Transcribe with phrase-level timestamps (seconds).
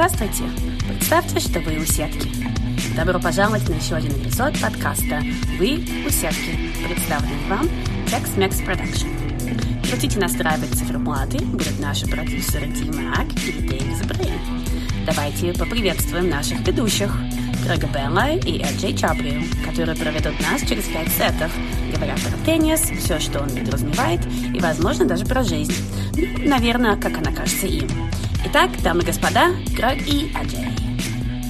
[0.00, 0.44] Здравствуйте!
[0.88, 2.30] Представьте, что вы у сетки.
[2.96, 5.22] Добро пожаловать на еще один эпизод подкаста
[5.58, 7.68] «Вы у сетки», представленный вам
[8.06, 9.90] Tex-Mex Production.
[9.90, 14.32] Хотите настраивать циферблаты, будут наши продюсеры Дима Ак и Дэйв Забрей.
[15.04, 17.14] Давайте поприветствуем наших ведущих
[17.66, 21.52] Грега Белла и Эджей Чабрию, которые проведут нас через пять сетов,
[21.94, 24.20] говоря про теннис, все, что он подразумевает,
[24.54, 25.74] и, возможно, даже про жизнь.
[26.14, 27.86] Ну, наверное, как она кажется им.
[28.45, 30.71] Итак, дамы и господа, Грег и Эджей.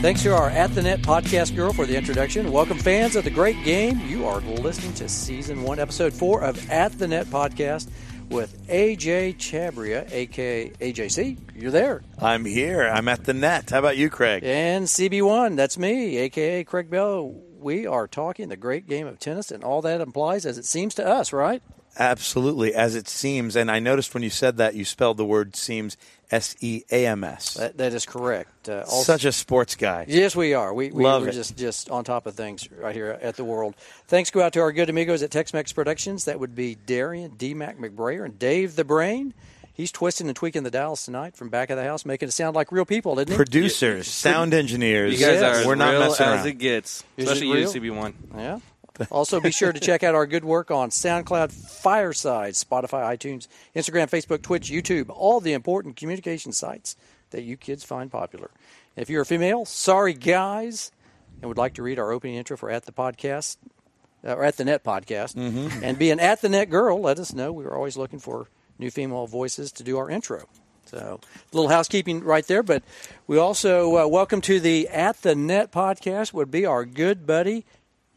[0.02, 2.52] Thanks to our At the Net podcast girl for the introduction.
[2.52, 4.00] Welcome, fans of the great game.
[4.08, 7.90] You are listening to season one, episode four of At the Net podcast
[8.30, 11.38] with AJ Chabria, aka AJC.
[11.56, 12.02] You're there.
[12.22, 12.84] I'm here.
[12.84, 13.70] I'm at the net.
[13.70, 14.44] How about you, Craig?
[14.44, 17.34] And CB1, that's me, aka Craig Bell.
[17.60, 20.94] We are talking the great game of tennis and all that implies as it seems
[20.96, 21.64] to us, right?
[22.01, 23.55] Absolutely, as it seems.
[23.57, 25.97] And I noticed when you said that, you spelled the word seems
[26.31, 27.55] S E A M S.
[27.55, 28.69] That, that is correct.
[28.69, 30.07] Uh, Such a sports guy.
[30.09, 30.73] Yes, we are.
[30.73, 31.33] We, we, Love we're it.
[31.33, 33.75] just just on top of things right here at the world.
[34.09, 36.25] Thanks go out to our good amigos at Tex-Mex Productions.
[36.25, 37.53] That would be Darian D.
[37.53, 39.35] Mac McBrayer and Dave the Brain.
[39.73, 42.55] He's twisting and tweaking the dials tonight from back of the house, making it sound
[42.55, 43.37] like real people, isn't he?
[43.37, 45.13] Producers, sound engineers.
[45.19, 45.43] You guys Yes.
[45.57, 46.47] are as We're not real messing as around.
[46.49, 47.73] it gets, Is it especially you, real?
[47.73, 48.13] CB1.
[48.37, 48.59] Yeah.
[49.11, 54.09] Also, be sure to check out our good work on SoundCloud, Fireside, Spotify, iTunes, Instagram,
[54.11, 56.97] Facebook, Twitch, YouTube, all the important communication sites
[57.31, 58.51] that you kids find popular.
[58.97, 60.93] If you're a female, sorry guys,
[61.41, 63.57] and would like to read our opening intro for At the Podcast,
[64.25, 65.37] uh, or At the Net podcast,
[65.83, 67.53] and be an At the Net girl, let us know.
[67.53, 70.49] We're always looking for new female voices to do our intro.
[70.87, 72.83] So, a little housekeeping right there, but
[73.29, 77.65] we also uh, welcome to the At the Net podcast would be our good buddy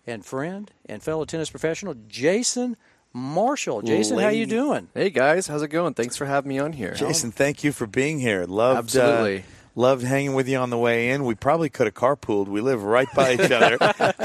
[0.06, 2.78] and friend and fellow tennis professional Jason
[3.14, 3.82] Marshall.
[3.84, 4.90] Jason, how you doing?
[4.94, 5.94] Hey guys, how's it going?
[5.94, 6.94] Thanks for having me on here.
[6.94, 8.46] Jason, thank you for being here.
[8.46, 9.40] Loved, Absolutely.
[9.40, 9.44] Uh,
[9.76, 11.24] loved hanging with you on the way in.
[11.26, 12.48] We probably could have carpooled.
[12.48, 13.78] We live right by each other.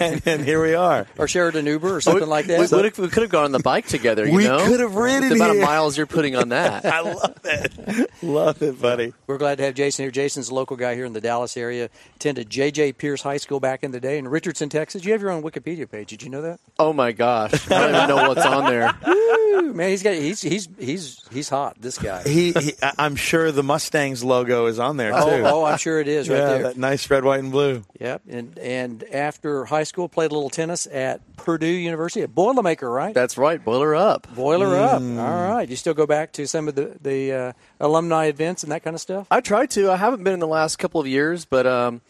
[0.00, 1.06] and, and here we are.
[1.18, 2.58] Or shared an Uber or something like that?
[2.60, 4.26] We, would've- we could have gone on the bike together.
[4.26, 4.66] You We know?
[4.66, 5.62] could have ridden the amount here.
[5.62, 6.84] of miles you're putting on that.
[6.92, 8.10] I love it.
[8.22, 9.12] love it, buddy.
[9.26, 10.10] We're glad to have Jason here.
[10.10, 11.88] Jason's a local guy here in the Dallas area.
[12.16, 12.92] Attended J.J.
[12.94, 15.04] Pearce High School back in the day in Richardson, Texas.
[15.04, 16.08] You have your own Wikipedia page.
[16.10, 16.60] Did you know that?
[16.78, 18.92] oh my gosh, I don't even know what's on there.
[19.08, 21.76] Ooh, man, he's got he's he's he's he's hot.
[21.80, 22.22] This guy.
[22.24, 25.16] He, he, I- I'm sure the Mustangs logo is on there, too.
[25.18, 26.62] Oh, oh, I'm sure it is right yeah, there.
[26.64, 27.84] that nice red, white, and blue.
[28.00, 28.22] Yep.
[28.28, 33.14] And and after high school, played a little tennis at Purdue University at Boilermaker, right?
[33.14, 33.62] That's right.
[33.62, 34.26] Boiler up.
[34.34, 35.02] Boiler up.
[35.02, 35.18] Mm.
[35.18, 35.68] All right.
[35.68, 38.94] You still go back to some of the the uh, alumni events and that kind
[38.94, 39.26] of stuff.
[39.30, 39.90] I try to.
[39.90, 42.00] I haven't been in the last couple of years, but um,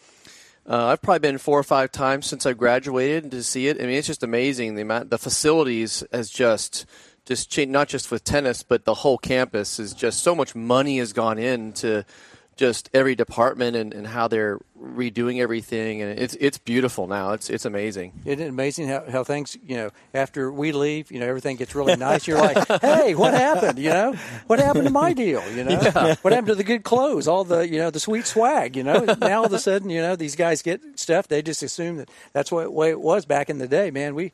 [0.68, 3.78] uh, I've probably been four or five times since I graduated to see it.
[3.78, 4.76] I mean, it's just amazing.
[4.76, 6.86] The amount, the facilities has just
[7.26, 7.72] just changed.
[7.72, 11.38] Not just with tennis, but the whole campus is just so much money has gone
[11.38, 12.04] into
[12.56, 17.32] just every department and, and how they're redoing everything, and it's it's beautiful now.
[17.32, 18.12] It's it's amazing.
[18.24, 21.74] Isn't it amazing how, how things, you know, after we leave, you know, everything gets
[21.74, 22.26] really nice.
[22.26, 23.78] You're like, hey, what happened?
[23.78, 24.14] You know,
[24.48, 25.42] what happened to my deal?
[25.52, 25.76] You know,
[26.22, 28.76] what happened to the good clothes, all the, you know, the sweet swag?
[28.76, 31.28] You know, now all of a sudden, you know, these guys get stuff.
[31.28, 33.90] They just assume that that's what way it was back in the day.
[33.90, 34.32] Man, we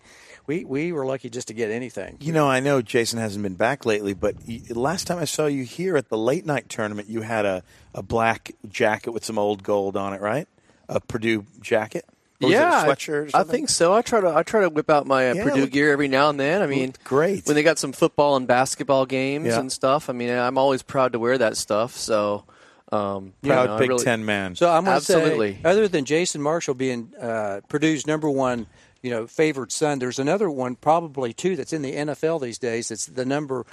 [0.49, 2.17] we we were lucky just to get anything.
[2.21, 5.47] You know, I know Jason hasn't been back lately, but y last time I saw
[5.47, 7.63] you here at the late night tournament, you had a,
[7.95, 10.49] a black jacket with some old gold on it, right?
[10.89, 12.05] A Purdue jacket.
[12.41, 13.35] Or was it a yeah, I- sweatshirt.
[13.35, 13.93] Or I think so.
[13.93, 16.09] I try to I try to whip out my uh, Yeah, Purdue look- gear every
[16.09, 16.63] now and then.
[16.63, 17.47] I mean, great.
[17.47, 19.61] when they got some football and basketball games Yeah.
[19.61, 20.09] and stuff.
[20.09, 21.97] I mean, I'm always proud to wear that stuff.
[21.97, 22.45] So,
[22.91, 24.55] um, you know, I Big really- Ten man.
[24.57, 25.59] So I'm going to say, Absolutely.
[25.65, 28.67] other than Jason Marshall being uh, Purdue's number one,
[29.03, 32.89] you know, favored son, there's another one, probably two, that's in the NFL these days.
[32.89, 33.65] That's the number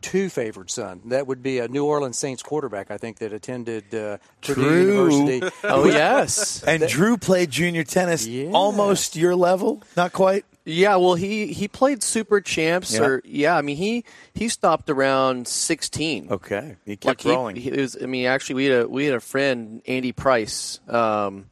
[0.00, 1.00] two favored son.
[1.06, 5.12] That would be a New Orleans Saints quarterback, I think, that attended uh, Purdue True.
[5.14, 5.50] University.
[5.62, 8.50] Oh yes, and Drew played junior tennis, Yeah.
[8.52, 10.44] almost your level, not quite.
[10.64, 10.96] yeah.
[10.96, 13.02] Well, he he played super champs, Yeah.
[13.04, 13.56] or yeah.
[13.56, 16.28] I mean, he he stopped around 16.
[16.32, 17.54] Okay, he kept Like he, rolling.
[17.56, 17.96] he was.
[18.02, 21.46] I mean, actually, we had a we had a friend, Andy Price, um,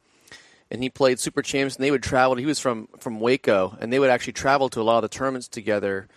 [0.70, 2.37] and he played super champs, and they would travel.
[2.37, 5.17] He was from from Waco, and they would actually travel to a lot of the
[5.17, 6.08] tournaments together.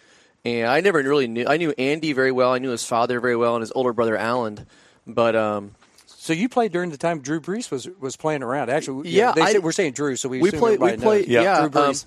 [0.45, 1.45] And I never really knew.
[1.47, 2.51] I knew Andy very well.
[2.51, 4.65] I knew his father very well, and his older brother Alan.
[5.07, 5.71] But um,
[6.05, 8.69] So you played during the time Drew Brees was was playing around.
[8.69, 10.79] Actually, Yeah, they I- said, we're saying Drew, so we we played.
[10.79, 11.03] We everybody knows.
[11.03, 11.27] played.
[11.27, 12.05] Yeah, Drew um, Brees.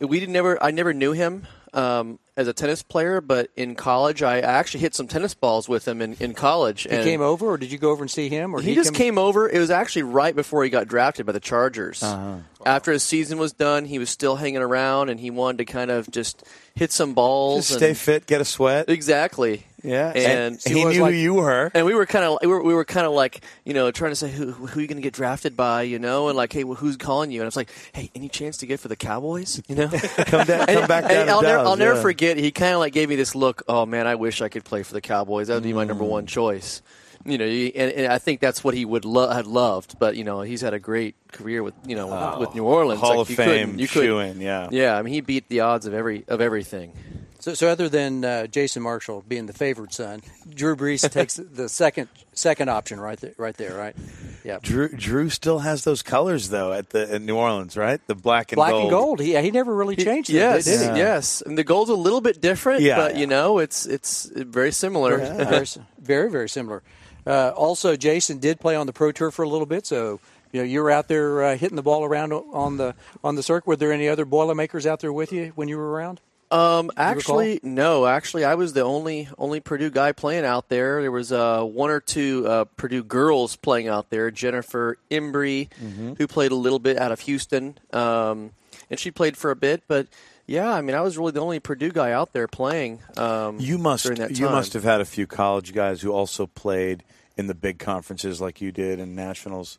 [0.00, 0.62] we didn't never.
[0.62, 4.80] I never knew him um, as a tennis player, but in college, I, I actually
[4.80, 6.82] hit some tennis balls with him in, in college.
[6.84, 8.54] he and came over, or did you go over and see him?
[8.54, 9.48] Or He, did just come- came over.
[9.48, 12.02] It was actually right before he got drafted by the Chargers.
[12.02, 12.36] Uh-huh.
[12.64, 15.90] After his season was done, he was still hanging around, and he wanted to kind
[15.90, 16.42] of just
[16.74, 17.66] hit some balls.
[17.68, 18.88] Just stay and- fit, get a sweat.
[18.88, 19.64] Exactly.
[19.82, 21.70] Yeah, and he was knew like- who you were.
[21.74, 24.12] and we were kind of we were, we were kind of like you know trying
[24.12, 25.82] to say who who are you going to get drafted by?
[25.82, 26.28] You know?
[26.28, 27.40] And like hey well, who's calling you?
[27.40, 29.60] And I was like hey any chance to get for the Cowboys?
[29.68, 29.88] You know?
[30.26, 31.26] Come down, And- come back down.
[31.26, 33.62] to I'll, never, Dallas, I'll never forget he kind of like gave me this look
[33.68, 35.48] oh man I wish I could play for the Cowboys.
[35.48, 36.08] That would be my number mm.
[36.08, 36.80] one choice.
[37.24, 40.24] You know and, and I think that's what he would lo- had loved but you
[40.24, 42.06] know he's had a great career with you know
[42.38, 43.00] with, with New Orleans.
[43.00, 44.68] Hall like, of you Fame you couldn't- yeah.
[44.70, 46.92] yeah I mean he beat the odds of every of everything
[47.42, 51.68] So, so other than uh, Jason Marshall being the favored son, Drew Brees takes the
[51.68, 53.96] second second option right there, right there, right?
[54.44, 58.00] Yeah, Drew, Drew still has those colors though at the in New Orleans, right?
[58.06, 58.82] The black and black gold.
[58.82, 59.20] and gold.
[59.20, 60.86] He he never really changed it, yes did he?
[60.86, 60.94] Yeah.
[60.94, 63.20] yes and the gold's a little bit different Yeah, but yeah.
[63.20, 65.66] you know it's it's very similar Very, very,
[65.98, 66.84] very, very similar.
[67.26, 70.20] Uh, also, Jason did play on the pro tour for a little bit, so
[70.52, 72.94] you know you were out there uh, hitting the ball around on the
[73.24, 73.66] on the circuit.
[73.66, 76.20] Were there any other Boilermakers out there with you when you were around?
[76.52, 78.06] Um, actually, no.
[78.06, 81.00] Actually, I was the only only Purdue guy playing out there.
[81.00, 84.30] There was uh, one or two uh, Purdue girls playing out there.
[84.30, 86.14] Jennifer Embry, Mm-hmm.
[86.14, 88.50] who played a little bit out of Houston, um,
[88.90, 89.82] and she played for a bit.
[89.88, 90.06] But
[90.46, 93.00] yeah, I mean, I was really the only Purdue guy out there playing.
[93.16, 96.46] Um, You must during that you must have had a few college guys who also
[96.46, 97.02] played
[97.36, 99.78] in the big conferences like you did in nationals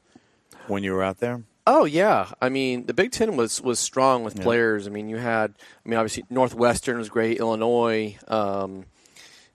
[0.68, 1.44] when you were out there.
[1.66, 4.86] Oh yeah, I mean the Big Ten was was strong with players.
[4.88, 5.54] I mean you had,
[5.86, 8.86] I mean obviously Northwestern was great, Illinois, um,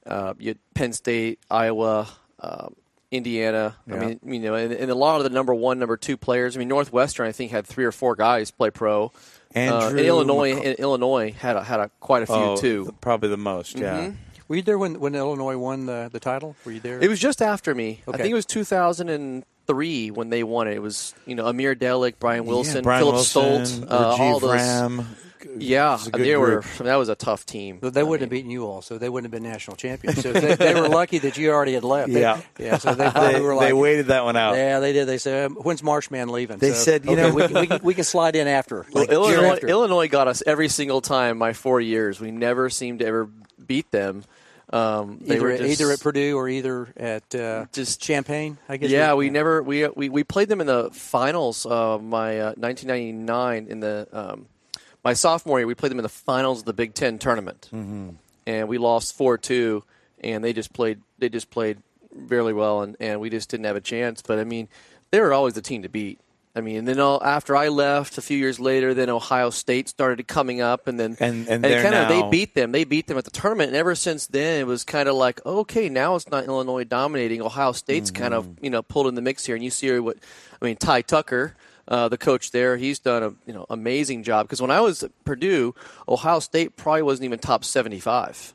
[0.07, 2.09] uh, you had Penn State, Iowa,
[2.41, 2.75] um,
[3.11, 3.77] Indiana.
[3.91, 6.57] I mean you know, and, and a lot of the number one, number two players.
[6.57, 9.13] I mean Northwestern I think had three or four guys play pro.
[9.55, 12.57] Uh, Andrew and Illinois, McCall- and Illinois had a, had a, quite a few Oh,
[12.57, 12.85] too.
[12.85, 13.79] th- probably the most.
[13.79, 14.13] Yeah.
[14.47, 16.55] Were you there when, when Illinois won the, the title?
[16.65, 17.01] Were you there?
[17.01, 18.01] It was just after me.
[18.09, 18.45] I think it was
[19.73, 20.75] 2003 when they won it.
[20.75, 24.41] It was you know Amer Delic, Brian Wilson, yeah, Brian Philip Wilson, Stolt, uh, all
[24.41, 24.51] those.
[24.55, 25.07] Ram.
[25.57, 26.47] Yeah, It was a good they were.
[26.63, 26.65] group.
[26.79, 27.79] That was a tough team.
[27.81, 30.21] But they I wouldn't have beaten you all, so they wouldn't have been national champions.
[30.21, 32.13] So they, they were lucky that you already had left.
[32.13, 32.41] They- Yeah.
[32.59, 32.79] yeah.
[32.79, 34.57] So they probably They, were they waited that one out.
[34.57, 35.07] yeah, they did.
[35.07, 37.67] They said, um, "When's Marshman leaving?" They So, said, you okay, know- we, can, we,
[37.69, 38.85] can, we can slide in after.
[38.93, 39.69] Well, Like, Illinois, after.
[39.69, 41.39] Illinois got us every single time.
[41.39, 43.29] My four years, we never seemed to ever
[43.65, 44.25] beat them.
[44.71, 48.59] Um, they either, were at, just, either at Purdue or either at uh, Just- Champaign.
[48.69, 48.91] I guess.
[48.91, 51.65] Yeah, we never we, we we played them in the finals.
[51.65, 54.47] Uh, my uh, 1999 in the um,
[55.05, 58.11] my sophomore year, we played them in the finals of the Big Ten tournament, mm-hmm.
[58.47, 59.85] and we lost four two.
[60.21, 61.79] And they just played they just played
[62.13, 64.21] really well, and, and we just didn't have a chance.
[64.21, 64.69] But I mean,
[65.11, 66.19] they were always the team to beat.
[66.59, 69.89] I mean, and then all, after I left, a few years later, then Ohio State
[69.89, 72.73] started coming up, and then And- and they're kind of they beat them.
[72.73, 75.45] They beat them at the tournament, and ever since then, it was kind of like,
[75.47, 77.41] okay, now it's not Illinois dominating.
[77.41, 78.65] Ohio State's kind of Mm-hmm.
[78.65, 80.17] you know pulled in the mix here, and you see what
[80.61, 80.77] I mean.
[80.77, 81.55] Ty Tucker,
[81.87, 84.47] uh, the coach there, he's done a you know amazing job.
[84.47, 85.75] Because when I was at Purdue,
[86.09, 88.55] Ohio State probably wasn't even top seventy five.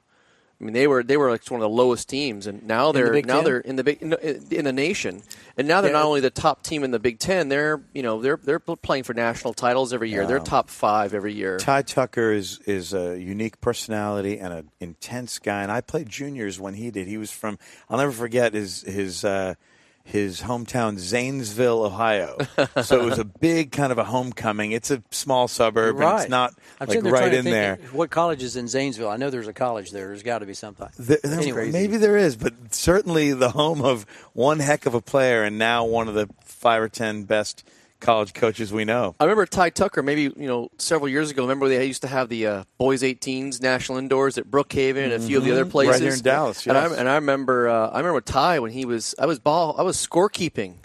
[0.62, 3.12] I mean, they were they were like one of the lowest teams, and now they're
[3.12, 3.44] Big now Ten?
[3.44, 5.22] they're in the big in the- nation,
[5.58, 5.98] and now they're Yeah.
[5.98, 9.04] not only the top team in the Big Ten, they're you know they're they're playing
[9.04, 10.26] for national titles every year.
[10.26, 11.58] They're top five every year.
[11.58, 15.64] Ty Tucker is is a unique personality and an intense guy.
[15.64, 17.08] And I played juniors when he did.
[17.08, 17.58] He was from
[17.90, 19.56] I'll never forget his his uh,
[20.04, 22.38] his hometown Zanesville, Ohio.
[22.84, 24.72] so it was a big kind of a homecoming.
[24.74, 27.78] It's a small suburb, and it's not I'm like right in there.
[27.92, 29.10] What college is in Zanesville?
[29.10, 30.08] I know there's a college there.
[30.08, 30.90] There's got to be something.
[30.98, 31.72] The- Anyway.
[31.72, 35.86] maybe there is, but certainly the home of one heck of a player, and now
[35.86, 37.64] one of the five or ten best
[38.04, 39.16] college coaches we know.
[39.20, 41.42] I remember Ty Tucker, maybe you know several years ago.
[41.44, 45.20] Remember they used to have the uh, boys 18s national indoors at Brookhaven and a
[45.20, 46.04] few of the other places Mm-hmm.
[46.04, 48.86] Right here in Dallas, And, I, and I remember uh, I remember Ty when he
[48.86, 50.76] was I was ball I was scorekeeping.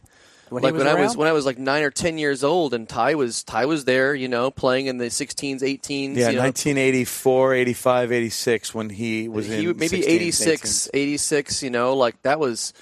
[0.48, 1.18] When he like was when I was around?
[1.18, 4.14] when I was like nine or ten years old, and Ty was Ty was there,
[4.14, 6.16] you know, playing in the 16s, 18s.
[6.16, 6.42] Yeah, you know.
[6.44, 12.22] 1984, 85, 86 when he was he, in maybe 16s, 86, 86, you know, like
[12.22, 12.72] that was.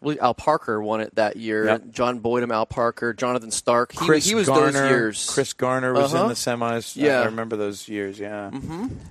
[0.00, 1.64] Well, Al Parker won it that year.
[1.66, 1.90] Yep.
[1.90, 3.92] John Boydham, Al Parker, Jonathan Stark.
[3.92, 5.30] He, Chris he was Garner, those years.
[5.32, 6.24] Chris Garner was Uh-huh.
[6.24, 6.94] in the semis.
[6.96, 7.22] Yeah.
[7.22, 8.18] I remember those years.
[8.18, 8.50] Yeah.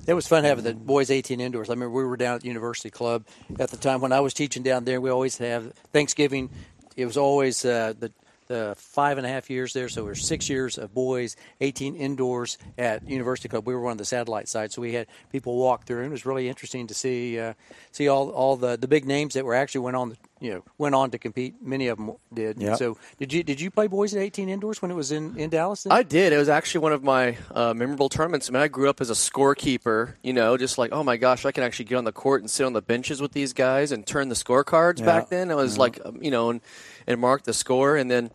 [0.08, 1.70] It was fun having the boys 18 indoors.
[1.70, 3.26] I remember we were down at the University Club
[3.60, 5.02] at the time when I was teaching down there.
[5.02, 6.50] We always have Thanksgiving.
[6.96, 8.12] It was always uh, the
[8.48, 11.96] the five and a half years there, so it was six years of boys, 18
[11.96, 13.66] indoors at University Club.
[13.68, 16.12] We were one of the satellite sites, so we had people walk through, and it
[16.12, 17.54] was really interesting to see uh,
[17.92, 20.64] see all all the, the big names that were actually went on the, you know
[20.78, 21.56] went on to compete.
[21.62, 22.62] Many of them did.
[22.62, 22.78] Yep.
[22.78, 25.50] So did you did you play boys at 18 indoors when it was in in
[25.50, 25.84] Dallas?
[25.84, 25.94] Then?
[25.94, 26.34] I did.
[26.34, 28.50] It was actually one of my uh, memorable tournaments.
[28.50, 30.16] I mean, I grew up as a scorekeeper.
[30.24, 32.50] You know, just like, oh my gosh, I can actually get on the court and
[32.50, 35.06] sit on the benches with these guys and turn the scorecards Yeah.
[35.06, 35.50] back then.
[35.52, 36.62] It was like, um, you know, and,
[37.08, 37.96] and mark the score.
[37.96, 38.32] And then,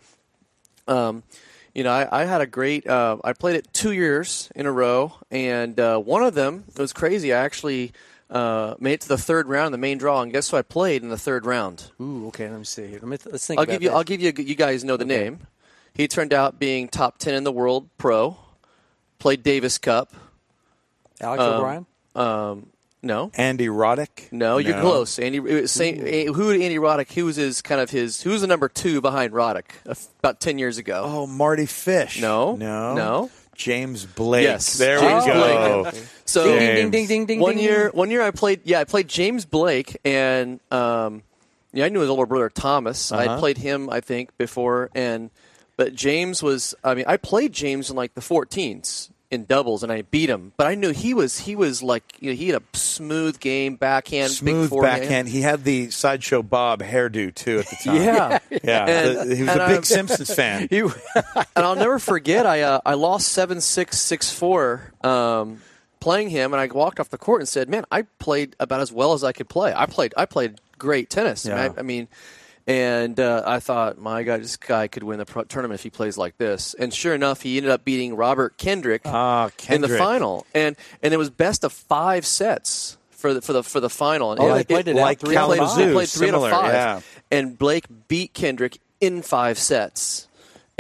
[0.89, 1.23] um,
[1.75, 2.87] you know, I, I had a great.
[2.87, 6.79] Uh, I played it two years in a row, and uh, one of them it
[6.79, 7.33] was crazy.
[7.33, 7.93] I actually
[8.29, 11.03] uh, made it to the third round, the main draw, and guess who I played
[11.03, 11.91] in the third round?
[12.01, 12.49] Ooh, okay.
[12.49, 12.93] Let me see.
[12.93, 13.59] Let me th- let's think.
[13.59, 13.89] I'll about give you.
[13.91, 13.97] that.
[13.97, 14.33] I'll give you.
[14.37, 15.41] You guys know the name.
[15.95, 18.37] He turned out being top ten in the world pro.
[19.19, 20.15] Played Davis Cup.
[21.21, 21.87] Alex O'Brien.
[22.15, 22.67] Um,
[23.03, 24.31] no, Andy Roddick.
[24.33, 25.19] no, you're close.
[25.19, 27.13] Andy, same, eh, who Andy Roddick?
[27.13, 28.23] Who was his kind of his?
[28.23, 31.03] Who was the number two behind Roddick uh, about ten years ago?
[31.07, 32.21] Oh, Marty Fish.
[32.21, 33.31] No, no, no.
[33.55, 34.45] James Blake.
[34.45, 35.83] Yes, there James we go.
[35.91, 35.95] Blake.
[36.31, 36.77] So Ding, ding, James.
[36.77, 37.41] ding, ding, ding, ding.
[37.41, 37.65] one ding.
[37.65, 38.61] year, one year I played.
[38.63, 41.25] Yeah, I played James Blake, and um,
[41.73, 43.11] yeah, I knew his older brother Thomas.
[43.11, 43.35] I Uh-huh.
[43.35, 45.31] would played him, I think, before, and
[45.77, 46.75] but James was.
[46.85, 50.53] I mean, I played James in like the 14s in doubles, and I beat him.
[50.57, 53.77] But I knew he was he was like you know, he had a smooth game,
[53.77, 55.29] backhand, Smooth backhand.
[55.29, 57.97] He had the sideshow Bob hairdo too at the time.
[57.97, 58.87] Yeah, yeah.
[58.87, 60.67] And- The- he was a big I- Simpsons fan.
[60.71, 62.45] He- and I'll never forget.
[62.47, 65.61] I uh, I lost seven six six four um,
[66.01, 68.91] playing him, and I walked off the court and said, "Man, I played about as
[68.93, 69.73] well as I could play.
[69.75, 71.47] I played I played great tennis.
[71.47, 71.73] Yeah.
[71.77, 72.09] I, I mean."
[72.71, 75.91] And uh, I thought, my God, this guy could win the pro- tournament if he
[75.91, 76.75] plays like this.
[76.75, 80.47] And sure enough, he ended up beating Robert Kendrick, Ah, in the final.
[80.55, 84.31] And and it was best of five sets for the for the for the final.
[84.33, 86.73] And Oh, it- they played it like three they played, played three out of five.
[86.73, 87.01] yeah.
[87.33, 90.29] And Blake beat Kendrick in five sets.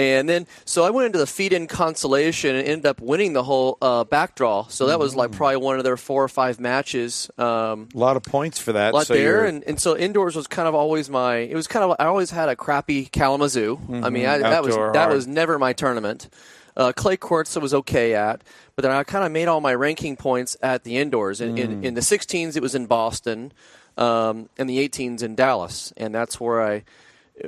[0.00, 3.76] And then, so I went into the feed-in consolation and ended up winning the whole
[3.82, 4.66] uh, back draw.
[4.68, 5.16] So that was Mm.
[5.16, 7.30] like probably one of their four or five matches.
[7.36, 8.92] Um, A lot of points for that.
[8.92, 11.36] a lot so there, and, and so indoors was kind of always my.
[11.36, 13.78] It was kind of I always had a crappy Kalamazoo.
[14.02, 14.92] I mean, I, that was Mm-hmm.
[14.94, 16.28] That was never my tournament.
[16.76, 18.42] Uh, clay courts I was okay at,
[18.76, 21.40] but then I kind of made all my ranking points at the indoors.
[21.42, 21.58] In, Mm.
[21.58, 23.52] in, in the 16s, it was in Boston,
[23.98, 26.84] um, and the 18s in Dallas, and that's where I,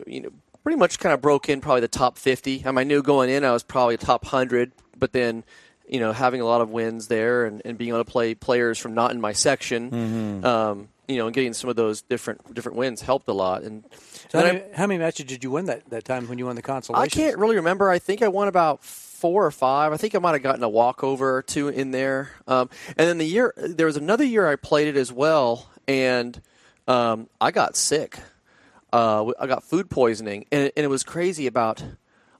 [0.06, 0.30] you know,
[0.62, 2.64] pretty much kind of broke in probably the top 50.
[2.64, 5.44] Um, I knew going in I was probably top 100, but then
[5.88, 8.78] you know having a lot of wins there and, and being able to play players
[8.78, 10.44] from not in my section, Mm-hmm.
[10.46, 13.62] um, you know, and getting some of those different different wins helped a lot.
[13.64, 13.84] And
[14.30, 16.46] So then how, many, how many matches did you win that, that time when you
[16.46, 17.02] won the consolation?
[17.02, 17.90] I can't really remember.
[17.90, 19.92] I think I won about four or five.
[19.92, 22.30] I think I might have gotten a walkover or two in there.
[22.46, 26.40] Um, and then the year there was another year I played it as well, and
[26.88, 28.18] um, I got sick.
[28.92, 31.46] Uh, I got food poisoning, and, and it was crazy.
[31.46, 31.82] About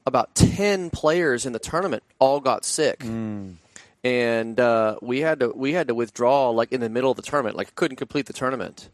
[0.07, 3.03] about ten players in the tournament all got sick.
[4.05, 7.23] And uh, we had to we had to withdraw like in the middle of the
[7.23, 8.91] tournament, like couldn't complete the tournament,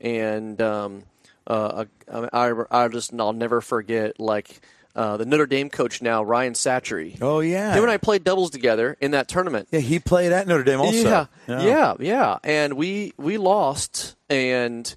[0.00, 1.04] and um,
[1.46, 4.60] uh, I, I, I just I'll never forget like
[4.94, 7.16] uh, the Notre Dame coach now Ryan Sachire.
[7.22, 7.72] Oh, yeah.
[7.74, 9.68] him and I played doubles together in that tournament.
[9.70, 11.26] yeah, he played at Notre Dame also.
[11.48, 14.94] Yeah, yeah, yeah, and we we lost, and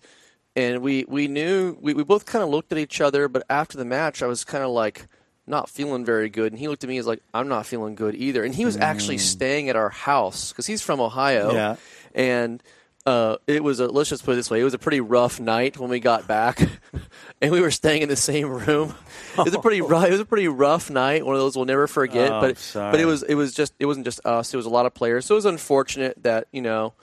[0.55, 3.77] and we we knew we, we both kind of looked at each other, but after
[3.77, 5.07] the match, I was kind of like
[5.45, 8.15] not feeling very good, and he looked at me as like I'm not feeling good
[8.15, 11.75] either, and he was actually staying at our house because he's from Ohio, Yeah.
[12.15, 12.62] and.
[13.05, 14.62] Uh, it was a let's just put it this way.
[14.62, 16.62] It was a pretty rough night when we got back,
[17.41, 18.95] and we were staying in the same room.
[19.38, 20.05] It was a pretty rough.
[20.07, 21.25] It was a pretty rough night.
[21.25, 22.31] One of those we'll never forget.
[22.31, 22.91] Oh, but sorry.
[22.91, 24.53] but it was it was just it wasn't just us.
[24.53, 25.25] It was a lot of players.
[25.25, 26.93] So it was unfortunate that you know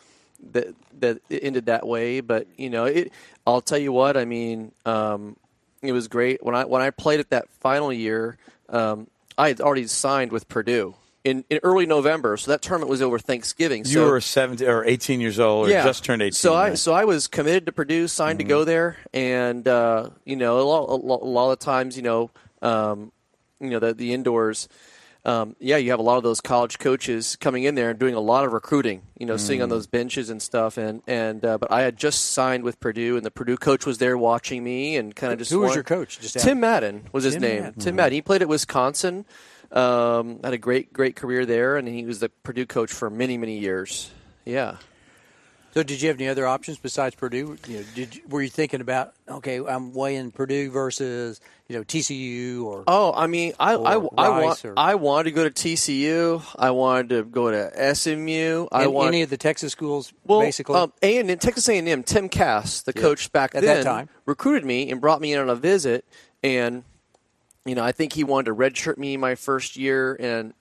[0.53, 0.69] that
[1.01, 2.21] that it ended that way.
[2.23, 3.13] But you know, it.
[3.55, 4.17] I'll tell you what.
[4.17, 5.37] I mean, um,
[5.83, 8.37] it was great when I when I played it that final year.
[8.69, 13.03] Um, I had already signed with Purdue in, in early November, so that tournament was
[13.03, 13.85] over Thanksgiving.
[13.85, 16.33] You so, were 17 or 18 years old, or just turned 18.
[16.33, 16.79] So I right?
[16.79, 20.63] so I was committed to Purdue, signed to go there, and uh, you know a
[20.63, 22.31] lot, a lot, a lot of times you know
[22.63, 23.13] um,
[23.61, 24.69] you know the the indoors.
[25.25, 28.15] Um, yeah, you have a lot of those college coaches coming in there and doing
[28.15, 29.03] a lot of recruiting.
[29.19, 30.79] You know, sitting on those benches and stuff.
[30.79, 33.99] And and uh, but I had just signed with Purdue, and the Purdue coach was
[33.99, 35.51] there watching me and kind of just.
[35.51, 36.21] Who was your coach?
[36.21, 37.63] Just Tim Madden was his Tim name.
[37.63, 37.81] Madden.
[37.81, 38.13] Tim Madden.
[38.15, 39.27] He played at Wisconsin.
[39.73, 43.37] Um, had a great great career there, and he was the Purdue coach for many
[43.37, 44.11] many years.
[44.45, 44.77] Yeah.
[45.73, 47.57] So, did you have any other options besides Purdue?
[47.69, 51.85] You know, did you, were you thinking about okay, I'm weighing Purdue versus you know
[51.85, 53.97] TCU or Oh, I mean, I I, I
[54.43, 56.43] want or- I wanted to go to TCU.
[56.59, 58.67] I wanted to go to SMU.
[58.73, 60.75] I and want any of the Texas schools well, basically?
[60.75, 62.03] um, A and Texas A and M.
[62.03, 64.09] Tim Cass, the coach back At then, that time.
[64.27, 66.05] recruited me and brought me in on a visit.
[66.43, 66.83] And
[67.65, 70.17] you know, I think he wanted to redshirt me my first year.
[70.19, 70.53] And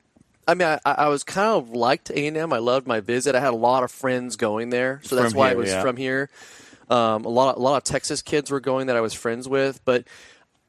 [0.49, 2.51] I mean, I, I was kind of liked A and M.
[2.53, 3.35] I loved my visit.
[3.35, 5.69] I had a lot of friends going there, so that's From why here, it was
[5.69, 5.81] yeah.
[5.81, 6.29] from here.
[6.89, 9.83] Um, a lot, a lot of Texas kids were going that I was friends with,
[9.85, 10.05] but.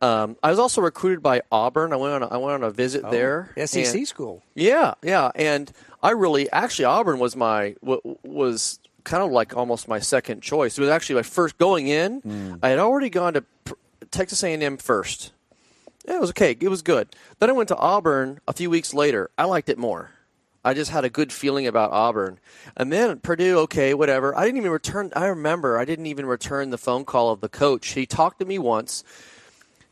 [0.03, 1.93] Um, I was also recruited by Auburn.
[1.93, 2.23] I went on.
[2.23, 3.53] A, I went on a visit there.
[3.67, 4.43] SEC and- school.
[4.55, 5.71] yeah, yeah, and
[6.03, 10.79] I really actually Auburn was my was kind of like almost my second choice.
[10.79, 12.21] It was actually my first going in.
[12.21, 12.55] Hmm.
[12.63, 13.45] I had already gone to
[14.11, 15.33] Texas A&M first.
[16.07, 16.57] Yeah, it was okay.
[16.59, 17.09] It was good.
[17.39, 19.31] Then I went to Auburn a few weeks later.
[19.37, 20.11] I liked it more.
[20.65, 22.39] I just had a good feeling about Auburn.
[22.77, 24.37] And then Purdue, okay, whatever.
[24.37, 25.11] I didn't even return.
[25.17, 27.89] I remember I didn't even return the phone call of the coach.
[27.93, 29.03] He talked to me once.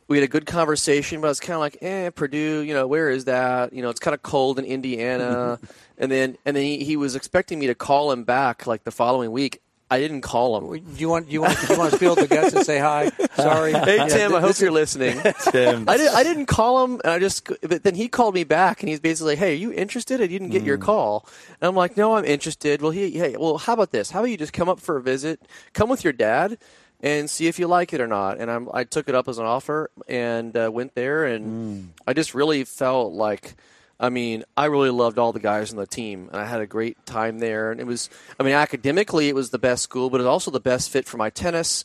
[0.07, 2.87] We had a good conversation, but I was kind of like, eh, Purdue, you know,
[2.87, 3.73] where is that?
[3.73, 5.59] You know, it's kind of cold in Indiana.
[5.97, 8.91] and then, and then he, he was expecting me to call him back like the
[8.91, 9.61] following week.
[9.91, 10.83] I didn't call him.
[10.83, 12.77] Do you want do you want do you want to spill the guts and say
[12.77, 13.09] hi?
[13.35, 13.73] Sorry.
[13.89, 15.19] Hey Yeah, Tim, I hope you're listening.
[15.51, 15.89] Tim.
[15.89, 17.49] I, did, I didn't call him, and I just.
[17.61, 20.21] But then he called me back, and he's basically, like, "Hey, are you interested?
[20.21, 21.27] I didn't get your call."
[21.59, 24.11] And I'm like, "No, I'm interested." Well, he, hey, well, how about this?
[24.11, 25.41] How about you just come up for a visit?
[25.73, 26.59] Come with your dad,
[27.01, 28.39] and see if you like it or not.
[28.39, 32.13] And I'm, I took it up as an offer and uh, went there, and I
[32.13, 33.55] just really felt like.
[33.99, 36.65] I mean, I really loved all the guys on the team, and I had a
[36.67, 37.71] great time there.
[37.71, 40.51] And it was, I mean, academically, it was the best school, but it was also
[40.51, 41.83] the best fit for my tennis.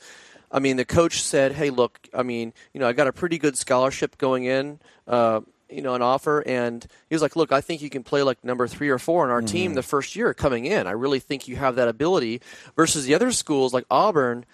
[0.53, 3.39] I mean, the coach said, "Hey, look, I mean, you know, I got a pretty
[3.39, 4.79] good scholarship going in,
[5.09, 8.23] uh, you know, an offer," and he was like, "Look, I think you can play
[8.23, 10.87] like number three or four on our team the first year coming in.
[10.87, 12.41] I really think you have that ability."
[12.77, 14.45] Versus the other schools like Auburn.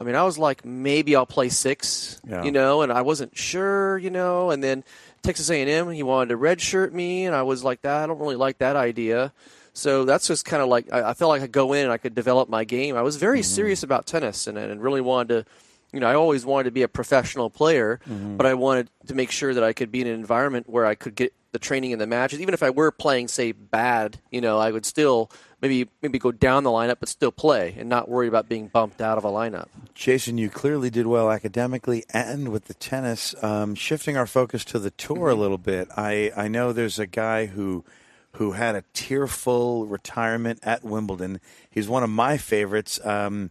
[0.00, 2.44] I mean, I was like, maybe I'll play six, Yeah.
[2.44, 4.84] you know, and I wasn't sure, you know, and then
[5.28, 8.34] Texas A&M, he wanted to redshirt me, and I was like, that I don't really
[8.34, 9.34] like that idea.
[9.74, 11.92] So that's just kind of like I, I felt like I could go in and
[11.92, 12.96] I could develop my game.
[12.96, 13.54] I was very mm-hmm.
[13.54, 15.50] serious about tennis and, and really wanted to,
[15.92, 18.38] you know, I always wanted to be a professional player, mm-hmm.
[18.38, 20.94] but I wanted to make sure that I could be in an environment where I
[20.94, 22.40] could get the training and the matches.
[22.40, 25.30] Even if I were playing, say, bad, you know, I would still
[25.60, 29.00] maybe maybe go down the lineup, but still play and not worry about being bumped
[29.00, 29.68] out of a lineup.
[29.94, 33.34] Jason, you clearly did well academically and with the tennis.
[33.42, 37.06] Um, shifting our focus to the tour a little bit, I, I know there's a
[37.06, 37.84] guy who
[38.32, 41.40] who had a tearful retirement at Wimbledon.
[41.70, 43.04] He's one of my favorites.
[43.04, 43.50] Um,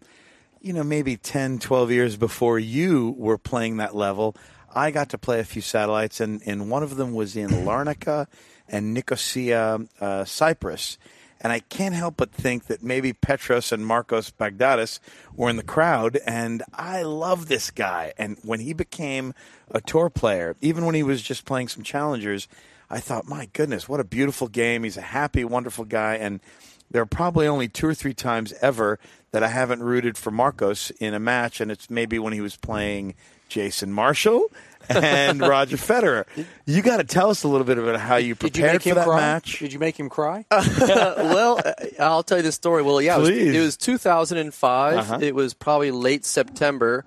[0.61, 4.35] you know, maybe 10, 12 years before you were playing that level,
[4.73, 8.27] I got to play a few satellites, and, and one of them was in Larnaca
[8.67, 10.97] and Nicosia, uh, Cyprus.
[11.41, 14.99] And I can't help but think that maybe Petros and Marcos Baghdatis
[15.35, 16.19] were in the crowd.
[16.25, 18.13] And I love this guy.
[18.17, 19.33] And when he became
[19.71, 22.47] a tour player, even when he was just playing some challengers,
[22.89, 24.83] I thought, my goodness, what a beautiful game.
[24.83, 26.15] He's a happy, wonderful guy.
[26.15, 26.39] And
[26.89, 28.97] there are probably only two or three times ever
[29.31, 31.59] that I haven't rooted for Marcos in a match.
[31.59, 33.13] And it's maybe when he was playing
[33.49, 34.49] Jason Marshall
[34.89, 36.25] and Roger Federer.
[36.65, 38.89] You got to tell us a little bit about how you Did you prepared for
[38.89, 39.17] him that cry?
[39.19, 39.59] match.
[39.59, 40.45] Did you make him cry?
[40.51, 42.81] well, uh, I'll tell you the story.
[42.83, 44.97] Well, yeah, it was, it was 2005.
[44.97, 45.19] Uh-huh.
[45.21, 47.05] It was probably late September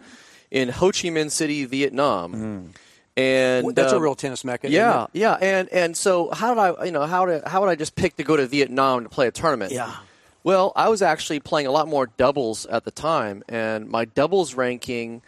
[0.50, 2.72] in Ho Chi Minh City, Vietnam.
[3.16, 4.68] And That's a um, real tennis mecca.
[4.68, 5.10] isn't Yeah, it?
[5.14, 7.94] yeah, and and so how did I, you know, how did how would I just
[7.94, 9.72] pick to go to Vietnam to play a tournament?
[9.72, 9.94] Yeah.
[10.42, 14.54] Well, I was actually playing a lot more doubles at the time, and my doubles
[14.54, 15.20] ranking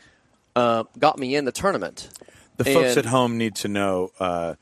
[0.56, 2.08] uh, got me in the tournament.
[2.56, 4.54] The folks And- at home need to know uh,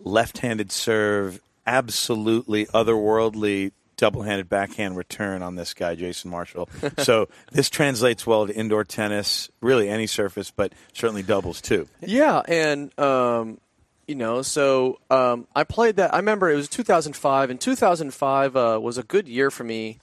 [0.00, 6.68] left-handed serve, absolutely otherworldly double-handed backhand return on this guy, Jason Marshall.
[6.98, 11.86] so this translates well to indoor tennis, really any surface, but certainly doubles too.
[12.00, 13.60] Yeah, and um,
[14.08, 16.12] you know, so um, I played that.
[16.12, 19.98] I remember it was 2005, and 2005 uh, was a good year for me.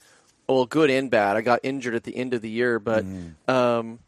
[0.47, 1.35] Well, good and bad.
[1.35, 3.05] I got injured at the end of the year, but
[3.47, 3.99] um,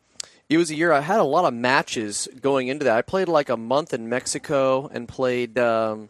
[0.52, 2.98] it was a year I had a lot of matches going into that.
[2.98, 5.58] I played like a month in Mexico and played.
[5.58, 6.10] Um,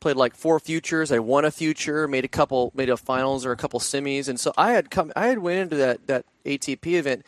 [0.00, 1.12] Played like four futures.
[1.12, 4.40] I won a future, made a couple, made a finals or a couple semis, and
[4.40, 5.12] so I had come.
[5.14, 7.24] I had went into that that ATP event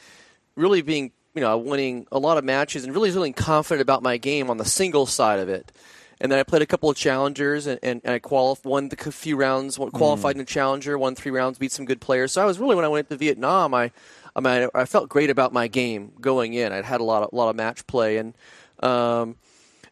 [0.56, 4.16] really being you know winning a lot of matches and really feeling confident about my
[4.16, 5.70] game on the single side of it.
[6.20, 8.96] And then I played a couple of challengers and, and, and I qualified, won the
[8.96, 12.32] few rounds, qualified in a challenger, won three rounds, beat some good players.
[12.32, 13.92] So I was really when I went to Vietnam, I
[14.36, 16.72] I mean I, I felt great about my game going in.
[16.72, 18.34] I'd had a lot of lot of match play and.
[18.80, 19.36] Um,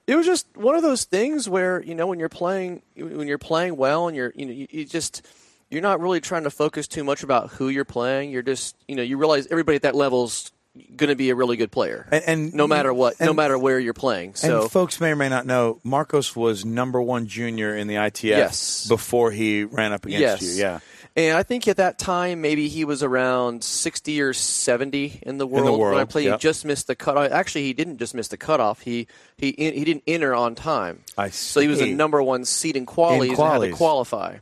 [0.06, 3.38] it was just one of those things where you know when you're playing when you're
[3.38, 5.24] playing well and you're you know you, you just
[5.70, 8.30] you're not really trying to focus too much about who you're playing.
[8.30, 10.50] You're just you know you realize everybody at that level's
[10.96, 13.78] going to be a really good player, And- and- no matter what, no matter where
[13.78, 14.34] you're playing.
[14.34, 17.96] So and folks may or may not know, Marcos was number one junior in the
[17.96, 18.88] ITF Yes.
[18.88, 20.62] before he ran up against yes, you.
[20.62, 20.80] Yeah.
[21.14, 25.46] And I think at that time maybe he was around sixty or seventy in the
[25.46, 25.64] world.
[25.66, 26.40] when I world, played, yep.
[26.40, 27.30] he just missed the cutoff.
[27.30, 28.80] Actually, he didn't just miss the cutoff.
[28.80, 31.00] He he he didn't enter on time.
[31.18, 31.52] I see.
[31.52, 34.38] So he was a number one seed in qualies, and had to qualify.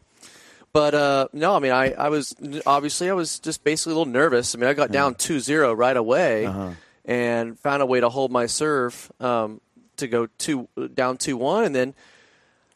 [0.73, 4.13] But uh, no, I mean, I, I was obviously I was just basically a little
[4.13, 4.55] nervous.
[4.55, 6.71] I mean, I got down 2-0 right away, Uh-huh.
[7.05, 9.61] and found a way to hold my serve um,
[9.97, 11.95] to go two down two one, and then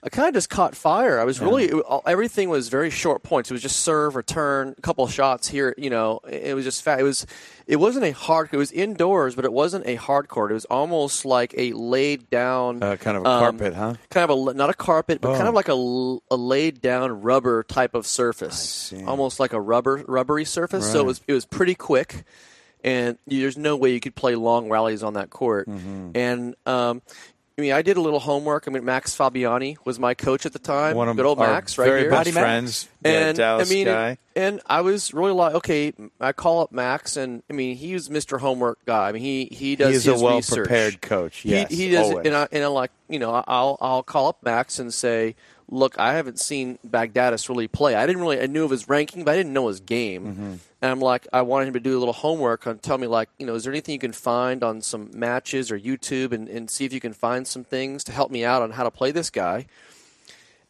[0.06, 1.18] I kind of just caught fire.
[1.18, 3.50] I was really it, everything was very short points.
[3.50, 5.74] It was just serve, return, a couple of shots here.
[5.78, 7.00] You know, it, it was just fat.
[7.00, 7.26] It was
[7.66, 8.50] it wasn't a hard.
[8.52, 10.50] It was indoors, but it wasn't a hard court.
[10.50, 13.94] It was almost like a laid down Uh, kind of a um, carpet, huh?
[14.10, 15.48] Kind of a not a carpet, but kind Oh.
[15.48, 20.44] of like a, a laid down rubber type of surface, almost like a rubber rubbery
[20.44, 20.90] surface.
[20.92, 22.24] So it was it was pretty quick,
[22.84, 25.66] and there's no way you could play long rallies on that court.
[25.66, 26.10] Mm-hmm.
[26.14, 27.00] And um,
[27.56, 28.64] I mean, I did a little homework.
[28.66, 30.96] I mean, Max Fabiani was my coach at the time.
[30.96, 32.10] One of Good old our Max, right very here.
[32.10, 32.42] best Howdy, Max.
[32.42, 32.88] friends.
[33.04, 34.18] yeah, And Dallas I mean, guy.
[34.34, 38.08] and I was really like, okay, I call up Max, and I mean, he was
[38.08, 38.40] Mr.
[38.40, 39.08] Homework guy.
[39.08, 39.90] I mean, he he does.
[39.90, 40.56] He is a well research.
[40.66, 41.38] prepared coach.
[41.38, 42.26] He- Yes, he, does, always.
[42.26, 45.36] and I, and I like you know, I'll I'll call up Max and say,
[45.70, 47.94] look, I haven't seen Baghdatis really play.
[47.94, 50.24] I didn't really, I knew of his ranking, but I didn't know his game.
[50.26, 50.54] Mm-hmm.
[50.84, 53.30] And I'm like, I wanted him to do a little homework and tell me like,
[53.38, 56.70] you know, is there anything you can find on some matches or YouTube and, and
[56.70, 59.10] see if you can find some things to help me out on how to play
[59.10, 59.64] this guy.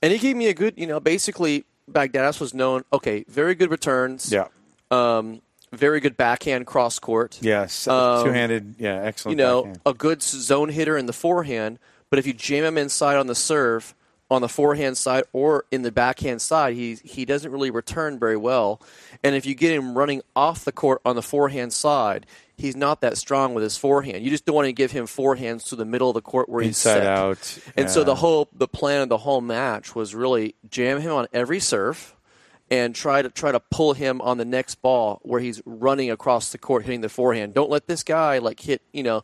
[0.01, 3.73] And he gave me a good, you know, basically Baghdatis was known, okay, very good
[3.73, 4.47] returns, yeah.
[4.93, 7.89] um, very good backhand cross court Yes.
[7.89, 8.77] Um, Two handed.
[8.79, 9.03] Yeah.
[9.03, 9.37] Excellent.
[9.37, 9.81] you know, backhand.
[9.85, 13.35] a good zone hitter in the forehand, but if you jam him inside on the
[13.35, 13.97] serve,
[14.31, 18.37] on the forehand side or in the backhand side, he he doesn't really return very
[18.37, 18.81] well.
[19.23, 23.01] And if you get him running off the court on the forehand side, he's not
[23.03, 24.25] that strong with his forehand.
[24.25, 26.63] You just don't want to give him forehands to the middle of the court where
[26.63, 27.07] he's Inside set.
[27.07, 27.59] out.
[27.77, 31.27] And so the whole the plan of the whole match was really jam him on
[31.33, 32.15] every serve
[32.71, 36.51] and try to try to pull him on the next ball where he's running across
[36.51, 37.55] the court hitting the forehand.
[37.55, 39.23] Don't let this guy like hit, you know,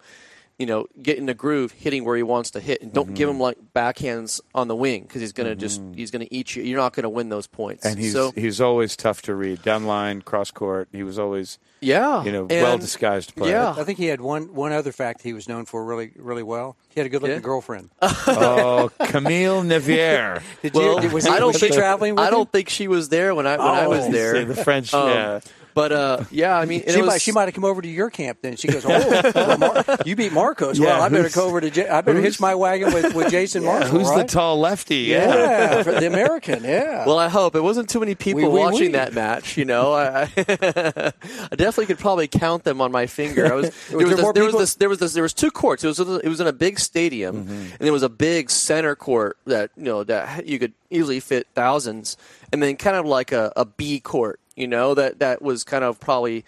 [0.60, 3.28] you know, get in the groove hitting where he wants to hit and don't give
[3.28, 3.36] Mm-hmm.
[3.36, 6.54] him like backhands on the wing cuz he's going to just he's going to eat
[6.54, 6.62] you.
[6.62, 7.84] You're not going to win those points.
[7.86, 9.62] And he's so he's always tough to read.
[9.62, 10.88] Down line, cross court.
[10.92, 13.52] He was always yeah, you know well disguised player.
[13.52, 13.74] Yeah.
[13.76, 16.76] I think he had one one other fact he was known for really really well.
[16.90, 17.40] He had a good looking Yeah.
[17.42, 17.88] girlfriend.
[18.02, 20.42] Oh, Camille Nevier.
[20.62, 21.08] Did Well, you?
[21.10, 23.34] Was, he, I don't was she think traveling with I don't think she was there
[23.34, 24.10] when I when I was Oh.
[24.12, 24.44] there.
[24.44, 24.92] the French.
[24.92, 25.40] Um, yeah.
[25.74, 28.10] But uh, yeah, I mean, She was, might, she might have come over to your
[28.10, 28.56] camp then.
[28.56, 28.88] She goes, "Oh,
[29.34, 30.80] well, Mar- you beat Marcos.
[30.80, 31.70] well, I better who's- go over to.
[31.70, 33.90] J- I better hitch my wagon with, with Jason Marshall.
[33.90, 34.96] Who's the tall lefty?
[34.96, 36.64] Yeah, for the American.
[36.64, 37.06] Yeah.
[37.06, 38.92] Well, I hope it wasn't too many people Oui, oui, watching oui.
[38.92, 39.56] that match.
[39.56, 40.28] You know, I, I,
[41.52, 43.46] I definitely could probably count them on my finger.
[43.52, 45.50] I was there was there this, there was this there was this there was two
[45.50, 45.84] courts.
[45.84, 47.52] It was it was in a big stadium, Mm-hmm.
[47.52, 51.46] and there was a big center court that you know that you could easily fit
[51.54, 52.16] thousands,
[52.52, 54.40] and then kind of like a, a B court.
[54.60, 56.44] You know that that was kind of probably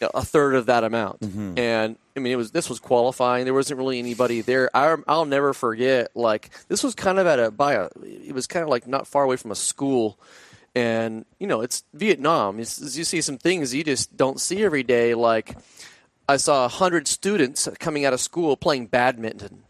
[0.00, 1.20] a third of that amount.
[1.20, 1.58] Mm-hmm.
[1.58, 3.44] And I mean, it was this was qualifying.
[3.44, 4.70] There wasn't really anybody there.
[4.74, 6.10] I, I'll never forget.
[6.14, 7.88] Like this was kind of at a by a.
[8.02, 10.18] It was kind of like not far away from a school,
[10.74, 12.60] and you know it's Vietnam.
[12.60, 15.14] It's, you see some things you just don't see every day.
[15.14, 15.56] Like
[16.28, 19.64] I saw a hundred students coming out of school playing badminton.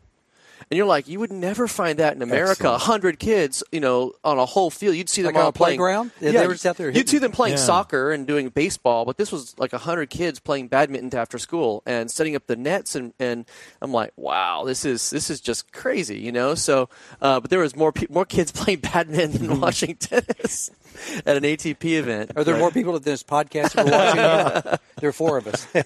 [0.71, 2.71] And you're like, you would never find that in America.
[2.71, 4.97] A hundred kids, you know, on a whole field.
[4.97, 6.11] You'd see them Like on all a playing playground?
[6.21, 7.11] Yeah, they were just out there You'd hitting.
[7.11, 7.63] see them playing Yeah.
[7.63, 11.83] soccer and doing baseball, but this was like a hundred kids playing badminton after school
[11.87, 12.95] and setting up the nets.
[12.95, 13.47] And, and
[13.81, 16.55] I'm like, wow, this is this is just crazy, you know.
[16.55, 16.91] So,
[17.23, 20.71] uh, but there was more pe- more kids playing badminton than watching tennis
[21.27, 22.33] at an ATP event.
[22.37, 23.91] Are there more people at this podcast that are
[24.65, 24.79] watching?
[25.01, 25.67] there are four of us.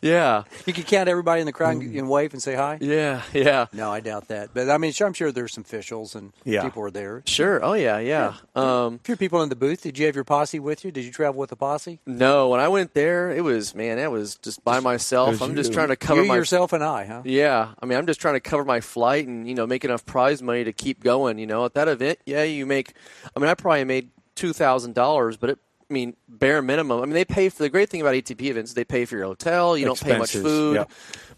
[0.00, 2.78] Yeah, You could count everybody in the crowd and, and wave and say hi.
[2.80, 3.66] yeah, yeah.
[3.72, 4.50] No, I doubt that.
[4.54, 6.62] But I mean, sure, I'm sure there's some officials and Yeah.
[6.62, 7.22] people were there.
[7.26, 7.64] Sure.
[7.64, 8.34] Oh yeah, yeah.
[8.54, 9.82] Um, A few people in the booth.
[9.82, 10.92] Did you have your posse with you?
[10.92, 11.98] Did you travel with a posse?
[12.06, 15.42] no, when I went there, it was man, that was just by myself.
[15.42, 17.22] I'm just trying to cover you, my yourself, and I, huh?
[17.24, 20.06] Yeah, I mean, I'm just trying to cover my flight and you know make enough
[20.06, 21.38] prize money to keep going.
[21.38, 22.92] You know, at that event, yeah, you make.
[23.36, 25.58] I mean, I probably made two thousand dollars, but it.
[25.90, 27.00] I mean, bare minimum.
[27.00, 28.74] I mean, they pay for the great thing about ATP events.
[28.74, 29.74] They pay for your hotel.
[29.74, 30.74] You don't pay much food.
[30.74, 30.84] yeah.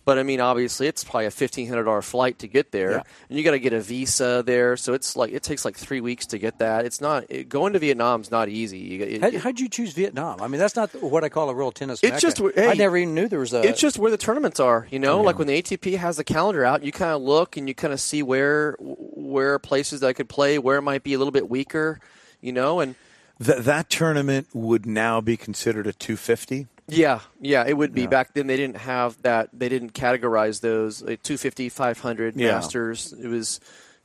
[0.04, 3.02] But I mean, obviously, it's probably a fifteen hundred dollar flight to get there, Yeah.
[3.28, 4.76] and you got to get a visa there.
[4.76, 6.84] So it's like it takes like three weeks to get that.
[6.84, 8.78] It's not it, going to Vietnam's not easy.
[8.78, 10.42] You, it, How, how'd you choose Vietnam?
[10.42, 12.00] I mean, that's not what I call a real tennis.
[12.02, 12.20] It's mecca.
[12.20, 13.60] just- hey, I never even knew there was a.
[13.62, 15.20] it's just where the tournaments are, you know.
[15.20, 17.92] Like when the ATP has the calendar out, you kind of look and you kind
[17.92, 21.30] of see where where places that I could play, where it might be a little
[21.30, 22.00] bit weaker,
[22.40, 22.80] you know.
[22.80, 22.94] And
[23.42, 26.66] Th- that tournament would now be considered a 250.
[26.88, 28.02] yeah, yeah, it would be.
[28.02, 28.06] Yeah.
[28.08, 29.48] Back then, they didn't have that.
[29.52, 32.52] They didn't categorize those like 250, 500 Yeah.
[32.52, 33.12] masters.
[33.12, 33.60] It was,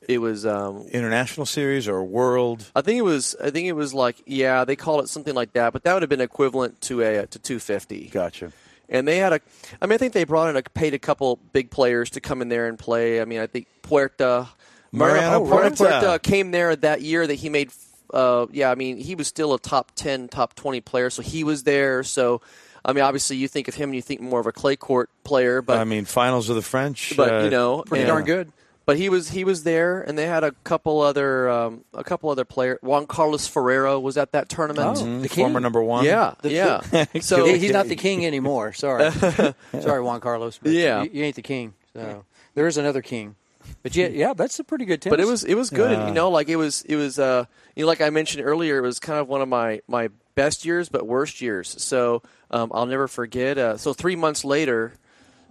[0.07, 0.45] it was.
[0.45, 2.71] Um, International series or world?
[2.75, 3.35] I think it was.
[3.43, 5.73] I think it was like yeah, they called it something like that.
[5.73, 8.09] But that would have been equivalent to a to 250.
[8.09, 8.51] Gotcha.
[8.87, 9.39] And they had a,
[9.81, 12.43] I mean, I think they brought in a paid a couple big players to come
[12.43, 13.19] in there and play.
[13.19, 14.47] I mean, I think Puerta,
[14.91, 15.75] Mariano oh, Mariano Puerta.
[15.75, 17.71] Puerta came there that year that he made.
[18.13, 21.43] Uh, yeah, I mean, he was still a top ten, top twenty player, so he
[21.43, 22.03] was there.
[22.03, 22.41] So,
[22.83, 25.09] I mean, obviously, you think of him and you think more of a clay court
[25.23, 27.13] player, but I mean, finals of the French.
[27.17, 28.51] but uh, you know, pretty and- darn good.
[28.85, 32.29] but he was he was there, and they had a couple other um, a couple
[32.29, 32.77] other players.
[32.83, 34.97] Juan Carlos Ferrero was at that tournament.
[35.01, 35.19] Oh.
[35.21, 36.05] The former number one.
[36.05, 36.81] Yeah, yeah.
[37.21, 38.73] so he's not the king anymore.
[38.73, 39.09] Sorry,
[39.81, 40.59] sorry, Juan Carlos.
[40.61, 41.03] But Yeah.
[41.03, 41.73] you, you ain't the king.
[41.93, 43.35] So there is another king.
[43.83, 45.13] But yeah, yeah, that's a pretty good tennis.
[45.13, 47.45] but it was it was good, and you know, like it was it was uh,
[47.75, 50.65] you know, like I mentioned earlier, it was kind of one of my my best
[50.65, 51.75] years, but worst years.
[51.81, 53.57] So um, I'll never forget.
[53.57, 54.93] Uh, so three months later,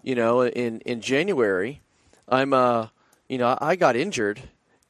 [0.03, 1.81] you know, in in January,
[2.29, 2.89] I'm uh,
[3.29, 4.41] you know, I got injured,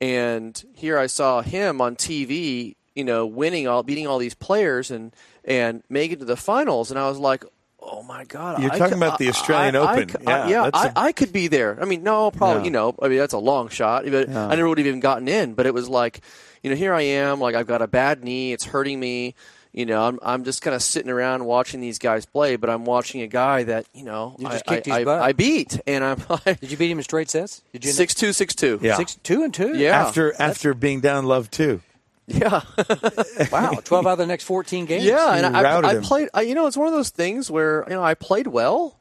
[0.01, 4.91] and here I saw him on TV, you know, winning all, beating all these players,
[4.91, 7.45] and and making it to the finals, and I was like.
[7.87, 8.63] Oh my God!
[8.63, 10.09] You're I talking could- about the I- Australian I- I Open.
[10.09, 11.79] could- Yeah, I, yeah, that's I, a- I could be there.
[11.81, 12.65] I mean, no, probably, Yeah.
[12.65, 14.05] you know, I mean, that's a long shot.
[14.11, 14.47] But Yeah.
[14.49, 15.55] I never would have even gotten in.
[15.55, 16.21] But it was like,
[16.63, 19.35] you know, here I am, like I've got a bad knee, it's hurting me.
[19.73, 22.85] You know, I'm I'm just kind of sitting around watching these guys play, but I'm
[22.85, 25.21] watching a guy that you know You just I, kicked I, his butt.
[25.21, 27.61] I, I beat, and I'm like Did you beat him in straight sets?
[27.73, 28.79] Did you six two six two.
[28.81, 28.97] Yeah.
[28.97, 29.77] six two and two?
[29.77, 30.01] Yeah.
[30.01, 31.81] After after being down love two.
[32.27, 32.63] Yeah.
[33.53, 35.05] Wow, twelve out of the next fourteen games.
[35.05, 36.29] Yeah, You and I, routed I played.
[36.35, 38.99] I, you know, it's one of those things where you know I played well,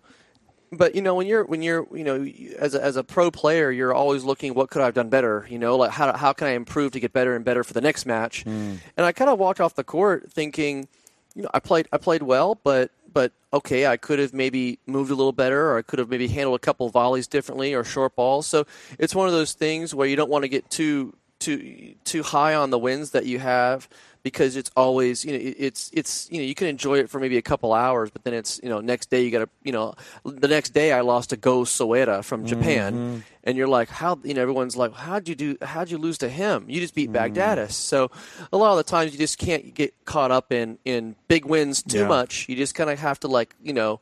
[0.71, 2.25] but you know when you're when you're you know
[2.57, 5.45] as a, as a pro player, you're always looking what could I have done better.
[5.49, 7.81] You know, like how how can I improve to get better and better for the
[7.81, 8.43] next match?
[8.43, 8.75] Hmm.
[8.97, 10.87] And I kind of walked off the court thinking,
[11.35, 15.11] you know, I played I played well, but but okay, I could have maybe moved
[15.11, 18.15] a little better, or I could have maybe handled a couple volleys differently, or short
[18.15, 18.47] balls.
[18.47, 18.65] So
[18.97, 22.55] it's one of those things where you don't want to get too too too high
[22.55, 23.87] on the wins that you have
[24.23, 27.37] because it's always you know it's it's you know you can enjoy it for maybe
[27.37, 29.93] a couple hours, but then it's you know next day you got to you know
[30.23, 32.47] the next day I lost to Go Soeda from mm-hmm.
[32.47, 36.17] Japan, and you're like how you know everyone's like how'd you do how'd you lose
[36.19, 36.65] to him?
[36.67, 37.35] You just beat mm-hmm.
[37.35, 37.73] Baghdatis.
[37.73, 38.09] So
[38.51, 41.83] a lot of the times you just can't get caught up in in big wins
[41.83, 42.07] too Yeah.
[42.07, 42.47] much.
[42.47, 43.99] You just kind of have to like you know.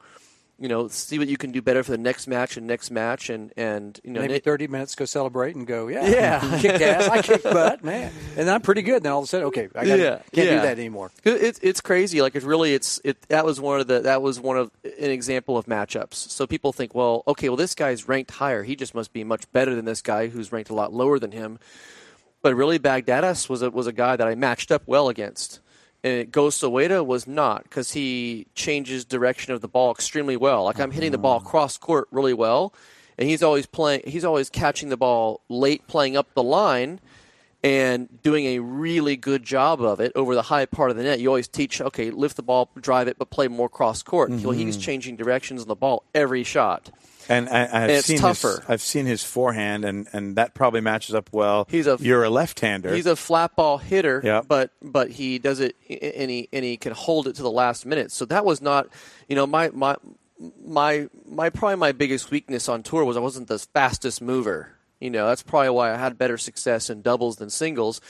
[0.61, 3.31] You know, see what you can do better for the next match and next match,
[3.31, 5.87] and and you know, Maybe Nick- thirty minutes, go celebrate and go.
[5.87, 6.59] Yeah, Yeah.
[6.61, 7.07] kicked ass.
[7.09, 9.01] I kick butt, man, and I'm pretty good.
[9.01, 10.55] Then all of a sudden, okay, I gotta, Yeah, can't yeah.
[10.57, 11.09] do that anymore.
[11.23, 12.21] It's it's crazy.
[12.21, 15.09] Like it's really it's it that was one of the that was one of an
[15.09, 16.13] example of matchups.
[16.13, 18.61] So people think, well, okay, well this guy's ranked higher.
[18.61, 21.31] He just must be much better than this guy who's ranked a lot lower than
[21.31, 21.57] him.
[22.43, 25.59] But really, Baghdatis was a was a guy that I matched up well against.
[26.03, 30.63] And Go Soeda was not because he changes direction of the ball extremely well.
[30.63, 31.49] Like I'm hitting the ball mm-hmm.
[31.49, 32.73] cross court really well,
[33.17, 34.01] and he's always playing.
[34.05, 36.99] He's always catching the ball late, playing up the line
[37.63, 41.19] and doing a really good job of it over the high part of the net.
[41.19, 44.31] You always teach, okay, lift the ball, drive it, but play more cross court.
[44.31, 44.81] Well, he's mm-hmm.
[44.81, 46.89] changing directions on the ball every shot.
[47.31, 48.57] And I, I've it's seen tougher.
[48.61, 51.67] His, I've seen his forehand, and, and that probably matches up well.
[51.69, 52.93] He's a- you're a left-hander.
[52.93, 54.41] He's a flat ball hitter, Yeah.
[54.47, 57.85] but but he does it and he and he can hold it to the last
[57.85, 58.11] minute.
[58.11, 58.87] So that was not,
[59.27, 59.95] you know, my my
[60.65, 64.69] my my probably my biggest weakness on tour was I wasn't the fastest mover.
[64.99, 68.01] You know, that's probably why I had better success in doubles than singles.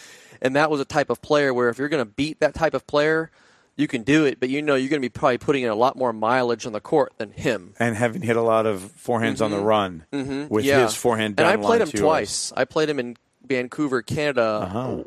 [0.42, 2.74] And that was a type of player where if you're going to beat that type
[2.74, 3.32] of player,
[3.82, 5.76] you can do it, but you know you're going to be probably putting in a
[5.76, 7.74] lot more mileage on the court than him.
[7.80, 10.60] and having hit a lot of forehands on the run with Mm-hmm.
[10.60, 10.84] Yeah.
[10.84, 12.02] his forehand and I played him to yours.
[12.02, 12.54] twice.
[12.56, 15.04] I played him in Vancouver, Canada, Uh-huh.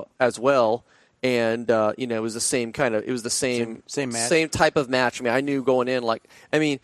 [0.00, 0.84] uh, as well.
[1.22, 3.02] And uh, you know, it was the same kind of.
[3.04, 5.20] It was the same Same- same same type of match.
[5.20, 6.02] I mean, I knew going in.
[6.02, 6.78] Like, I mean,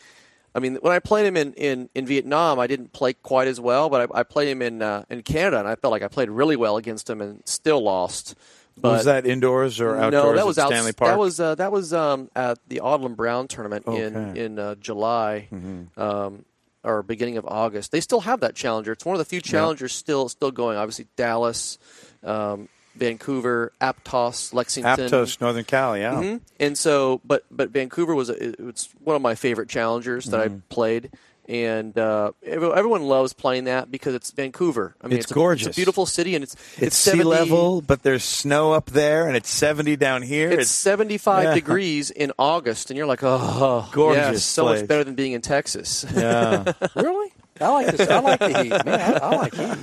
[0.55, 3.61] I mean, when I played him in, in, in Vietnam, I didn't play quite as
[3.61, 3.89] well.
[3.89, 6.31] But I, I played him in uh, in Canada, and I felt like I played
[6.31, 8.35] really well against him, and still lost.
[8.77, 11.11] But was that indoors or outdoors no, that was at out, Stanley Park?
[11.13, 14.11] That was uh, that was um, at the Odlum Brown tournament in Okay.
[14.15, 14.37] Mm-hmm.
[14.37, 15.49] in uh, July
[15.97, 16.45] um,
[16.83, 17.93] or beginning of August.
[17.93, 18.93] They still have that challenger.
[18.93, 20.77] It's one of the few challengers still still going.
[20.79, 21.79] Obviously, Dallas,
[22.25, 25.09] um, Vancouver, Aptos, Lexington.
[25.09, 25.97] Aptos, Northern Cal.
[25.97, 26.15] Yeah.
[26.15, 26.41] Mhm.
[26.61, 30.57] And so, but but Vancouver was a, it's one of my favorite challengers that Mm-hmm.
[30.57, 31.11] I played,
[31.49, 34.95] and uh, everyone loves playing that because it's Vancouver.
[35.03, 35.69] I mean, It's a, gorgeous.
[35.69, 39.27] It's a beautiful city, and it's It's, sea 70 level, but there's snow up there,
[39.27, 40.51] and it's 70 down here.
[40.51, 41.55] It's 75 yeah.
[41.55, 44.81] degrees in August, and you're like, oh, Gorgeous yes, so place.
[44.81, 46.05] much better than being in Texas.
[46.15, 46.73] yeah.
[46.95, 47.33] Really?
[47.61, 48.09] I like this.
[48.09, 48.85] I like the heat.
[48.85, 49.79] Man, I, I like heat.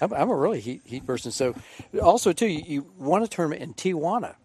[0.00, 1.32] I'm, I'm a really heat heat person.
[1.32, 1.54] So,
[2.00, 4.36] also too, you, you won a tournament in Tijuana.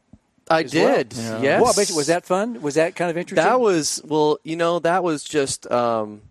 [0.49, 0.97] I as well.
[0.97, 1.61] did, yes.
[1.61, 2.61] Well, I bet you- was that fun?
[2.61, 3.45] Was that kind of interesting?
[3.45, 5.69] That was well, you know, that was just.
[5.71, 6.21] Um,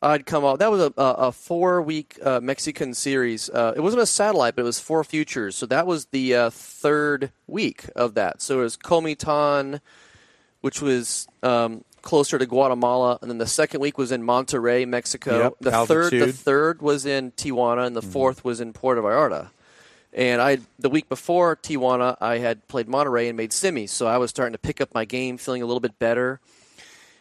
[0.00, 0.58] I'd come off.
[0.60, 3.50] That was a, a, a four-week uh, Mexican series.
[3.50, 5.56] Uh, it wasn't a satellite, but it was four futures.
[5.56, 8.40] So that was the uh, third week of that.
[8.40, 9.80] So it was Comitan,
[10.60, 15.38] which was um, closer to Guatemala, and then the second week was in Monterrey, Mexico.
[15.38, 19.50] Yep, the third, the third was in Tijuana, and the fourth was in Puerto Vallarta.
[20.12, 24.18] And I, the week before Tijuana, I had played Monterrey and made semis, so I
[24.18, 26.40] was starting to pick up my game, feeling a little bit better.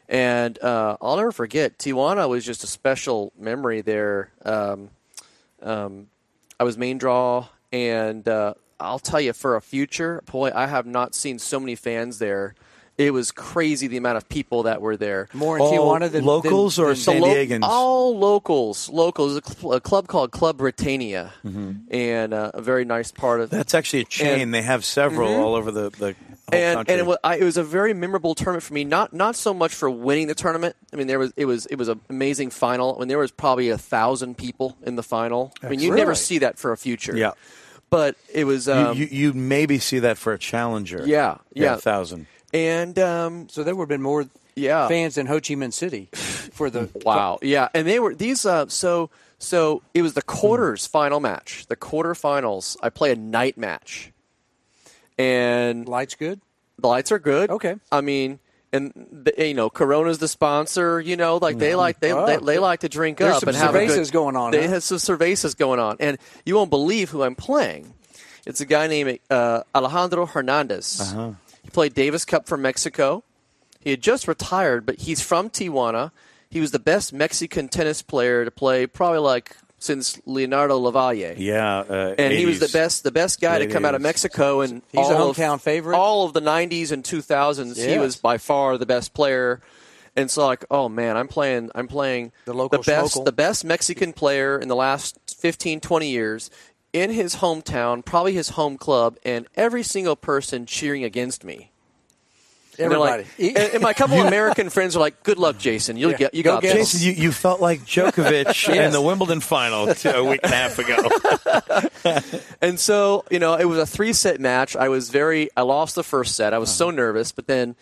[0.10, 4.32] And uh, I'll never forget, Tijuana was just a special memory there.
[4.46, 4.90] Um,
[5.62, 6.08] um,
[6.60, 10.86] I was main draw, and uh, I'll tell you, for a future, boy, I have
[10.86, 12.56] not seen so many fans there.
[12.98, 15.28] It was crazy the amount of people that were there.
[15.32, 17.60] More in All Tijuana than locals than, or than San lo- Diegans?
[17.62, 19.38] all locals, locals.
[19.38, 21.94] A, cl- a club called Club Britannia, Mm-hmm.
[21.94, 24.42] and uh, a very nice part of That's actually a chain.
[24.42, 26.16] And- they have several all over the, the whole
[26.52, 26.94] and country.
[26.94, 28.84] and it was, I, it was a very memorable tournament for me.
[28.84, 30.76] Not not so much for winning the tournament.
[30.92, 32.96] I mean, there was it was it was an amazing final.
[32.96, 35.54] I mean, there was probably a thousand people in the final.
[35.62, 37.16] I mean, you never see that for a future.
[37.16, 37.34] Yeah.
[37.92, 38.66] but it was.
[38.66, 41.04] you, Um, you, you maybe see that for a challenger.
[41.06, 41.76] Yeah, yeah.
[41.76, 42.26] a thousand.
[42.54, 44.88] And um, So there would have been more Yeah.
[44.88, 47.40] fans in Ho Chi Minh City for the Wow.
[47.42, 48.46] Yeah, and they were these.
[48.46, 51.66] Uh, so so it was the quarters final match.
[51.68, 52.76] The quarterfinals.
[52.82, 54.12] I play a night match,
[55.18, 56.42] and lights good.
[56.80, 57.50] the lights are good.
[57.50, 57.76] Okay.
[57.92, 58.40] I mean,
[58.74, 61.00] and the, you know, Corona's the sponsor.
[61.00, 62.26] You know, like they like they, Oh.
[62.26, 64.74] they, they like to drink There's up and have a good, going on, They huh?
[64.74, 67.94] have some cervezas going on, and you won't believe who I'm playing.
[68.46, 71.02] It's a guy named uh, Alejandro Hernandez.
[71.02, 71.32] Uh-huh.
[71.68, 73.26] He played Davis Cup for Mexico.
[73.82, 76.12] He had just retired, but he's from Tijuana.
[76.50, 81.80] He was the best Mexican tennis player to play, probably like since Leonardo Lavalle Yeah,
[81.80, 84.62] uh, and he was the best the best guy to Late come out of Mexico
[84.62, 85.98] and He's a all of- hometown favorite?
[85.98, 89.62] all of the 90s and 2000s he was by far the best player
[90.16, 93.26] and so like oh man I'm playing I'm playing The local the best schmokel.
[93.26, 96.50] the best Mexican player in the last 15 20 years
[96.94, 101.70] in his hometown probably his home club and every single person cheering against me
[102.80, 103.24] And Everybody.
[103.40, 105.98] like, and, and my couple of American friends are like, "Good luck, Jason.
[105.98, 106.18] You'll Yeah.
[106.18, 109.40] get you Go got get this." Jason, you, you felt like Djokovic in the Wimbledon
[109.42, 112.22] final a week and a half ago.
[112.62, 114.76] And so, you know, it was a three set match.
[114.76, 116.54] I was very, I lost the first set.
[116.54, 116.96] I was so Uh-huh.
[116.98, 117.76] nervous, but then,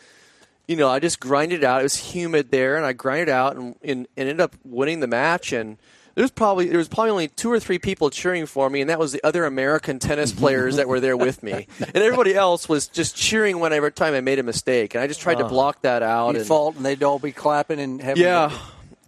[0.67, 1.81] you know, I just grinded it out.
[1.81, 5.07] It was humid there, and I grinded out and, and, and ended up winning the
[5.07, 5.51] match.
[5.53, 5.77] And
[6.15, 8.89] there was probably there was probably only two or three people cheering for me, and
[8.89, 11.67] that was the other American tennis players that were there with me.
[11.79, 15.21] And everybody else was just cheering whenever time I made a mistake, and I just
[15.21, 16.31] tried to block that out.
[16.31, 18.23] You and, fault, and they'd all be clapping and having.
[18.23, 18.57] yeah,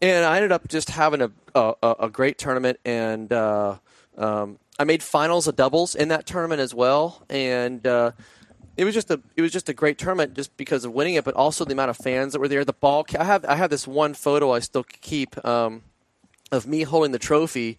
[0.02, 3.78] and I ended up just having a a, a a great tournament, and uh,
[4.18, 7.86] um, I made finals of doubles in that tournament as well, and.
[7.86, 8.12] Uh,
[8.76, 11.24] it was just a it was just a great tournament just because of winning it,
[11.26, 12.64] but also the amount of fans that were there.
[12.64, 15.82] The ball I have I have this one photo I still keep um,
[16.52, 17.78] of me holding the trophy,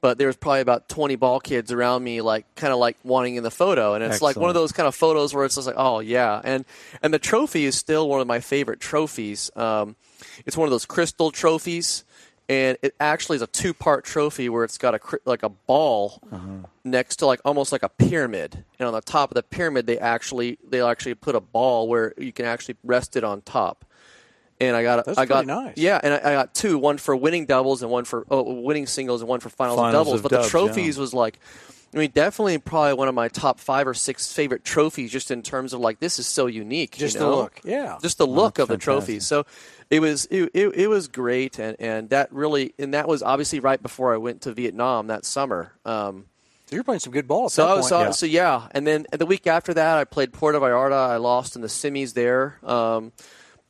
[0.00, 3.36] but there was probably about twenty ball kids around me, like kind of like wanting
[3.36, 5.66] in the photo, and it's like one of those kind of photos where it's just
[5.66, 6.64] like, oh yeah, and
[7.02, 9.50] and the trophy is still one of my favorite trophies.
[9.56, 9.96] Um,
[10.46, 12.04] it's one of those crystal trophies,
[12.48, 16.20] and it actually is a two part trophy where it's got a like a ball
[16.84, 19.98] next to like almost like a pyramid, and on the top of the pyramid they
[19.98, 23.86] actually they actually put a ball where you can actually rest it on top.
[24.68, 25.74] And I got That's I got nice.
[25.76, 28.86] yeah, and I, I got two, one for winning doubles and one for oh, winning
[28.86, 30.22] singles and one for finals, Finals of doubles.
[30.22, 31.00] but dubs, the trophies yeah.
[31.00, 31.38] was like,
[31.94, 35.42] I mean, definitely probably one of my top five or six favorite trophies, just in
[35.42, 36.96] terms of like this is so unique.
[36.96, 37.98] Just you the look, yeah.
[38.02, 39.20] just the look that's of the trophy.
[39.20, 39.46] So
[39.90, 43.60] it was it, it, it was great, and and that really and that was obviously
[43.60, 45.72] right before I went to Vietnam that summer.
[45.84, 46.26] Um,
[46.66, 47.46] So you're playing some good ball.
[47.46, 47.86] At so that point.
[47.86, 51.10] so, so yeah, and then the week after that, I played Puerto Vallarta.
[51.10, 53.12] I lost in the semis there, um,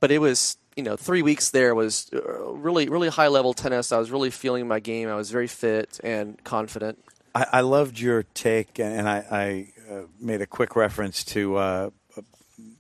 [0.01, 3.93] but it was you know three weeks there was uh, really really high level tennis.
[3.93, 5.09] I was really feeling my game.
[5.09, 6.99] I was very fit and confident.
[7.35, 11.91] I, I loved your take, and I, I uh, made a quick reference to uh,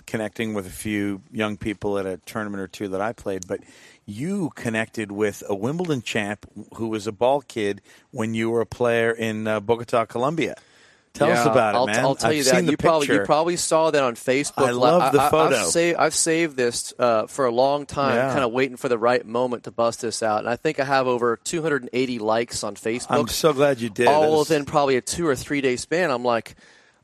[0.06, 3.46] connecting with a few young people at a tournament or two that I played.
[3.46, 3.60] But
[4.06, 7.80] you connected with a Wimbledon champ who was a ball kid
[8.10, 10.54] when you were a player in uh, Bogota, Colombia.
[11.14, 12.04] Tell us about it, I'll, man.
[12.04, 14.66] I'll tell I've you that you probably you probably saw that on Facebook.
[14.66, 15.56] I love the I, photo.
[15.56, 18.32] have saved, I've saved this uh, for a long time, Yeah.
[18.32, 20.40] kind of waiting for the right moment to bust this out.
[20.40, 23.06] And I think I have over 280 likes on Facebook.
[23.10, 24.08] I'm so glad you did.
[24.08, 26.10] All was- within probably a two or three day span.
[26.10, 26.56] I'm like,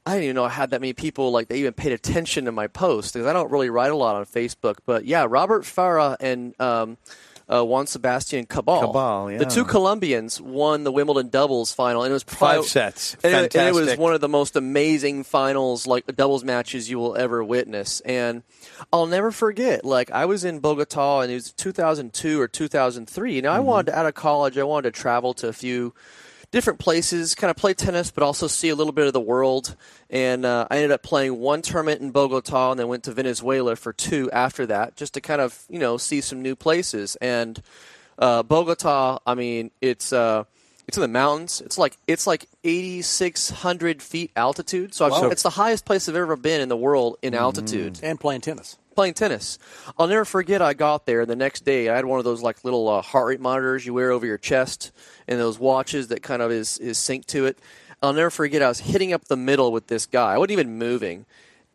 [0.04, 2.52] I didn't even know I had that many people like they even paid attention to
[2.52, 4.78] my post because I don't really write a lot on Facebook.
[4.86, 6.96] But yeah, Robert Farah and um,
[7.52, 12.14] uh, Juan Sebastian Cabal, Cabal, the two Colombians won the Wimbledon doubles final, and it
[12.14, 13.16] was probably, Five sets.
[13.24, 16.98] and it, and it was one of the most amazing finals, like doubles matches you
[16.98, 18.00] will ever witness.
[18.02, 18.42] And
[18.92, 23.34] I'll never forget, like I was in Bogota, and it was 2002 or 2003.
[23.34, 23.66] You know, I Mm-hmm.
[23.66, 25.92] wanted out of college, I wanted to travel to a few
[26.50, 29.76] different places, kind of play tennis, but also see a little bit of the world.
[30.08, 33.76] And uh, I ended up playing one tournament in Bogota, and then went to Venezuela
[33.76, 37.16] for two after that, just to kind of you know see some new places.
[37.20, 37.62] And
[38.18, 40.44] uh, Bogota, I mean, it's uh,
[40.88, 41.60] it's in the mountains.
[41.64, 44.92] It's like it's like eighty six hundred feet altitude.
[44.94, 45.28] So I've, Wow.
[45.30, 48.00] it's the highest place I've ever been in the world in altitude.
[48.02, 48.76] and playing tennis.
[48.94, 49.58] Playing tennis.
[49.98, 50.60] I'll never forget.
[50.62, 51.88] I got there the next day.
[51.88, 54.38] I had one of those like little uh, heart rate monitors you wear over your
[54.38, 54.92] chest,
[55.28, 57.58] and those watches that kind of is is synced to it.
[58.02, 58.62] I'll never forget.
[58.62, 60.32] I was hitting up the middle with this guy.
[60.34, 61.26] I wasn't even moving,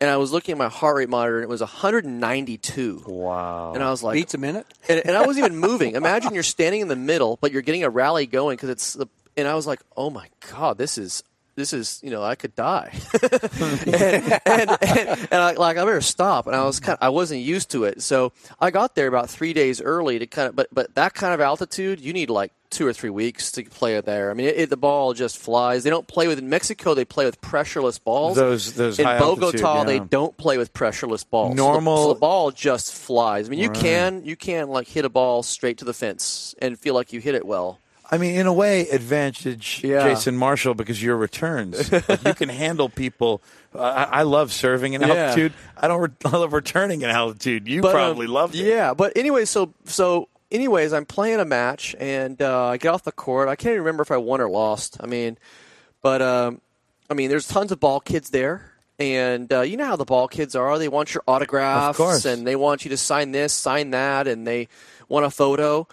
[0.01, 3.03] and I was looking at my heart rate monitor, and it was 192.
[3.05, 3.73] Wow.
[3.73, 4.65] And I was like, Beats a minute.
[4.89, 5.95] and, and I wasn't even moving.
[5.95, 9.07] Imagine you're standing in the middle, but you're getting a rally going because it's the.
[9.37, 11.21] And I was like, oh my god, this is
[11.55, 12.91] this is you know I could die,
[13.21, 16.47] and, and, and, and I, like I better stop.
[16.47, 19.29] And I was kind of, I wasn't used to it, so I got there about
[19.29, 20.55] three days early to kind of.
[20.55, 23.95] But but that kind of altitude, you need like two or three weeks to play
[23.95, 24.29] it there.
[24.31, 25.83] I mean, it, it, the ball just flies.
[25.83, 26.93] They don't play with in Mexico.
[26.93, 28.35] They play with pressureless balls.
[28.35, 31.51] Those- those in high Bogota, altitude, they don't play with pressureless balls.
[31.51, 33.47] So the- Normal- so the ball just flies.
[33.47, 36.77] I mean, you can you can like hit a ball straight to the fence and
[36.77, 37.79] feel like you hit it well.
[38.11, 40.07] I mean, in a way, advantage Yeah.
[40.07, 41.91] Jason Marshall because your returns.
[41.91, 43.41] like you can handle people.
[43.73, 45.07] Uh, I, I love serving in Yeah.
[45.13, 45.53] altitude.
[45.77, 46.01] I don't.
[46.01, 47.67] Re- I love returning in altitude.
[47.67, 48.65] You But, um, probably loved it.
[48.65, 53.03] Yeah, but anyway, so so anyways, I'm playing a match and uh, I get off
[53.03, 53.49] the court.
[53.49, 54.97] I can't even remember if I won or lost.
[55.01, 55.37] I mean,
[56.01, 56.61] but um,
[57.09, 58.71] I mean, there's tons of ball kids there.
[58.97, 60.79] And uh, you know how the ball kids are.
[60.79, 62.23] They want your autographs, Of course.
[62.23, 64.69] and they want you to sign this, sign that, and they
[65.09, 65.85] want a photo.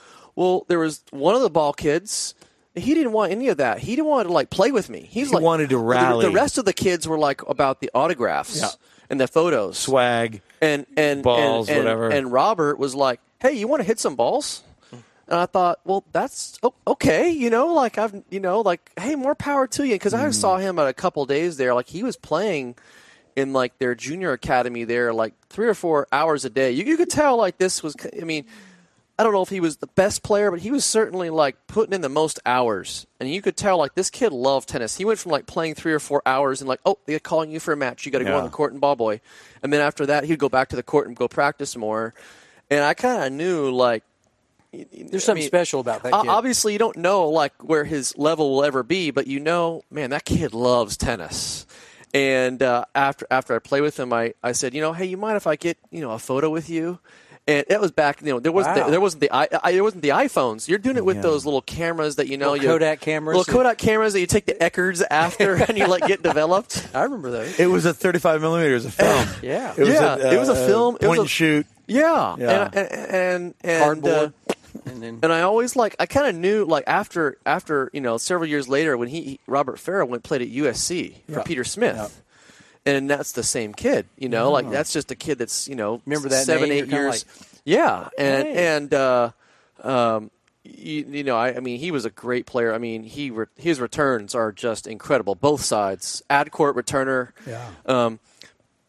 [0.43, 2.35] Well, there was one of the ball kids.
[2.75, 3.79] He didn't want any of that.
[3.79, 5.07] He didn't want to like play with me.
[5.11, 6.27] He's He like wanted to the- rally.
[6.27, 8.69] The, rest of the kids were like about the autographs Yeah.
[9.11, 10.41] and the photos Swag.
[10.61, 12.09] and and Balls, and, and, whatever.
[12.09, 14.63] And Robert was like, "Hey, you want to hit some balls?"
[15.29, 19.35] And I thought, well, that's okay, you know, like I've, you know, like, hey, more
[19.35, 20.35] power to you, because I Mm.
[20.35, 22.75] saw him at a couple days there, like he was playing
[23.37, 26.73] in like their junior academy there, like three or four hours a day.
[26.73, 28.45] You, you could tell like this was, I mean,
[29.19, 31.93] I don't know if he was the best player, but he was certainly like putting
[31.93, 34.97] in the most hours, and you could tell like this kid loved tennis.
[34.97, 37.61] He went from like playing three or four hours and like, oh, they're calling you
[37.61, 39.21] for a match, you got to go on the court and ball boy,
[39.63, 42.15] and then after that he'd go back to the court and go practice more.
[42.71, 44.03] And I kind of knew like
[44.73, 46.29] There's something I mean, special about that kid.
[46.29, 50.11] Obviously, you don't know like where his level will ever be, but you know, man,
[50.11, 51.67] that kid loves tennis.
[52.15, 55.17] And uh, after after I play with him, I, I said, you know, hey, you
[55.19, 56.99] mind if I get you know a photo with you?
[57.49, 58.85] And that was back, you know, there wasn't Wow.
[58.85, 60.69] the, there wasn't the i I, there wasn't the iPhones.
[60.69, 61.23] You're doing it with Yeah.
[61.23, 63.37] those little cameras that you know, Little you, Kodak cameras.
[63.37, 66.87] little Kodak cameras that you take the Eckerds after and you like get developed.
[66.95, 67.59] I remember those.
[67.59, 69.27] It was a 35 millimeters of film.
[69.43, 69.75] Yeah.
[69.77, 70.99] It was Yeah, a, it was a uh, film.
[71.01, 71.67] It was a- and shoot.
[71.89, 72.71] Yeah, Yeah.
[72.73, 74.33] and and and, and Cardboard.
[74.49, 74.53] uh,
[74.87, 78.19] and then And I always like I kind of knew like after after you know
[78.19, 81.43] several years later when he Robert Farah went played at USC for Yeah.
[81.43, 82.23] Peter Smith,
[82.87, 84.07] and that's the same kid.
[84.19, 86.85] You know, like that's just a kid that's you know Remember that seven name?
[86.85, 87.25] eight You're years.
[87.65, 88.77] yeah, and Hey.
[88.77, 89.31] and uh,
[89.83, 90.31] um,
[90.65, 92.73] you, you know I, I mean he was a great player.
[92.73, 96.23] I mean he re- his returns are just incredible both sides.
[96.31, 97.31] Ad court returner.
[97.47, 97.67] Yeah.
[97.87, 98.21] Um,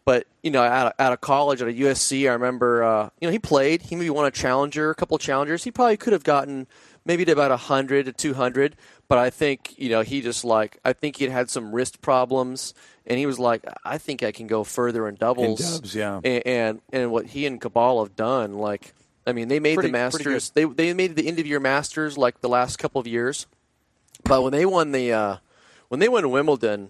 [0.06, 3.28] but you know, out of, out of college at a USC, I remember uh, you
[3.28, 3.84] know he played.
[3.84, 5.64] He maybe won a challenger, a couple of challengers.
[5.64, 6.68] He probably could have gotten
[7.06, 8.76] maybe to about hundred to two hundred.
[9.08, 12.74] But I think you know he just like I think he'd had some wrist problems,
[13.06, 15.80] and he was like, I think I can go further in doubles.
[15.80, 16.20] dubs, yeah.
[16.24, 18.94] And and, and what he and Cabal have done, like
[19.26, 20.50] I mean, they made Pretty- the Masters.
[20.52, 23.48] They they made the end of year Masters like the last couple of years.
[24.24, 25.38] But when they won the uh,
[25.90, 26.90] when they won Wimbledon,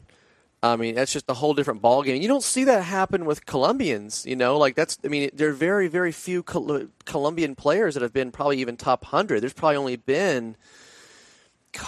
[0.63, 2.21] I mean that's just a whole different ballgame.
[2.21, 4.25] You don't see that happen with Colombians.
[4.25, 8.01] You know, like that's I mean there are very very few Col- Colombian players that
[8.01, 9.41] have been probably even top hundred.
[9.41, 10.55] There's probably only been,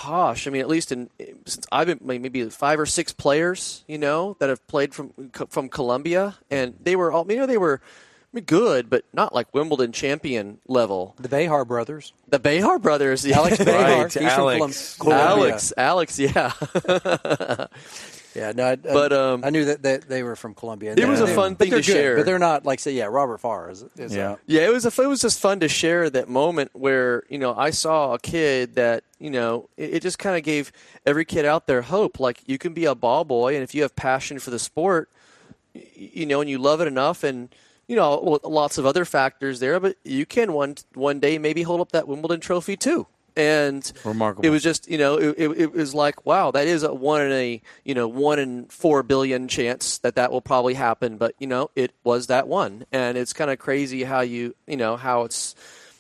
[0.03, 1.09] gosh, I mean at least in
[1.45, 3.83] since I've been maybe five or six players.
[3.87, 5.13] You know that have played from
[5.49, 7.79] from Colombia, and they were all you know they were.
[7.81, 11.15] I mean, Good, but not like Wimbledon champion level.
[11.17, 12.11] the Behar brothers.
[12.27, 13.37] The Behar brothers, yeah.
[13.37, 13.81] Alex Behar.
[14.03, 14.95] Right, He's Alex.
[14.97, 16.51] from Colum- Alex, Alex, yeah.
[18.35, 20.93] Yeah, no, I, But, um, I knew that they, they were from Colombia.
[20.97, 22.15] It was a fun thing to good, share.
[22.17, 23.83] but they're not like say, yeah, Robert Farr is.
[23.97, 24.33] is Yeah.
[24.33, 27.37] a- Yeah, it was a, it was just fun to share that moment where you
[27.37, 30.71] know I saw a kid that you know it, it just kind of gave
[31.05, 32.19] every kid out there hope.
[32.19, 35.09] Like you can be a ball boy, and if you have passion for the sport,
[35.73, 37.49] you know, and you love it enough, and
[37.87, 41.79] you know, lots of other factors there, but you can one one day maybe hold
[41.81, 43.07] up that Wimbledon trophy too.
[43.37, 44.45] And Remarkable.
[44.45, 47.21] It was just you know it, it, it was like wow that is a one
[47.21, 51.35] in a you know one in four billion chance that that will probably happen, but
[51.39, 54.95] you know it was that one, and it's kind of crazy how you you know
[54.95, 55.53] how it's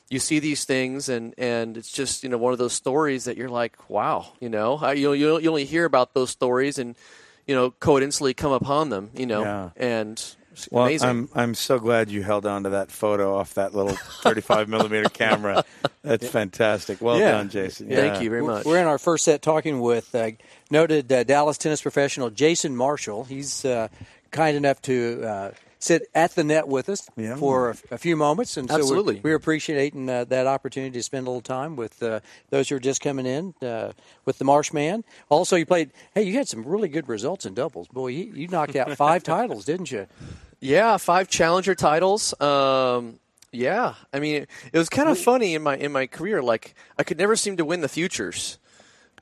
[0.09, 3.37] you see these things and and it's just you know one of those stories that
[3.37, 6.95] you're like wow you know I, you you you only hear about those stories and
[7.47, 9.69] you know coincidentally come upon them you know Yeah.
[9.75, 11.09] and it's Well, amazing.
[11.09, 15.09] I'm I'm so glad you held on to that photo off that little 35 millimeter
[15.09, 15.63] camera.
[16.01, 17.01] That's fantastic.
[17.01, 17.31] Well Yeah.
[17.31, 17.89] done, Jason.
[17.89, 18.65] Thank you very much.
[18.65, 20.31] We're in our first set talking with uh,
[20.71, 23.23] noted uh, Dallas tennis professional Jason Marshall.
[23.25, 23.87] He's uh,
[24.31, 27.35] kind enough to uh, sit at the net with us Yeah.
[27.35, 29.15] for a, a few moments, and so Absolutely.
[29.15, 32.75] we're, we're appreciating uh, that opportunity to spend a little time with uh, those who
[32.75, 33.91] are just coming in uh,
[34.25, 35.03] with the Marshman.
[35.29, 35.91] Also, you played.
[36.15, 37.87] Hey, you had some really good results in doubles.
[37.89, 40.07] Boy, you, you knocked out five titles, didn't you?
[40.59, 42.39] Yeah, five challenger titles.
[42.41, 43.19] Um,
[43.51, 46.41] yeah, I mean, it, it was kind of funny in my in my career.
[46.41, 48.57] Like, I could never seem to win the futures,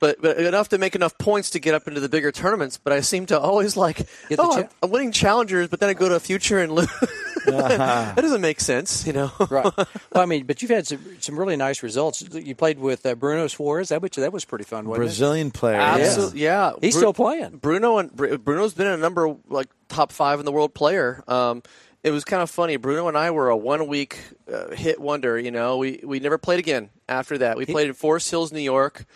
[0.00, 2.78] but but enough to make enough points to get up into the bigger tournaments.
[2.82, 5.80] But I seem to always like, Get the oh, cha- I'm, I'm winning challengers, but
[5.80, 6.88] then I go to a future and lose.
[7.46, 9.30] that doesn't make sense, you know.
[9.50, 9.64] Right.
[9.76, 12.22] well, I mean, but you've had some some really nice results.
[12.32, 13.88] You played with uh, Bruno Soares.
[13.88, 15.76] That was that was pretty fun, wasn't Brazilian player.
[15.76, 16.72] Absolutely, yeah.
[16.80, 17.58] He's Bru- still playing.
[17.58, 21.22] Bruno and Br- Bruno's been a number like top five in the world player.
[21.28, 21.62] Um,
[22.02, 22.76] it was kind of funny.
[22.76, 24.18] Bruno and I were a one week
[24.52, 25.38] uh, hit wonder.
[25.38, 27.56] You know, we we never played again after that.
[27.56, 29.06] We played in Forest Hills, New York,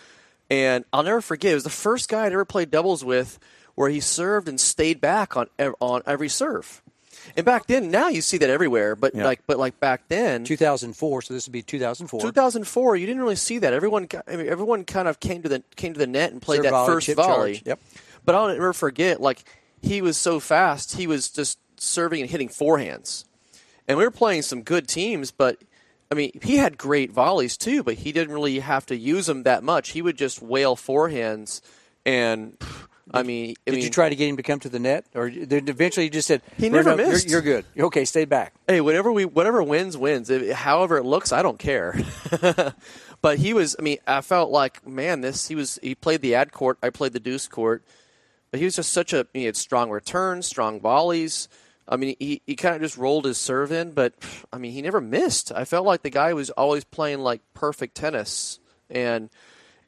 [0.51, 1.53] and I'll never forget.
[1.53, 3.39] It was the first guy I'd ever played doubles with
[3.75, 5.47] where he served and stayed back on
[5.81, 6.83] on every serve.
[7.37, 8.97] And back then, now you see that everywhere.
[8.97, 9.25] But Yeah.
[9.25, 11.23] like, but like back then, 2004.
[11.23, 12.21] So this would be 2004.
[12.21, 13.73] 2004, you didn't really see that.
[13.75, 16.59] Everyone, I mean, everyone kind of came to the came to the net and played
[16.59, 17.53] Serve that volley, first volley.
[17.55, 17.63] charge.
[17.67, 17.81] Yep.
[18.25, 19.45] But I'll never forget, like
[19.83, 23.25] he was so fast, he was just serving and hitting forehands,
[23.87, 25.31] and we were playing some good teams.
[25.31, 25.59] But
[26.11, 29.43] I mean, he had great volleys too, but he didn't really have to use them
[29.43, 29.91] that much.
[29.91, 31.61] He would just whale forehands,
[32.07, 32.57] and
[33.13, 35.05] I mean, I Did mean, you try to get him to come to the net,
[35.15, 37.65] or then eventually you just said He never "Bruno, you're- missed." You're, good.
[37.79, 38.55] Okay, stay back.
[38.67, 40.31] hey, whatever we whatever wins wins.
[40.31, 41.99] If, however it looks, I don't care.
[43.23, 43.77] but he was.
[43.79, 45.79] I mean, I felt like man, this he was.
[45.83, 46.79] He played the ad court.
[46.83, 47.83] I played the deuce court.
[48.51, 49.27] But he was just such a.
[49.35, 51.49] He had strong returns, strong volleys.
[51.89, 54.15] I mean, he, he kind of just rolled his serve in, but
[54.53, 55.51] I mean, he never missed.
[55.53, 58.61] I felt like the guy was always playing like perfect tennis,
[58.91, 59.31] and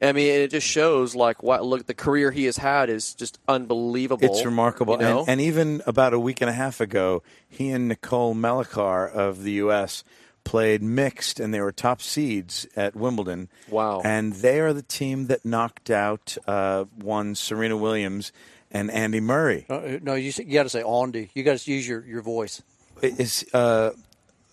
[0.01, 3.39] I mean, it just shows like what look the career he has had is just
[3.47, 4.25] unbelievable.
[4.25, 4.95] It's remarkable.
[4.95, 5.19] you know?
[5.21, 9.43] and, and even about a week and a half ago, he and Nicole Melichar of
[9.43, 10.03] the U.S.
[10.43, 13.47] played mixed, and they were top seeds at Wimbledon.
[13.69, 14.01] Wow.
[14.03, 18.31] And they are the team that knocked out uh, one Serena Williams
[18.71, 19.65] and Andy Murray.
[19.69, 21.29] Uh, no, you, you got to say Andy.
[21.33, 22.61] You got to use your, your voice.
[23.01, 23.91] Is, uh,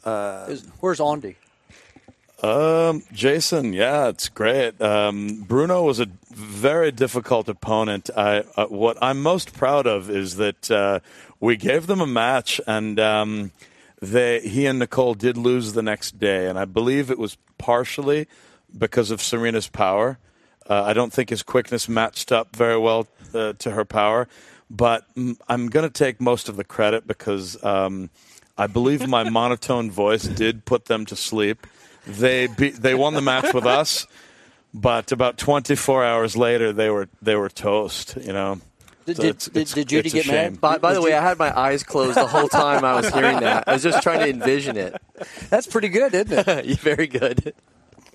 [0.05, 1.37] Is- where's Andy?
[2.43, 4.81] Um, Jason, yeah, it's great.
[4.81, 8.11] Um, Bruno was a very difficult opponent.
[8.17, 11.01] I, uh, what I'm most proud of is that uh,
[11.41, 13.51] we gave them a match, and um,
[14.01, 18.29] they he and Nicole did lose the next day, and I believe it was partially
[18.77, 20.19] because of Serena's power.
[20.69, 24.29] Uh, I don't think his quickness matched up very well uh, to her power,
[24.71, 25.05] but
[25.49, 28.11] I'm going to take most of the credit because um,
[28.59, 31.67] I believe my monotone voice did put them to sleep.
[32.07, 34.07] They be, they won the match with us,
[34.75, 38.17] but about 24 hours later they were they were toast.
[38.21, 38.61] You know.
[39.07, 40.53] Did, So did, it's- did, it's- did Judy get shame.
[40.53, 40.61] mad?
[40.61, 43.09] By, by the way, you- I had my eyes closed the whole time I was
[43.09, 43.65] hearing that.
[43.67, 45.01] I was just trying to envision it.
[45.49, 46.79] that's pretty good, isn't it?
[46.81, 47.55] Very good.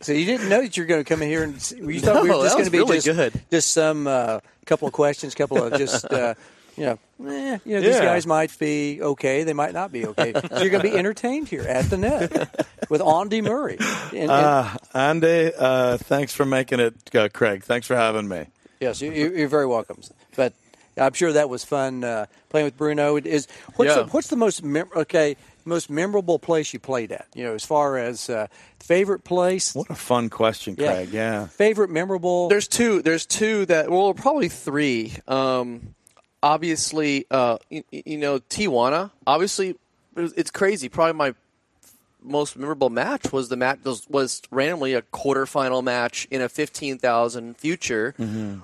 [0.03, 1.99] So you didn't know that you were going to come in here and see- you
[2.01, 3.33] thought we were just going to be really just, good.
[3.51, 6.33] just some uh, couple of questions, couple of just uh,
[6.77, 6.99] you know,
[7.29, 10.33] eh, you know, these guys might be okay, they might not be okay.
[10.33, 13.77] So you're going to be entertained here at the net with Andy Murray.
[14.11, 17.63] And, and- Uh, Andy, uh, thanks for making it, uh, Craig.
[17.63, 18.47] Thanks for having me.
[18.79, 19.99] yes, you, you- you're very welcome.
[20.35, 20.53] But
[20.97, 23.15] I'm sure that was fun uh, playing with Bruno.
[23.17, 24.01] It Is what's Yeah.
[24.03, 27.27] the, what's the most mem- okay most memorable place you played at?
[27.33, 28.47] You know, as far as uh,
[28.79, 29.73] favorite place.
[29.73, 31.09] What a fun question, Craig.
[31.11, 31.47] Yeah.
[31.47, 32.49] Favorite memorable.
[32.49, 33.01] There's two.
[33.01, 33.89] There's two that.
[33.89, 35.13] Well, probably three.
[35.27, 35.95] Um,
[36.41, 39.11] obviously, uh, you, you know, Tijuana.
[39.25, 39.75] Obviously,
[40.15, 40.89] it's crazy.
[40.89, 41.33] Probably my
[42.23, 46.97] most memorable match was the match was, was randomly a quarterfinal match in a fifteen
[46.97, 48.13] thousand future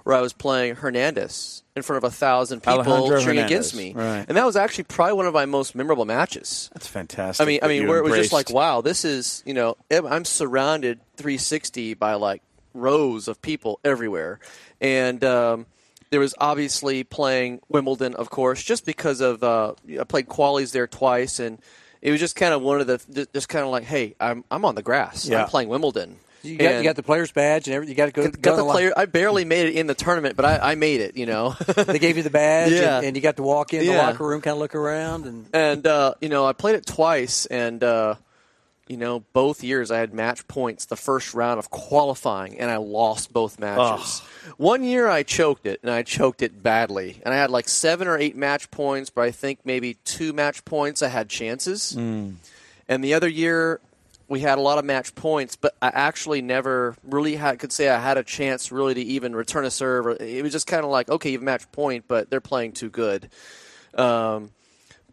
[0.03, 3.75] where I was playing Hernandez in front of a thousand people Alejandro cheering Hernandez, against
[3.75, 4.25] me, right.
[4.27, 6.69] and that was actually probably one of my most memorable matches.
[6.73, 7.43] That's fantastic.
[7.43, 10.25] I mean, I mean, where it was just like, wow, this is you know, I'm
[10.25, 12.41] surrounded 360 by like
[12.73, 14.39] rows of people everywhere,
[14.81, 15.65] and um,
[16.09, 20.87] there was obviously playing Wimbledon, of course, just because of uh, I played qualies there
[20.87, 21.59] twice, and
[22.01, 24.65] it was just kind of one of the just kind of like, hey, I'm I'm
[24.65, 25.43] on the grass, Yeah.
[25.43, 26.17] I'm playing Wimbledon.
[26.41, 27.91] you got, you got the player's badge and everything.
[27.91, 28.23] You got to go.
[28.23, 28.93] got, go the player.
[28.95, 31.17] I barely made it in the tournament, but I, I made it.
[31.17, 31.55] You know.
[31.75, 32.97] They gave you the badge, Yeah.
[32.97, 35.45] and, and you got to walk in the locker room, kind of look around, and
[35.53, 38.15] and uh, you know I played it twice, and uh,
[38.89, 42.77] you know both years I had match points the first round of qualifying, and I
[42.77, 44.21] lost both matches.
[44.57, 48.07] One year I choked it, and I choked it badly, and I had like seven
[48.07, 53.03] or eight match points, but I think maybe two match points I had chances, and
[53.03, 53.79] the other year.
[54.27, 57.89] We had a lot of match points, but I actually never really had could say
[57.89, 60.21] I had a chance really to even return a serve.
[60.21, 63.27] It was just kind of like, okay, you've match point, but they're playing too good.
[63.95, 64.51] Um,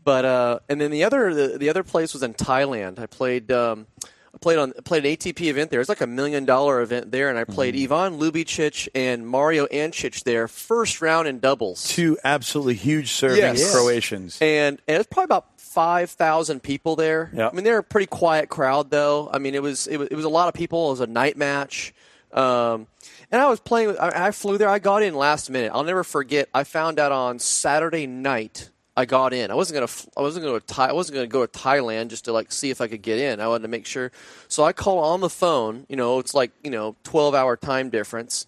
[0.07, 3.00] But uh, and then the other the, the other place was in Thailand.
[3.00, 3.50] I played.
[3.50, 3.88] Um,
[4.32, 5.80] I played on played an ATP event there.
[5.80, 7.92] It's like a million dollar event there, and I played Mm-hmm.
[7.92, 11.88] Ivan Lubicic and Mario Ancic there, first round in doubles.
[11.88, 13.74] Two absolutely huge serving Yes.
[13.74, 14.38] Croatians.
[14.40, 17.30] and and it's probably about five thousand people there.
[17.34, 17.48] Yeah.
[17.48, 19.28] I mean, they're a pretty quiet crowd, though.
[19.32, 20.86] I mean, it was it was, it was a lot of people.
[20.88, 21.92] It was a night match,
[22.32, 22.86] um,
[23.32, 23.88] and I was playing.
[23.88, 24.68] With, I, I flew there.
[24.68, 25.72] I got in last minute.
[25.74, 26.48] I'll never forget.
[26.54, 28.70] I found out on Saturday night.
[28.97, 29.51] I got in.
[29.51, 30.11] I wasn't gonna.
[30.16, 30.88] I wasn't gonna.
[30.88, 33.40] I wasn't gonna go to Thailand just to like see if I could get in.
[33.40, 34.11] I wanted to make sure.
[34.49, 35.84] So I call on the phone.
[35.88, 38.47] You know, it's like you know, twelve hour time difference,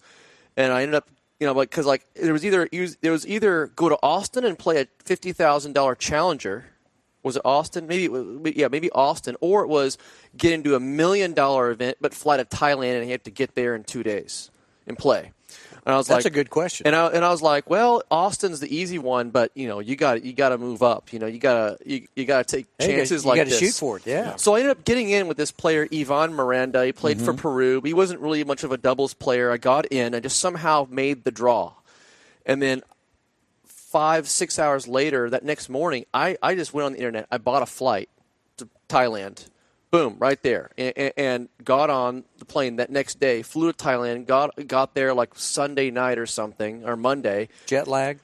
[0.57, 1.07] and I ended up
[1.39, 2.67] you know, like because like there was either
[3.01, 6.65] there was either go to Austin and play a fifty thousand dollar challenger.
[7.23, 7.85] Was it Austin?
[7.87, 9.97] Maybe it was, yeah, maybe Austin, or it was
[10.37, 13.55] get into a million dollar event, but fly to Thailand and you have to get
[13.55, 14.51] there in two days
[14.87, 15.31] and play.
[15.85, 16.87] And I was That's like, a good question.
[16.87, 19.95] And I and I was like, well, Austin's the easy one, but you know, you
[19.95, 21.13] got you got to move up.
[21.13, 23.49] You know, you gotta you, you gotta take Hey, you chances gotta- you like gotta
[23.49, 23.59] this.
[23.59, 24.35] shoot for it, yeah.
[24.35, 26.85] So I ended up getting in with this player, Ivan Miranda.
[26.85, 27.25] He played Mm-hmm.
[27.25, 27.81] for Peru.
[27.83, 29.51] He wasn't really much of a doubles player.
[29.51, 30.13] I got in.
[30.13, 31.73] I just somehow made the draw.
[32.45, 32.81] And then
[33.65, 37.27] five, six hours later, that next morning, I, I just went on the internet.
[37.31, 38.09] I bought a flight
[38.57, 39.47] to Thailand.
[39.91, 40.69] Boom, right there.
[40.77, 45.13] And, and got on the plane that next day, flew to Thailand, got, got there
[45.15, 47.49] like Sunday night or something, or Monday.
[47.65, 48.19] Jet lag.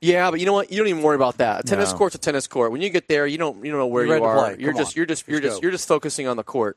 [0.00, 0.72] Yeah, but you know what?
[0.72, 1.60] You don't even worry about that.
[1.60, 1.98] A tennis No.
[1.98, 2.72] court's a tennis court.
[2.72, 4.52] When you get there, you don't you don't know where You're you are.
[4.54, 5.64] You're just you're just you're Let's just go.
[5.64, 6.76] you're just focusing on the court.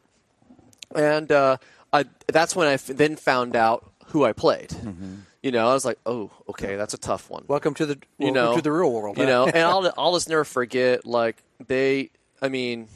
[0.94, 1.58] And uh,
[1.92, 4.70] I that's when I f- then found out who I played.
[4.70, 5.16] Mm-hmm.
[5.42, 7.46] You know, I was like, oh, okay, that's a tough one.
[7.48, 9.18] Welcome to the you know, to the real world.
[9.18, 11.04] You know, and I'll I'll just never forget.
[11.04, 12.12] Like they,
[12.44, 12.88] I mean,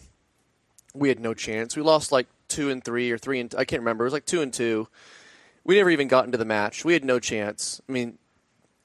[0.93, 1.75] we had no chance.
[1.75, 4.05] We lost like two and three or three and I can't remember.
[4.05, 4.87] It was like two and two.
[5.63, 6.83] We never even got into the match.
[6.83, 7.81] We had no chance.
[7.87, 8.17] I mean,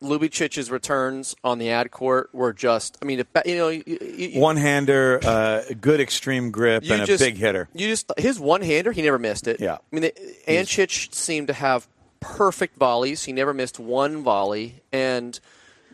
[0.03, 2.99] Lubicic's returns on the ad court were just.
[3.01, 7.69] I mean, if, you know, One hander, uh, good extreme grip, and a big hitter.
[7.75, 9.61] You just his one hander, he never missed it.
[9.61, 9.75] Yeah.
[9.75, 10.13] I mean, the,
[10.47, 11.89] Ancic seemed to have
[12.21, 13.25] perfect volleys.
[13.25, 15.39] He never missed one volley, and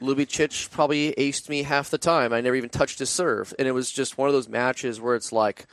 [0.01, 2.33] Lubicic probably aced me half the time.
[2.33, 5.15] I never even touched his serve, and it was just one of those matches where
[5.15, 5.67] it's like,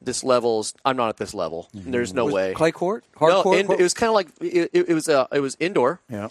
[0.00, 0.74] this level's.
[0.84, 1.68] I'm not at this level.
[1.74, 2.54] There's no Was way.
[2.54, 3.58] Clay court, hard no, court.
[3.58, 5.08] in- it was kind of like it, it, it was.
[5.08, 6.00] Uh, it was indoor.
[6.08, 6.28] Yeah.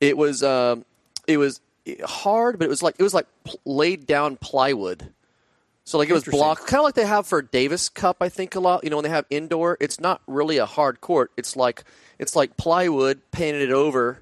[0.00, 0.42] It was.
[0.42, 0.84] Um,
[1.26, 1.60] it was
[2.04, 5.10] hard, but it was like it was like pl- laid down plywood.
[5.84, 6.40] So like it was Interesting.
[6.40, 8.16] blocked, kind of like they have for Davis Cup.
[8.20, 8.82] I think a lot.
[8.82, 11.30] You know, when they have indoor, it's not really a hard court.
[11.36, 11.84] It's like
[12.18, 14.20] it's like plywood painted over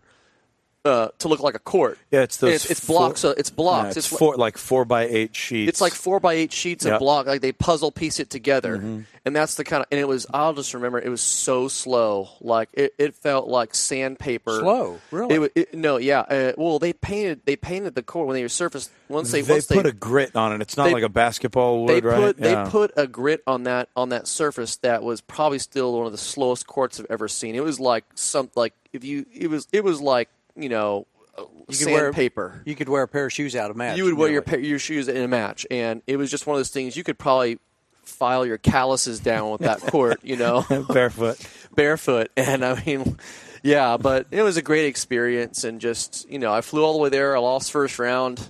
[0.84, 1.98] uh, to look like a court.
[2.10, 2.54] Yeah, it's those.
[2.54, 3.24] It's, it's four- blocks.
[3.24, 3.94] It's blocks.
[3.96, 5.68] Yeah, it's, li- four, like four by eight sheets.
[5.68, 6.94] it's like four by eight sheets Yep.
[6.94, 9.00] of block, like they puzzle piece it together, Mm-hmm.
[9.24, 9.86] and that's the kind of.
[9.90, 10.26] And it was.
[10.34, 12.28] I'll just remember it was so slow.
[12.40, 14.58] Like it, it felt like sandpaper.
[14.60, 15.00] Slow?
[15.10, 15.46] Really?
[15.46, 16.20] It, it, no, yeah.
[16.20, 17.40] Uh, well, they painted.
[17.46, 18.90] They painted the court when they surfaced.
[19.08, 20.60] Once they, They once put they, a grit on it.
[20.62, 22.16] It's not they- like a basketball wood, they right?
[22.16, 22.64] put Yeah.
[22.64, 26.12] they put a grit on that on that surface that was probably still one of
[26.12, 27.54] the slowest courts I've ever seen.
[27.54, 31.42] It was like some like if you it was it was like you know uh,
[31.68, 32.62] You could wear- sandpaper.
[32.64, 33.96] You could wear a pair of shoes out of match.
[33.96, 34.62] You would wear your really.
[34.62, 36.96] pa- your shoes in a match, and it was just one of those things.
[36.96, 37.58] You could probably
[38.02, 41.38] file your calluses down with that court, you know, barefoot.
[41.74, 42.30] barefoot.
[42.36, 43.18] And I mean,
[43.62, 46.98] yeah, but it was a great experience, and just you know, I flew all the
[46.98, 47.34] way there.
[47.36, 48.46] I lost first round,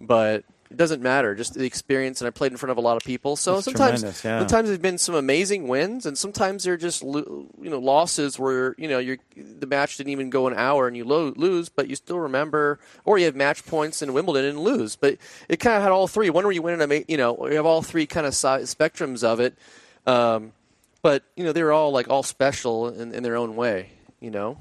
[0.00, 0.44] but
[0.76, 1.34] it doesn't matter.
[1.34, 3.34] Just the experience, and I played in front of a lot of people.
[3.34, 4.40] So That's sometimes, yeah.
[4.40, 8.86] sometimes there's been some amazing wins, and sometimes they're just you know losses where you
[8.86, 11.96] know you're the match didn't even go an hour and you lo- lose, but you
[11.96, 14.96] still remember, or you have match points in Wimbledon and lose.
[14.96, 15.16] But
[15.48, 16.28] it kind of had all three.
[16.28, 18.66] One where you win in a you know you have all three kind of si-
[18.68, 19.56] spectrums of it.
[20.06, 20.52] Um,
[21.00, 23.92] but you know they're all like all special in, in their own way.
[24.20, 24.58] You know.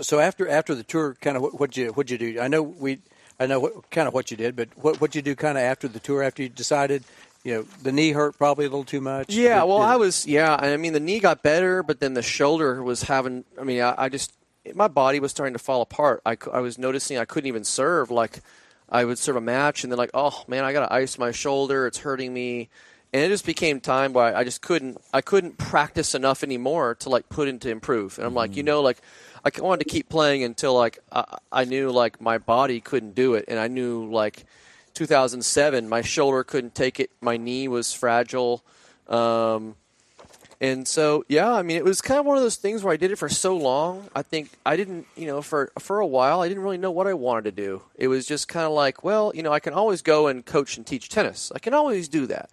[0.00, 2.40] So after after the tour, kind of what what you what you do?
[2.40, 3.00] I know we,
[3.40, 5.64] I know what, kind of what you did, but what what you do kind of
[5.64, 7.02] after the tour after you decided,
[7.42, 9.32] you know, the knee hurt probably a little too much.
[9.32, 10.54] Yeah, Did- well, did- I was yeah.
[10.54, 13.44] I mean, the knee got better, but then the shoulder was having.
[13.58, 14.32] I mean, I, I just
[14.74, 16.20] my body was starting to fall apart.
[16.26, 18.10] I, I was noticing I couldn't even serve.
[18.10, 18.40] Like
[18.90, 21.30] I would serve a match, and then like, oh man, I got to ice my
[21.30, 21.86] shoulder.
[21.86, 22.68] It's hurting me,
[23.12, 25.00] and it just became time where I just couldn't.
[25.14, 28.18] I couldn't practice enough anymore to like put into improve.
[28.18, 28.66] And I'm like, you mm-hmm.
[28.66, 28.98] know, like
[29.44, 33.34] I wanted to keep playing until like I, I knew like my body couldn't do
[33.34, 34.44] it, and I knew like
[34.94, 37.10] 2007 my shoulder couldn't take it.
[37.20, 38.62] My knee was fragile.
[39.08, 39.76] Um,
[40.62, 42.98] and so, yeah, I mean, it was kind of one of those things where I
[42.98, 44.10] did it for so long.
[44.14, 47.06] I think I didn't, you know, for for a while, I didn't really know what
[47.06, 47.82] I wanted to do.
[47.94, 50.76] It was just kind of like, well, you know, I can always go and coach
[50.76, 51.50] and teach tennis.
[51.54, 52.50] I can always do that.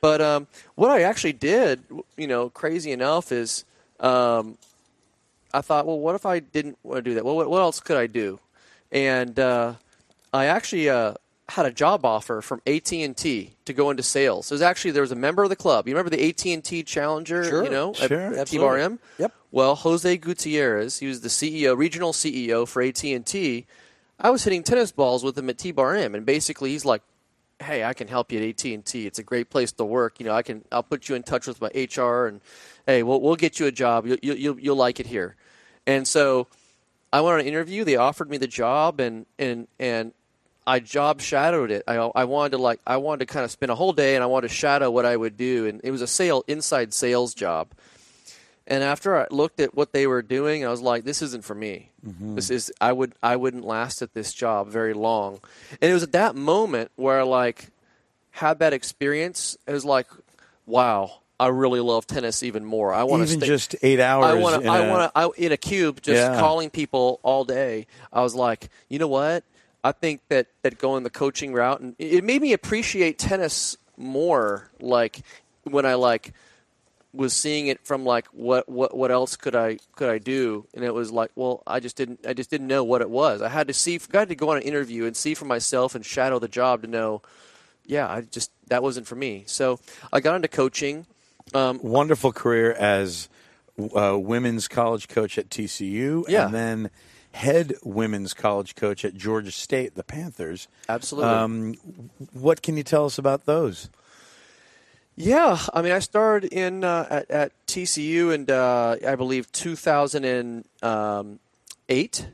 [0.00, 1.82] But um, what I actually did,
[2.16, 3.64] you know, crazy enough, is
[3.98, 4.56] um,
[5.52, 7.24] I thought, well, what if I didn't want to do that?
[7.24, 8.38] Well, what, what else could I do?
[8.92, 9.74] And uh,
[10.32, 11.14] I actually uh,
[11.50, 14.50] had a job offer from AT and T to go into sales.
[14.50, 15.86] It was actually there was a member of the club.
[15.86, 17.44] You remember the AT and T Challenger?
[17.44, 18.46] Sure, you know, sure, at, at absolutely.
[18.46, 18.98] T Bar M.
[19.18, 19.34] Yep.
[19.50, 23.66] Well, Jose Gutierrez, he was the CEO, regional CEO for AT and T.
[24.18, 27.02] I was hitting tennis balls with him at T Bar M, and basically he's like,
[27.58, 29.06] "Hey, I can help you at AT and T.
[29.06, 30.20] It's a great place to work.
[30.20, 30.64] You know, I can.
[30.70, 32.40] I'll put you in touch with my HR, and
[32.90, 34.06] hey, we'll we'll get you a job.
[34.06, 35.36] You, you, you'll you'll like it here."
[35.86, 36.48] And so
[37.12, 37.84] I went on an interview.
[37.84, 40.12] They offered me the job, and and and
[40.66, 41.84] I job shadowed it.
[41.86, 44.24] I I wanted to like I wanted to kind of spend a whole day, and
[44.24, 47.34] I wanted to shadow what I would do, and it was a sale inside sales
[47.34, 47.68] job.
[48.66, 51.54] And after I looked at what they were doing, I was like, "This isn't for
[51.54, 51.90] me.
[52.06, 52.34] Mm-hmm.
[52.34, 55.40] This is I would I wouldn't last at this job very long."
[55.80, 57.68] And it was at that moment where I like
[58.32, 59.56] had that experience.
[59.66, 60.06] It was like,
[60.66, 62.92] "Wow, I really love tennis even more.
[62.92, 64.26] I want to Even stay, just eight hours.
[64.26, 64.68] I want to.
[64.68, 65.42] I want to.
[65.42, 66.38] In a cube, just Yeah.
[66.38, 67.86] calling people all day.
[68.12, 69.42] I was like, you know what?
[69.82, 74.70] I think that that going the coaching route and it made me appreciate tennis more.
[74.80, 75.22] Like
[75.64, 76.34] when I like
[77.14, 80.66] was seeing it from like what what what else could I could I do?
[80.74, 83.40] And it was like, well, I just didn't I just didn't know what it was.
[83.40, 83.96] I had to see.
[83.96, 86.86] Got to go on an interview and see for myself and shadow the job to
[86.88, 87.22] know.
[87.86, 89.44] Yeah, I just that wasn't for me.
[89.46, 89.80] So
[90.12, 91.06] I got into coaching.
[91.54, 93.28] Um, wonderful career as
[93.96, 96.46] uh, women's college coach at TCU, Yeah.
[96.46, 96.90] and then
[97.32, 100.66] head women's college coach at Georgia State, the Panthers.
[100.88, 101.30] Absolutely.
[101.30, 101.74] Um,
[102.32, 103.88] what can you tell us about those?
[105.16, 112.28] Yeah, I mean, I started in uh, at, at TCU and uh, I believe 2008,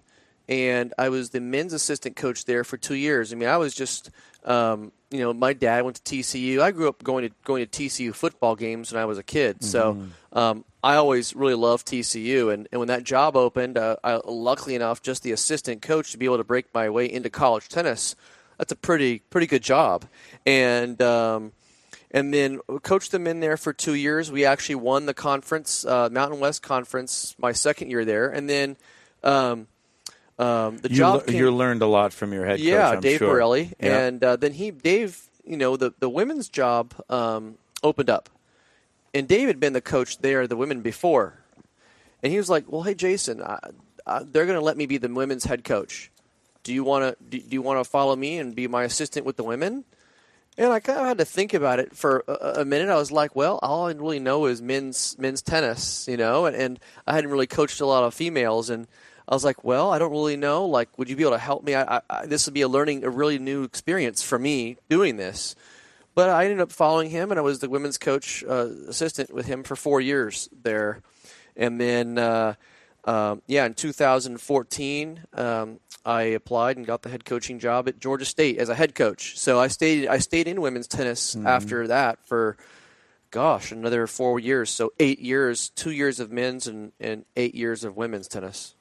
[0.48, 3.32] and I was the men's assistant coach there for two years.
[3.32, 4.10] I mean, I was just,
[4.46, 6.60] um, you know, my dad went to TCU.
[6.60, 9.62] I grew up going to going to TCU football games when I was a kid,
[9.62, 9.92] so
[10.32, 12.52] um, I always really loved TCU.
[12.52, 16.18] And, and when that job opened, uh, I, luckily enough, just the assistant coach to
[16.18, 18.16] be able to break my way into college tennis.
[18.58, 20.06] That's a pretty pretty good job,
[20.44, 21.00] and.
[21.02, 21.52] Um,
[22.12, 24.30] and then coached them in there for two years.
[24.30, 28.76] We actually won the conference, uh, Mountain West Conference, my second year there, and then
[29.24, 29.66] um,
[30.38, 32.94] um, the You, job came, you learned a lot from your head yeah, coach.
[32.96, 33.28] I'm Dave sure.
[33.28, 33.98] Borelli, Yeah.
[34.00, 38.28] and uh, then he, Dave, you know, the the women's job um, opened up,
[39.14, 41.38] and Dave had been the coach there, the women before,
[42.22, 43.58] and he was like, "Well, hey, Jason, I,
[44.06, 46.10] I, they're going to let me be the women's head coach.
[46.64, 49.24] Do you want to do, do you want to follow me and be my assistant
[49.24, 49.84] with the women?"
[50.58, 52.88] And I kind of had to think about it for a, a minute.
[52.88, 56.56] I was like, well, all I really know is men's men's tennis, you know, and,
[56.56, 58.70] and I hadn't really coached a lot of females.
[58.70, 58.86] And
[59.28, 60.66] I was like, well, I don't really know.
[60.66, 61.74] Like, would you be able to help me?
[61.74, 65.56] I, I, this would be a learning, a really new experience for me doing this.
[66.14, 69.46] But I ended up following him, and I was the women's coach uh, assistant with
[69.46, 71.02] him for four years there.
[71.56, 72.54] And then, uh,
[73.04, 78.24] um, yeah, in 2014, um, I applied and got the head coaching job at Georgia
[78.24, 79.36] State as a head coach.
[79.36, 82.56] So I stayed I stayed in women's tennis after that for
[83.32, 84.70] gosh another four years.
[84.70, 88.75] So eight years, two years of men's and, and eight years of women's tennis.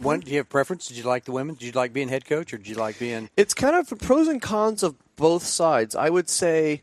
[0.00, 0.86] One, do you have preference?
[0.88, 1.54] Did you like the women?
[1.54, 3.30] Did you like being head coach, or did you like being?
[3.36, 5.94] It's kind of pros and cons of both sides.
[5.94, 6.82] I would say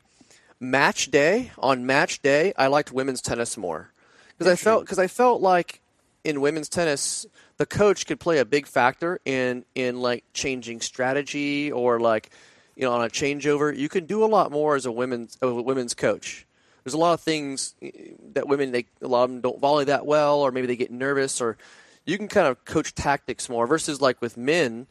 [0.59, 3.91] match day on match day, I liked women's tennis more
[4.37, 5.81] because I felt because I felt like
[6.23, 7.25] in women's tennis
[7.57, 12.31] the coach could play a big factor in in like changing strategy or like
[12.75, 13.75] you know on a changeover.
[13.75, 16.45] You can do a lot more as a women's a women's coach.
[16.83, 17.91] There's a lot of things eh,
[18.33, 20.91] that women they a lot of them don't volley that well or maybe they get
[20.91, 21.57] nervous or
[22.05, 24.87] you can kind of coach tactics more versus like with men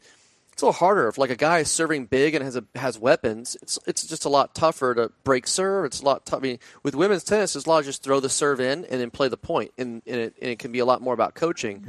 [0.55, 1.09] it's a little harder.
[1.09, 4.23] If like a guy is serving big and has a has weapons, it's it's just
[4.23, 5.83] a lot tougher to break serve.
[5.83, 6.39] It's a lot tough.
[6.39, 9.01] I mean, with women's tennis, it's a lot of just throw the serve in and
[9.01, 11.35] then play the point, and, and, it, and it can be a lot more about
[11.35, 11.85] coaching.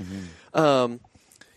[0.52, 0.98] Um,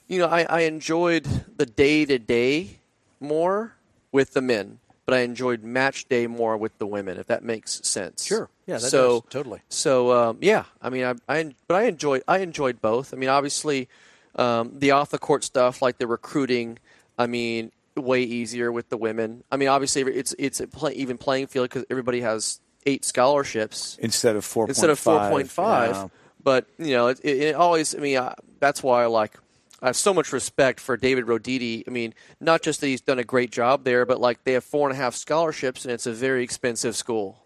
[0.08, 1.24] you know, I, I enjoyed
[1.58, 2.78] the day to day
[3.20, 3.74] more
[4.12, 4.78] with the men,
[5.10, 7.18] but I enjoyed match day more with the women.
[7.18, 8.26] If that makes sense.
[8.26, 8.48] Sure.
[8.68, 9.30] Yeah, that so does.
[9.32, 9.62] Totally.
[9.68, 13.12] so um, yeah, I mean, I, I but I enjoyed I enjoyed both.
[13.12, 13.90] I mean, obviously,
[14.36, 16.78] um, the off the court stuff like the recruiting.
[17.18, 19.44] I mean, way easier with the women.
[19.52, 23.98] I mean, obviously, it's it's a play, even playing field because everybody has eight scholarships
[24.00, 26.12] instead of four instead of four point five.
[26.44, 27.96] But you know, it, it, it always.
[27.96, 29.40] I mean, I, that's why I like.
[29.82, 31.84] I have so much respect for David Roditi.
[31.88, 34.64] I mean, not just that he's done a great job there, but like they have
[34.64, 37.44] four and a half scholarships, and it's a very expensive school.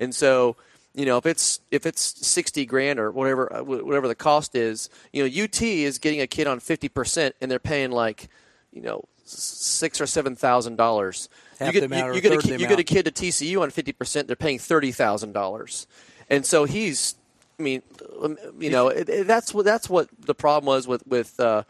[0.00, 0.56] And so,
[0.94, 4.90] you know, if it's if it's sixty grand or whatever uh, whatever the cost is,
[5.12, 8.28] you know, UT is getting a kid on fifty percent, and they're paying like,
[8.72, 11.28] you know, six or seven thousand dollars.
[11.60, 13.60] You get you, you get a third the kid, you get a kid to TCU
[13.60, 15.86] on fifty percent, they're paying thirty thousand dollars,
[16.28, 17.14] and so he's.
[17.58, 17.82] I mean,
[18.22, 21.64] um, you know, it, it, that's what that's what the problem was with with uh,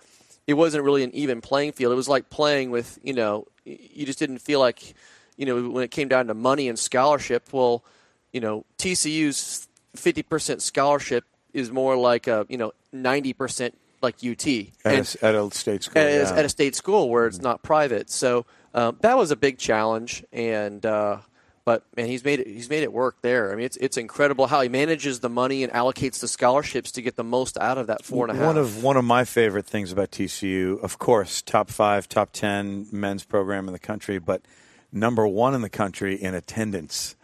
[0.47, 1.93] it wasn't really an even playing field.
[1.93, 4.95] It was like playing with you know you just didn't feel like
[5.37, 7.53] you know when it came down to money and scholarship.
[7.53, 7.83] Well,
[8.33, 9.67] you know TCU's
[9.97, 11.25] fifty percent scholarship
[11.55, 15.51] is more like a you know ninety percent like UT At, And- a, at a
[15.53, 16.01] state school.
[16.03, 16.33] at, yeah.
[16.39, 18.11] at a state school where it's not private.
[18.11, 21.19] So um, that was a big challenge, and uh,
[21.69, 22.47] but man, he's made it.
[22.47, 23.53] He's made it work there.
[23.53, 27.03] I mean, it's it's incredible how he manages the money and allocates the scholarships to
[27.03, 28.47] get the most out of that four and a half.
[28.47, 32.87] One of one of my favorite things about TCU, of course, top five, top ten
[32.91, 34.41] men's program in the country, but
[34.93, 37.17] number one in the country in attendance.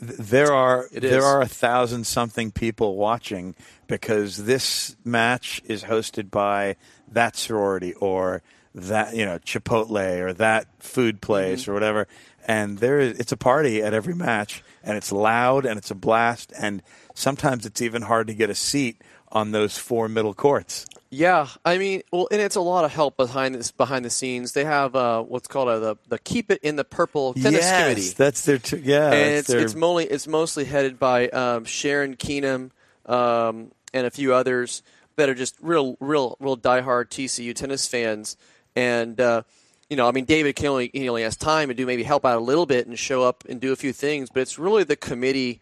[0.00, 3.56] There are there are a thousand something people watching
[3.88, 6.76] because this match is hosted by
[7.08, 8.44] that sorority or
[8.74, 11.70] that you know Chipotle or that food place Mm-hmm.
[11.70, 12.08] or whatever,
[12.46, 15.94] and there is it's a party at every match and it's loud and it's a
[15.94, 16.82] blast and
[17.14, 19.00] sometimes it's even hard to get a seat
[19.30, 20.86] on those four middle courts.
[21.10, 24.52] Yeah, I mean, well, and it's a lot of help behind this behind the scenes.
[24.52, 27.82] They have uh, what's called a, the the keep it in the purple tennis yes,
[27.82, 28.08] committee.
[28.16, 31.64] that's their t- yeah, and that's it's their- it's mostly it's mostly headed by um,
[31.66, 32.70] Sharon Keenum
[33.04, 34.82] um, and a few others
[35.16, 38.36] that are just real real real diehard TCU tennis fans.
[38.76, 39.42] And uh,
[39.90, 42.24] you know, I mean, David can only he only has time to do maybe help
[42.24, 44.84] out a little bit and show up and do a few things, but it's really
[44.84, 45.60] the committee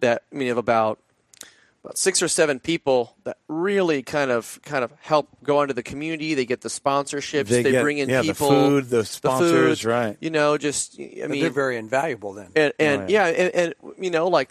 [0.00, 0.98] that I mean of about
[1.82, 5.82] about six or seven people that really kind of kind of help go into the
[5.82, 6.34] community.
[6.34, 7.46] They get the sponsorships.
[7.46, 10.16] They They, get- bring in yeah, the people, food, the the sponsors, food, right.
[10.20, 12.48] You know, just I But mean, they're very invaluable then.
[12.54, 14.50] and, and Oh, yeah, and, and you know, like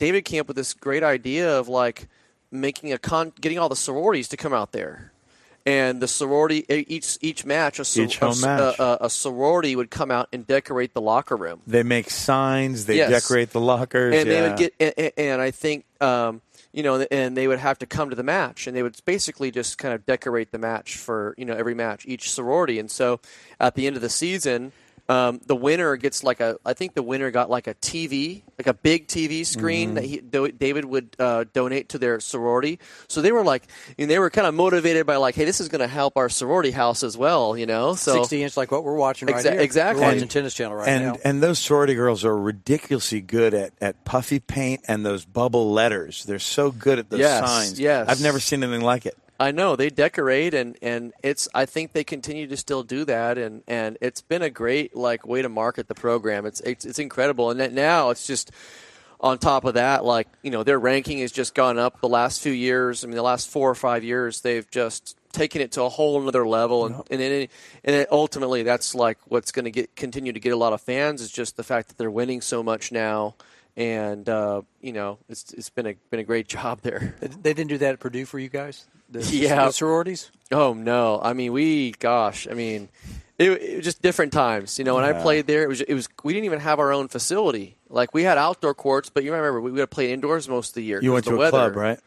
[0.00, 2.08] David Camp with this great idea of like
[2.50, 5.12] making a con, getting all the sororities to come out there,
[5.66, 8.78] and the sorority each each match a, Each a, match.
[8.78, 12.96] A, a, sorority would come out and decorate the locker room, they make signs, they
[12.96, 13.10] Yes.
[13.10, 15.84] decorate the lockers, and they would get and, and I think.
[16.00, 16.42] Um,
[16.72, 19.52] you know, and they would have to come to the match, and they would basically
[19.52, 22.80] just kind of decorate the match for you know every match, each sorority.
[22.80, 23.20] And so,
[23.60, 24.72] at the end of the season,
[25.08, 26.56] um, the winner gets like a.
[26.64, 29.94] I think the winner got like a TV, like a big TV screen Mm-hmm.
[29.96, 32.78] that he do, David would uh, donate to their sorority.
[33.08, 33.64] So they were like,
[33.98, 36.28] and they were kind of motivated by like, hey, this is going to help our
[36.28, 37.94] sorority house as well, you know.
[37.94, 39.60] So 60 inch like what we're watching right Exa- here.
[39.60, 40.00] exactly.
[40.00, 41.16] We're watching And- Tennis Channel right and now.
[41.24, 46.24] and those sorority girls are ridiculously good at, at puffy paint and those bubble letters.
[46.24, 47.78] They're so good at those Yes, signs.
[47.80, 48.08] yes.
[48.08, 49.16] I've never seen anything like it.
[49.38, 53.36] I know they decorate and and it's I think they continue to still do that
[53.38, 56.46] and and it's been a great like way to market the program.
[56.46, 58.50] It's it's, it's incredible and that now it's just
[59.20, 62.40] on top of that like you know their ranking has just gone up the last
[62.42, 63.02] few years.
[63.02, 66.20] I mean the last 4 or 5 years they've just taken it to a whole
[66.22, 67.50] another level and and, it,
[67.84, 70.80] and it ultimately that's like what's going to get continue to get a lot of
[70.80, 73.34] fans is just the fact that they're winning so much now
[73.76, 77.16] and uh, you know it's it's been a been a great job there.
[77.20, 78.86] They- they didn't do that at Purdue for you guys?
[79.08, 79.66] The, Yeah.
[79.66, 80.30] the sororities?
[80.52, 81.20] Oh no!
[81.22, 82.88] I mean, we, gosh, I mean,
[83.38, 84.78] it, it was just different times.
[84.78, 86.92] You know, when I played there, it was it was we didn't even have our
[86.92, 87.76] own facility.
[87.88, 90.74] Like we had outdoor courts, but you remember we would have played indoors most of
[90.74, 91.00] the year.
[91.02, 91.50] You went to the a weather.
[91.72, 91.98] club, right?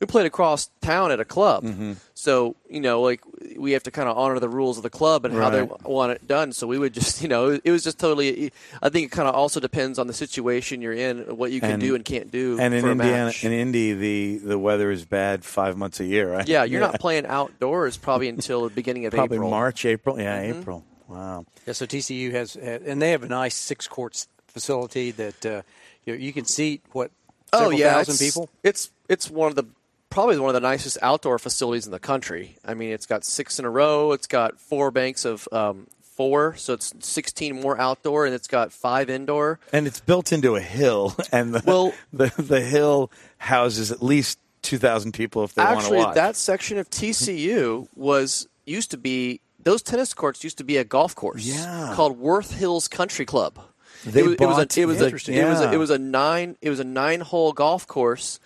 [0.00, 1.94] We played across town at a club, Mm-hmm.
[2.14, 3.20] so you know, like
[3.56, 6.12] we have to kind of honor the rules of the club and how they want
[6.12, 6.52] it done.
[6.52, 8.52] So we would just, you know, it was just totally.
[8.80, 11.72] I think it kind of also depends on the situation you're in, what you can
[11.72, 12.58] And- do and can't do.
[12.60, 13.44] And in for a Indiana, match.
[13.44, 16.46] in Indy, the, the weather is bad five months a year, right?
[16.46, 19.50] yeah, you're not playing outdoors probably until the beginning of probably April.
[19.50, 20.20] March, April.
[20.20, 20.60] Yeah, Mm-hmm.
[20.60, 20.84] April.
[21.08, 21.44] Wow.
[21.66, 25.62] Yeah, so TCU has, and they have a nice six courts facility that uh,
[26.04, 27.10] you, know, you can seat, what,
[27.52, 28.50] several oh yeah, thousand it's, people?
[28.62, 29.64] It's it's one of the
[30.10, 32.56] probably one of the nicest outdoor facilities in the country.
[32.64, 34.12] I mean, it's got six in a row.
[34.12, 38.72] It's got four banks of um, four, so it's sixteen more outdoor, and it's got
[38.72, 39.60] five indoor.
[39.72, 44.38] And it's built into a hill, and the, Well- the, the hill houses at least
[44.62, 45.98] 2,000 people if they want to watch.
[46.08, 50.76] Actually, that section of TCU was used to be those tennis courts used to be
[50.76, 51.92] a golf course Yeah.
[51.94, 53.58] called Worth Hills Country Club.
[54.04, 55.34] They it, was- it was a, it was a, Interesting.
[55.36, 58.40] it was a, it was a nine it was a nine hole golf course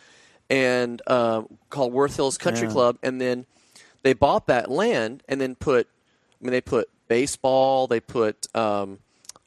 [0.53, 2.73] and um, called Worth Hills Country Yeah.
[2.73, 3.47] Club, and then
[4.03, 5.89] they bought that land and then put
[6.41, 8.99] I mean they put baseball, they put um,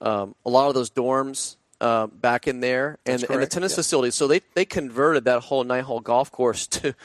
[0.01, 1.55] um, a lot of those dorms.
[1.81, 3.75] Uh, back in there, and, and the tennis yeah.
[3.75, 4.09] facility.
[4.09, 6.95] So they, they converted that whole nine hole golf course to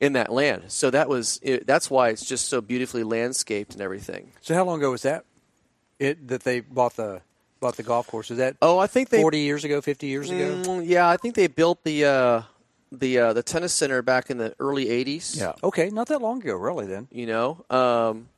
[0.00, 0.64] in that land.
[0.66, 4.32] So that was it, that's why it's just so beautifully landscaped and everything.
[4.40, 5.24] So how long ago was that?
[6.00, 7.22] It that they bought the
[7.60, 8.32] bought the golf course?
[8.32, 10.60] Is that Oh, I think they forty years ago, fifty years ago?
[10.64, 12.42] Mm, yeah, I think they built the uh,
[12.92, 15.38] the uh, the tennis center back in the early '80s.
[15.38, 15.52] Yeah.
[15.62, 16.86] Okay, not that long ago, really.
[16.86, 18.28] Then you know, um,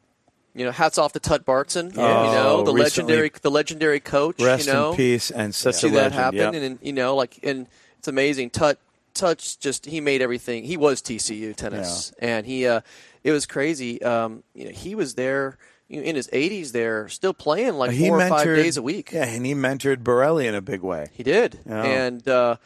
[0.54, 1.94] you know, hats off to Tut Bartzen.
[1.94, 2.26] Yeah.
[2.26, 2.82] You know, Oh, the recently-
[3.14, 4.40] legendary the legendary coach.
[4.40, 6.14] Rest you know, in peace, and such see a that legend.
[6.14, 6.54] happen, yep.
[6.54, 7.66] and, and you know, like, and
[7.98, 8.50] it's amazing.
[8.50, 8.78] Tut
[9.14, 10.64] Touch just he made everything.
[10.64, 12.80] He was TCU tennis, and he uh,
[13.24, 14.00] it was crazy.
[14.02, 17.90] Um, you know, he was there you know, in his 80s there, still playing like
[17.92, 19.10] he four mentored, or five days a week.
[19.12, 21.08] Yeah, and he mentored Borelli in a big way.
[21.12, 21.58] He did.
[21.66, 21.82] Yeah.
[21.82, 22.56] And uh,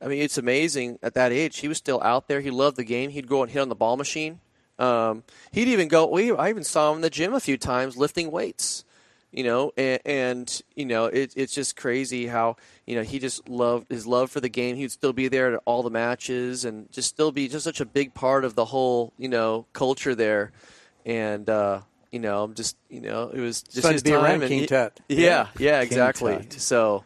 [0.00, 1.58] I mean, it's amazing at that age.
[1.58, 2.40] He was still out there.
[2.40, 3.10] He loved the game.
[3.10, 4.40] He'd go and hit on the ball machine.
[4.78, 5.22] Um,
[5.52, 6.06] he'd even go.
[6.06, 8.84] We I even saw him in the gym a few times lifting weights.
[9.32, 13.48] You know, and, and you know, it, it's just crazy how you know he just
[13.48, 14.76] loved his love for the game.
[14.76, 17.84] He'd still be there at all the matches and just still be just such a
[17.84, 20.52] big part of the whole you know culture there.
[21.04, 21.80] And uh,
[22.12, 24.24] you know, I'm just you know, it was just fun his to be time.
[24.24, 25.00] around King he- Tut.
[25.08, 26.36] Yeah, yeah, King exactly.
[26.36, 26.52] Tut.
[26.54, 27.04] So.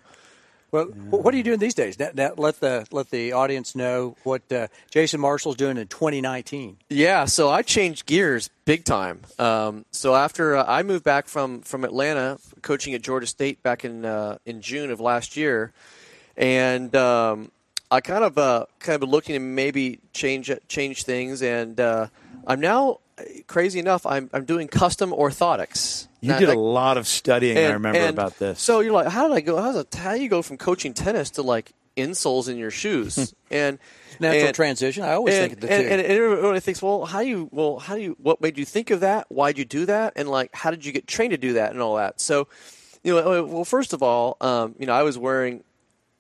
[0.73, 1.97] Well, wh- what are you doing these days?
[1.97, 6.77] That, that, let the let the audience know what uh, Jason Marshall's doing in 2019.
[6.89, 9.23] Yeah, so I changed gears big time.
[9.39, 13.85] Um, so after uh, I moved back from, from Atlanta, coaching at Georgia State back
[13.85, 15.73] in uh, in June of last year,
[16.37, 17.51] and um,
[17.91, 22.07] I kind of uh, kind of been looking to maybe change change things, and uh,
[22.47, 23.01] I'm now
[23.47, 24.07] crazy enough.
[24.07, 26.07] I'm I'm doing custom orthotics.
[26.21, 27.57] You did a lot of studying.
[27.57, 28.61] I remember and about this.
[28.61, 29.61] So you're like, how did I go?
[29.61, 33.35] How's it, how do you go from coaching tennis to like insoles in your shoes?
[33.51, 33.79] and
[34.19, 35.03] Natural and- transition.
[35.03, 35.93] I always and, think of the and, two.
[35.93, 38.67] and, and everybody thinks, well, how do you, well, how do you, what made you
[38.67, 39.27] think of that?
[39.31, 40.13] Why'd you do that?
[40.17, 42.21] And like, how did you get trained to do that and all that?
[42.21, 42.49] So,
[43.03, 45.65] you know, well, first of all, um, you know, I was wearing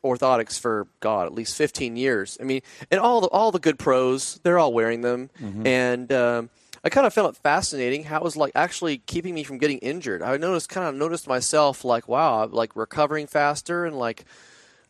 [0.03, 2.39] orthotics for God at least 15 years.
[2.41, 5.29] I mean, and all the all the good pros, they're all wearing them,
[5.67, 6.51] and um,
[6.83, 9.79] I kind of found it fascinating how it was like actually keeping me from getting
[9.79, 10.23] injured.
[10.23, 14.25] I noticed kind of noticed myself like, wow, I'm like recovering faster and like.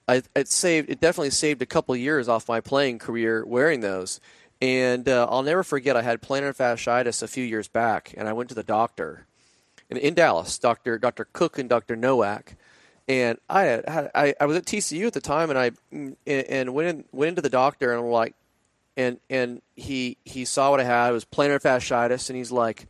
[0.09, 0.91] I, it saved.
[0.91, 4.18] It definitely saved a couple of years off my playing career wearing those.
[4.61, 5.97] And uh, I'll never forget.
[5.97, 9.26] I had plantar fasciitis a few years back, and I went to the doctor
[9.88, 12.57] in, in Dallas, Doctor Doctor Cook and Doctor Nowak.
[13.09, 16.74] And I, had, I I was at TCU at the time, and I and, and
[16.74, 18.34] went in, went into the doctor and I'm like,
[19.01, 21.11] and and he he saw what I had.
[21.11, 22.86] It was plantar fasciitis, and he's like,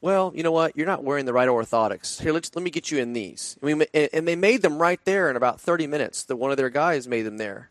[0.00, 0.76] well, you know what?
[0.76, 2.20] You're not wearing the right orthotics.
[2.20, 3.58] Here, let's let me get you in these.
[3.62, 6.24] I mean, and and they made them right there in about 30 minutes.
[6.24, 7.70] That one of their guys made them there.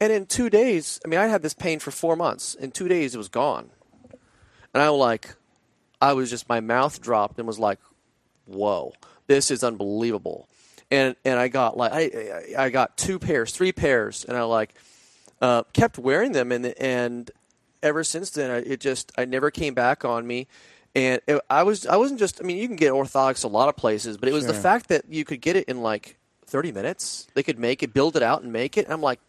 [0.00, 2.54] And in two days, I mean, I had this pain for four months.
[2.54, 3.70] In two days, it was gone.
[4.72, 5.34] And I was like,
[6.00, 7.78] I was just my mouth dropped and was like,
[8.46, 8.92] "Whoa,
[9.26, 10.48] this is unbelievable."
[10.90, 14.74] And and I got like I I got two pairs, three pairs, and I like
[15.40, 17.30] uh, kept wearing them, and and
[17.82, 20.46] ever since then, I, it just I never came back on me.
[20.94, 23.68] And it, I was I wasn't just I mean you can get orthotics a lot
[23.68, 26.16] of places, but it was the fact that you could get it in like
[26.46, 27.26] 30 minutes.
[27.34, 28.86] They could make it, build it out, and make it.
[28.88, 29.20] I'm like,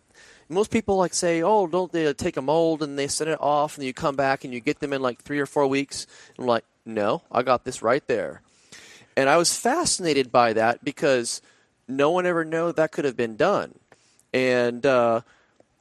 [0.47, 3.77] most people like say, oh, don't they take a mold and they send it off,
[3.77, 6.07] and you come back and you get them in like three or four weeks.
[6.37, 8.41] I'm like, no, I got this right there.
[9.15, 11.41] And I was fascinated by that because
[11.87, 13.75] no one ever knew that could have been done.
[14.33, 15.21] And uh,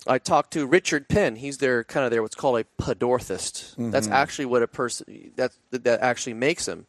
[0.09, 1.37] I talked to Richard Penn.
[1.37, 3.75] He's their kind of their what's called a pedorthist.
[3.91, 4.15] That's mm-hmm.
[4.15, 6.87] actually what a person that that actually makes him.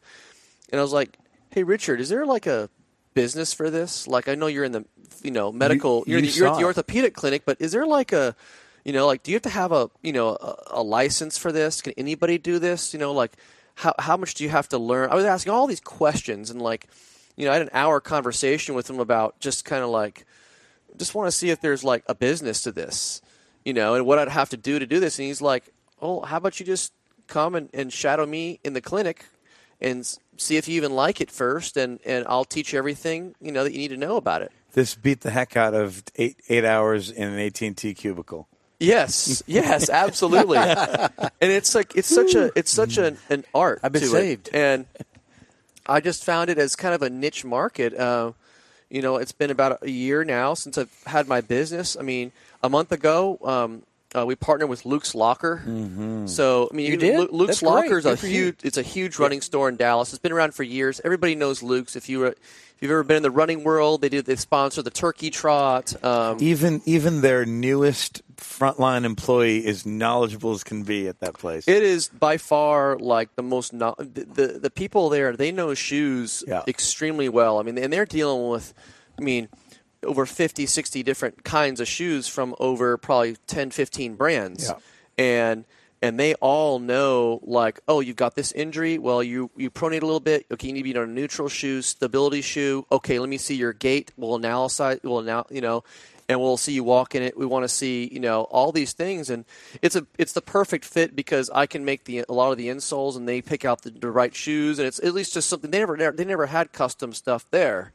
[0.70, 1.18] And I was like,
[1.50, 2.70] "Hey, Richard, is there like a
[3.14, 4.06] business for this?
[4.06, 4.84] Like, I know you're in the
[5.22, 7.86] you know medical, You- you're, you the, you're at the orthopedic clinic, but is there
[7.86, 8.34] like a
[8.84, 11.52] you know like do you have to have a you know a, a license for
[11.52, 11.82] this?
[11.82, 12.94] Can anybody do this?
[12.94, 13.32] You know, like
[13.74, 15.10] how how much do you have to learn?
[15.10, 16.88] I was asking all these questions and like
[17.36, 20.26] you know I had an hour conversation with him about just kind of like
[20.96, 23.22] just want to see if there's like a business to this,
[23.64, 25.18] you know, and what I'd have to do to do this.
[25.18, 26.92] And he's like, oh, how about you just
[27.26, 29.24] come and, and shadow me in the clinic
[29.80, 33.52] and see if you even like it first, and, and I'll teach you everything, you
[33.52, 34.52] know, that you need to know about it.
[34.72, 38.48] this beat the heck out of eight eight hours in an AT and T cubicle.
[38.78, 40.56] Yes, yes, absolutely.
[40.58, 43.80] and it's like it's such a it's such an, an art.
[43.82, 44.10] I've been to it.
[44.10, 44.50] saved.
[44.52, 44.86] and
[45.86, 47.94] I just found it as kind of a niche market.
[47.94, 48.32] Uh,
[48.90, 51.96] you know, it's been about a year now since I've had my business.
[51.98, 52.32] I mean,
[52.62, 53.82] a month ago, um,
[54.14, 55.62] uh, we partnered with Luke's Locker.
[55.64, 56.26] Mm-hmm.
[56.26, 57.18] So I mean, You you did?
[57.18, 57.70] Lu- Luke's That's great.
[57.70, 58.56] Locker is a huge.
[58.64, 60.12] It's a huge running store in Dallas.
[60.12, 61.00] It's been around for years.
[61.04, 61.94] Everybody knows Luke's.
[61.94, 64.20] If you were, if you've ever been in the running world, they do.
[64.20, 65.94] They sponsor the Turkey Trot.
[66.04, 71.68] Um, Even even their newest frontline employee is knowledgeable as can be at that place.
[71.68, 75.36] It is by far like the most no- the, the the people there.
[75.36, 76.62] They know shoes Yeah.
[76.66, 77.58] extremely well.
[77.58, 78.74] I mean, and they're dealing with,
[79.18, 79.48] I mean,
[80.02, 84.74] over 50, 60 different kinds of shoes from over probably 10, 15 brands, Yeah.
[85.18, 85.64] and
[86.02, 88.96] and they all know like, oh, you've got this injury.
[88.96, 90.46] Well, you you pronate a little bit.
[90.50, 92.86] Okay, you need to be on a neutral shoe, stability shoe.
[92.90, 94.10] Okay, let me see your gait.
[94.16, 94.98] We'll analyze.
[95.04, 95.84] We'll now you know
[96.30, 97.36] and we'll see you walk in it.
[97.36, 99.44] We want to see, you know, all these things, and
[99.82, 102.68] it's a it's the perfect fit because I can make the a lot of the
[102.68, 105.72] insoles, and they pick out the, the right shoes, and it's at least just something
[105.72, 107.90] they never they never had custom stuff there,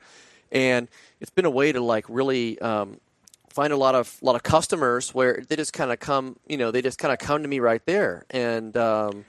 [0.51, 0.89] and
[1.21, 2.99] it's been a way to like really um,
[3.47, 6.71] find a lot of lot of customers where they just kind of come, you know,
[6.71, 9.23] they just kind of come to me right there, and um,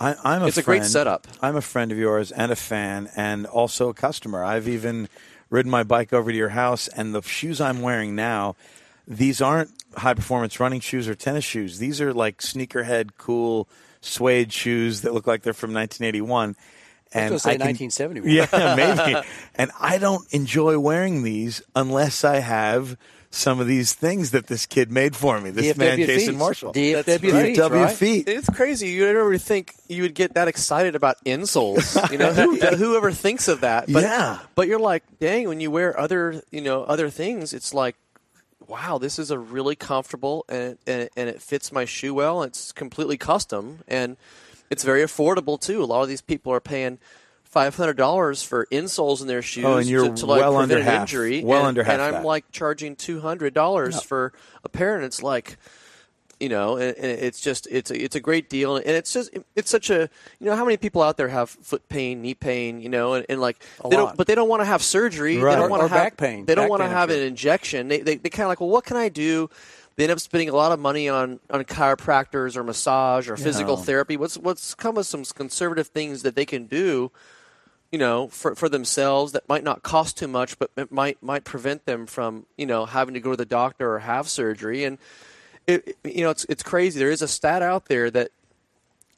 [0.00, 1.28] I, I'm a It's a great setup.
[1.40, 4.42] I'm a friend of yours and a fan, and also a customer.
[4.42, 5.08] I've even
[5.50, 8.56] ridden my bike over to your house, and the shoes I'm wearing now,
[9.06, 11.78] these aren't high performance running shoes or tennis shoes.
[11.78, 13.68] These are like sneakerhead, cool
[14.00, 16.56] suede shoes that look like they're from 1981.
[17.10, 18.30] And say can- 1971.
[18.30, 18.74] Yeah,
[19.06, 19.26] maybe.
[19.54, 22.98] and I don't enjoy wearing these unless I have
[23.30, 25.50] some of these things that this kid made for me.
[25.50, 26.36] This man, DFW Jason.
[26.36, 26.72] Marshall.
[26.72, 27.56] DFW That's feet, right.
[27.56, 27.96] DFW right?
[27.96, 28.28] feet.
[28.28, 28.88] It's crazy.
[28.88, 32.10] You never would think you would get that excited about insoles.
[32.10, 33.90] You know, Who, whoever thinks of that.
[33.92, 34.38] But, Yeah.
[34.54, 37.96] But you're like, dang, when you wear other, you know, other things, it's like,
[38.66, 42.42] wow, this is a really comfortable and and, and it fits my shoe well.
[42.42, 44.16] It's completely custom and
[44.70, 45.82] it's very affordable too.
[45.82, 46.98] A lot of these people are paying.
[47.50, 50.52] Five hundred dollars for insoles in their shoes Oh, and you're to, to like well
[50.52, 51.00] prevent under an half.
[51.02, 52.24] injury, Well and, under half and I'm that.
[52.24, 54.32] like charging two hundred dollars for
[54.64, 55.56] a pair, and it's like,
[56.38, 59.30] you know, and, and it's just it's a, it's a great deal, and it's just
[59.56, 62.82] it's such a you know how many people out there have foot pain, knee pain,
[62.82, 64.08] you know, and, and like A they lot.
[64.08, 65.52] don't, but they don't want to have surgery, Right.
[65.54, 66.44] they Or- don't want to have back pain.
[66.44, 67.88] they don't want to have an injection.
[67.88, 69.48] They they they kind of like, well, what can I do?
[69.96, 73.76] They end up spending a lot of money on, on chiropractors or massage or physical
[73.78, 74.16] therapy.
[74.18, 77.10] What's what's come with some conservative things that they can do
[77.90, 81.44] you know, for, for themselves that might not cost too much, but it might might
[81.44, 84.84] prevent them from, you know, having to go to the doctor or have surgery.
[84.84, 84.98] And
[85.66, 86.98] it, you know, it's it's crazy.
[86.98, 88.30] There is a stat out there that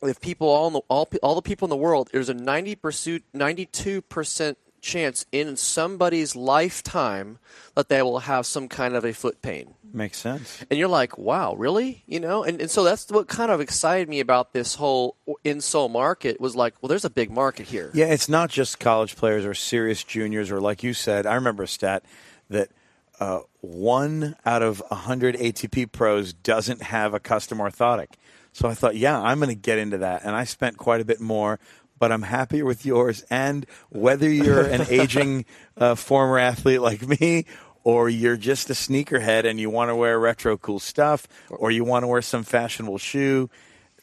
[0.03, 3.25] if people all the, all all the people in the world, there's a ninety percent,
[3.35, 7.39] ninety two percent chance in somebody's lifetime
[7.75, 10.65] that they will have some kind of a foot pain Makes sense.
[10.71, 12.03] and you're like, wow, really?
[12.07, 15.91] You know, and, and so that's what kind of excited me about this whole insole
[15.91, 17.91] market was like, well, there's a big market here.
[17.93, 21.65] Yeah, it's not just college players or serious juniors, or like you said, I remember
[21.65, 22.05] a stat
[22.51, 22.71] that
[23.19, 28.09] uh, one out of 100 ATP pros doesn't have a custom orthotic.
[28.53, 30.23] So I thought, yeah, I'm going to get into that.
[30.25, 31.61] And I spent quite a bit more,
[32.01, 33.25] but I'm happier with yours.
[33.31, 35.45] And whether you're an aging
[35.77, 37.47] uh, former athlete like me,
[37.85, 41.85] or you're just a sneakerhead and you want to wear retro cool stuff, or you
[41.85, 43.49] want to wear some fashionable shoe,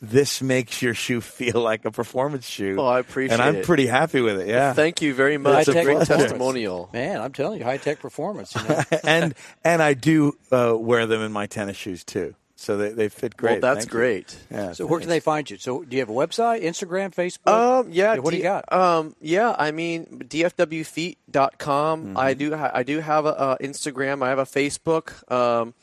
[0.02, 2.78] this makes your shoe feel like a performance shoe.
[2.80, 3.40] Oh, I appreciate it.
[3.40, 3.66] And I'm it.
[3.66, 4.48] pretty happy with it.
[4.48, 4.74] Yeah.
[4.74, 5.68] Thank you very much.
[5.68, 6.90] It's a great testimonial.
[6.94, 8.56] Man, I'm telling you, high tech performance.
[8.56, 8.84] You know?
[9.04, 9.34] and
[9.64, 13.38] and I do uh, wear them in my tennis shoes too, so they, they fit
[13.38, 13.62] great.
[13.62, 14.36] Well, that's Thank great.
[14.50, 15.58] Yeah, so where can they find you?
[15.58, 17.52] So do you have a website, Instagram, Facebook?
[17.52, 18.18] Um, yeah.
[18.18, 18.74] what do you got?
[18.74, 19.56] Um, yeah.
[19.58, 22.04] I mean, dfwfeet.com.
[22.04, 22.18] Mm-hmm.
[22.18, 22.56] I do.
[22.56, 24.24] I do have a, uh Instagram.
[24.24, 25.32] I have a Facebook.
[25.32, 25.76] Um,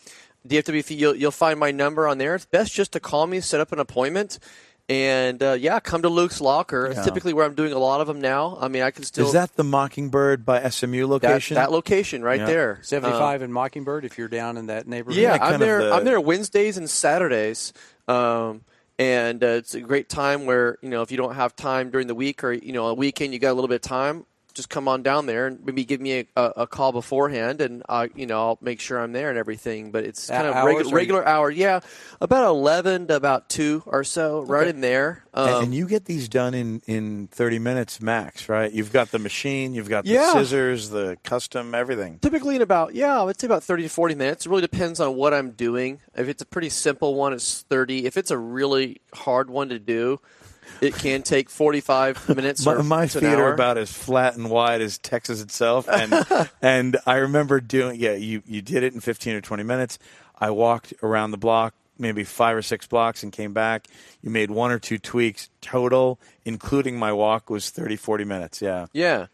[0.49, 0.99] DFW Feet.
[0.99, 2.35] You'll, you'll find my number on there.
[2.35, 4.41] It's best just to call me, set up an appointment,
[4.89, 6.87] and uh, yeah, come to Luke's Locker.
[6.87, 7.05] It's Yeah.
[7.05, 8.59] typically where I'm doing a lot of them now.
[8.61, 11.55] I mean, I can still Is that the Mockingbird by SMU location?
[11.55, 12.47] that location right Yeah.
[12.47, 12.79] there.
[12.83, 15.21] 75 in Mockingbird if you're down in that neighborhood.
[15.23, 15.85] Yeah, kind I'm there.
[15.85, 17.73] the- I'm there Wednesdays and Saturdays,
[18.09, 18.63] um,
[18.99, 22.07] and uh, it's a great time where you know if you don't have time during
[22.07, 24.69] the week or you know a weekend you got a little bit of time, just
[24.71, 28.07] come on down there and maybe give me a, a, a call beforehand, and uh,
[28.15, 29.91] you know I'll make sure I'm there and everything.
[29.91, 31.51] But it's kind of regu- regular hour.
[31.51, 31.81] Yeah,
[32.21, 35.25] about eleven to about two or so, right in there.
[35.35, 38.71] and, Um, and you get these done in, in 30 minutes max, right?
[38.73, 40.33] You've got the machine, you've got the Yeah.
[40.33, 42.19] scissors, the custom, everything.
[42.21, 44.47] Typically in about yeah, I would say about thirty to forty minutes.
[44.47, 46.01] It really depends on what I'm doing.
[46.17, 48.07] If it's a pretty simple one, it's thirty.
[48.07, 50.21] If it's a really hard one to do,
[50.81, 52.65] it can take forty-five minutes.
[52.65, 53.55] My, or my to feet an are hour.
[53.55, 57.99] about as flat and wide as Texas itself, and and I remember doing.
[58.01, 59.99] Yeah, you you did it in fifteen or twenty minutes.
[60.39, 63.87] I walked around the block, maybe five or six blocks, and came back.
[64.23, 68.61] You made one or two tweaks total, including my walk, was 30, 40 minutes.
[68.61, 69.27] Yeah, Yeah,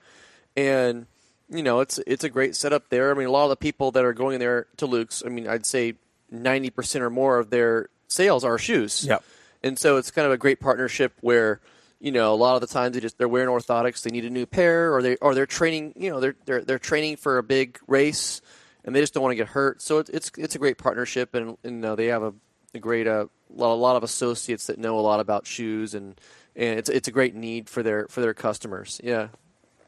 [0.56, 1.06] and
[1.48, 3.10] you know it's it's a great setup there.
[3.10, 5.48] I mean, a lot of the people that are going there to Luke's, I mean,
[5.48, 5.94] I'd say
[6.30, 9.04] ninety percent or more of their sales are shoes.
[9.06, 9.24] Yep.
[9.62, 11.60] And so it's kind of a great partnership where
[12.00, 14.30] you know a lot of the times they just they're wearing orthotics, they need a
[14.30, 17.42] new pair, or they or they're training, you know, they're they're they're training for a
[17.42, 18.40] big race,
[18.84, 19.82] and they just don't want to get hurt.
[19.82, 22.32] So it's it's it's a great partnership, and and uh, they have a,
[22.74, 26.20] a great uh, lot, a lot of associates that know a lot about shoes and.
[26.56, 29.00] And it's it's a great need for their for their customers.
[29.04, 29.28] Yeah,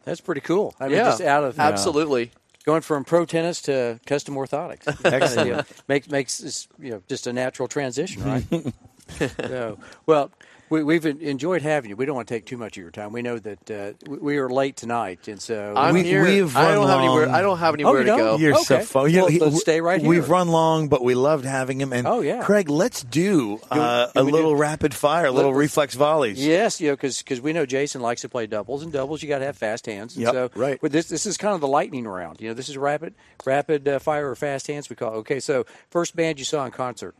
[0.04, 0.74] That's pretty cool.
[0.78, 2.30] I mean, yeah, just out of absolutely.
[2.64, 4.86] going from pro tennis to custom orthotics.
[5.04, 5.48] Excellent.
[5.48, 8.44] You know, makes makes this you know just a natural transition, right?
[9.36, 10.30] so, well,
[10.70, 11.96] we, we've enjoyed having you.
[11.96, 13.12] We don't want to take too much of your time.
[13.12, 16.24] We know that uh, we, we are late tonight, and so I'm We- here.
[16.24, 17.26] we've I don't run have anywhere.
[17.26, 17.34] long.
[17.34, 18.18] I don't have anywhere you to don't?
[18.18, 18.36] go.
[18.38, 18.84] You're so Okay.
[18.84, 19.10] fun.
[19.10, 20.08] You Well, he- let's stay right here.
[20.08, 21.92] We've run long, but we loved having him.
[21.92, 22.42] And Oh, yeah.
[22.42, 26.42] Craig, let's do uh, you a little do- rapid fire, a little let's- reflex volleys.
[26.44, 29.40] Yes, you know, because we know Jason likes to play doubles, and doubles you got
[29.40, 30.14] to have fast hands.
[30.16, 30.78] And Yep, so, right.
[30.80, 32.40] But this this is kind of the lightning round.
[32.40, 33.12] You know, this is rapid
[33.44, 35.12] rapid uh, fire or fast hands we call.
[35.14, 35.18] It.
[35.18, 37.14] Okay, so first band you saw in concert.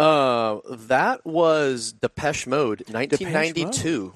[0.00, 4.14] Uh, that was Depeche Mode, 1992.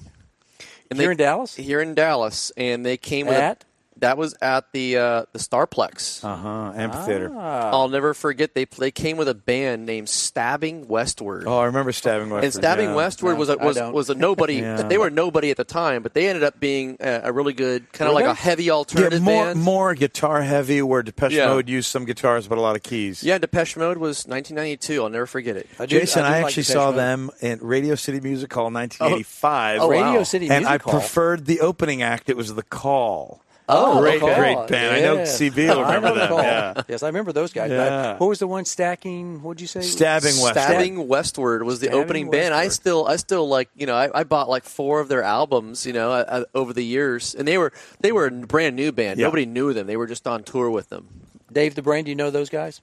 [0.89, 1.55] And Here in Dallas?
[1.55, 3.63] Here in Dallas, and they came with At?
[3.63, 3.64] A,
[3.99, 6.23] that was at the uh, the Starplex.
[6.23, 6.73] Uh huh.
[6.75, 7.31] Amphitheater.
[7.33, 7.69] Ah.
[7.71, 11.45] I'll never forget they they came with a band named Stabbing Westward.
[11.47, 12.43] Oh, I remember stabbing Westward.
[12.43, 12.95] and Stabbing yeah.
[12.95, 14.55] Westward No, was a, I was was a nobody.
[14.65, 14.81] Yeah.
[14.83, 17.91] They were nobody at the time, but they ended up being a, a really good
[17.93, 18.31] kind of like they?
[18.31, 19.59] a heavy Yeah, alternative more band.
[19.61, 21.47] more guitar heavy, where Depeche Yeah.
[21.47, 23.23] Mode used some guitars but a lot of keys.
[23.23, 25.01] Yeah, Depeche Mode was 1992.
[25.03, 25.67] I'll never forget it.
[25.79, 26.97] I do- Jason, do I, like actually Depeche saw Mode.
[26.97, 29.79] them in Radio City Music Hall in 1985.
[29.81, 29.91] Oh, wow.
[29.91, 30.55] Radio City Music.
[30.55, 30.99] and Music I Hall.
[30.99, 32.29] preferred the opening act.
[32.29, 33.41] It was The Call.
[33.67, 34.35] Oh, great, The Call.
[34.35, 34.95] great band.
[34.95, 35.23] I know Yeah.
[35.23, 36.37] CB will remember know The them.
[36.77, 36.81] Yeah.
[36.87, 37.71] Yes, I remember those guys.
[37.71, 38.13] Yeah.
[38.13, 39.41] But What was the one stacking?
[39.41, 39.81] What'd you say?
[39.81, 40.51] Stabbing Westward.
[40.53, 42.53] Stabbing Westward was the Stabbing opening band.
[42.53, 45.85] I still, I still like, you know, I, I bought like four of their albums,
[45.85, 48.91] you know, uh, uh, over the years, and they were they were a brand new
[48.91, 49.19] band.
[49.19, 49.25] Yeah.
[49.25, 49.87] Nobody knew them.
[49.87, 51.07] They were just on tour with them.
[51.51, 52.03] Dave the Brain.
[52.05, 52.81] Do you know those guys?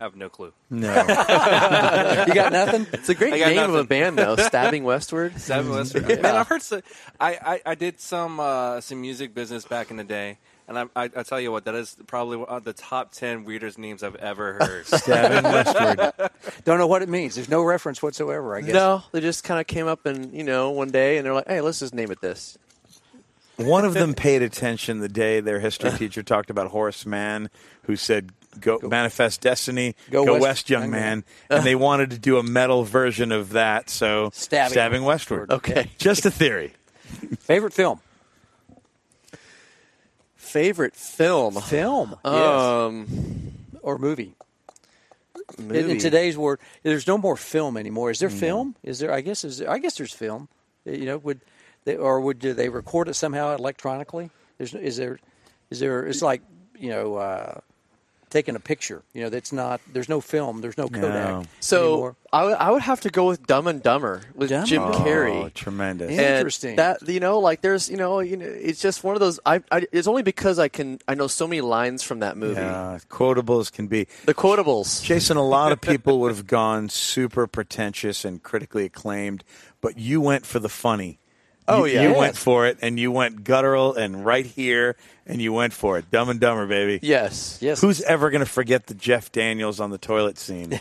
[0.00, 0.52] I have no clue.
[0.68, 0.88] No.
[2.26, 2.86] You got nothing.
[2.92, 4.36] It's a great I got name of a band, though.
[4.36, 5.38] Stabbing Westward.
[5.40, 6.06] Seven Western.
[6.06, 6.62] Man, I've heard.
[6.62, 6.82] So,
[7.20, 10.84] I, I I did some uh, some music business back in the day, and I,
[10.94, 14.02] I I tell you what, that is probably one of the top ten weirdest names
[14.02, 14.86] I've ever heard.
[15.00, 16.12] Stabbing Westward.
[16.64, 17.36] Don't know what it means.
[17.36, 18.56] There's no reference whatsoever.
[18.56, 18.74] I guess.
[18.74, 21.48] No, they just kind of came up and you know one day and they're like,
[21.48, 22.58] hey, let's just name it this.
[23.56, 27.48] One of them paid attention the day their history teacher talked about Horace Mann,
[27.84, 32.10] who said, "Go, manifest destiny, Go go, west, west, young young man," and they wanted
[32.10, 33.90] to do a metal version of that.
[33.90, 35.04] So Stabbing.
[35.04, 35.50] westward.
[35.50, 35.90] Okay.
[35.98, 36.72] just a theory.
[37.40, 38.00] Favorite film.
[40.34, 41.54] Favorite film.
[41.54, 42.16] Film.
[42.24, 42.34] yes.
[42.34, 43.06] Um,
[43.82, 44.34] Or movie.
[45.58, 45.90] In, movie.
[45.92, 48.10] in today's world, there's no more film anymore.
[48.10, 48.74] Is there film?
[48.82, 49.12] Is there?
[49.12, 49.58] I guess is.
[49.58, 50.48] There, I guess there's film.
[50.84, 51.40] You know, would
[51.84, 54.30] they, or would do they record it somehow electronically?
[54.58, 55.18] There's is there
[55.70, 56.06] is there?
[56.06, 56.42] It's like
[56.78, 57.60] you know, uh,
[58.36, 59.02] taking a picture.
[59.14, 59.80] You know, that's not.
[59.90, 60.60] There's no film.
[60.60, 61.30] There's no Kodak.
[61.30, 61.44] No.
[61.60, 62.16] so anymore.
[62.32, 66.10] I would- have to go with Dumb and Dumber with Dumb Jim and Oh, tremendous.
[66.10, 66.76] And Interesting.
[66.76, 69.40] That you know, like there's you know, you know, it's just one of those.
[69.46, 72.60] I, I it's only because I can I know so many lines from that movie.
[72.60, 74.06] Yeah, quotable as can be.
[74.26, 75.02] The quotables.
[75.02, 79.42] Jason, a lot of people would have gone super pretentious and critically acclaimed,
[79.80, 81.18] but you went for the funny.
[81.68, 82.02] Oh, You- yeah.
[82.02, 82.18] you Yes.
[82.18, 86.10] went for it, and you went guttural and right here, and you went for it.
[86.10, 87.00] Dumb and Dumber, baby.
[87.02, 87.58] Yes.
[87.60, 90.70] yes, Who's ever going to forget the Jeff Daniels on the toilet scene?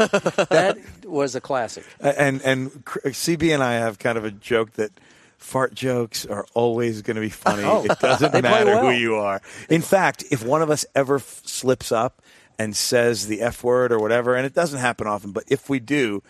[0.00, 1.84] that was a classic.
[2.00, 4.90] and and CB and I have kind of a joke that
[5.38, 7.62] fart jokes are always going to be funny.
[7.62, 8.82] Oh, it doesn't matter well.
[8.86, 9.40] who you are.
[9.68, 12.20] In fact, if one of us ever f- slips up
[12.58, 15.78] and says the F word or whatever, and it doesn't happen often, but if we
[15.78, 16.22] do,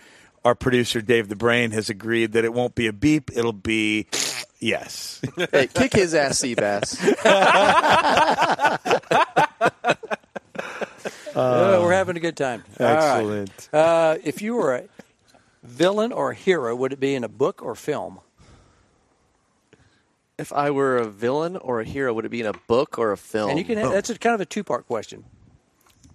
[0.47, 4.06] our producer Dave the Brain has agreed that it won't be a beep, it'll be
[4.60, 5.20] yes.
[5.51, 6.97] Hey, kick his ass, Seabass.
[11.35, 12.64] Uh, we're having a good time.
[12.81, 12.97] All right.
[12.97, 13.68] Excellent.
[13.70, 14.85] Uh, if you were a
[15.62, 18.20] villain or a hero, would it be in a book or film?
[20.39, 23.12] if I were a villain or a hero, would it be in a book or
[23.12, 23.51] a film?
[23.51, 23.77] And you can.
[23.77, 25.24] That's a kind of a two-part question.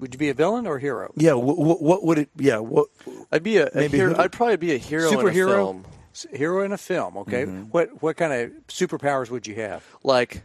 [0.01, 1.13] Would you be a villain or a hero?
[1.15, 2.29] Yeah, wh- wh- what would it?
[2.35, 2.87] Yeah, what?
[3.31, 4.15] I'd be a, a hero.
[4.17, 5.47] I'd probably be a hero in a Superhero.
[5.55, 5.85] film.
[6.33, 7.15] Hero in a film.
[7.17, 7.43] Okay.
[7.45, 7.61] Mm-hmm.
[7.71, 9.81] What what kind of superpowers would you have?
[10.03, 10.43] Like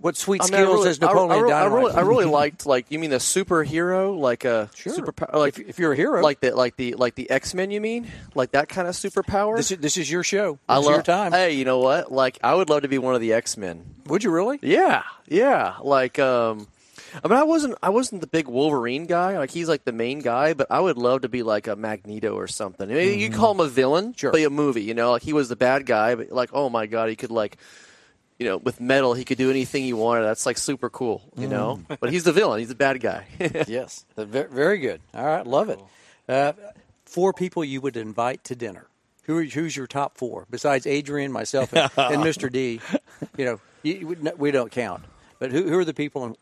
[0.00, 1.78] What sweet I mean, I skills really- has Napoleon I, I, really- I Dynamite?
[1.82, 4.92] really, I really liked like you mean a superhero, like a Sure.
[4.92, 6.22] superpower, like If- if you're a hero.
[6.22, 7.70] like the like the like the X Men.
[7.70, 9.56] You mean like that kind of superpower?
[9.56, 10.58] this is this is your show.
[10.68, 11.32] I love your time.
[11.32, 12.12] Hey, you know what?
[12.12, 13.84] Like I would love to be one of the X Men.
[14.06, 14.58] Would you really?
[14.62, 15.76] Yeah, yeah.
[15.82, 16.66] Like, um,
[17.24, 19.36] I mean, I wasn't, I wasn't the big Wolverine guy.
[19.38, 22.34] Like, he's like the main guy, but I would love to be like a Magneto
[22.34, 22.90] or something.
[22.90, 24.32] I mean, You call him a villain, Sure.
[24.32, 24.82] but a movie.
[24.82, 27.30] You know, like he was the bad guy, but like, oh my god, he could
[27.30, 27.56] like,
[28.38, 30.22] you know, with metal, he could do anything he wanted.
[30.24, 31.22] That's like super cool.
[31.36, 32.58] You know, but he's the villain.
[32.60, 33.26] He's the bad guy.
[33.68, 34.04] yes.
[34.16, 35.00] Very good.
[35.12, 35.46] All right.
[35.46, 35.80] Love it.
[36.28, 36.52] Uh,
[37.04, 38.86] four people you would invite to dinner.
[39.24, 42.50] Who who's your top four besides Adrian, myself, and, and Mr.
[42.50, 42.80] D?
[43.36, 45.04] You know, you, we- we don't count.
[45.38, 46.36] But who, who are the people in,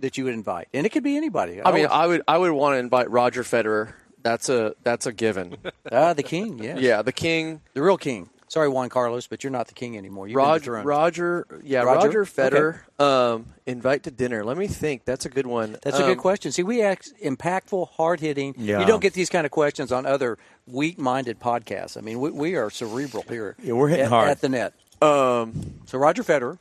[0.00, 0.68] that you would invite?
[0.74, 1.60] And it could be anybody.
[1.62, 3.92] I mean, Always- I would, I would want to invite Roger Federer.
[4.22, 5.56] That's a, that's a given.
[5.92, 6.62] ah, the king.
[6.62, 6.78] Yes.
[6.80, 7.60] yeah, the king.
[7.74, 8.28] the real king.
[8.48, 10.28] Sorry, Juan Carlos, but you're not the king anymore.
[10.28, 10.72] You've Roger.
[10.82, 12.20] Roger, yeah, Roger?
[12.20, 13.00] Roger, Federer.
[13.02, 14.44] Um, invite to dinner.
[14.44, 15.06] Let me think.
[15.06, 15.78] That's a good one.
[15.82, 16.52] That's a Um, good question.
[16.52, 18.54] See, we ask impactful, hard hitting.
[18.58, 18.80] Yeah.
[18.80, 20.36] You don't get these kind of questions on other
[20.66, 21.96] weak minded podcasts.
[21.96, 23.56] I mean, we, we are cerebral here.
[23.62, 24.28] Yeah, we're hitting at, hard.
[24.28, 24.74] at the net.
[25.00, 26.58] Um, So Roger Federer.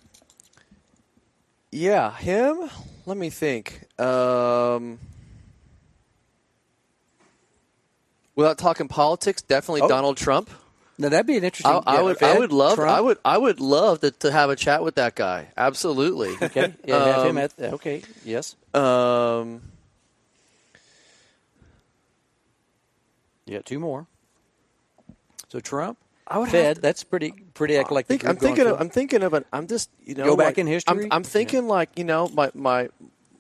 [1.72, 2.70] yeah, him.
[3.12, 3.82] Let me think.
[4.00, 4.98] Um,
[8.38, 9.90] without talking politics, definitely Oh.
[9.90, 10.50] Donald Trump.
[10.98, 11.74] Now that'd be an interesting.
[11.86, 12.90] I, I would, I would love, Trump.
[12.90, 15.50] I would, I would love to, to have a chat with that guy.
[15.58, 16.38] Absolutely.
[16.42, 17.52] Okay, yeah, Um, at.
[17.60, 18.56] Okay, yes.
[18.74, 19.62] Um,
[23.46, 24.08] You got two more.
[25.50, 25.98] So Trump,
[26.32, 26.66] I would Fed.
[26.66, 28.22] have to- that's pretty pretty I eclectic.
[28.22, 28.68] think, I'm group thinking.
[28.74, 28.80] Of.
[28.82, 29.46] I'm thinking of an.
[29.52, 31.04] I'm just you know Go back like, in history?
[31.06, 32.90] I'm, I'm thinking like you know my my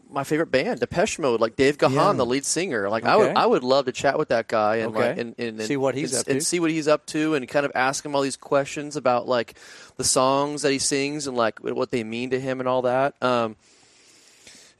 [0.09, 2.11] my favorite band, Depeche Mode, like Dave Gahan, Yeah.
[2.13, 2.89] the lead singer.
[2.89, 5.07] Like I would I would love to chat with that guy and Okay.
[5.09, 6.31] like and, and, and See what he's and, up to.
[6.33, 9.25] and see what he's up to and kind of ask him all these questions about
[9.25, 9.57] like
[9.95, 13.15] the songs that he sings and like what they mean to him and all that.
[13.23, 13.55] Um,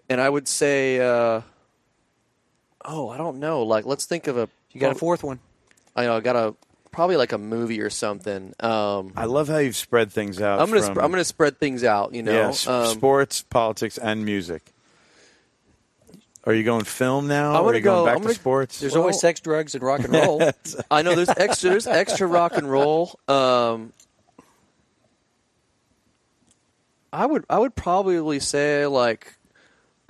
[0.09, 1.39] and I would say, uh,
[2.83, 3.63] oh, I don't know.
[3.63, 4.49] Like let's think of a.
[4.73, 5.39] you got a fourth one.
[5.95, 6.55] I know I got a
[6.91, 8.53] probably like a movie or something.
[8.59, 10.59] Um, I love how you've spread things out.
[10.59, 12.13] I'm gonna from, sp- I'm gonna spread things out.
[12.13, 14.63] You know, yeah, s- Um, sports, politics, and music.
[16.43, 17.51] Are you going film now?
[17.51, 18.79] I'm or gonna are you going go- back I'm to gonna- sports?
[18.79, 20.41] There's Well- always sex, drugs, and rock and roll.
[20.91, 23.19] I know there's extra there's extra rock and roll.
[23.27, 23.93] Um,
[27.13, 29.35] I would I would probably say like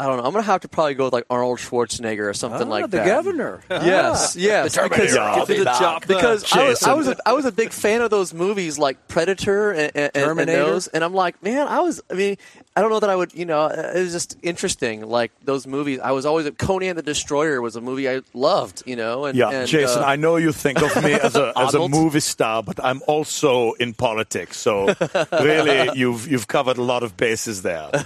[0.02, 0.24] I don't know.
[0.24, 2.98] I'm gonna have to probably go with like Arnold Schwarzenegger or something Ah, like the
[2.98, 3.06] that.
[3.06, 3.62] governor.
[3.70, 4.76] Yes, yes.
[4.76, 6.08] because Get to the chopper.
[6.08, 9.08] because I was, I was a, I was a big fan of those movies like
[9.08, 10.66] Predator and, and, and- and Terminator.
[10.66, 12.02] those, and I'm like, man, I was.
[12.10, 12.38] I mean,
[12.74, 13.34] I don't know that I would.
[13.34, 15.06] You know, it was just interesting.
[15.06, 18.84] Like those movies, I was always Conan the Destroyer was a movie I loved.
[18.86, 21.52] You know, and Yeah, and, Jason, uh, I know you think of me as a
[21.58, 24.58] as a movie star, but I'm also in politics.
[24.58, 24.96] So
[25.34, 27.90] really, you've you've covered a lot of bases there.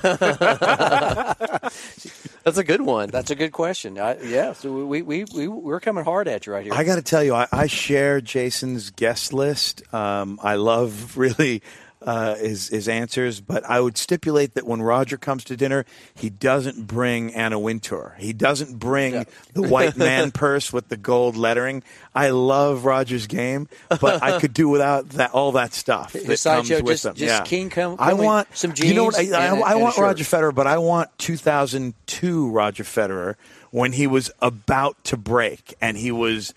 [2.43, 3.09] that's a good one.
[3.09, 3.99] That's a good question.
[3.99, 6.73] I, yeah, so we, we, we, we're coming hard at you right here.
[6.73, 9.83] I got to tell you, I, I share Jason's guest list.
[9.93, 11.61] Um, I love really
[12.05, 16.29] uh, his his answers, but I would stipulate that when Roger comes to dinner, he
[16.29, 18.15] doesn't bring Anna Wintour.
[18.19, 21.81] He doesn't bring the white man purse with the gold lettering.
[22.13, 26.75] I love Roger's game, but I could do without that all that stuff that sideshow,
[26.75, 27.15] comes with just- them.
[27.15, 27.41] just yeah.
[27.43, 28.89] King come- I want some jeans.
[28.89, 29.17] You know what?
[29.19, 29.97] I, I, a- I want.
[29.97, 33.35] Roger Federer, but I want 2002 Roger Federer
[33.71, 36.53] when he was about to break and he was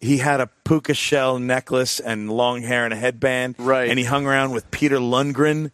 [0.00, 3.88] he had a puka shell necklace and long hair and a headband, Right.
[3.88, 5.70] And he hung around with Peter Lundgren,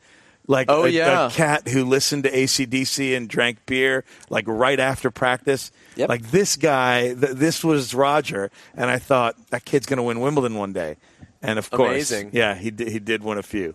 [0.46, 1.26] like Oh, a, yeah.
[1.26, 5.70] a cat who listened to ACDC and drank beer, like right after practice.
[5.96, 6.08] Yep.
[6.08, 10.20] Like this guy, th- this was Roger, and I thought that kid's going to win
[10.20, 10.96] Wimbledon one day.
[11.42, 12.30] And of course, Amazing.
[12.32, 13.74] yeah, he did, he did win a few.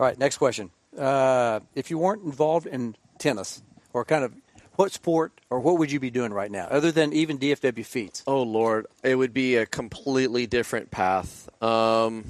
[0.00, 0.70] All right, next question.
[0.98, 3.62] Uh, if you weren't involved in tennis,
[3.92, 4.32] or kind of
[4.76, 8.22] what sport, or what would you be doing right now, other than even DFW feats?
[8.26, 11.48] Oh Lord, it would be a completely different path.
[11.62, 12.24] Um,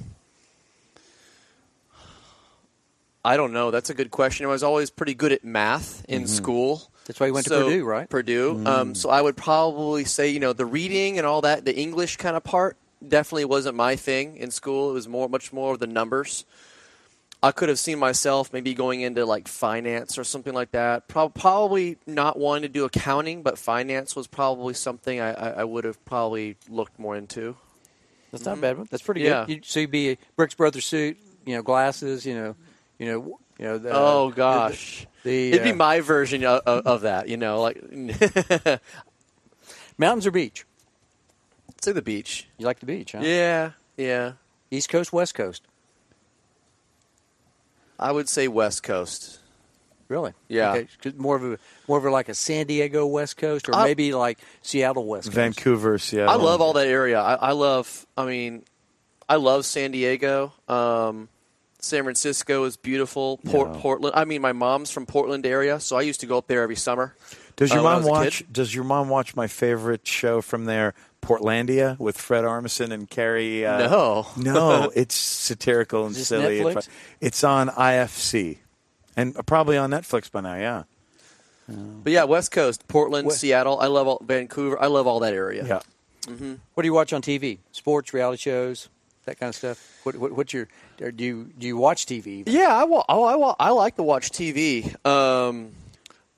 [3.25, 3.71] I don't know.
[3.71, 4.47] That's a good question.
[4.47, 6.89] I was always pretty good at math in school.
[7.07, 8.09] That's why you went to Purdue, right?
[8.09, 8.63] Purdue.
[8.67, 12.17] Um, so I would probably say, you know, the reading and all that, the English
[12.17, 14.91] kind of part, definitely wasn't my thing in school.
[14.91, 16.45] It was more, much more of the numbers.
[17.47, 21.09] I could have seen myself maybe going into like finance or something like that.
[21.09, 25.65] Pro- probably not wanting to do accounting, but finance was probably something I, I, I
[25.65, 27.57] would have probably looked more into.
[28.33, 28.89] That's not a bad one.
[28.91, 29.45] That's pretty Yeah.
[29.47, 29.55] good.
[29.57, 32.57] You, so you'd be a Brooks Brothers suit, you know, glasses, you know,
[32.99, 33.79] you know, you know.
[33.79, 37.29] The, oh gosh, the, it'd be uh, my version of, of, of that.
[37.29, 37.83] You know, like
[39.99, 40.67] mountains or beach.
[41.83, 42.49] say the beach.
[42.59, 43.21] You like the beach, huh?
[43.23, 44.33] Yeah, yeah.
[44.71, 45.63] East Coast, West Coast.
[47.99, 49.39] I would say West Coast.
[50.09, 50.33] Really?
[50.49, 50.73] Yeah.
[50.73, 50.89] Okay.
[51.03, 51.59] 'cause More of a
[51.89, 55.27] more of a like a San Diego West Coast, or I- maybe like Seattle West
[55.29, 55.35] Coast.
[55.35, 56.31] Vancouver, Seattle.
[56.33, 57.21] I love all that area.
[57.21, 58.07] I, I love.
[58.17, 58.63] I mean,
[59.29, 60.53] I love San Diego.
[60.69, 61.29] Um,
[61.81, 63.39] San Francisco is beautiful.
[63.39, 63.81] Port, Yeah.
[63.81, 64.15] Portland.
[64.17, 66.77] I mean, my mom's from Portland area, so I used to go up there every
[66.77, 67.15] summer.
[67.57, 68.39] Does your uh, mom watch?
[68.39, 68.53] kid.
[68.53, 70.95] Does your mom watch my favorite show from there,
[71.27, 73.67] Portlandia, with Fred Armisen and Carrie?
[73.67, 74.27] Uh, No.
[74.37, 76.61] no, it's satirical and Is silly.
[76.61, 76.89] Netflix?
[77.21, 78.59] It's on IFC,
[79.17, 80.55] and probably on Netflix by now.
[80.57, 80.83] Yeah,
[81.69, 83.79] But yeah, West Coast, Portland, West- Seattle.
[83.81, 84.81] I love all, Vancouver.
[84.81, 85.65] I love all that area.
[85.67, 85.81] yeah.
[86.75, 87.59] What do you watch on TV?
[87.71, 88.89] Sports, reality shows,
[89.27, 90.01] that kind of stuff.
[90.03, 90.67] What, what what's your?
[91.01, 92.27] Or do you do you watch TV?
[92.27, 92.53] even?
[92.53, 94.91] Yeah, I, wa- oh, I, wa- I like to watch TV.
[95.07, 95.71] Um,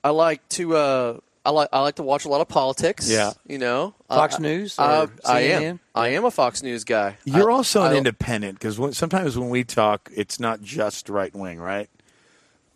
[0.05, 3.09] I like to uh, I like I like to watch a lot of politics.
[3.10, 3.32] Yeah.
[3.47, 5.62] you know, Fox Uh, News uh, or I CNN?
[5.62, 5.81] am.
[5.94, 7.16] I am a Fox News guy.
[7.24, 11.35] You're I- also an I- independent because sometimes when we talk, it's not just right
[11.35, 11.89] wing, right?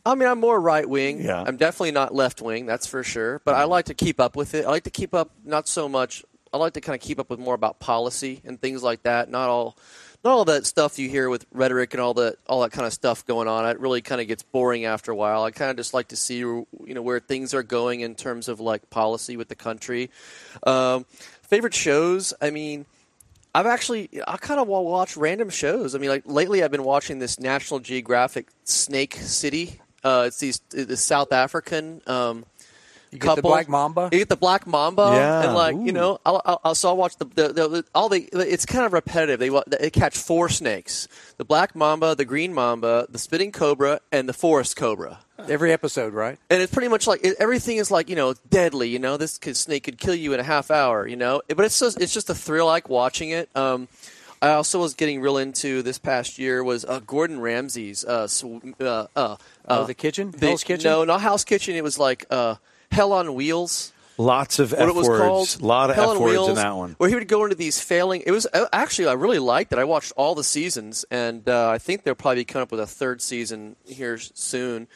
[0.05, 1.22] I mean, I'm more right wing.
[1.22, 1.44] Yeah.
[1.47, 3.40] I'm definitely not left wing, that's for sure.
[3.44, 4.64] But I like to keep up with it.
[4.66, 6.24] I like to keep up, not so much.
[6.52, 9.30] I like to kind of keep up with more about policy and things like that.
[9.30, 9.76] Not all,
[10.24, 12.93] not all that stuff you hear with rhetoric and all that, all that kind of
[12.93, 13.69] stuff going on.
[13.69, 15.43] It really kind of gets boring after a while.
[15.43, 18.49] I kind of just like to see, you know, where things are going in terms
[18.49, 20.11] of like policy with the country.
[20.66, 21.07] Um,
[21.43, 22.35] favorite shows?
[22.40, 22.86] I mean.
[23.55, 25.94] I've actually I kind of watch random shows.
[25.94, 29.78] I mean, like lately, I've been watching this National Geographic Snake City.
[30.03, 32.47] Uh, it's these this South African um,
[33.12, 34.09] You get the black mamba?
[34.10, 35.43] You get the black mamba, Yeah.
[35.44, 38.26] and like you know, I'll, I'll, I'll, so I'll watch the, the, the all the.
[38.32, 39.39] It's kind of repetitive.
[39.39, 44.28] They they catch four snakes: the black mamba, the green mamba, the spitting cobra, and
[44.28, 45.18] the forest cobra.
[45.48, 46.39] Every episode, right?
[46.51, 48.89] And it's pretty much like it, everything is like you know deadly.
[48.89, 51.06] You know, this could, snake could kill you in a half hour.
[51.06, 53.55] You know, but it's just it's just a thrill like watching it.
[53.55, 53.89] Um,
[54.40, 58.44] I also was getting real into this past year was uh, Gordon Ramsay's uh, sw-
[58.80, 59.36] uh, uh, uh,
[59.68, 60.32] Oh, the kitchen?
[60.32, 60.90] the- Hell's Kitchen?
[60.90, 61.76] No, not House Kitchen.
[61.76, 62.56] It was like uh,
[62.93, 63.93] Hell on Wheels.
[64.19, 65.09] Lots of F words.
[65.09, 65.56] called?
[65.60, 66.94] A lot of Hell F words Wheels, in that one.
[66.98, 68.23] Where he would go into these failing.
[68.27, 69.78] It was uh, actually I really liked it.
[69.78, 72.81] I watched all the seasons, and uh, I think they'll probably be coming up with
[72.81, 74.86] a third season here soon.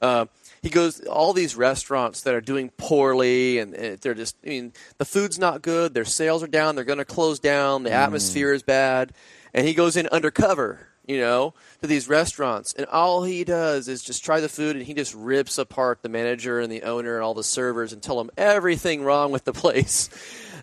[0.00, 0.26] Uh,
[0.62, 4.36] he goes all these restaurants that are doing poorly, and, and they're just.
[4.44, 5.94] I mean, the food's not good.
[5.94, 6.74] Their sales are down.
[6.74, 7.80] They're going to close down.
[7.80, 7.84] Mm.
[7.84, 9.12] The atmosphere is bad,
[9.54, 10.88] and he goes in undercover.
[11.06, 14.84] You know, to these restaurants, and all he does is just try the food, and
[14.84, 18.18] he just rips apart the manager and the owner and all the servers, and tell
[18.18, 20.10] them everything wrong with the place.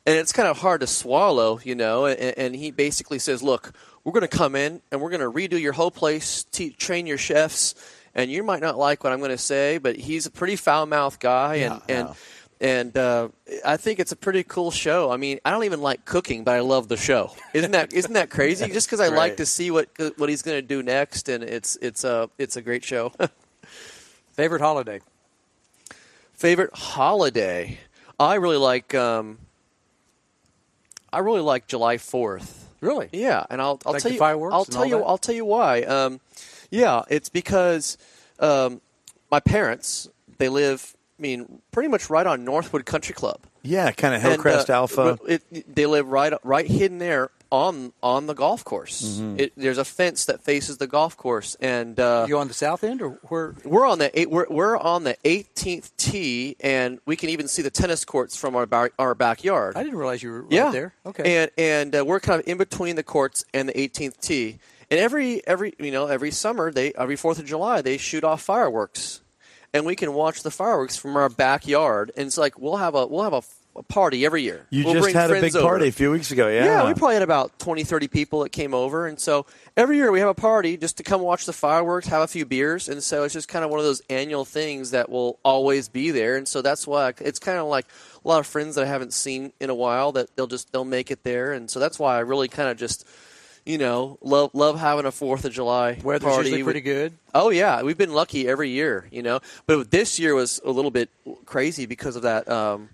[0.05, 2.05] And it's kind of hard to swallow, you know.
[2.05, 3.71] And, and he basically says, "Look,
[4.03, 7.07] we're going to come in and we're going to redo your whole place, te- train
[7.07, 7.73] your chefs,
[8.13, 10.85] and you might not like what I'm going to say, but he's a pretty foul
[10.85, 12.09] mouthed guy, and and
[12.61, 13.29] and uh,
[13.65, 15.11] I think it's a pretty cool show.
[15.11, 17.31] I mean, I don't even like cooking, but I love the show.
[17.53, 18.67] Isn't that isn't that crazy?
[18.67, 21.77] Just because I like to see what what he's going to do next, and it's
[21.81, 23.11] it's a it's a great show.
[24.33, 24.99] Favorite holiday?
[26.33, 27.77] Favorite holiday?
[28.19, 28.93] I really like.
[28.95, 29.37] Um,
[31.11, 32.67] I really like July Fourth.
[32.81, 33.09] Really?
[33.13, 35.03] Yeah, and I'll I'll Like tell you I'll tell you that?
[35.05, 35.83] I'll tell you why.
[35.83, 36.19] Um,
[36.69, 37.97] yeah, it's because
[38.39, 38.81] um,
[39.31, 40.95] my parents they live.
[41.23, 43.39] I mean, pretty much right on Northwood Country Club.
[43.61, 45.17] Yeah, kind of And, Hillcrest uh, Alpha.
[45.25, 49.03] It, they live right right hidden there on on the golf course.
[49.03, 49.39] Mm-hmm.
[49.39, 52.83] It, there's a fence that faces the golf course, and uh, You on the south
[52.83, 53.55] end or where?
[53.63, 57.61] we're on the eight, we're, we're on the 18th tee, and we can even see
[57.61, 59.77] the tennis courts from our bar, our backyard.
[59.77, 60.93] I didn't realize you were right yeah, there.
[61.05, 61.37] Okay.
[61.37, 64.59] And and uh, we're kind of in between the courts and the 18th tee.
[64.91, 68.41] And every every you know every summer they every Fourth of July they shoot off
[68.41, 69.21] fireworks,
[69.73, 72.11] and we can watch the fireworks from our backyard.
[72.15, 73.41] And it's like we'll have a we'll have a,
[73.75, 74.67] a party every year.
[74.69, 76.47] you We'll just bring had a big party a few weeks ago.
[76.47, 76.65] Yeah.
[76.65, 79.07] Yeah, we probably had about 20, 30 people that came over.
[79.07, 82.21] And so every year we have a party just to come watch the fireworks, have
[82.21, 82.87] a few beers.
[82.87, 86.11] And so it's just kind of one of those annual things that will always be
[86.11, 86.35] there.
[86.35, 87.87] And so that's why it's kind of like
[88.23, 90.85] a lot of friends that I haven't seen in a while that they'll just, they'll
[90.85, 91.51] make it there.
[91.51, 93.07] And so that's why I really kind of just,
[93.65, 96.49] you know, love love having a Fourth of July Weather's party.
[96.49, 97.13] usually pretty good.
[97.33, 99.39] Oh yeah, we've been lucky every year, you know.
[99.65, 101.09] But this year was a little bit
[101.45, 102.89] crazy because of that um,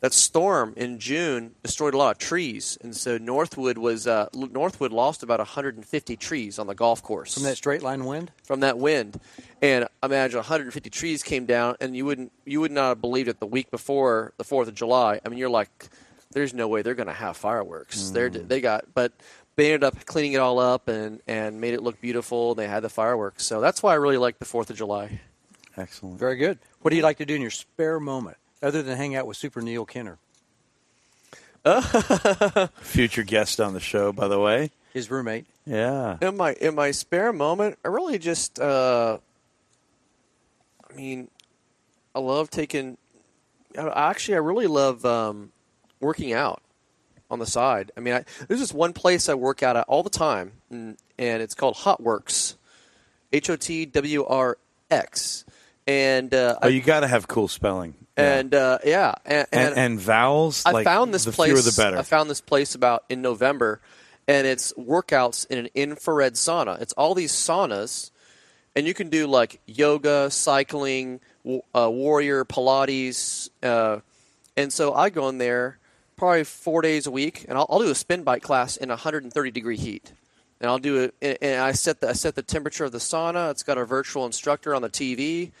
[0.00, 4.92] that storm in June destroyed a lot of trees, and so Northwood was uh, Northwood
[4.92, 8.30] lost about 150 trees on the golf course From that straight line wind?
[8.44, 9.20] from that wind.
[9.62, 13.40] And imagine 150 trees came down, and you wouldn't you would not have believed it
[13.40, 15.20] the week before the Fourth of July.
[15.24, 15.88] I mean, you're like,
[16.32, 18.10] there's no way they're going to have fireworks.
[18.10, 19.12] They're they got, but
[19.56, 22.54] they ended up cleaning it all up and and made it look beautiful.
[22.54, 25.20] They had the fireworks, so that's why I really like the Fourth of July.
[25.76, 26.18] Excellent.
[26.18, 26.58] Very good.
[26.82, 29.36] What do you like to do in your spare moment other than hang out with
[29.36, 30.18] Super Neil Kenner?
[32.80, 34.70] Future guest on the show, by the way.
[34.94, 35.46] His roommate.
[35.66, 36.16] Yeah.
[36.22, 39.18] In my in my spare moment, I really just, uh,
[40.90, 41.28] I mean,
[42.14, 42.96] I love taking.
[43.76, 45.50] I- Actually, I really love um,
[46.00, 46.62] working out
[47.30, 47.92] on the side.
[47.96, 50.96] I mean, I, there's this one place I work out at all the time, and,
[51.18, 52.56] and it's called Hot Works,
[53.32, 54.58] H O T W R
[54.90, 55.44] X,
[55.86, 57.94] and uh, Oh, I- you got to have cool spelling.
[58.18, 58.38] Yeah.
[58.38, 60.62] and uh, yeah, and, and, and vowels.
[60.64, 61.50] I like, found this the place.
[61.52, 61.98] fewer the better.
[61.98, 63.80] I found this place about in November,
[64.26, 66.80] and it's workouts in an infrared sauna.
[66.80, 68.10] It's all these saunas,
[68.74, 73.98] and you can do like yoga, cycling, w- uh, warrior, Pilates, uh,
[74.56, 75.78] and so I go in there
[76.16, 79.50] probably four days a week, and I'll, I'll do a spin bike class in 130
[79.50, 80.12] degree heat.
[80.60, 83.50] And I'll do it, and- I set the I set the temperature of the sauna.
[83.50, 85.52] It's got a virtual instructor on the TV,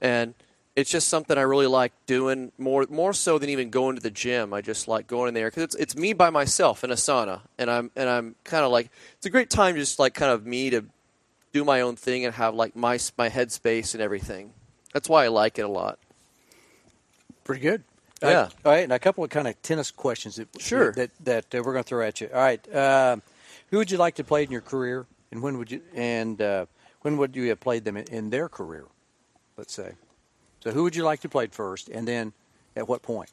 [0.00, 0.34] and
[0.74, 4.10] it's just something I really like doing more more so than even going to the
[4.10, 4.52] gym.
[4.52, 7.42] I just like going in there because it's it's me by myself in a sauna,
[7.58, 10.44] and I'm and I'm kind of like it's a great time just like kind of
[10.44, 10.84] me to
[11.52, 14.52] do my own thing and have like my my headspace and everything.
[14.92, 16.00] That's why I like it a lot.
[17.44, 17.84] Pretty good.
[18.22, 18.28] Yeah.
[18.28, 20.92] Uh, all right, and a couple of kind of tennis questions that Sure.
[20.92, 22.28] that that uh, we're going to throw at you.
[22.32, 23.22] All right, um,
[23.70, 26.66] who would you like to play in your career, and when would you and uh,
[27.02, 28.86] when would you have played them in, in their career?
[29.56, 29.92] Let's say.
[30.64, 32.32] So, who would you like to play first, and then
[32.74, 33.30] at what point?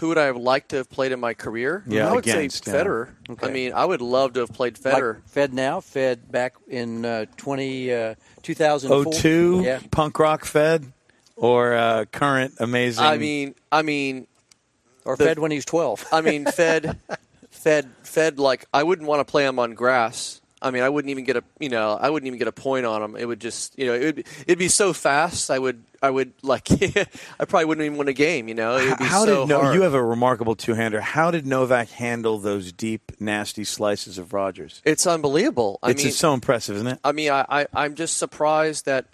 [0.00, 1.82] Who would I have liked to have played in my career?
[1.86, 2.84] Yeah, I would against, say yeah.
[2.84, 3.08] Federer.
[3.30, 3.46] Okay.
[3.46, 5.14] I mean, I would love to have played Federer.
[5.14, 9.12] Like Fed now, Fed back in uh, 20, uh, 2004.
[9.14, 9.80] 02 Yeah.
[9.90, 10.92] punk rock fed.
[11.38, 13.04] Or uh, current amazing?
[13.04, 14.26] I mean, I mean,
[15.04, 16.06] Or The- fed when he's 12.
[16.12, 16.98] I mean, Fed,
[17.50, 18.38] Fed, Fed.
[18.38, 20.40] Like, I wouldn't want to play him on grass.
[20.60, 22.84] I mean, I wouldn't even get a, you know, I wouldn't even get a point
[22.84, 23.14] on him.
[23.14, 25.52] It would just, you know, it would, it'd be so fast.
[25.52, 26.66] I would, I would like,
[27.38, 28.48] I probably wouldn't even win a game.
[28.48, 29.76] You know, it would be how so did no, hard.
[29.76, 31.00] you have a remarkable two-hander?
[31.00, 34.82] How did Novak handle those deep, nasty slices of Rogers?
[34.84, 35.78] it's unbelievable.
[35.80, 36.98] I it's mean, so impressive, isn't it?
[37.04, 39.04] I mean, I, I, I'm just surprised that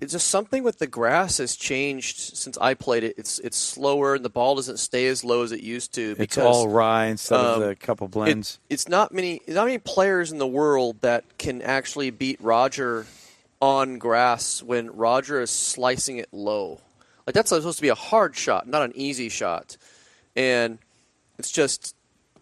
[0.00, 3.14] it's just something with the grass has changed since I played it.
[3.18, 6.16] It's it's slower and the ball doesn't stay as low as it used to.
[6.18, 8.58] It's all rye instead um, of the couple it- blends.
[8.68, 13.06] it's not many not many players in the world that can actually beat Roger
[13.60, 16.80] on grass when Roger is slicing it low.
[17.26, 19.76] Like that's supposed to be a hard shot, not an easy shot,
[20.34, 20.78] and
[21.38, 21.94] it's just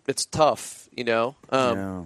[0.07, 1.35] it's tough, you know.
[1.51, 2.03] Um, Yeah.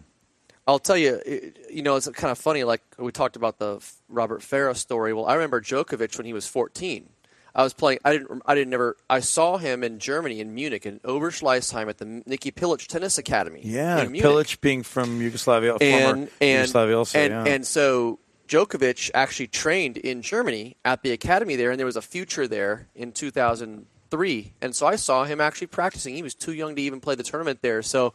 [0.66, 2.64] I'll tell you, it, you know, it's kind of funny.
[2.64, 5.12] Like we talked about the Robert Farah story.
[5.12, 7.08] Well, I remember Djokovic when he was 14.
[7.54, 7.98] I was playing.
[8.04, 8.42] I didn't.
[8.46, 8.96] I didn't never.
[9.10, 13.60] I saw him in Germany, in Munich, in Oberschleißheim at the Niki Pilic Tennis Academy.
[13.62, 17.18] Yeah, Pilic being from Yugoslavia, and and Yugoslavia also.
[17.18, 17.52] and, yeah.
[17.52, 22.02] and so Djokovic actually trained in Germany at the academy there, and there was a
[22.02, 24.52] future there in 2003.
[24.62, 26.14] And so I saw him actually practicing.
[26.14, 27.82] He was too young to even play the tournament there.
[27.82, 28.14] So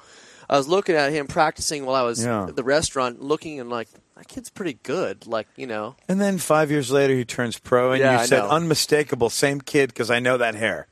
[0.49, 2.45] I was looking at him practicing while I was Yeah.
[2.47, 5.27] at the restaurant, looking and like that kid's pretty good.
[5.27, 8.25] Like you know, And then five years later, he turns pro, and Yeah, you I
[8.25, 8.49] said know.
[8.49, 10.87] unmistakable, same kid because I know that hair.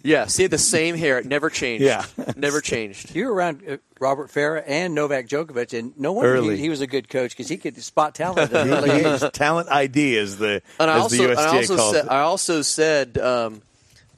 [0.00, 1.18] Yeah, see the same hair.
[1.18, 1.82] It never changed.
[1.84, 2.04] Yeah.
[2.36, 3.16] never changed.
[3.16, 6.56] You were around uh, Robert Farah and Novak Djokovic, and no wonder Early.
[6.56, 8.90] he, he was a good coach because he could spot talent at He- an early
[8.90, 9.20] age.
[9.20, 12.04] his talent ID is the And I as also, the and I also calls said,
[12.04, 12.10] it.
[12.12, 13.62] I also said um,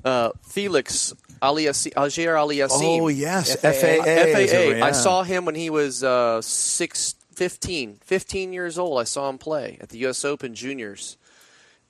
[0.05, 3.01] uh, Felix Aliassi, Auger-Aliassime.
[3.01, 3.71] Oh yes, FAA.
[3.73, 4.81] FAA.
[4.81, 4.85] FAA.
[4.87, 9.01] I saw him when he was uh, six, 15, 15 years old.
[9.01, 10.25] I saw him play at the U.S.
[10.25, 11.17] Open Juniors,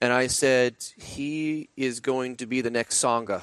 [0.00, 3.42] and I said he is going to be the next Tsonga,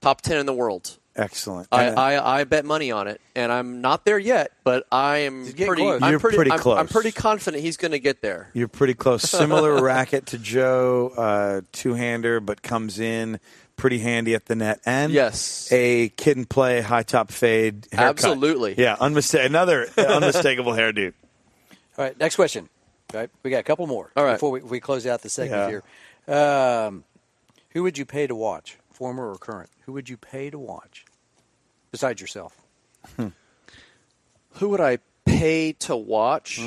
[0.00, 0.98] top ten in the world.
[1.16, 1.68] excellent.
[1.72, 5.44] I, I, I bet money on it, and I'm not there yet, but I am
[5.44, 5.82] pretty.
[5.82, 6.02] close.
[6.02, 6.78] I'm You're pretty, pretty I'm, close.
[6.78, 8.50] I'm pretty confident he's going to get there.
[8.52, 9.22] You're pretty close.
[9.30, 13.40] Similar racket to Joe, uh, two hander, but comes in
[13.82, 14.80] pretty handy at the net.
[14.86, 15.68] And Yes.
[15.72, 17.88] a kid and play high top fade.
[17.90, 18.10] Haircut.
[18.24, 18.76] Absolutely.
[18.78, 21.12] Yeah, unmista- another unmistakable hairdo.
[21.98, 22.68] All right, next question.
[23.12, 24.12] All right, we got a couple more.
[24.16, 24.34] All right.
[24.34, 25.80] before we, we close out the segment Yeah.
[26.28, 26.34] here.
[26.38, 27.02] Um,
[27.70, 29.68] who would you pay to watch, former or current?
[29.86, 31.04] Who would you pay to watch
[31.90, 32.56] besides yourself?
[34.56, 36.60] Who would I pay to watch?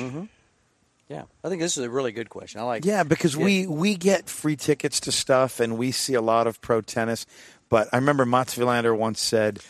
[1.08, 2.60] Yeah, I think this is a really good question.
[2.60, 2.84] I like.
[2.84, 6.60] Yeah, because we we get free tickets to stuff, and we see a lot of
[6.60, 7.26] pro tennis.
[7.68, 9.60] But I remember Mats Wilander once said,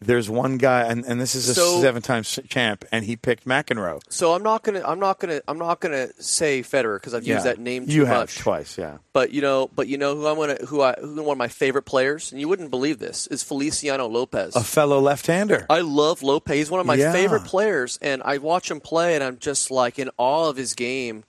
[0.00, 4.00] "There's one guy, and, and this is a So- seven-time champ, and he picked McEnroe."
[4.10, 7.34] So I'm not gonna I'm not gonna I'm not gonna say Federer because I've Yeah.
[7.34, 8.36] used that name too you much.
[8.38, 8.98] twice, yeah.
[9.12, 11.48] But you know, but you know who I'm gonna who I who one of my
[11.48, 14.54] favorite players, and you wouldn't believe this is Feliciano Lopez.
[14.56, 15.66] A fellow left-hander.
[15.70, 16.56] I love Lopez.
[16.56, 17.12] He's one of my Yeah.
[17.12, 20.74] favorite players, and I watch him play, and I'm just like in awe of his
[20.74, 21.24] game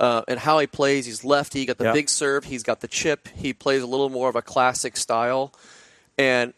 [0.00, 1.06] uh, and how he plays.
[1.06, 1.60] He's lefty.
[1.60, 1.92] He got the Yeah.
[1.92, 2.44] big serve.
[2.44, 3.26] He's got the chip.
[3.34, 5.52] He plays a little more of a classic style,
[6.16, 6.52] and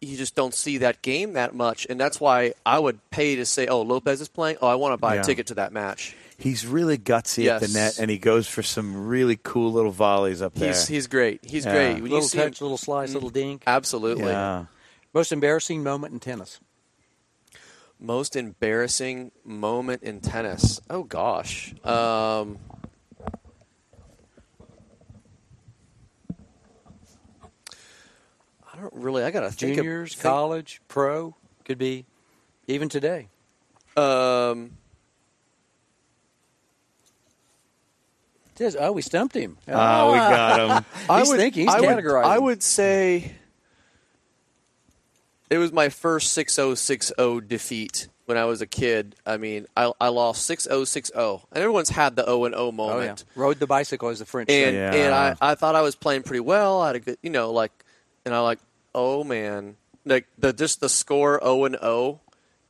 [0.00, 1.86] you just don't see that game that much.
[1.90, 4.56] And that's why I would pay to say, "Oh, Lopez is playing.
[4.62, 5.20] Oh, I want to buy Yeah.
[5.20, 8.62] a ticket to that match." He's really gutsy at the net, and he goes for
[8.62, 10.68] some really cool little volleys up there.
[10.68, 11.44] He's he's great.
[11.44, 11.72] He's Yeah.
[11.74, 11.94] great.
[11.96, 13.62] When you little see him- touch, little slice, little dink.
[13.66, 14.24] absolutely.
[14.32, 14.64] yeah.
[15.12, 16.58] Most embarrassing moment in tennis.
[17.98, 20.80] Most embarrassing moment in tennis.
[20.88, 21.74] Oh gosh.
[21.84, 22.58] Um,
[28.80, 29.22] I don't really.
[29.24, 29.72] I gotta think.
[29.72, 31.34] of- Juniors, think- college, pro,
[31.66, 32.06] could be
[32.66, 33.28] even today.
[33.94, 34.70] Um,
[38.58, 39.58] It is- Oh, we stumped him.
[39.68, 40.84] Ah, we got him.
[41.10, 42.24] I He's would, thinking, he's I would, categorizing.
[42.24, 43.32] I would say
[45.50, 49.14] it was my first 6060 defeat when I was a kid.
[49.26, 51.12] I mean, I, I lost 6060.
[51.18, 52.72] And everyone's had the 0 and 0 Oh, yeah.
[52.76, 53.24] moment.
[53.34, 54.74] Rode the bicycle, as the French And.
[54.76, 54.92] Yeah.
[54.94, 56.80] and I, I thought I was playing pretty well.
[56.82, 57.72] I had a good, you know, like
[58.26, 58.58] and I like,
[58.94, 62.20] "Oh man." Like the just the score 0 and 0.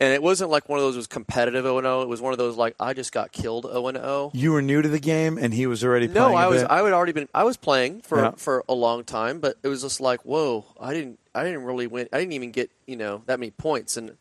[0.02, 2.02] And it wasn't like one of those was competitive 0 and 0.
[2.02, 4.30] It was one of those like I just got killed 0 and 0.
[4.34, 6.38] You were new to the game, and he was already No, playing.
[6.38, 6.70] I was bit?
[6.70, 8.30] I would already been I was playing for Yeah.
[8.36, 11.86] for a long time, but it was just like, whoa, I didn't I didn't really
[11.86, 12.08] win.
[12.12, 14.16] I didn't even get you know that many points, and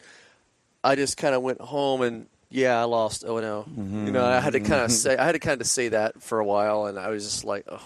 [0.83, 3.23] I just kind of went home and yeah, I lost.
[3.25, 4.05] Oh no, Mm-hmm.
[4.07, 6.21] you know I had to kind of say I had to kind of say that
[6.21, 7.81] for a while, and I was just like, oh.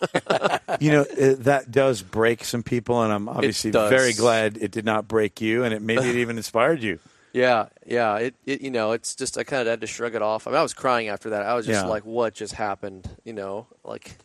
[0.80, 4.84] you know uh, that does break some people, and I'm obviously very glad it did
[4.84, 6.98] not break you, and it maybe it even inspired you.
[7.32, 8.16] Yeah, yeah.
[8.16, 10.46] It, it you know, it's just I kind of had to shrug it off.
[10.46, 11.42] I mean, I was crying after that.
[11.44, 11.88] I was just Yeah.
[11.88, 13.08] like, what just happened?
[13.24, 14.16] You know, like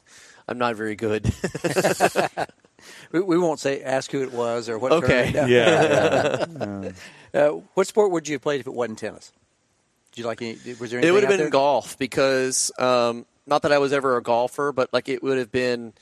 [0.47, 1.31] I'm not very good.
[3.13, 4.91] We, we won't say ask who it was or what.
[4.91, 5.31] Okay.
[5.31, 6.95] tournament.
[7.33, 7.39] Yeah.
[7.41, 9.31] Uh, what sport would you have played if it wasn't tennis?
[10.11, 10.57] Did you like any?
[10.79, 11.49] Was there anything it would have been there?
[11.49, 15.51] golf because um, not that I was ever a golfer, but like it would have
[15.51, 15.93] been.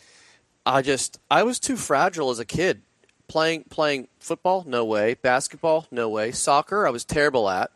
[0.65, 2.81] I just I was too fragile as a kid.
[3.27, 5.13] Playing playing football, no way.
[5.15, 6.31] Basketball, no way.
[6.31, 7.71] Soccer, I was terrible at.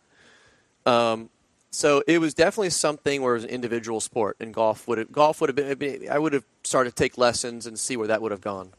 [0.86, 1.30] Um,
[1.72, 5.12] so it was definitely something where it was an individual sport, and golf would have
[5.12, 6.08] golf would have been.
[6.12, 8.70] I would have started to take lessons and see where that would have gone.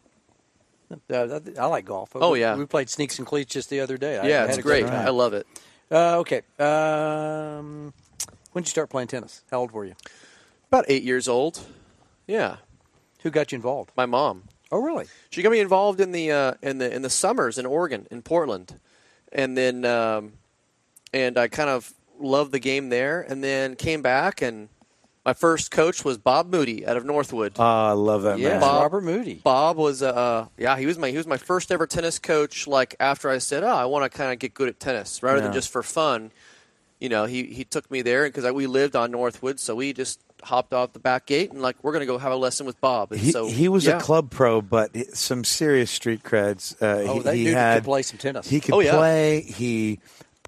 [1.11, 2.11] Uh, I like golf.
[2.15, 2.55] Oh, We- yeah.
[2.57, 4.19] we played sneaks and cleats just the other day.
[4.19, 4.85] I yeah, it's great.
[4.85, 5.47] I love it.
[5.91, 6.43] Uh, okay.
[6.59, 7.93] Um,
[8.53, 9.43] when did you start playing tennis?
[9.51, 9.95] How old were you?
[10.69, 11.61] About eight years old.
[12.27, 12.57] Yeah,
[13.23, 13.93] Who got you involved?
[13.97, 14.45] my mom.
[14.73, 15.07] Oh, really?
[15.31, 18.21] She got me involved in the uh, in the in the summers in Oregon, in
[18.23, 18.81] Portland,
[19.33, 20.33] and then um,
[21.15, 24.69] and I kind of loved the game there, and then came back, and
[25.25, 27.53] my first coach was Bob Moody out of Northwood.
[27.61, 28.61] Oh, I love that Yes, man.
[28.61, 29.35] Bob- Robert Moody.
[29.35, 32.67] Bob was uh yeah he was my he was my first ever tennis coach.
[32.67, 35.41] Like after I said oh I want to kind of get good at tennis rather
[35.41, 36.33] than just for fun,
[36.99, 40.21] you know he he took me there because we lived on Northwood, so we just
[40.43, 43.13] hopped off the back gate and like we're gonna go have a lesson with Bob.
[43.13, 43.97] And He, so he was yeah.
[43.99, 46.75] a club pro, but some serious street creds.
[46.81, 48.49] Uh, Oh, he, that he dude had could play some tennis.
[48.49, 48.97] He could Oh, yeah.
[48.97, 49.41] play.
[49.43, 49.99] He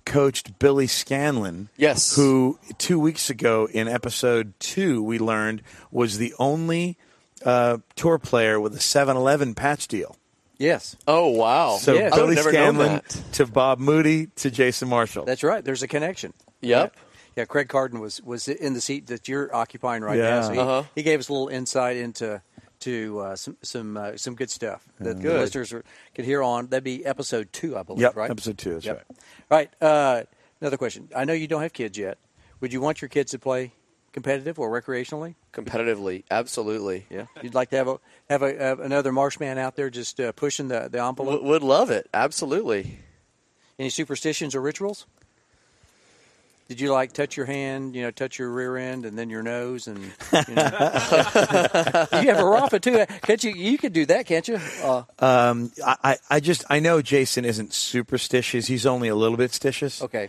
[0.05, 1.69] coached Billy Scanlon.
[1.77, 2.15] Yes.
[2.17, 6.97] Who two weeks ago in episode two we learned was the only
[7.45, 10.17] uh, tour player with a 7-Eleven patch deal.
[10.59, 11.77] yes, Oh wow!
[11.77, 12.15] So Yes.
[12.15, 13.01] Billy would've never known Scanlon
[13.33, 15.25] to Bob Moody to Jason Marshall.
[15.25, 15.65] that's right.
[15.65, 16.33] There's a connection.
[16.63, 16.95] Yep.
[16.97, 17.03] Yeah,
[17.45, 20.31] Craig Carden was was in the seat that you're occupying right Yeah.
[20.31, 20.43] now.
[20.43, 20.83] So he, Uh-huh.
[20.95, 22.43] he gave us a little insight into
[22.81, 25.41] to uh, some some uh, some good stuff that the Good.
[25.41, 25.85] listeners are,
[26.15, 26.69] could hear on.
[26.69, 28.03] That'd be episode two, I believe.
[28.03, 28.31] Yep, right?
[28.31, 29.05] episode two, that's Yep.
[29.51, 29.71] right.
[29.81, 29.83] Right.
[29.83, 30.23] Uh,
[30.61, 31.09] another question.
[31.15, 32.19] I know you don't have kids yet.
[32.61, 33.73] Would you want your kids to play
[34.13, 35.35] competitive or recreationally?
[35.53, 37.07] Competitively, absolutely.
[37.11, 37.27] Yeah.
[37.43, 37.99] You'd like to have a
[38.31, 41.35] have a have another marshman out there just uh, pushing the the envelope.
[41.35, 42.09] W- would love it.
[42.15, 43.01] Absolutely.
[43.79, 45.07] Any superstitions or rituals?
[46.69, 49.43] Did you like touch your hand, you know, touch your rear end and then your
[49.43, 50.69] nose and you, know.
[52.13, 53.07] you have a Rafa too.
[53.23, 53.53] Can't you?
[53.53, 54.61] You could do that, can't you?
[54.83, 58.67] Uh, Um, I, I- I just I know Jason isn't superstitious.
[58.67, 60.03] He's only a little bit stitious.
[60.03, 60.29] okay.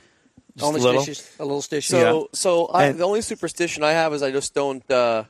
[0.56, 1.02] Just Only a little?
[1.02, 1.90] stitches, a little stitches.
[1.90, 4.90] So, so I, And- the only superstition I have is I just don't.
[4.90, 5.26] Uh,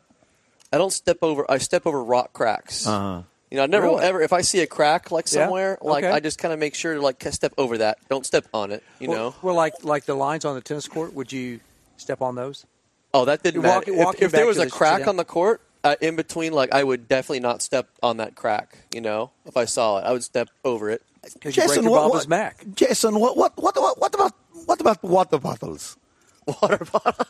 [0.71, 1.49] I don't step over.
[1.49, 2.85] I step over rock cracks.
[2.85, 3.23] Uh-huh.
[3.51, 4.05] You know, I never will Really?
[4.05, 4.21] ever.
[4.21, 5.45] If I see a crack like Yeah?
[5.45, 7.97] somewhere, like I just kind of make sure to like step over that.
[8.09, 8.83] Don't step on it.
[8.99, 9.35] You well, know.
[9.41, 11.13] well, like like the lines on the tennis court.
[11.13, 11.59] Would you
[11.97, 12.65] step on those?
[13.13, 13.91] Oh, that didn't You're matter.
[13.93, 16.71] walking- If- if, there was a the- crack on the court uh, in between, like
[16.73, 18.77] I would definitely not step on that crack.
[18.93, 21.01] You know, if I saw it, I would step over it.
[21.23, 22.63] Because you break your Baba's Mac.
[22.75, 24.33] Jason, what, what, what, what, what about
[24.65, 25.97] what about water bottles?
[26.61, 27.25] Water bottle.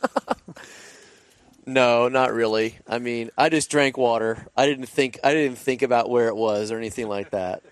[1.66, 2.78] No, not really.
[2.88, 4.46] I mean, I just drank water.
[4.56, 5.18] I didn't think.
[5.24, 7.62] I didn't think about where it was or anything like that.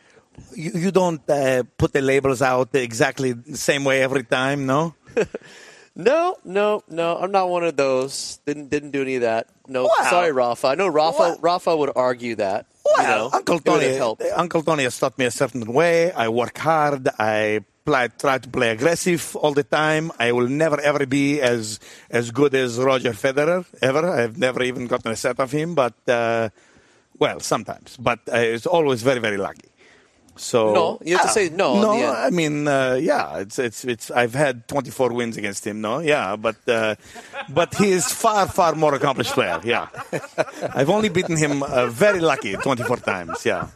[0.54, 4.94] You, you don't uh, put the labels out exactly the same way every time, no?
[6.00, 7.16] No, no, no.
[7.18, 8.38] I'm not one of those.
[8.46, 9.48] Didn't didn't do any of that.
[9.66, 10.06] No, Wow.
[10.08, 10.68] sorry, Rafa.
[10.68, 11.18] I know Rafa.
[11.18, 11.42] What?
[11.42, 12.66] Rafa would argue that.
[12.84, 14.22] Well, you know, Uncle Tony, helped.
[14.36, 16.12] Uncle Tony has taught me a certain way.
[16.12, 17.08] I work hard.
[17.18, 20.12] I play, try to play aggressive all the time.
[20.18, 24.04] I will never ever be as as good as Roger Federer ever.
[24.20, 26.48] I've never even gotten a set of him, but uh,
[27.18, 27.96] well, sometimes.
[27.96, 29.68] But uh, it's always very very lucky.
[30.38, 31.92] So No, you have to say no No.
[32.26, 34.06] I mean, uh, yeah, it's it's it's.
[34.12, 35.80] I've had 24 wins against him.
[35.80, 36.94] No, yeah, but uh,
[37.48, 39.58] but he is far far more accomplished player.
[39.64, 39.88] Yeah,
[40.78, 43.44] I've only beaten him uh, very lucky 24 times.
[43.44, 43.66] Yeah.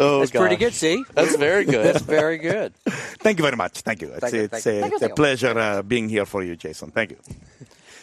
[0.00, 0.74] Oh, That's pretty good.
[0.74, 1.84] See, That's very good.
[1.84, 2.72] that's very good.
[3.18, 3.80] Thank you very much.
[3.80, 4.08] Thank you.
[4.12, 4.78] It's, Thank you, it's, thank you.
[4.78, 6.90] a, Thank you, it's a pleasure uh, being here for you, Jason.
[6.92, 7.16] Thank you.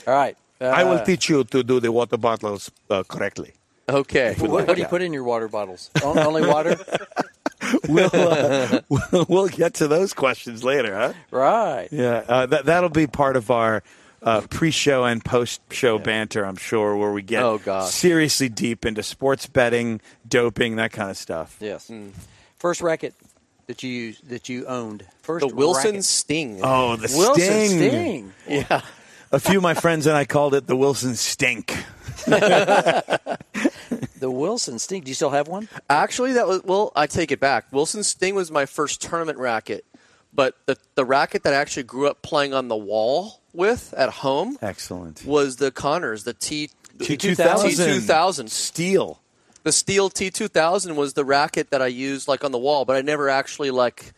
[0.07, 0.35] All right.
[0.59, 3.53] Uh, I will teach you to do the water bottles uh, correctly.
[3.87, 4.35] okay.
[4.39, 5.89] What, what do you put in your water bottles?
[6.03, 6.77] Only water.
[7.89, 11.13] We'll, uh, we'll, we'll get to those questions later, huh?
[11.31, 11.87] right.
[11.91, 13.81] Yeah, uh, that that'll be part of our
[14.25, 17.91] uh, pre-show and post-show banter, I'm sure, where we get Oh, gosh.
[17.91, 21.55] seriously deep into sports betting, doping, that kind of stuff.
[21.61, 21.89] Yes.
[22.57, 23.13] First racket
[23.67, 25.05] that you used, that you owned.
[25.21, 26.03] First The Wilson racket.
[26.05, 26.59] Sting.
[26.63, 27.69] Oh, the Wilson sting!
[27.69, 28.33] Sting.
[28.69, 28.81] yeah.
[29.31, 31.75] A few of my friends and I called it the Wilson Stink.
[34.19, 35.03] The Wilson Sting.
[35.03, 35.67] Do you still have one?
[35.89, 36.91] Actually, that was well.
[36.95, 37.65] I take it back.
[37.71, 39.85] Wilson Sting was my first tournament racket,
[40.33, 44.09] but the the racket that I actually grew up playing on the wall with at
[44.09, 45.25] home Excellent.
[45.25, 47.35] was the Connors, the T T2000.
[47.35, 48.49] T2000.
[48.49, 49.21] Steel.
[49.63, 53.01] The steel T2000 was the racket that I used like on the wall, but I
[53.01, 54.13] never actually like,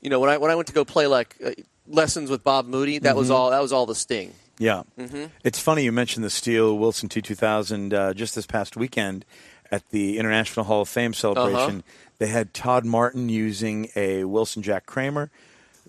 [0.00, 1.52] you know, when I when I went to go play like uh,
[1.86, 4.34] lessons with Bob Moody, that was all that was all the Sting.
[4.58, 4.82] Yeah.
[4.98, 5.26] Mm-hmm.
[5.42, 9.24] It's funny you mentioned the Steel Wilson T2000 uh, just this past weekend
[9.70, 11.78] at the International Hall of Fame celebration.
[11.78, 12.10] Uh-huh.
[12.18, 15.30] They had Todd Martin using a Wilson Jack Kramer,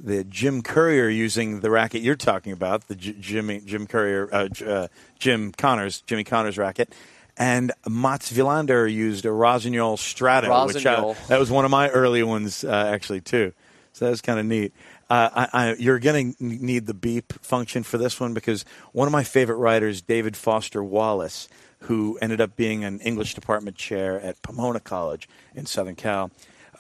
[0.03, 4.48] the Jim Courier using the racket you're talking about, the J- Jimmy Jim Courier, uh,
[4.48, 4.88] J- uh,
[5.19, 6.94] Jim Connors, Jimmy Connors racket.
[7.38, 12.23] And Mats Wilander used a Rossignol Strato, which I, that was one of my early
[12.23, 13.53] ones, uh, actually, too.
[13.94, 14.73] So that was kind of neat.
[15.10, 18.64] Uh, I, I, you're going to need the beep function for this one because
[18.94, 21.49] one of my favorite writers, David Foster Wallace,
[21.82, 26.32] who ended up being an English department chair at Pomona College in Southern Cal.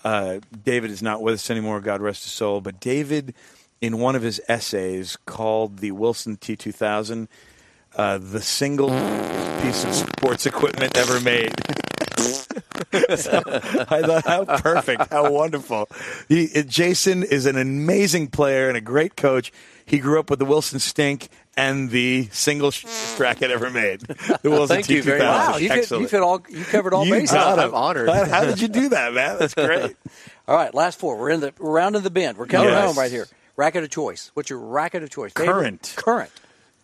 [0.03, 2.61] Uh, David is not with us anymore, God rest his soul.
[2.61, 3.33] But David,
[3.81, 7.27] in one of his essays, called the Wilson T2000
[7.95, 8.89] uh, the single
[9.61, 11.53] piece of sports equipment ever made.
[13.15, 15.89] so I thought, how perfect, how wonderful.
[16.29, 19.51] He, Jason is an amazing player and a great coach.
[19.91, 22.85] He grew up with the Wilson Stink and the single sh-
[23.19, 24.01] racket ever made.
[24.41, 25.27] The Wilson Thank you very much.
[25.27, 26.01] Wow, you, fit, Excellent.
[26.03, 26.41] you fit all.
[26.49, 27.31] You covered all You bases.
[27.35, 28.07] got I'm honored.
[28.09, 29.37] How, how did you do that, man?
[29.37, 29.95] That's great.
[30.47, 31.17] All right, last four.
[31.17, 32.37] We're in the we're round in the bend.
[32.37, 32.87] We're coming Yes.
[32.87, 33.27] home right here.
[33.57, 34.31] Racket of choice.
[34.33, 35.33] What's your racket of choice?
[35.33, 35.53] Favorite?
[35.53, 35.93] Current.
[35.97, 36.31] Current.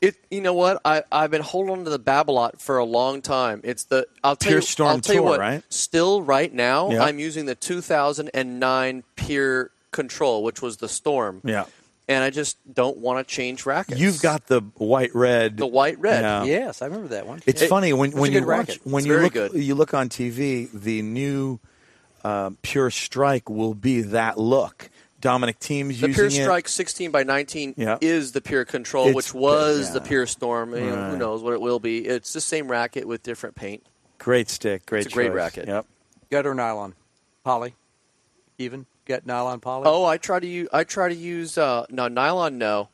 [0.01, 0.79] It, you know what?
[0.85, 3.61] I I've been holding on to the Babolat for a long time.
[3.63, 4.65] It's the I'll tell Pure you.
[4.65, 5.39] Storm I'll tell you what.
[5.39, 5.63] right?
[5.69, 7.03] Still, right now, Yeah.
[7.03, 11.41] I'm using the 2009 Pure Control, which was the Storm.
[11.43, 11.65] Yeah.
[12.09, 13.99] And I just don't want to change rackets.
[13.99, 15.57] You've got the white red.
[15.57, 16.21] the white red.
[16.21, 16.43] Yeah.
[16.45, 17.41] Yes, I remember that one.
[17.45, 19.53] It's It- funny when, when you watch when It's you look good.
[19.53, 21.59] you look on TV, the new
[22.23, 24.89] uh, Pure Strike will be that look.
[25.19, 26.43] Dominic Thiem's The using Pure it.
[26.43, 27.97] Strike 16 by 19 Yeah.
[28.01, 30.07] is the Pure Control, It's which was good, the yeah.
[30.07, 30.73] Pure Storm.
[30.75, 32.05] You know, who knows what it will be?
[32.05, 33.83] It's the same racket with different paint.
[34.19, 35.05] Great stick, great.
[35.05, 35.67] It's a great racket.
[35.67, 35.85] Yep.
[36.29, 36.93] Gutter nylon,
[37.43, 37.73] poly,
[38.57, 39.85] even gut nylon poly.
[39.87, 40.67] Oh, I try to use.
[40.71, 42.57] I try to use uh, no nylon.
[42.57, 42.89] No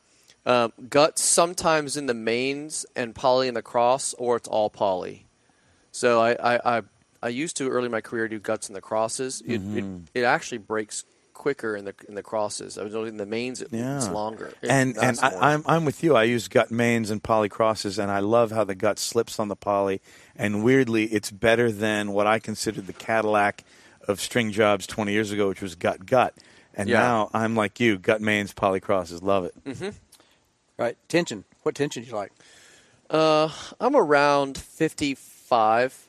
[0.46, 5.26] um, guts sometimes in the mains and poly in the cross, or it's all poly.
[5.92, 6.82] So I I, I,
[7.22, 9.42] I used to early in my career do guts in the crosses.
[9.46, 9.78] It, Mm-hmm.
[10.14, 12.78] it, it actually breaks quicker in the in the crosses.
[12.78, 13.60] I was only in the mains.
[13.60, 13.96] It, Yeah.
[13.96, 14.52] It's longer.
[14.62, 15.42] It and and I, more.
[15.42, 16.14] I'm I'm with you.
[16.16, 19.48] I use gut mains and poly crosses, and I love how the gut slips on
[19.48, 20.00] the poly.
[20.36, 23.64] And weirdly, it's better than what I considered the Cadillac
[24.08, 26.34] of string jobs 20 years ago, which was gut gut.
[26.74, 26.98] And Yeah.
[27.00, 29.54] now I'm like you, gut mains, poly crosses, love it.
[30.76, 30.96] Right.
[31.08, 31.44] Tension.
[31.62, 32.32] What tension do you like?
[33.08, 33.48] Uh,
[33.80, 36.06] I'm around 55,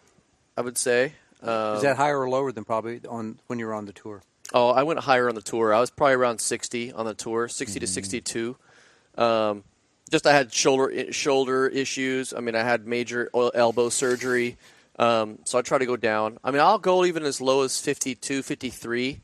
[0.58, 1.14] I would say.
[1.44, 4.24] Um, Is that higher or lower than probably on when you were on the tour?
[4.54, 5.74] Oh, I went higher on the tour.
[5.74, 8.56] I was probably around 60 on the tour, 60 to 62.
[9.18, 9.64] Um,
[10.10, 12.34] just I had shoulder shoulder issues.
[12.34, 14.58] I mean, I had major elbow surgery,
[14.98, 16.38] um, so I try to go down.
[16.44, 19.22] I mean, I'll go even as low as 52, 53,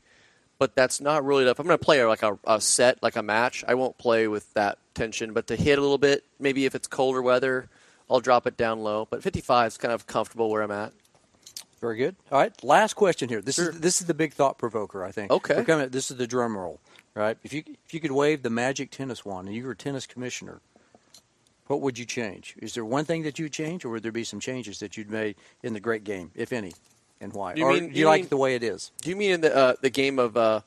[0.58, 1.58] but that's not really enough.
[1.58, 3.64] I'm going to play like a, a set, like a match.
[3.66, 6.86] I won't play with that tension, but to hit a little bit, maybe if it's
[6.86, 7.68] colder weather,
[8.10, 9.06] I'll drop it down low.
[9.10, 10.92] But 55 is kind of comfortable where I'm at.
[11.80, 12.14] Very good.
[12.30, 12.52] All right.
[12.62, 13.40] Last question here.
[13.40, 13.70] This Sure.
[13.70, 15.04] is this is the big thought provoker.
[15.04, 15.32] I think.
[15.32, 15.64] Okay.
[15.64, 16.78] Coming, this is the drum roll.
[17.14, 17.36] Right.
[17.42, 20.60] If you if you could wave the magic tennis wand and you were tennis commissioner,
[21.72, 22.54] what would you change?
[22.60, 25.10] Is there one thing that you'd change, or would there be some changes that you'd
[25.10, 26.74] made in the great game, if any,
[27.18, 27.54] and why?
[27.54, 28.90] You or mean- do you, you like mean- it the way it is?
[29.00, 30.60] Do you mean in the uh, the game of uh,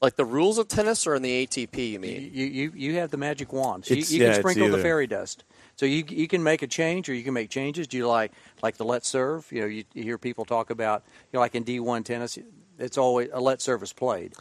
[0.00, 1.76] like the rules of tennis or in the ATP?
[1.76, 2.30] You You, mean?
[2.32, 3.84] you, you you have the magic wand.
[3.84, 5.42] So you, you yeah, can sprinkle the fairy dust.
[5.74, 7.88] So you you can make a change or you can make changes.
[7.88, 8.30] Do you like
[8.62, 9.50] like the let serve?
[9.50, 11.02] You know, you, you hear people talk about
[11.32, 12.38] you know, like in D one tennis,
[12.78, 14.34] it's always a let serve is played,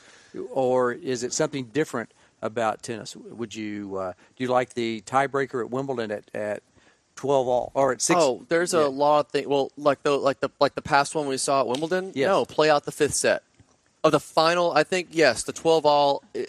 [0.52, 2.12] or is it something different
[2.44, 3.16] about tennis?
[3.16, 6.62] Would you uh, do you like the tiebreaker at Wimbledon at, at
[7.16, 8.20] twelve all or at six?
[8.22, 9.48] Oh, there's a lot of things.
[9.48, 12.12] Well, like the like the like the past one we saw at Wimbledon.
[12.14, 12.28] Yes.
[12.28, 13.42] No, play out the fifth set.
[14.04, 16.22] Of the final, I think yes, the twelve all.
[16.36, 16.42] uh,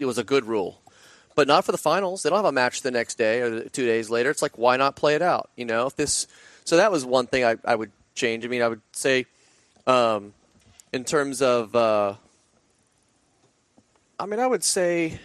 [0.00, 0.80] It was a good rule,
[1.36, 2.22] but not for the finals.
[2.24, 4.30] They don't have a match the next day or two days later.
[4.30, 5.48] It's like why not play it out?
[5.56, 6.26] You know, if this.
[6.64, 8.44] So that was one thing I, I would change.
[8.44, 9.26] I mean, I would say,
[9.86, 10.34] um,
[10.92, 11.74] in terms of.
[11.76, 12.14] Uh,
[14.18, 15.20] I mean, I would say.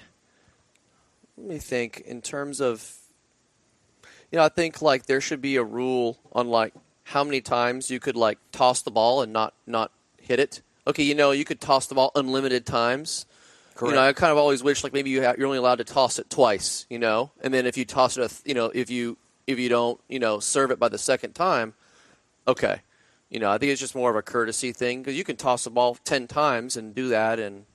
[1.43, 1.99] Let me think.
[2.05, 2.89] In terms of
[4.31, 7.91] you know, I think like there should be a rule on like how many times
[7.91, 9.91] you could like toss the ball and not not
[10.21, 10.61] hit it.
[10.87, 13.25] Okay, you know, you could toss the ball unlimited times.
[13.75, 13.91] Correct.
[13.91, 15.83] You know, I kind of always wish like maybe you ha- you're only allowed to
[15.83, 16.85] toss it twice.
[16.89, 19.59] You know, and then if you toss it, a th- you know, if you if
[19.59, 21.73] you don't, you know, serve it by the second time,
[22.47, 22.79] okay.
[23.29, 25.65] You know, I think it's just more of a courtesy thing because you can toss
[25.65, 27.65] the ball ten times and do that, and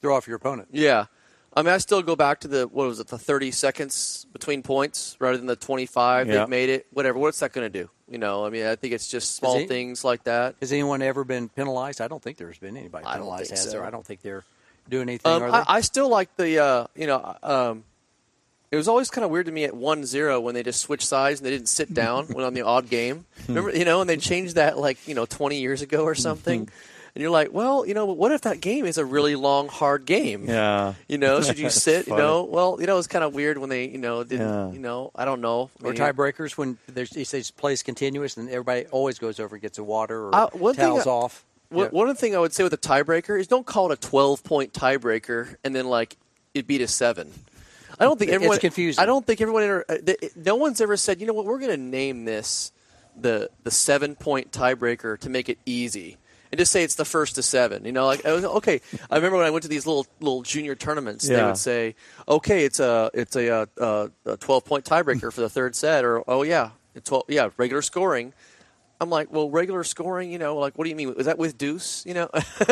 [0.00, 0.68] throw off your opponent.
[0.72, 1.04] yeah.
[1.58, 4.62] I mean, I still go back to the what was it, the thirty seconds between
[4.62, 6.28] points rather than the twenty-five.
[6.28, 6.38] Yeah.
[6.38, 6.86] They've made it.
[6.92, 7.18] Whatever.
[7.18, 7.90] What's that going to do?
[8.08, 10.54] You know, I mean, I think it's just small he- things like that.
[10.60, 12.00] Has anyone ever been penalized?
[12.00, 13.50] I don't think there's been anybody penalized.
[13.50, 13.70] has so.
[13.70, 13.84] there?
[13.84, 14.44] I don't think they're
[14.88, 15.32] doing anything.
[15.32, 15.58] Um, are they?
[15.58, 17.82] I, I still like the uh, you know um,
[18.70, 21.40] it was always kind of weird to me at 1-0 when they just switched sides
[21.40, 23.24] and they didn't sit down when on the odd game.
[23.48, 26.68] Remember, you know, and they changed that like you know 20 years ago or something.
[27.18, 30.04] And you're like, well, you know, what if that game is a really long, hard
[30.04, 30.44] game?
[30.48, 30.94] Yeah.
[31.08, 32.06] You know, should you That's sit?
[32.06, 34.46] You know, well, you know, it's kind of weird when they, you know, didn't.
[34.46, 34.70] Yeah.
[34.70, 35.68] You know, I don't know.
[35.82, 39.78] Or tiebreakers when there's he says plays continuous and everybody always goes over and gets
[39.78, 41.44] a water or Uh, one thing towels I- off.
[41.70, 41.90] One, Yeah.
[41.90, 44.72] one thing I would say with a tiebreaker is don't call it a 12 point
[44.72, 46.16] tiebreaker and then like
[46.54, 47.32] it beat a seven.
[47.98, 48.58] I don't think It's everyone.
[48.60, 49.02] confusing.
[49.02, 49.64] I don't think everyone.
[49.64, 52.70] Ever, uh, th- no one's ever said, you know what, we're going to name this
[53.20, 56.16] the the seven point tiebreaker to make it easy.
[56.50, 57.84] And just say it's the first to seven.
[57.84, 58.80] You know, like I was- okay.
[59.10, 61.94] I remember when I went to these little little junior tournaments, they would say,
[62.26, 66.04] okay, it's a it's a, uh uh a twelve point tiebreaker for the third set,
[66.04, 66.70] or oh yeah,
[67.04, 68.32] 12, yeah, regular scoring.
[69.00, 71.14] I'm like, well, regular scoring, you know, like, what do you mean?
[71.18, 72.04] Is that with deuce?
[72.04, 72.28] You know,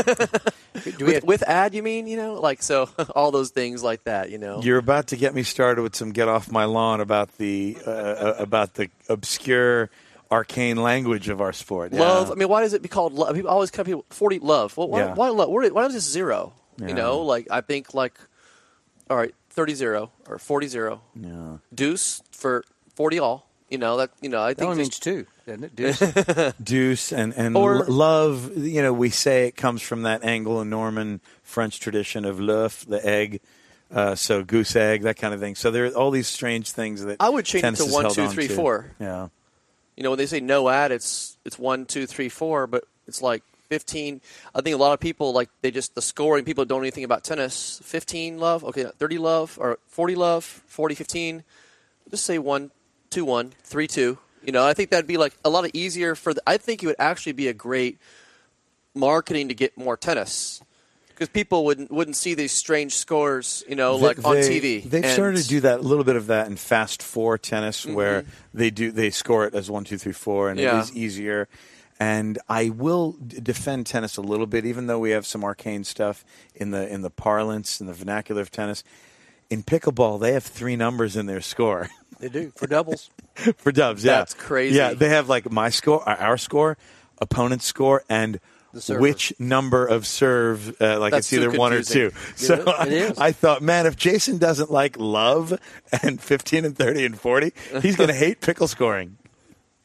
[0.75, 2.07] Do we with, have- with ad, you mean?
[2.09, 4.31] You know, like so, all those things like that.
[4.31, 7.37] You know, You're about to get me started with some get off my lawn about
[7.39, 9.89] the uh, uh, about the obscure
[10.31, 11.93] arcane language of our sport.
[11.93, 12.01] Yeah.
[12.01, 12.31] love.
[12.31, 13.35] I mean, why does it be called love?
[13.35, 14.77] People always come people forty love.
[14.77, 15.15] Well, why, Yeah.
[15.15, 15.49] why love?
[15.51, 16.53] Why, why is this zero?
[16.79, 16.89] Yeah.
[16.89, 18.15] You know, like I think like,
[19.09, 21.01] all right, 30-0 or 40-0.
[21.19, 21.59] Yeah.
[21.75, 23.47] Deuce for forty all.
[23.71, 24.11] You know that.
[24.21, 25.75] You know, I that think only means two, doesn't it?
[25.77, 26.53] Deuce?
[26.63, 28.57] Deuce and and Or- l- love.
[28.57, 33.41] You know, we say it comes from that Anglo-Norman French tradition of l'œuf, the egg.
[33.93, 35.55] Uh, so goose egg, that kind of thing.
[35.55, 38.03] So there are all these strange things that I would change it to has one,
[38.05, 38.55] held two, on three, to.
[38.55, 38.91] four.
[39.01, 39.29] Yeah.
[39.97, 43.23] You know when they say no ad it's it's one two three four but it's
[43.23, 44.21] like 15
[44.55, 47.05] i think a lot of people like they just the scoring people don't know anything
[47.05, 47.81] about tennis.
[47.83, 48.65] 15 love?
[48.65, 50.45] Okay 30 love or 40 love?
[50.45, 51.45] 40 15
[52.11, 52.71] just say 1
[53.11, 56.15] 2 1 3 2 you know i think that'd be like a lot of easier
[56.15, 57.99] for the, i think it would actually be a great
[58.95, 60.63] marketing to get more tennis
[61.17, 65.03] because people wouldn't wouldn't see these strange scores you know like on They- tv They've
[65.03, 67.95] And- started to do that a little bit of that in fast four tennis, mm-hmm.
[67.95, 68.25] where
[68.55, 70.77] they do they score it as one, two, three, four, and Yeah.
[70.79, 71.49] it is easier.
[71.99, 75.83] And I will d- defend tennis a little bit, even though we have some arcane
[75.85, 76.25] stuff
[76.55, 78.85] in the in the parlance and the vernacular of tennis.
[79.49, 81.89] In pickleball, they have three numbers in their score
[82.21, 83.11] they do for doubles.
[83.57, 84.05] for dubs.
[84.05, 84.77] Yeah, That's crazy.
[84.77, 86.77] Yeah, they have like my score, our- our score,
[87.19, 88.43] opponent's score, and server.
[89.01, 90.81] Which number of serve.
[90.81, 92.13] Uh, like That's it's either one or two.
[92.37, 95.59] So I, I thought, man, if Jason doesn't like love
[96.03, 99.17] and fifteen and thirty and forty, he's going to hate pickle scoring.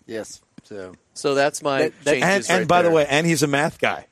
[0.05, 0.41] Yes.
[0.63, 3.43] So so that's my That- that- And, changes and right by the way, and he's
[3.43, 4.07] a math guy.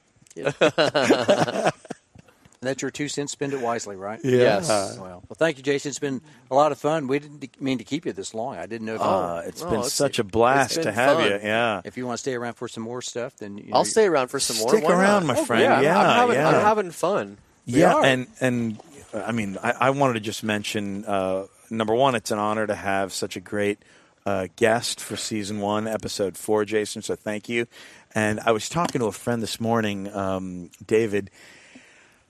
[2.62, 3.32] That's your two cents.
[3.32, 4.20] Spend it wisely, right?
[4.24, 4.68] Yes.
[4.68, 5.90] Well, well, thank you, Jason.
[5.90, 6.22] It's been
[6.52, 7.08] a lot of fun.
[7.08, 8.58] We didn't mean to keep you this long.
[8.58, 11.26] I didn't know if, Uh, it's Oh, been it's- such a blast to have fun.
[11.32, 11.40] you.
[11.42, 11.82] Yeah.
[11.86, 13.36] if you want to stay around for some more stuff.
[13.38, 14.70] Then you know, I'll stay around for some more.
[14.70, 15.00] Stick Why not?
[15.00, 15.64] around, my Oh, friend.
[15.64, 16.48] Yeah, I'm- Yeah, I'm, having, yeah.
[16.50, 17.38] I'm having fun.
[17.66, 18.04] yeah, are.
[18.04, 18.80] and and
[19.14, 22.76] I mean, I, I wanted to just mention uh, number one, it's an honor to
[22.76, 23.80] have such a great
[24.26, 27.02] uh, guest for season one, episode four, Jason.
[27.02, 27.68] So thank you.
[28.14, 31.32] And I was talking to a friend this morning, um, David.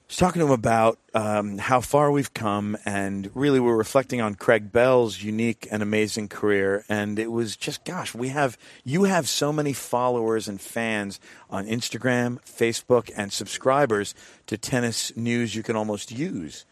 [0.10, 4.34] Was talking to him about um, how far we've come, and really we're reflecting on
[4.34, 6.84] Craig Bell's unique and amazing career.
[6.90, 11.19] And it was just, gosh, we have you have so many followers and fans
[11.52, 14.15] on Instagram, Facebook, and subscribers
[14.48, 16.65] to tennis news you can almost use.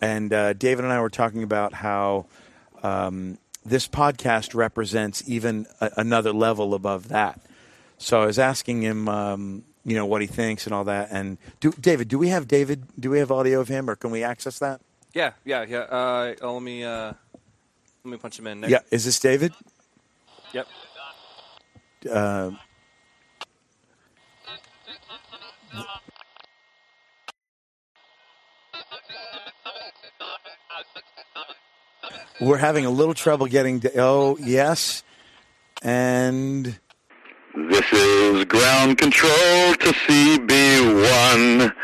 [0.00, 2.24] And uh, David and I were talking about how
[2.82, 3.36] um,
[3.66, 7.38] this podcast represents even a- another level above that.
[7.98, 11.08] So I was asking him, um, you know, what he thinks and all that.
[11.10, 12.84] And do, David, do we have David?
[13.00, 14.82] Do we have audio of him, or can we access that?
[15.14, 15.78] Yeah, yeah, yeah.
[15.78, 17.14] Uh, oh, let me uh,
[18.04, 18.60] let me punch him in.
[18.60, 18.70] Nick.
[18.70, 19.54] Yeah, is this David?
[20.52, 20.68] Yep.
[22.10, 22.50] Uh,
[32.40, 33.80] we're having a little trouble getting.
[33.80, 35.02] To, oh, yes,
[35.80, 36.78] and
[37.66, 41.74] This is ground control to CB1.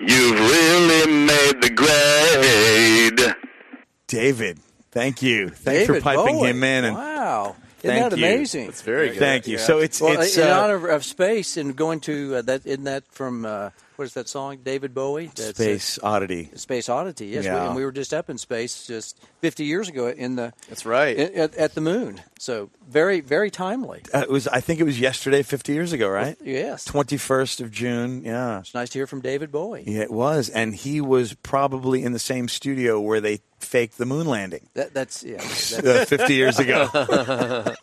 [0.00, 3.34] You've really made the grade.
[4.06, 4.58] David.
[4.90, 5.48] Thank you.
[5.48, 6.50] Thanks David for piping Bowie.
[6.50, 6.84] him in.
[6.84, 8.26] And wow, isn't Thank that you.
[8.26, 8.68] amazing?
[8.68, 9.18] It's very good.
[9.20, 9.56] Thank you.
[9.56, 12.84] So it's Well, it's in uh, honor of space and going to uh, that, isn't
[12.84, 13.70] that from uh,
[14.02, 14.58] what is that song?
[14.64, 15.26] David Bowie.
[15.26, 16.50] That's, Space Oddity.
[16.56, 17.26] Space Oddity.
[17.26, 20.52] Yes, we, and we were just up in space just 50 years ago in the
[20.68, 21.16] That's right.
[21.16, 22.20] in- at, at the moon.
[22.36, 24.02] So very very timely.
[24.12, 24.48] Uh, it was.
[24.48, 26.36] I think it was yesterday, 50 years ago, right?
[26.42, 28.24] Yes, 21st of June.
[28.24, 28.58] Yeah.
[28.58, 29.84] it's nice to hear from David Bowie.
[29.86, 34.06] Yeah, it was, and he was probably in the same studio where they faked the
[34.06, 35.36] moon landing That, that's yeah.
[35.36, 36.88] That, uh, 50 years ago.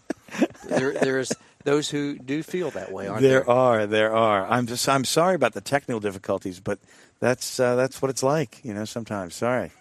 [0.67, 1.31] there, there's
[1.65, 3.41] those who do feel that way, aren't there?
[3.41, 4.47] there are, there are.
[4.47, 6.79] I'm just, I'm sorry about the technical difficulties, but
[7.19, 8.85] that's uh, that's what it's like, you know.
[8.85, 9.71] Sometimes, sorry.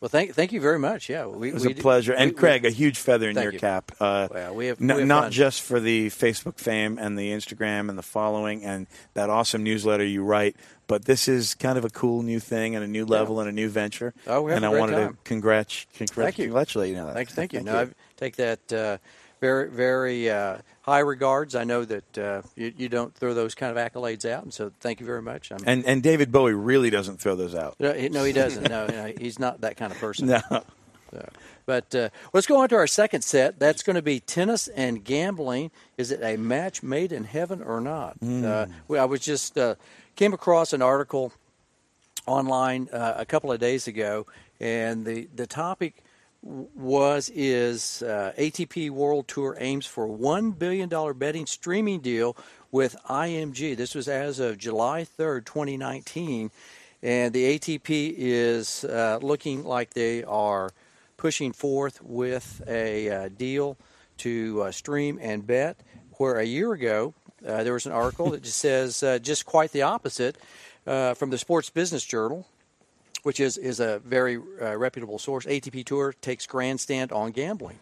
[0.00, 1.08] Well, thank thank you very much.
[1.08, 2.12] Yeah, we, It was we a pleasure.
[2.12, 3.58] And we- we- Craig, a huge feather in your you.
[3.58, 3.90] cap.
[3.98, 5.32] Uh, Well, we have- n- we have not fun.
[5.32, 10.04] just for the Facebook fame and the Instagram and the following and that awesome newsletter
[10.04, 10.54] you write,
[10.86, 13.52] but this is kind of a cool new thing and a new level and a
[13.52, 14.14] new venture.
[14.28, 15.18] Oh, we're and I wanted great to time.
[15.42, 16.44] congrat- congrat- Thank you.
[16.44, 16.98] congratulate you.
[17.00, 17.14] on that.
[17.14, 17.62] Thank, thank you.
[17.62, 18.98] no, I take that uh,
[19.40, 21.54] very, very uh, high regards.
[21.54, 24.72] I know that uh, you, you don't throw those kind of accolades out, and so
[24.80, 25.52] thank you very much.
[25.52, 27.76] I'm, And and David Bowie really doesn't throw those out.
[27.78, 28.68] no, he, no, he doesn't.
[28.68, 30.26] No, no, he's not that kind of person.
[30.28, 30.40] No.
[31.10, 31.28] So,
[31.64, 33.58] but uh, let's go on to our second set.
[33.58, 35.70] That's going to be tennis and gambling.
[35.96, 38.18] Is it a match made in heaven or not?
[38.22, 39.76] Uh, I was just uh,
[40.16, 41.32] came across an article
[42.26, 44.26] online uh, a couple of days ago,
[44.60, 46.02] and the the topic
[46.42, 52.36] was is uh, ATP World Tour aims for one billion dollar betting streaming deal
[52.70, 53.76] with IMG.
[53.76, 56.50] This was as of July third, twenty nineteen,
[57.02, 60.70] and the ATP is uh, looking like they are
[61.16, 63.76] pushing forth with a uh, deal
[64.18, 65.80] to uh, stream and bet.
[66.18, 67.14] Where a year ago
[67.46, 70.36] uh, there was an article that just says uh, just quite the opposite
[70.84, 72.46] from the Sports Business Journal,
[73.22, 75.46] which is is a very uh, reputable source.
[75.46, 77.78] ATP Tour takes grandstand on gambling.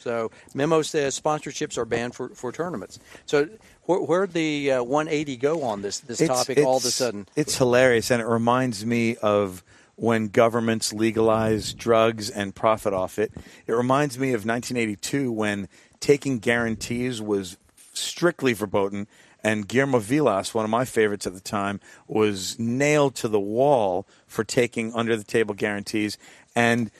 [0.00, 2.98] So memo says sponsorships are banned for, for tournaments.
[3.26, 3.48] So
[3.84, 7.28] where where'd the uh, 180 go on this this topic all of a sudden?
[7.36, 9.62] It's hilarious, and it reminds me of
[9.96, 13.30] when governments legalize drugs and profit off it.
[13.66, 15.68] It reminds me of 1982 when
[16.00, 17.58] taking guarantees was
[17.92, 19.06] strictly verboten,
[19.42, 24.06] and Guillermo Vilas, one of my favorites at the time, was nailed to the wall
[24.26, 26.18] for taking under the table guarantees.
[26.54, 26.90] And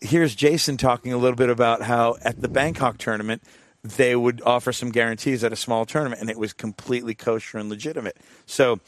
[0.00, 3.42] here's Jason talking a little bit about how at the Bangkok tournament
[3.82, 7.68] they would offer some guarantees at a small tournament, and it was completely kosher and
[7.68, 8.16] legitimate.
[8.46, 8.80] So,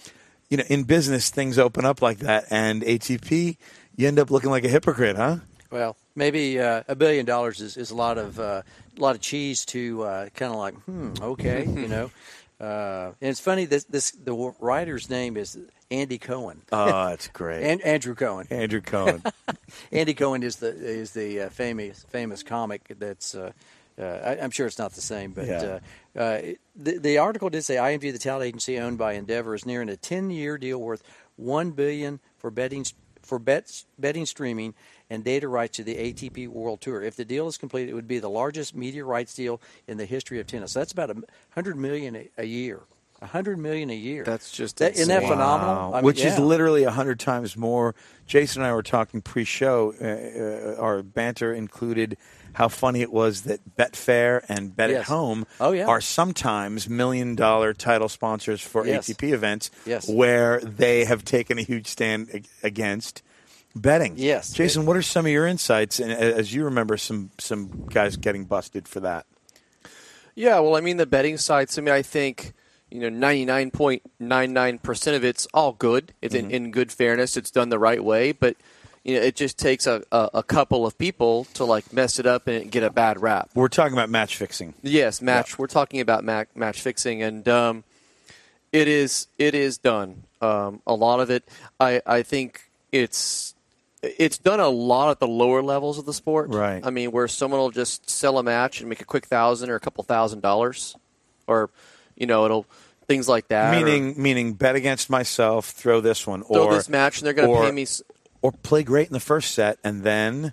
[0.48, 3.59] you know, in business, things open up like that, and ATP,
[3.94, 5.39] you end up looking like a hypocrite, huh?
[5.70, 8.62] Well, maybe uh, a billion dollars is, is a lot of uh,
[8.97, 12.10] a lot of cheese to uh, kind of like, hmm, okay, you know.
[12.60, 15.58] Uh, and it's funny this this the writer's name is
[15.90, 16.62] Andy Cohen.
[16.72, 17.62] Oh, that's great.
[17.62, 18.46] An- Andrew Cohen.
[18.50, 19.22] Andrew Cohen.
[19.92, 23.34] Andy Cohen is the is the uh, famous famous comic that's.
[23.34, 23.52] Uh,
[23.98, 25.78] uh, I, I'm sure it's not the same, but Yeah.
[26.14, 26.40] uh, uh,
[26.76, 29.94] the, the article did say IMG, the talent agency owned by Endeavor, is nearing a
[29.94, 31.02] 10-year deal worth
[31.36, 32.84] one billion for betting
[33.22, 34.74] for bets betting streaming
[35.10, 37.02] and data rights to the ATP World Tour.
[37.02, 40.04] If the deal is complete, it would be the largest media rights deal in the
[40.06, 40.72] history of tennis.
[40.72, 41.16] So that's about a
[41.50, 42.80] hundred million a, a year.
[43.22, 44.24] A hundred million a year.
[44.24, 45.30] That's just that, isn't that insane.
[45.38, 45.74] phenomenal?
[45.74, 45.92] Wow.
[45.92, 47.94] I mean, Which is literally a hundred times more.
[48.26, 49.94] Jason and I were talking pre-show.
[49.98, 52.18] Uh, uh, our banter included
[52.52, 55.86] how funny it was that Betfair and Bet at Home Oh, yeah.
[55.86, 59.08] are sometimes million-dollar title sponsors for Yes.
[59.08, 60.08] ATP events, Yes.
[60.08, 63.22] where they have taken a huge stand against
[63.81, 64.15] betting.
[64.16, 64.53] Yes.
[64.53, 68.44] Jason, what are some of your insights, and as you remember, some some guys getting
[68.44, 69.27] busted for that?
[70.35, 72.53] Yeah, well, I mean, the betting sites, I mean, I think,
[72.90, 76.12] you know, 99.99% of it's all good.
[76.20, 77.39] It's in, in good fairness.
[77.39, 78.32] It's done the right way.
[78.32, 78.57] But,
[79.03, 82.27] you know, it just takes a, a, a couple of people to, like, mess it
[82.27, 83.48] up and get a bad rap.
[83.55, 84.74] We're talking about match fixing.
[84.82, 85.59] Yes, match.
[85.59, 87.85] We're talking about match, match fixing, and um,
[88.73, 90.24] it is it is done.
[90.43, 91.48] Um, a lot of it,
[91.81, 93.55] I I think it's
[94.18, 96.50] it's done a lot at the lower levels of the sport.
[96.50, 96.84] Right.
[96.84, 99.74] I mean, where someone will just sell a match and make a quick thousand or
[99.74, 100.96] a couple thousand dollars,
[101.46, 101.70] or
[102.16, 102.66] you know, it'll
[103.08, 103.72] things like that.
[103.74, 107.34] or Meaning, meaning, bet against myself, throw this one, throw or this match and they're
[107.34, 107.82] going to pay me.
[107.82, 108.02] s-
[108.42, 110.52] or play great in the first set and then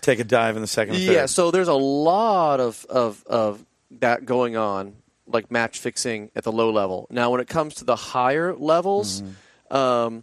[0.00, 0.96] take a dive in the second.
[0.96, 3.64] Yeah, so there's a lot of, of, of
[4.00, 4.94] that going on,
[5.26, 7.06] like match fixing at the low level.
[7.10, 9.76] Now, when it comes to the higher levels, Mm-hmm.
[9.76, 10.22] um,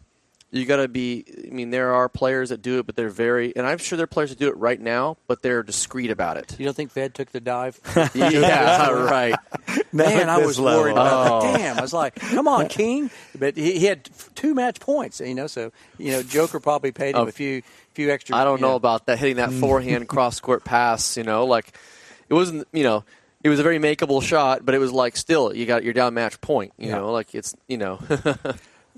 [0.52, 1.26] you got to be.
[1.48, 4.06] I mean, there are players that do it, but they're very, and I'm sure there
[4.06, 6.56] are players that do it right now, but they're discreet about it.
[6.57, 7.80] You don't think Fed took the dive?
[8.15, 9.36] yeah, right.
[9.68, 10.82] Not Man, I was level.
[10.84, 11.49] worried about that.
[11.53, 11.57] Oh.
[11.57, 15.36] Damn, I was like, "Come on, King!" But he, he had two match points, you
[15.36, 15.48] know.
[15.48, 17.28] So you know, Joker probably paid him Oh.
[17.28, 17.61] a few
[17.94, 18.36] few extra.
[18.36, 19.60] I don't you know about that hitting that mm.
[19.60, 21.18] forehand cross court pass.
[21.18, 21.74] You know, like
[22.30, 22.68] it wasn't.
[22.72, 23.03] You know,
[23.44, 26.14] it was a very makeable shot, but it was like still you got you're down
[26.14, 26.74] match point.
[26.78, 26.99] You Yeah.
[26.99, 27.99] know, like it's you know.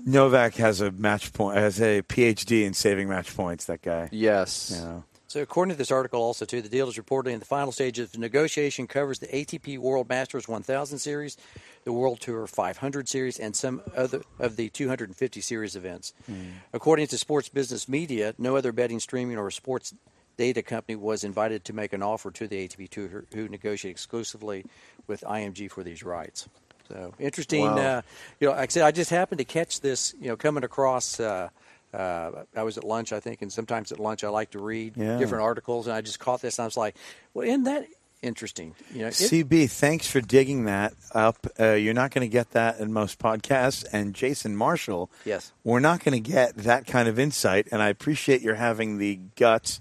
[0.06, 3.66] Novak has a match point, has a PhD in saving match points.
[3.66, 4.08] That guy.
[4.12, 4.72] yes.
[4.74, 5.04] You know.
[5.30, 8.12] So, according to this article, also too, the deal is reportedly in the final stages
[8.12, 11.36] of negotiation covers the ATP World Masters 1000 Series,
[11.84, 16.14] the World Tour 500 Series, and some other of the 250 Series events.
[16.26, 16.42] Hmm.
[16.72, 19.94] According to Sports Business Media, no other betting, streaming, or sports
[20.36, 24.64] data company was invited to make an offer to the ATP Tour, who negotiate exclusively
[25.06, 26.48] with IMG for these rights.
[26.90, 27.62] So interesting.
[27.62, 27.76] Wow.
[27.78, 28.02] Uh,
[28.40, 30.14] you know, like I said, I just happened to catch this.
[30.20, 31.18] You know, coming across.
[31.20, 31.48] Uh,
[31.92, 34.96] uh, I was at lunch, I think, and sometimes at lunch I like to read
[34.96, 35.18] Yeah.
[35.18, 36.94] different articles, and I just caught this, and I was like,
[37.34, 37.86] "Well, isn't that
[38.22, 41.48] interesting?" You know, it- CB, thanks for digging that up.
[41.58, 43.84] Uh, you're not going to get that in most podcasts.
[43.92, 45.50] And Jason Marshall, Yes.
[45.64, 47.66] we're not going to get that kind of insight.
[47.72, 49.80] And I appreciate your having the guts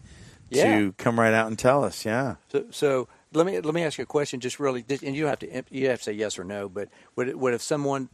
[0.50, 0.80] Yeah.
[0.80, 2.06] to come right out and tell us.
[2.06, 2.36] Yeah.
[2.52, 5.40] So, so let me let me ask you a question, just really, and you have
[5.40, 6.70] to you have to say yes or no.
[6.70, 8.10] But would it, would if someone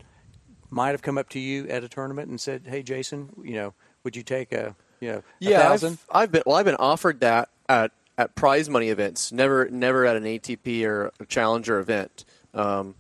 [0.69, 3.73] might have come up to you at a tournament and said, "Hey, Jason, you know,
[4.03, 5.99] would you take a you know a Yeah, thousand?
[6.09, 6.55] I've, I've been well.
[6.57, 9.31] I've been offered that at at prize money events.
[9.31, 12.25] Never, never at an ATP or a challenger event.
[12.53, 12.95] Um,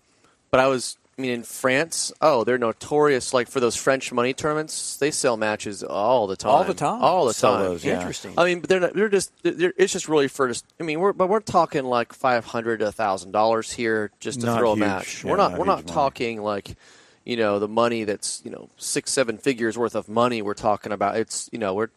[0.51, 0.97] but I was.
[1.17, 3.33] I mean, in France, oh, they're notorious.
[3.33, 6.51] Like for those French money tournaments, they sell matches all the time.
[6.51, 7.01] All the time.
[7.01, 7.61] All the time.
[7.63, 7.99] those, yeah.
[7.99, 8.33] Interesting.
[8.37, 10.65] I mean, but they're not, they're just they're, it's just really for just.
[10.77, 14.47] I mean, we're but we're talking like five hundred to thousand dollars here just to
[14.47, 14.83] Not throw huge.
[14.83, 15.23] a match.
[15.23, 15.93] Yeah, we're not, not we're huge not money.
[15.93, 16.75] talking like
[17.23, 20.41] you know the money that's you know six seven figures worth of money.
[20.41, 21.89] We're talking about it's you know we're,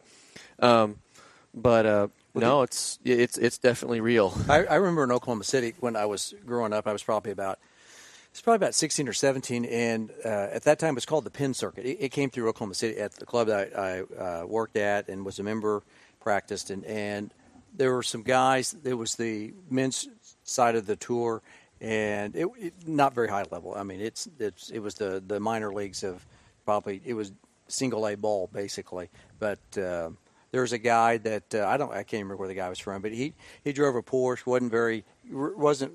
[0.60, 0.96] um,
[1.52, 4.32] but uh, no, it's it's it's definitely real.
[4.48, 6.86] I, I remember in Oklahoma City when I was growing up.
[6.86, 7.58] I was probably about
[8.38, 11.30] it's probably about sixteen or seventeen, and uh, at that time it was called the
[11.30, 11.84] Penn Circuit.
[11.84, 15.08] It, it came through Oklahoma City at the club that I, I uh, worked at
[15.08, 15.82] and was a member,
[16.20, 17.34] practiced, and and
[17.74, 18.70] there were some guys.
[18.70, 20.08] There was the men's
[20.44, 21.42] side of the tour,
[21.80, 23.74] and it, it not very high level.
[23.74, 26.24] I mean, it's it's it was the the minor leagues of
[26.64, 27.32] probably it was
[27.66, 29.10] single A ball basically,
[29.40, 29.58] but.
[29.76, 30.10] Uh,
[30.50, 32.78] there was a guy that uh, I don't I can't remember where the guy was
[32.78, 33.34] from, but he
[33.64, 35.92] he drove a Porsche, wasn't very wasn't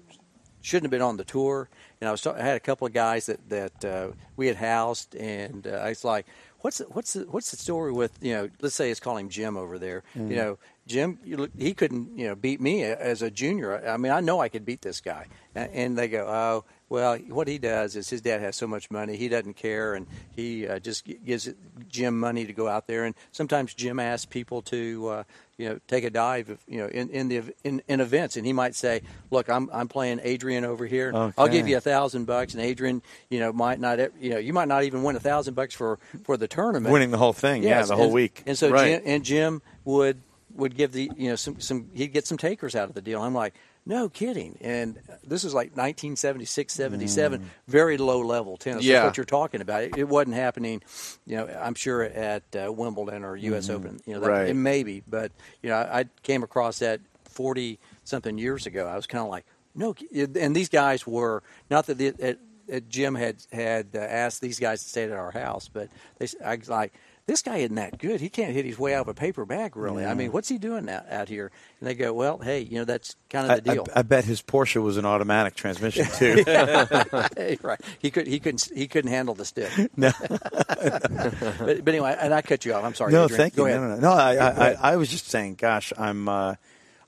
[0.63, 1.69] shouldn't have been on the tour.
[2.01, 5.15] And I was I had a couple of guys that that uh, we had housed,
[5.15, 6.25] and uh, I was like,
[6.61, 8.49] "What's the, what's the, what's the story with you know?
[8.59, 8.99] Let's say let's
[9.29, 10.03] Jim over there.
[10.29, 10.57] You know,
[10.87, 13.87] Jim, you look, he couldn't you know beat me as a junior.
[13.87, 17.17] I mean, I know I could beat this guy." And, and they go, "Oh." Well,
[17.17, 20.67] what he does is his dad has so much money, he doesn't care, and he
[20.67, 21.49] uh, just gives
[21.89, 23.05] Jim money to go out there.
[23.05, 25.23] And sometimes Jim asks people to, uh,
[25.57, 28.53] you know, take a dive, you know, in in the in, in events, and he
[28.53, 31.11] might say, "Look, I'm I'm playing Adrian over here.
[31.37, 34.53] I'll give you a thousand bucks." And Adrian, you know, might not, you know, you
[34.53, 37.63] might not even win a thousand bucks for for the tournament, Winning the whole thing.
[37.63, 38.43] Yeah, the whole and- week.
[38.45, 38.95] And so Right.
[38.95, 40.21] Jim, and Jim would
[40.55, 43.21] would give the you know some some he'd get some takers out of the deal.
[43.21, 43.53] I'm like,
[43.85, 44.57] no kidding.
[44.61, 48.83] And this is like 1976, 77, very low level tennis.
[48.85, 48.95] Yeah.
[49.01, 49.83] That's what you're talking about.
[49.83, 50.81] It, it wasn't happening,
[51.25, 51.47] you know.
[51.47, 53.69] I'm sure at uh, Wimbledon or U.S.
[53.69, 54.47] Open, you know, that, Right.
[54.49, 55.31] it maybe, but
[55.61, 58.87] you know, I, I came across that 40 something years ago.
[58.87, 59.45] I was kind of like,
[59.75, 62.33] no, and these guys were not that the, uh,
[62.75, 65.89] uh, Jim had had uh, asked these guys to stay at our house, but
[66.19, 66.93] they, I was like,
[67.25, 68.19] this guy isn't that good.
[68.19, 70.05] He can't hit his way out of a paper bag, really.
[70.05, 71.51] I mean, what's he doing out, out here?
[71.79, 73.87] And they go, well, hey, you know, that's kind of the deal.
[73.95, 76.43] I, I bet his Porsche was an automatic transmission too.
[76.45, 77.79] Hey, right.
[77.99, 79.71] He could he couldn't he couldn't handle the stick.
[79.95, 80.11] No.
[80.29, 82.83] but, but anyway, and I cut you off.
[82.83, 83.11] I'm sorry.
[83.11, 83.37] no, Adrian.
[83.37, 83.67] thank you.
[83.67, 83.99] No, no, no.
[83.99, 86.55] no I, I, I, I was just saying, gosh, I'm uh,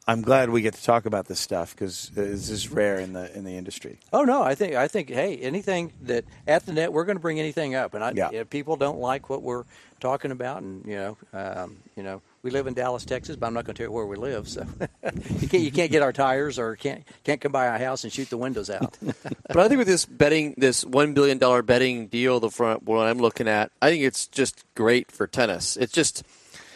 [0.07, 3.36] I'm glad we get to talk about this stuff because this is rare in the
[3.36, 3.99] in the industry.
[4.14, 7.22] Oh no, I think I think hey, anything that at the net we're going to
[7.22, 8.30] bring anything up, and I, Yeah.
[8.32, 9.64] if people don't like what we're
[9.99, 13.56] talking about, and you know, um, you know, we live in Dallas, Texas, but I'm
[13.56, 14.64] not going to tell you where we live, so
[15.40, 18.14] you can't you can't get our tires or can't can't come by our house and
[18.14, 18.98] shoot the windows out.
[19.48, 23.07] But I think with this betting, this one billion dollar betting deal, the front what
[23.07, 25.77] I'm looking at, I think it's just great for tennis.
[25.77, 26.22] It's just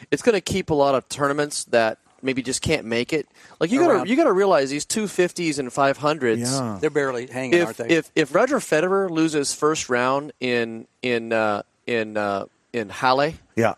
[0.09, 3.27] it's going to keep a lot of tournaments that maybe just can't make it.
[3.59, 6.41] Like you got to you got to realize these two fifties and five hundreds.
[6.51, 6.77] Yeah.
[6.79, 7.95] They're barely hanging, aren't If they?
[7.95, 13.73] if if Roger Federer loses first round in in uh, in uh, in Halle, Yeah.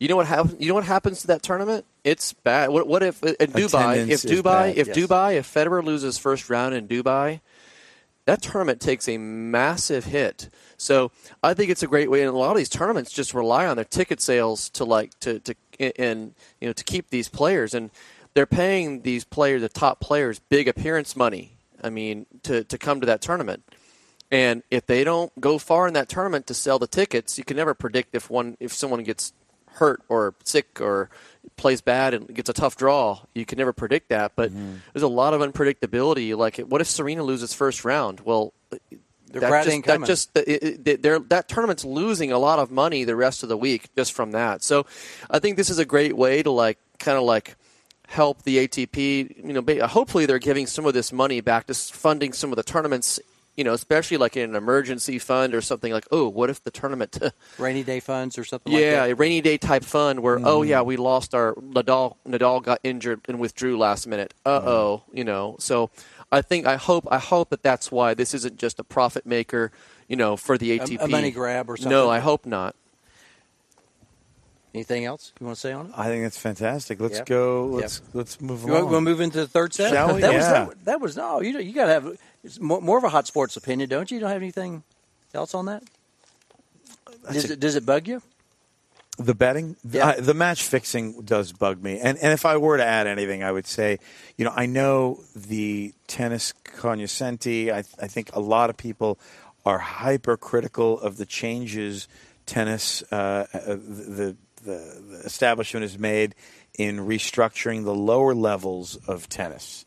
[0.00, 0.56] you know what happens?
[0.60, 1.84] You know what happens to that tournament?
[2.04, 2.70] It's bad.
[2.70, 3.92] What, what if in Dubai?
[3.92, 4.96] Attendance If Dubai, bad, if yes.
[4.96, 7.40] Dubai, if Federer loses first round in Dubai,
[8.24, 10.48] that tournament takes a massive hit.
[10.76, 11.12] So
[11.44, 13.76] I think it's a great way, and a lot of these tournaments just rely on
[13.76, 17.90] their ticket sales to like to to and you know to keep these players, and
[18.34, 21.52] they're paying these players, the top players, big appearance money.
[21.82, 23.62] I mean, to to come to that tournament.
[24.30, 27.56] And if they don't go far in that tournament to sell the tickets, you can
[27.56, 29.32] never predict if one if someone gets
[29.74, 31.10] hurt or sick or
[31.56, 33.20] plays bad and gets a tough draw.
[33.34, 34.76] You can never predict that, but Mm-hmm.
[34.92, 36.36] there's a lot of unpredictability.
[36.36, 38.20] Like, what if Serena loses first round?
[38.20, 38.52] Well,
[39.32, 43.04] The that just, that just it, it, they're, that tournament's losing a lot of money
[43.04, 44.62] the rest of the week just from that.
[44.62, 44.86] So,
[45.30, 47.56] I think this is a great way to like kind of like
[48.12, 49.44] help the ATP.
[49.44, 52.62] You know, hopefully they're giving some of this money back to funding some of the
[52.62, 53.18] tournaments.
[53.56, 56.70] You know, especially like in an emergency fund or something like, oh, what if the
[56.70, 57.18] tournament?
[57.58, 60.80] Rainy day funds or something yeah, like a rainy day type fund where oh yeah
[60.80, 64.32] we lost our Nadal Nadal got injured and withdrew last minute.
[64.46, 65.56] Uh oh, you know.
[65.58, 65.90] So
[66.32, 69.70] I think I hope I hope that that's why this isn't just a profit maker,
[70.08, 70.98] you know, for the ATP.
[71.00, 71.90] a money grab or something?
[71.90, 72.74] No, I hope not.
[74.74, 75.92] Anything else you want to say on it?
[75.94, 76.98] I think that's fantastic.
[76.98, 77.26] Let's Yep.
[77.26, 77.66] go.
[77.66, 78.84] Let's let's move You along.
[78.84, 79.90] want to move into the third set?
[79.92, 80.22] Shall we?
[80.22, 80.64] That was Yeah.
[80.64, 81.42] that, that was no.
[81.42, 84.16] You you got to have it's more, more of a hot sports opinion, don't you?
[84.16, 84.82] You don't have anything
[85.34, 85.82] else on that?
[87.30, 88.22] Does a- it does it bug you?
[89.18, 90.08] The betting, Yeah.
[90.08, 92.00] I- the match fixing does bug me.
[92.00, 93.98] And and if I were to add anything, I would say,
[94.36, 97.70] you know, I know the tennis cognoscenti.
[97.70, 99.18] I, I think a lot of people
[99.66, 102.08] are hypercritical of the changes
[102.46, 106.34] tennis, uh, uh, the, the the establishment has made
[106.78, 109.84] in restructuring the lower levels of tennis.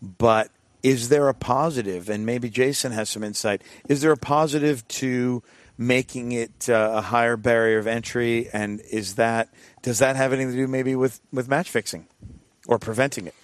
[0.00, 0.50] But
[0.82, 2.08] is there a positive?
[2.08, 3.62] And maybe Jason has some insight.
[3.88, 5.42] Is there a positive to
[5.86, 8.48] making it uh, a higher barrier of entry?
[8.52, 9.48] And is that
[9.82, 12.06] does that have anything to do maybe with with match fixing
[12.66, 13.34] or preventing it?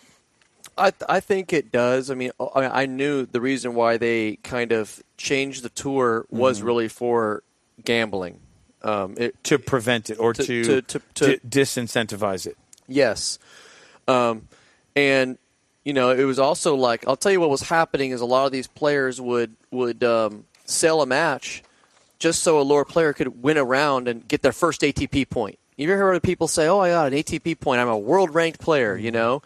[0.77, 2.11] I, I think it does.
[2.11, 6.63] I mean, I I knew the reason why they kind of changed the tour was
[6.63, 7.43] really for
[7.85, 8.41] gambling.
[8.83, 12.57] Um, it, To prevent it or To- to, to- to- di- disincentivize it.
[12.87, 13.41] Yes.
[14.07, 14.47] Um,
[14.95, 15.37] and
[15.85, 18.47] you know, it was also like I'll tell you what was happening is a lot
[18.47, 21.63] of these players would would um, sell a match
[22.19, 25.59] just so a lower player could win a round and get their first ATP point.
[25.77, 27.81] You ever heard of people say, "Oh, I got an ATP point.
[27.81, 29.43] I'm a world ranked player," you know,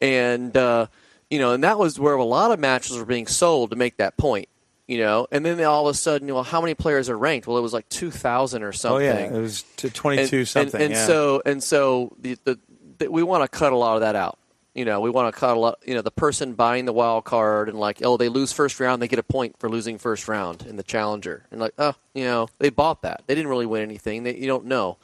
[0.00, 0.86] and uh,
[1.30, 3.98] you know, and that was where a lot of matches were being sold to make
[3.98, 4.48] that point.
[4.86, 7.46] You know, and then all of a sudden, well, how many players are ranked?
[7.46, 9.06] Well, it was like two thousand or something.
[9.06, 10.74] Oh yeah, it was to twenty two something.
[10.76, 11.06] And, and yeah.
[11.06, 12.58] so and so the, the,
[12.98, 14.38] the we want to cut a lot of that out.
[14.76, 15.78] You know, we want to cut a lot.
[15.86, 19.00] You know, the person buying the wild card and like, oh, they lose first round,
[19.00, 22.24] they get a point for losing first round in the challenger, and like, oh, you
[22.24, 23.22] know, they bought that.
[23.26, 24.24] They didn't really win anything.
[24.24, 24.98] They, you don't know.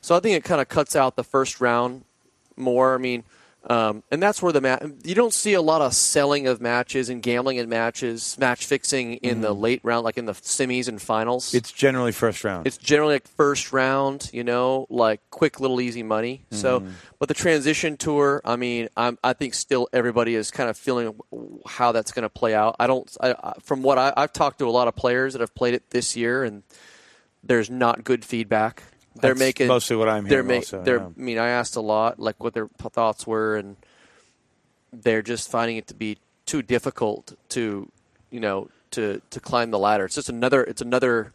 [0.00, 2.02] So I think it kind of cuts out the first round
[2.56, 2.96] more.
[2.96, 3.22] I mean,
[3.68, 7.08] um, and that's where the ma- you don't see a lot of selling of matches
[7.08, 11.02] and gambling in matches, match fixing in the late round, like in the semis and
[11.02, 11.52] finals.
[11.52, 12.66] it's generally first round.
[12.66, 16.44] It's generally like first round, you know, like quick little easy money.
[16.52, 16.84] So,
[17.18, 21.18] but the transition tour, I mean, I'm, I think still everybody is kind of feeling
[21.66, 22.76] how that's going to play out.
[22.78, 25.40] I don't, I, I, from what I, I've talked to a lot of players that
[25.40, 26.62] have played it this year, and
[27.42, 28.82] there's not good feedback.
[29.20, 31.06] They're That's making mostly what I'm they're hearing ma- also, they're, yeah.
[31.06, 33.76] I mean, I asked a lot, like what their thoughts were, and
[34.92, 37.90] they're just finding it to be too difficult to,
[38.30, 40.04] you know, to to climb the ladder.
[40.04, 40.62] It's just another.
[40.62, 41.32] It's another.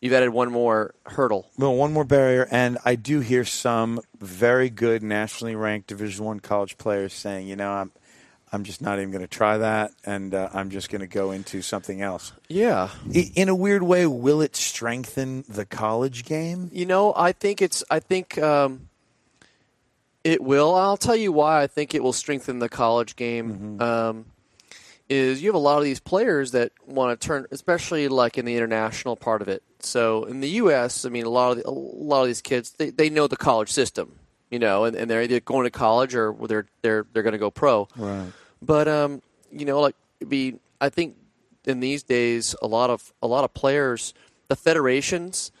[0.00, 1.50] You've added one more hurdle.
[1.58, 6.38] Well, one more barrier, and I do hear some very good nationally ranked Division One
[6.40, 7.90] college players saying, you know, I'm,
[8.52, 11.30] I'm just not even going to try that, and uh, I'm just going to go
[11.30, 12.32] into something else.
[12.48, 12.90] Yeah.
[13.12, 16.70] In a weird way, will it strengthen the college game?
[16.72, 17.84] You know, I think it's.
[17.90, 18.88] I think um,
[20.24, 20.74] it will.
[20.74, 21.62] I'll tell you why.
[21.62, 23.80] I think it will strengthen the college game.
[23.80, 24.26] Um,
[25.08, 28.44] is you have a lot of these players that want to turn, especially like in
[28.44, 29.62] the international part of it.
[29.80, 32.72] So in the U.S., I mean, a lot of the, a lot of these kids
[32.72, 34.17] they, they know the college system,
[34.50, 37.38] you know, and, and they're either going to college or they're they're they're going to
[37.38, 37.88] go pro.
[37.96, 38.32] Right.
[38.62, 39.96] But um, you know, like
[40.26, 41.16] be I think
[41.64, 44.14] in these days a lot of a lot of players,
[44.48, 45.52] the federations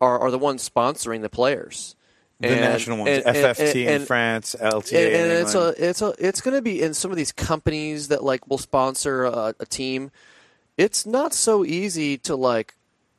[0.00, 1.94] are, are the ones sponsoring the players.
[2.40, 6.54] The national ones, FFT in France, LTA and, in it's a it's a it's going
[6.54, 10.12] to be in some of these companies that like will sponsor a, a team.
[10.76, 12.74] It's not so easy to like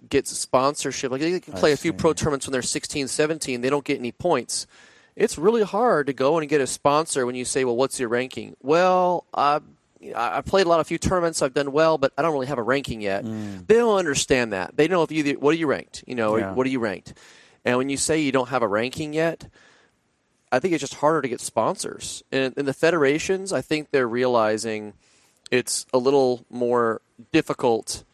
[0.07, 1.11] get sponsorship.
[1.11, 3.59] Like they can play a few pro tournaments when they're 16, 17.
[3.59, 4.67] They don't get any points.
[5.19, 8.09] It's really hard to go and get a sponsor when you say, "Well, what's your
[8.09, 9.59] ranking?" Well, I
[10.15, 11.41] I played a lot of few tournaments.
[11.41, 13.23] I've done well, but I don't really have a ranking yet.
[13.25, 14.77] They don't understand that.
[14.77, 16.03] They know if you what are you ranked?
[16.07, 16.53] You know, Yeah.
[16.53, 17.13] what are you ranked?
[17.65, 19.47] And when you say you don't have a ranking yet,
[20.51, 22.23] I think it's just harder to get sponsors.
[22.31, 24.93] And in the federations, I think they're realizing
[25.51, 27.01] it's a little more
[27.33, 28.05] difficult.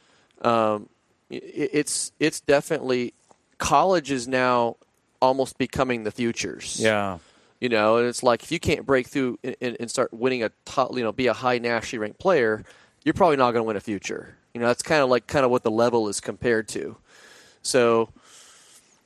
[0.42, 0.90] Um,
[1.30, 3.14] it's it's definitely
[3.60, 4.78] college is now
[5.22, 6.80] almost becoming the futures.
[6.80, 7.20] yeah.
[7.62, 10.52] You know, and it's like if you can't break through and, and start winning a
[10.66, 12.64] top, you know, be a high nationally ranked player,
[13.06, 14.36] you're probably not going to win a future.
[14.54, 16.98] You know, that's kind of like kind of what the level is compared to.
[17.62, 18.10] So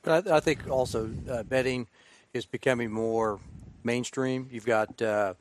[0.02, 1.86] But I, I think also uh, betting
[2.34, 3.38] is becoming more
[3.84, 4.48] mainstream.
[4.50, 5.34] You've got uh,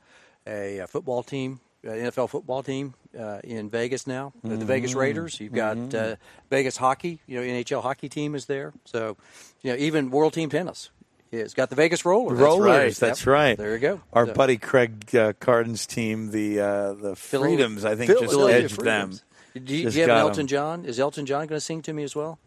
[0.46, 4.94] a, a football team, uh, NFL football team uh, in Vegas now, uh, the Vegas
[4.96, 5.40] Raiders.
[5.40, 6.16] You've got uh,
[6.50, 7.20] Vegas hockey.
[7.28, 8.74] You know, NHL hockey team is there.
[8.86, 9.18] So,
[9.62, 10.90] you know, even World Team Tennis.
[11.32, 12.40] Yeah, It's got the Vegas Rollers.
[12.40, 13.08] Rollers, That's right.
[13.10, 13.28] that's Yep.
[13.28, 13.58] right.
[13.58, 14.02] There you go.
[14.14, 18.66] Our So- buddy Craig uh, Carden's team, the uh, the Freedoms, I think, just Philadelphia
[18.66, 19.20] edged Freedoms.
[19.20, 19.66] them.
[19.66, 20.28] Do you, Just do you have an got 'em.
[20.30, 20.86] Elton John?
[20.86, 22.40] Is Elton John going to sing to me as well?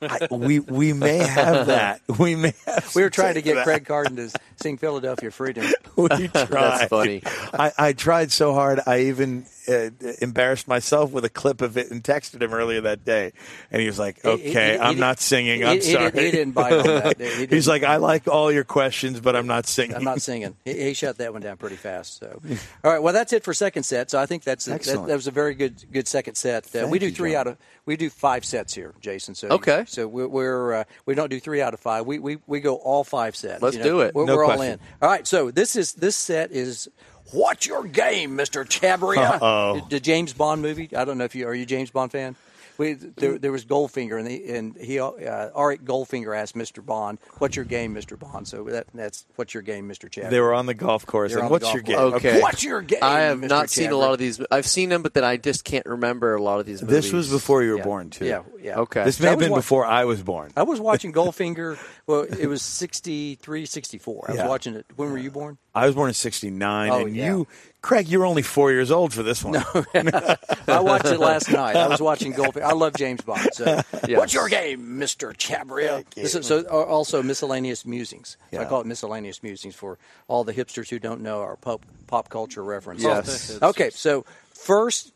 [0.00, 2.00] I, we we may have that.
[2.18, 2.52] We may.
[2.66, 3.64] Have We were trying to get that.
[3.64, 5.64] Craig Carden to sing Philadelphia Freedom.
[5.96, 6.30] We tried.
[6.32, 7.22] That's funny.
[7.52, 8.80] I, I tried so hard.
[8.86, 9.90] I even uh,
[10.20, 13.32] embarrassed myself with a clip of it and texted him earlier that day,
[13.70, 15.64] and he was like, He- he- "Okay, I'm he- not singing.
[15.64, 17.18] I'm he sorry." didn't- he didn't bite on that.
[17.18, 17.52] He didn't.
[17.52, 20.56] He's like, "I like all your questions, but I'm not singing." I'm not singing.
[20.64, 22.18] He, he shut that one down pretty fast.
[22.18, 22.40] So,
[22.84, 23.02] all right.
[23.02, 24.10] Well, that's it for second set.
[24.10, 25.08] So I think that's that, Excellent.
[25.08, 26.74] that was a very good good second set.
[26.74, 27.40] Uh, we do you, three John.
[27.40, 27.56] out of
[27.86, 29.34] we do five sets here, Jason.
[29.34, 29.84] So Okay.
[29.86, 32.06] So we're, we're uh, we don't do three out of five.
[32.06, 33.62] We we, we go all five sets.
[33.62, 34.14] Let's you do it.
[34.14, 34.78] We're, No we're all in.
[35.00, 35.26] All right.
[35.26, 36.88] So this is this set is.
[37.32, 39.40] What's your game, Mister Chabria?
[39.40, 39.86] Uh-oh.
[39.88, 40.90] The James Bond movie.
[40.94, 42.36] I don't know if you are you a James Bond fan.
[42.82, 45.10] We, there, there was Goldfinger, and, the, and he, uh,
[45.54, 46.84] Auric Goldfinger asked Mr.
[46.84, 48.18] Bond, "What's your game, Mr.
[48.18, 50.10] Bond?" So that, that's what's your game, Mr.
[50.10, 50.30] Chad.
[50.30, 51.32] They were on the golf course.
[51.34, 51.98] And what's golf your game?
[51.98, 52.40] Okay.
[52.40, 52.98] What's your game?
[53.02, 53.48] I have Mr.
[53.48, 54.40] not seen a lot of these.
[54.50, 57.04] I've seen them, but then I just can't remember a lot of these movies.
[57.04, 57.84] This was before you were Yeah.
[57.84, 58.26] born, too.
[58.26, 58.78] Yeah, yeah.
[58.80, 59.04] Okay.
[59.04, 60.52] This may have been wa- before I was born.
[60.56, 61.78] I was watching Goldfinger.
[62.06, 64.26] Well, it was 63, 64.
[64.28, 64.86] I was watching it.
[64.96, 65.58] When were you born?
[65.74, 67.26] I was born in '69, Oh, and yeah.
[67.28, 67.46] you,
[67.82, 69.56] Craig, you're only four years old for this one.
[69.94, 71.74] I watched it last night.
[71.74, 72.62] I was watching Goldfinger.
[72.62, 73.48] I love James Bond.
[73.52, 76.04] So, what's your game, Mister Chabria?
[76.14, 78.36] This is- so, uh, also miscellaneous musings.
[78.52, 79.98] So I call it miscellaneous musings for
[80.28, 83.04] all the hipsters who don't know our pop pop culture references.
[83.04, 83.58] Yes.
[83.60, 85.12] Okay, so first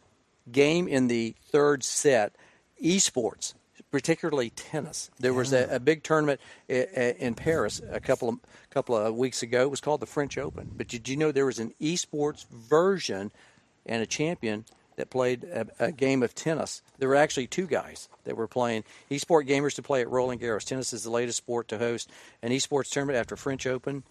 [0.50, 2.34] game in the third set,
[2.82, 3.54] esports,
[3.96, 5.10] particularly tennis.
[5.18, 9.62] There was a, a big tournament in Paris a couple of couple of weeks ago.
[9.62, 10.70] It was called the French Open.
[10.76, 13.32] But did you know there was an esports version
[13.86, 14.66] and a champion
[14.96, 16.82] that played a, a game of tennis?
[16.98, 20.66] There were actually two guys that were playing esport gamers to play at Roland Garros.
[20.66, 22.10] Tennis is the latest sport to host
[22.42, 24.02] an esports tournament after French Open.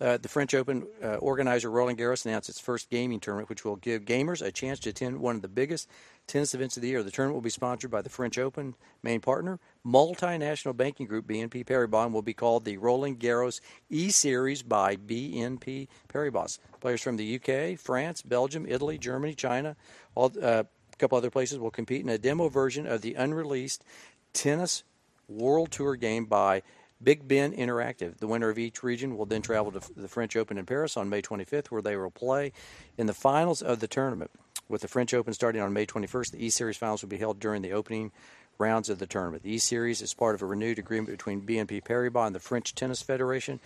[0.00, 3.76] Uh, the French Open uh, organizer Roland Garros announced its first gaming tournament, which will
[3.76, 5.88] give gamers a chance to attend one of the biggest
[6.28, 7.02] tennis events of the year.
[7.02, 11.64] The tournament will be sponsored by the French Open main partner, multinational banking group BNP
[11.64, 13.60] Paribas, and will be called the Roland Garros
[13.90, 16.60] E Series by BNP Paribas.
[16.80, 19.74] Players from the UK, France, Belgium, Italy, Germany, China,
[20.14, 20.62] all uh,
[20.92, 23.84] a couple other places will compete in a demo version of the unreleased
[24.32, 24.84] tennis
[25.28, 26.62] World Tour game by
[27.02, 28.18] Big Ben Interactive.
[28.18, 31.08] The winner of each region will then travel to the French Open in Paris on
[31.08, 32.52] May 25th, where they will play
[32.96, 34.32] in the finals of the tournament.
[34.68, 37.38] With the French Open starting on May 21st, the E Series finals will be held
[37.38, 38.10] during the opening
[38.58, 39.44] rounds of the tournament.
[39.44, 42.74] The E Series is part of a renewed agreement between BNP Paribas and the French
[42.74, 43.60] Tennis Federation,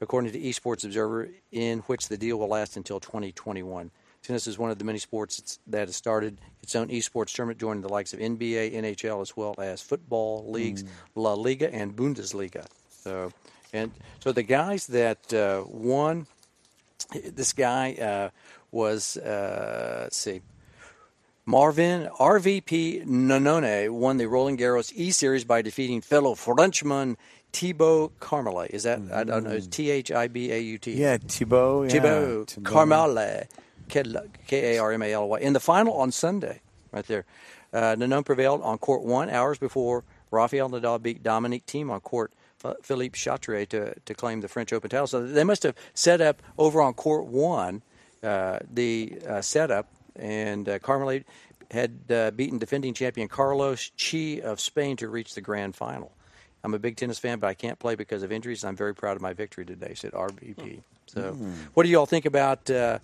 [0.00, 3.90] according to Esports Observer, in which the deal will last until 2021.
[4.26, 7.82] Tennis is one of the many sports that has started its own esports tournament, joining
[7.82, 10.84] the likes of NBA, NHL, as well as football leagues,
[11.14, 12.66] La Liga, and Bundesliga.
[12.90, 13.32] So,
[13.72, 16.26] and so the guys that uh, won,
[17.24, 18.30] this guy uh,
[18.72, 20.40] was uh, let's see,
[21.44, 27.16] Marvin RVP Nonone won the Roland Garros E Series by defeating fellow Frenchman
[27.52, 28.70] Thibaut Carmelet.
[28.72, 29.60] Is that I don't know?
[29.60, 30.94] T H I B A U T.
[30.94, 31.84] Yeah, Thibaut.
[31.84, 33.46] Yeah, Thibaut Carmale,
[33.88, 35.38] K A R M A L Y.
[35.40, 36.60] In the final on Sunday,
[36.92, 37.24] right there,
[37.72, 42.32] uh, Nanon prevailed on court one hours before Rafael Nadal beat Dominic Thiem on court
[42.82, 45.06] Philippe Chatrier to, to claim the French Open title.
[45.06, 47.82] So they must have set up over on court one
[48.22, 51.24] uh, the uh, setup, and uh, Carmele
[51.70, 56.12] had uh, beaten defending champion Carlos Chi of Spain to reach the grand final.
[56.64, 58.64] I'm a big tennis fan, but I can't play because of injuries.
[58.64, 60.80] I'm very proud of my victory today, said RVP.
[61.06, 61.36] So,
[61.74, 62.98] what do you all think about uh,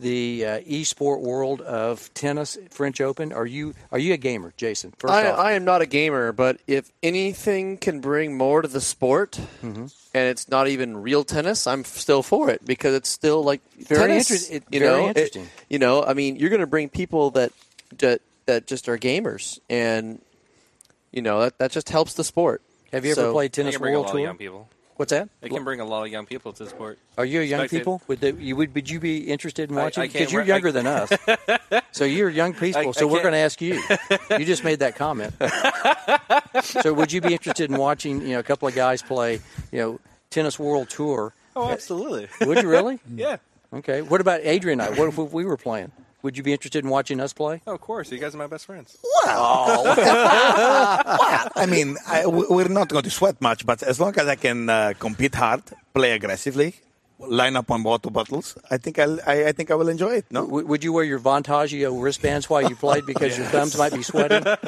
[0.00, 3.32] the uh, e-sport world of tennis, French Open?
[3.32, 4.92] Are you are you a gamer, Jason?
[4.98, 8.68] First I, off, I am not a gamer, but if anything can bring more to
[8.68, 9.32] the sport,
[9.62, 9.86] Mm-hmm.
[10.14, 14.00] and it's not even real tennis, I'm still for it because it's still like Very
[14.08, 14.30] tennis.
[14.30, 15.48] interest- it- you very know, It- interesting.
[15.68, 17.52] you know, I mean, you're going to bring people that
[17.98, 20.20] that that just are gamers, and
[21.12, 22.62] you know that that just helps the sport.
[22.92, 24.26] have you ever played tennis can bring a World lot of Tour?
[24.26, 24.68] young people.
[24.96, 25.28] What's that?
[25.42, 26.98] It can bring a lot of young people to the sport.
[27.18, 27.70] Are you a young Spectate.
[27.70, 28.02] people?
[28.08, 30.04] Would, they, you, would would you be interested in watching?
[30.04, 31.12] Because you're re- I- younger than us,
[31.92, 32.80] so you're young people.
[32.80, 33.82] I- so I we're going to ask you.
[34.30, 35.34] You just made that comment.
[36.62, 38.22] so would you be interested in watching?
[38.22, 39.40] You know, a couple of guys play.
[39.70, 40.00] You know,
[40.30, 41.34] tennis world tour.
[41.54, 42.28] Oh, absolutely.
[42.46, 42.98] Would you really?
[43.14, 43.36] yeah.
[43.74, 44.00] Okay.
[44.00, 44.98] What about Adrian and I?
[44.98, 45.92] What if we were playing?
[46.26, 47.62] Would you be interested in watching us play?
[47.68, 48.10] Oh, of course.
[48.12, 48.98] You guys are my best friends.
[49.24, 49.84] Wow.
[51.62, 54.36] I mean, I, we- we're not going to sweat much, but as long as I
[54.36, 55.62] can uh, compete hard,
[55.94, 56.74] play aggressively,
[57.18, 60.26] line up on water bottles, I think I'll, I I think I will enjoy it.
[60.30, 63.94] No, W- would you wear your Vantaggio wristbands while you played because your thumbs might
[63.94, 64.42] be sweating?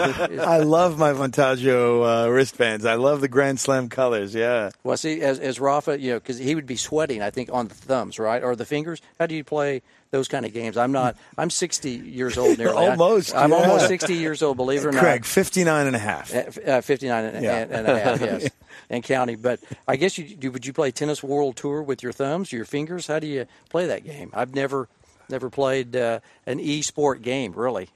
[0.56, 1.82] I love my Vantaggio
[2.26, 2.84] uh, wristbands.
[2.86, 4.34] I love the Grand Slam colors.
[4.34, 4.70] Yeah.
[4.84, 7.68] Well, see, as, as Rafa, you know, because he would be sweating, I think, on
[7.68, 9.02] the thumbs, right, or the fingers.
[9.18, 10.76] How do you play those kind of games?
[10.76, 11.16] I'm not.
[11.36, 12.76] I'm 60 years old nearly.
[12.86, 13.56] I- Almost, I'm yeah.
[13.56, 14.56] almost 60 years old.
[14.56, 15.00] Believe it or not.
[15.00, 16.32] Craig, 59 and a half.
[16.34, 17.56] Uh, 59 and, Yeah.
[17.58, 18.50] and, and a half, yes,
[18.90, 19.38] and counting.
[19.40, 20.50] But I guess you do.
[20.50, 23.06] Would you play tennis world tour with your thumbs, your fingers?
[23.06, 24.30] How do you play that game?
[24.34, 24.88] I've never,
[25.28, 27.88] never played uh, an e-sport game really.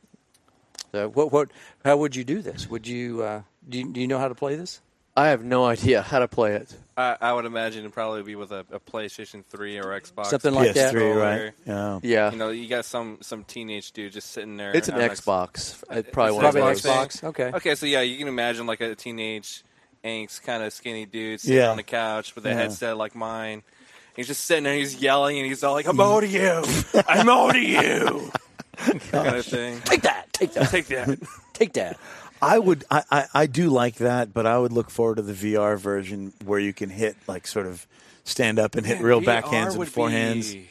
[0.92, 1.50] So what, what,
[1.84, 2.68] how would you do this?
[2.68, 4.80] Would you, uh, do you, do you know how to play this?
[5.16, 6.74] I have no idea how to play it.
[6.96, 10.26] I, I would imagine it'd probably be with a, a PlayStation 3 or Xbox.
[10.26, 10.94] Something like that.
[10.94, 11.20] PS3, controller.
[11.44, 11.52] right?
[11.66, 11.98] Yeah.
[12.02, 14.74] Yeah, You know, you got some some teenage dude just sitting there.
[14.76, 15.82] it's an on Xbox.
[15.90, 16.82] It probably one Probably of Probably those.
[16.82, 17.20] Xbox.
[17.22, 17.24] Xbox.
[17.24, 17.50] Okay.
[17.56, 19.64] Okay, so yeah, you can imagine like a teenage,
[20.04, 21.70] angst kind of skinny dude sitting Yeah.
[21.70, 22.54] on the couch with a Yeah.
[22.56, 23.62] headset like mine.
[24.14, 26.04] He's just sitting there, he's yelling, and he's all like, "I'm mm.
[26.04, 26.62] over you,
[27.08, 28.30] I'm over you,"
[29.10, 29.80] kind of thing.
[29.86, 30.30] Take that.
[30.34, 30.68] Take that.
[30.70, 31.18] Take that.
[31.54, 31.98] Take that.
[32.42, 32.84] I would.
[32.90, 36.32] I, I, I do like that, but I would look forward to the VR version
[36.44, 37.86] where you can hit like sort of
[38.24, 40.52] stand up and hit real VR backhands and forehands.
[40.52, 40.68] be-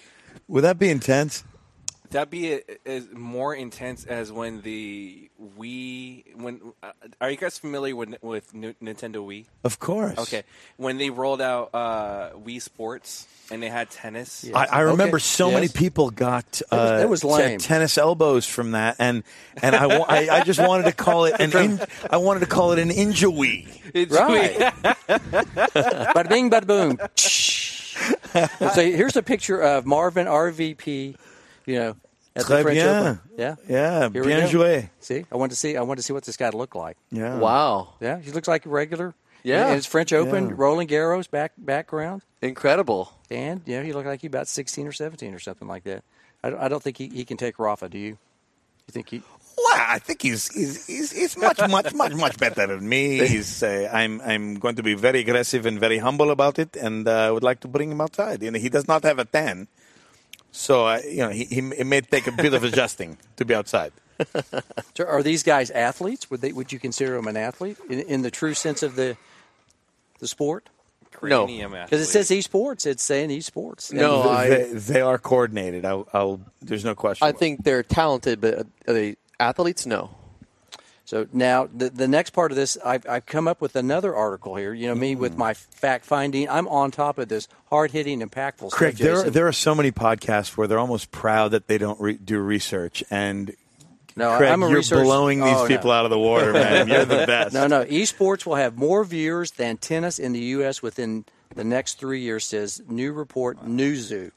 [0.48, 1.43] Would that be intense?
[2.12, 6.36] That'd be a, as more intense as when the Wii.
[6.36, 9.46] When uh, are you guys familiar with with Nintendo Wii?
[9.64, 10.18] Of course.
[10.20, 10.44] Okay,
[10.78, 14.46] when they rolled out uh, Wii Sports and they had tennis.
[14.54, 15.24] I, I remember Okay.
[15.24, 15.54] so Yes.
[15.56, 17.60] many people got uh, was- that was t- lame.
[17.60, 19.24] tennis elbows from that, and
[19.62, 21.80] and I, I, I just wanted to call it an in,
[22.10, 23.68] I wanted to call it an injury.
[23.94, 24.52] It's Right.
[24.84, 26.98] bada bing, bada boom.
[28.74, 31.16] so here's a picture of Marvin RVP.
[31.66, 31.96] You know,
[32.36, 32.88] at the French bien.
[32.88, 33.20] Open.
[33.38, 33.56] Yeah.
[33.68, 34.90] Yeah, Here bien joué.
[35.00, 35.76] See, I wanted to see.
[35.78, 36.98] I wanted to see what this guy looked like.
[37.12, 37.38] Yeah.
[37.38, 39.14] Wow, Yeah, he looks like a regular.
[39.44, 39.68] Yeah.
[39.70, 40.56] and it's French Open, Yeah.
[40.56, 43.12] Roland Garros back background, incredible.
[43.32, 46.04] and you know he looked like he about 16 or 17 or something like that.
[46.44, 47.90] I don't, I don't think he, he can take Rafa.
[47.90, 48.18] Do you?
[48.88, 49.22] You think he?
[49.58, 53.18] Well, I think he's he's he's, he's much much much much better than me.
[53.28, 57.08] He's uh, I'm I'm going to be very aggressive and very humble about it, and
[57.08, 58.42] uh, I would like to bring him outside.
[58.42, 59.68] You know, he does not have a tan,
[60.52, 63.53] so uh, you know he, he it may take a bit of adjusting to be
[63.56, 63.91] outside.
[64.95, 66.30] So are these guys athletes?
[66.30, 66.52] Would they?
[66.52, 69.18] Would you consider them an athlete in, in the true sense of the
[70.19, 70.69] the sport?
[71.23, 71.45] No.
[71.48, 73.91] Because it says esports, it's saying esports.
[73.91, 75.86] No, I- they, they are coordinated.
[75.86, 77.28] I'll, I'll there's no question.
[77.28, 79.86] I think they're talented, but are they athletes?
[79.86, 80.15] No.
[81.12, 84.56] So now the the next part of this, I've, I've come up with another article
[84.56, 84.74] here.
[84.74, 85.20] You know, me Mm.
[85.20, 88.68] with my fact finding, I'm on top of this, hard hitting, impactful.
[88.70, 89.34] stuff, Craig, there are, Jason.
[89.34, 93.04] there are so many podcasts where they're almost proud that they don't re- do research.
[93.12, 93.54] And
[94.16, 95.68] no, Craig, I'm a you're research- blowing these oh, no.
[95.68, 96.88] people out of the water, man.
[96.94, 97.54] You're the best.
[97.54, 97.84] No, no.
[97.84, 100.82] Esports will have more viewers than tennis in the U.S.
[100.82, 101.26] within
[101.56, 104.32] the next three years, says new report Newzoo.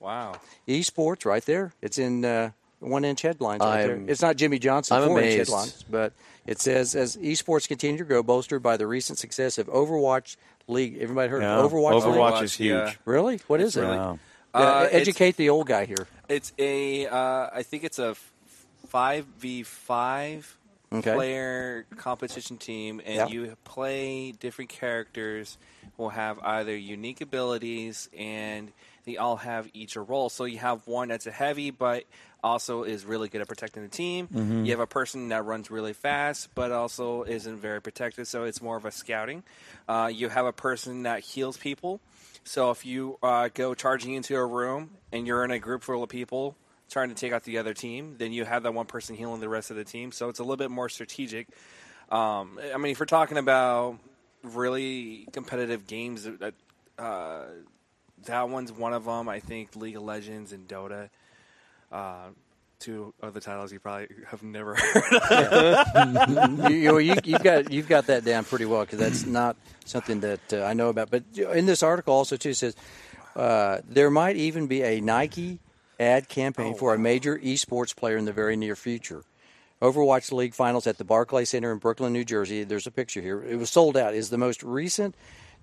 [0.00, 0.40] Wow.
[0.66, 1.72] Esports, right there.
[1.80, 2.50] It's in uh,
[2.80, 4.00] one inch headlines right there.
[4.06, 5.50] It's not Jimmy Johnson I'm four inch amazed.
[5.50, 6.12] headlines, but
[6.46, 10.36] it says as esports continue to grow, bolstered by the recent success of Overwatch
[10.68, 10.98] League.
[11.00, 11.58] Everybody heard Yeah.
[11.58, 12.02] of Overwatch?
[12.02, 12.70] Overwatch Overwatch, is huge.
[12.70, 12.92] yeah.
[13.04, 13.40] Really?
[13.46, 13.80] What is it?
[13.82, 14.18] really- Wow.
[14.54, 16.06] Yeah, Uh, educate the old guy here.
[16.28, 18.16] It's a, uh, I think it's a
[18.88, 20.56] five v five
[20.90, 21.12] Okay.
[21.14, 23.26] player competition team, and Yeah.
[23.28, 25.58] you play different characters
[25.96, 28.72] who will have either unique abilities, and
[29.04, 30.30] they all have each a role.
[30.30, 32.04] So you have one that's a heavy, but
[32.42, 34.28] also is really good at protecting the team.
[34.28, 34.64] Mm-hmm.
[34.64, 38.62] You have a person that runs really fast, but also isn't very protected, so it's
[38.62, 39.42] more of a scouting.
[39.88, 42.00] Uh, you have a person that heals people.
[42.44, 46.02] So if you uh, go charging into a room and you're in a group full
[46.02, 46.56] of people
[46.88, 49.48] trying to take out the other team, then you have that one person healing the
[49.48, 50.12] rest of the team.
[50.12, 51.48] So it's a little bit more strategic.
[52.10, 53.98] Um, I mean, if we're talking about
[54.42, 56.26] really competitive games,
[56.98, 57.44] uh,
[58.24, 59.28] that one's one of them.
[59.28, 61.10] I think League of Legends and Dota.
[61.90, 62.28] Uh,
[62.78, 65.86] two other titles you probably have never heard.
[66.70, 70.20] you, you, you, you've got you've got that down pretty well because that's not something
[70.20, 71.10] that uh, I know about.
[71.10, 72.76] But in this article also too says
[73.34, 75.58] uh, there might even be a Nike
[75.98, 79.24] ad campaign for a major esports player in the very near future.
[79.80, 82.64] Overwatch League finals at the Barclay Center in Brooklyn, New Jersey.
[82.64, 83.44] There's a picture here.
[83.44, 84.14] It was sold out.
[84.14, 85.14] Is the most recent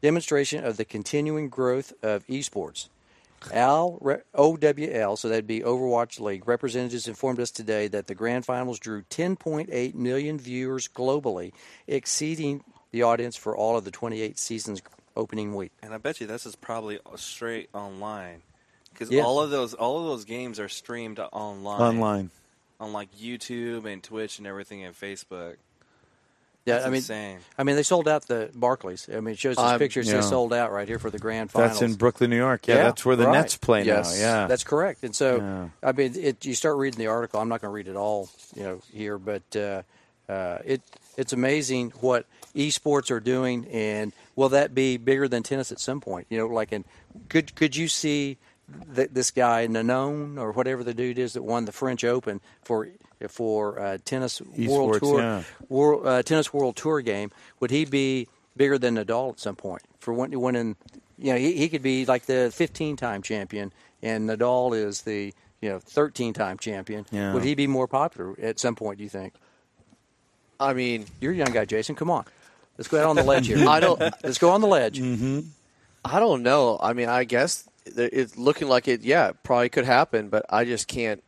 [0.02, 2.90] demonstration of the continuing growth of esports.
[3.54, 4.00] Al
[4.34, 9.04] OWL, so that'd be Overwatch League representatives informed us today that the grand finals drew
[9.04, 11.52] 10.8 million viewers globally,
[11.88, 14.82] exceeding the audience for all of the 28 seasons
[15.18, 15.72] opening week.
[15.82, 18.42] and I bet you this is probably straight online
[18.92, 19.26] because Yes.
[19.26, 21.82] all of those all of those games are streamed online.
[21.82, 22.30] Online.
[22.80, 25.56] on like YouTube and Twitch and everything and Facebook.
[26.66, 27.38] Yeah, That's I mean, insane.
[27.60, 29.08] I mean, they sold out the Barclays.
[29.08, 30.08] I mean, it shows these I'm- pictures.
[30.08, 30.16] yeah.
[30.16, 31.74] They sold out right here for the grand finals.
[31.80, 32.68] That's in Brooklyn, New York.
[32.68, 33.34] Yeah, that's where the right.
[33.34, 34.16] Nets play Yes.
[34.16, 34.20] now.
[34.42, 35.04] Yeah, That's correct.
[35.04, 35.68] And so, Yeah.
[35.88, 37.40] I mean, it, you start reading the article.
[37.40, 39.84] I'm not going to read it all, you know, here, but uh,
[40.28, 40.82] uh, it
[41.18, 42.26] it's amazing what
[42.56, 46.26] esports are doing, and will that be bigger than tennis at some point?
[46.32, 46.84] You know, like, in
[47.30, 48.38] could could you see
[48.96, 52.90] th- this guy Nanone or whatever the dude is that won the French Open for
[53.28, 55.44] for uh, tennis world tour yeah.
[55.70, 57.32] world, uh, tennis world tour game?
[57.60, 58.28] Would he be
[58.58, 60.76] bigger than Nadal at some point for win- winning?
[61.18, 63.72] You know, he, he could be like the 15 time champion,
[64.02, 67.06] and Nadal is the you know 13 time champion.
[67.12, 67.34] Yeah.
[67.34, 68.98] Would he be more popular at some point?
[68.98, 69.34] Do you think?
[70.60, 71.96] I mean, You're a young guy, Jason.
[71.96, 72.26] Come on,
[72.78, 73.68] let's go out on the ledge here.
[73.68, 74.00] I don't.
[74.00, 75.00] Let's go on the ledge.
[75.02, 76.80] I don't know.
[76.82, 79.02] I mean, I guess it's looking like it.
[79.02, 81.24] Yeah, probably could happen, but I just can't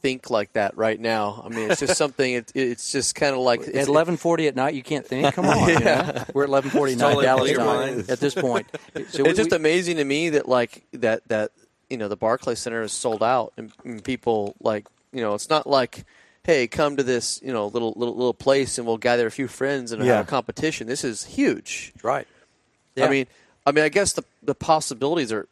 [0.00, 1.42] think like that right now.
[1.44, 2.32] I mean, it's just something.
[2.32, 5.34] It, it's just kind of like At 11:40 at night, you can't think.
[5.34, 6.24] Come on, you know?
[6.34, 8.66] we're at 11:49 Totally Dallas time at this point.
[9.10, 11.50] So we- it's just we- amazing to me that like that that
[11.90, 15.48] you know the Barclays Center is sold out and, and people like you know it's
[15.48, 16.04] not like
[16.44, 19.48] hey come to this you know little little little place and we'll gather a few
[19.48, 20.16] friends and Yeah.
[20.16, 20.86] have a competition.
[20.86, 21.92] This is huge.
[22.02, 22.26] right.
[23.00, 23.26] I mean,
[23.64, 25.46] I mean, I guess the the possibilities are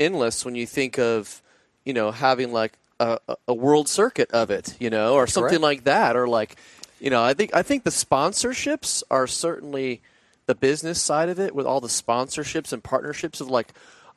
[0.00, 1.40] endless when you think of,
[1.84, 5.62] you know, having like a, a- world circuit of it, you know, or something Correct.
[5.62, 6.56] like that, or like,
[7.00, 10.00] you know, I think I think the sponsorships are certainly
[10.46, 13.68] the business side of it with all the sponsorships and partnerships of like,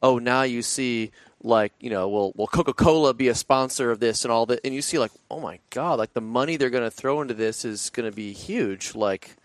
[0.01, 1.11] oh, now you see
[1.43, 4.59] like you know, will will Coca Cola be a sponsor of this and all that,
[4.63, 7.33] and you see like, oh my god, like the money they're going to throw into
[7.33, 9.35] this is going to be huge, like.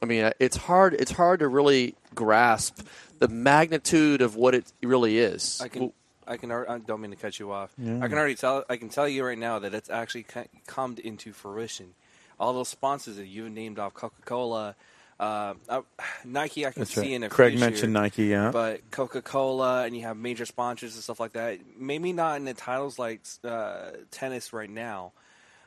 [0.00, 0.94] I mean, it's hard.
[0.94, 2.84] It's hard to really grasp
[3.20, 5.60] the magnitude of what it really is.
[5.62, 5.92] I can.
[6.32, 6.50] I can.
[6.50, 7.72] I don't mean to cut you off.
[7.78, 8.64] I can already tell.
[8.68, 11.94] I can tell you right now that it's actually co- come into fruition.
[12.40, 14.74] All those sponsors that you named off, Coca Cola,
[15.20, 15.82] uh, uh,
[16.24, 16.66] Nike.
[16.66, 17.10] I can That's see right.
[17.10, 18.24] in a Craig future, mentioned Nike.
[18.24, 21.60] Yeah, but Coca Cola, and you have major sponsors and stuff like that.
[21.78, 25.12] Maybe not in the titles like uh, tennis right now,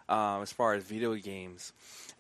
[0.10, 1.72] um, as far as video games.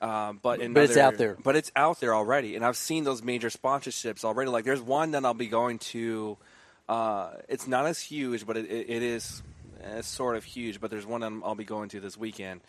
[0.02, 1.36] Um, but in But it's out there.
[1.44, 4.52] But it's out there already, and I've seen those major sponsorships already.
[4.52, 6.38] Like there's one that I'll be going to.
[6.88, 9.42] Uh, it's not as huge, but it, it, it is
[9.84, 10.80] uh, sort of huge.
[10.80, 12.62] But there's one that I'll be going to this weekend.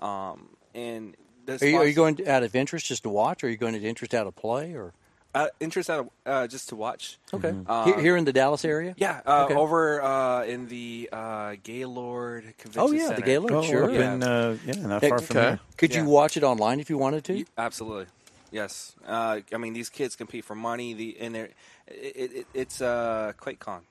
[0.00, 3.42] Um, and the Are you, are you sponsor- going out of interest just to watch,
[3.42, 4.92] or are you going to interest out of play, or
[5.34, 7.18] uh, interest out of, uh, just to watch?
[7.32, 8.94] okay Uh, here, here in the Dallas area?
[8.96, 9.54] Yeah, uh, Okay.
[9.54, 13.16] over uh, in the uh, Gaylord Convention Oh yeah, Center.
[13.16, 13.52] the Gaylord.
[13.52, 13.84] oh, sure.
[13.84, 14.14] up Yeah.
[14.14, 15.48] in uh, yeah, not Hey, far from okay.
[15.50, 15.60] here.
[15.76, 17.34] Could you watch it online if you wanted to?
[17.34, 18.06] Y- Absolutely,
[18.50, 18.92] yes.
[19.06, 20.94] Uh, I mean, these kids compete for money.
[20.94, 21.50] The and they're,
[21.86, 23.82] it, it, it's uh, QuakeCon.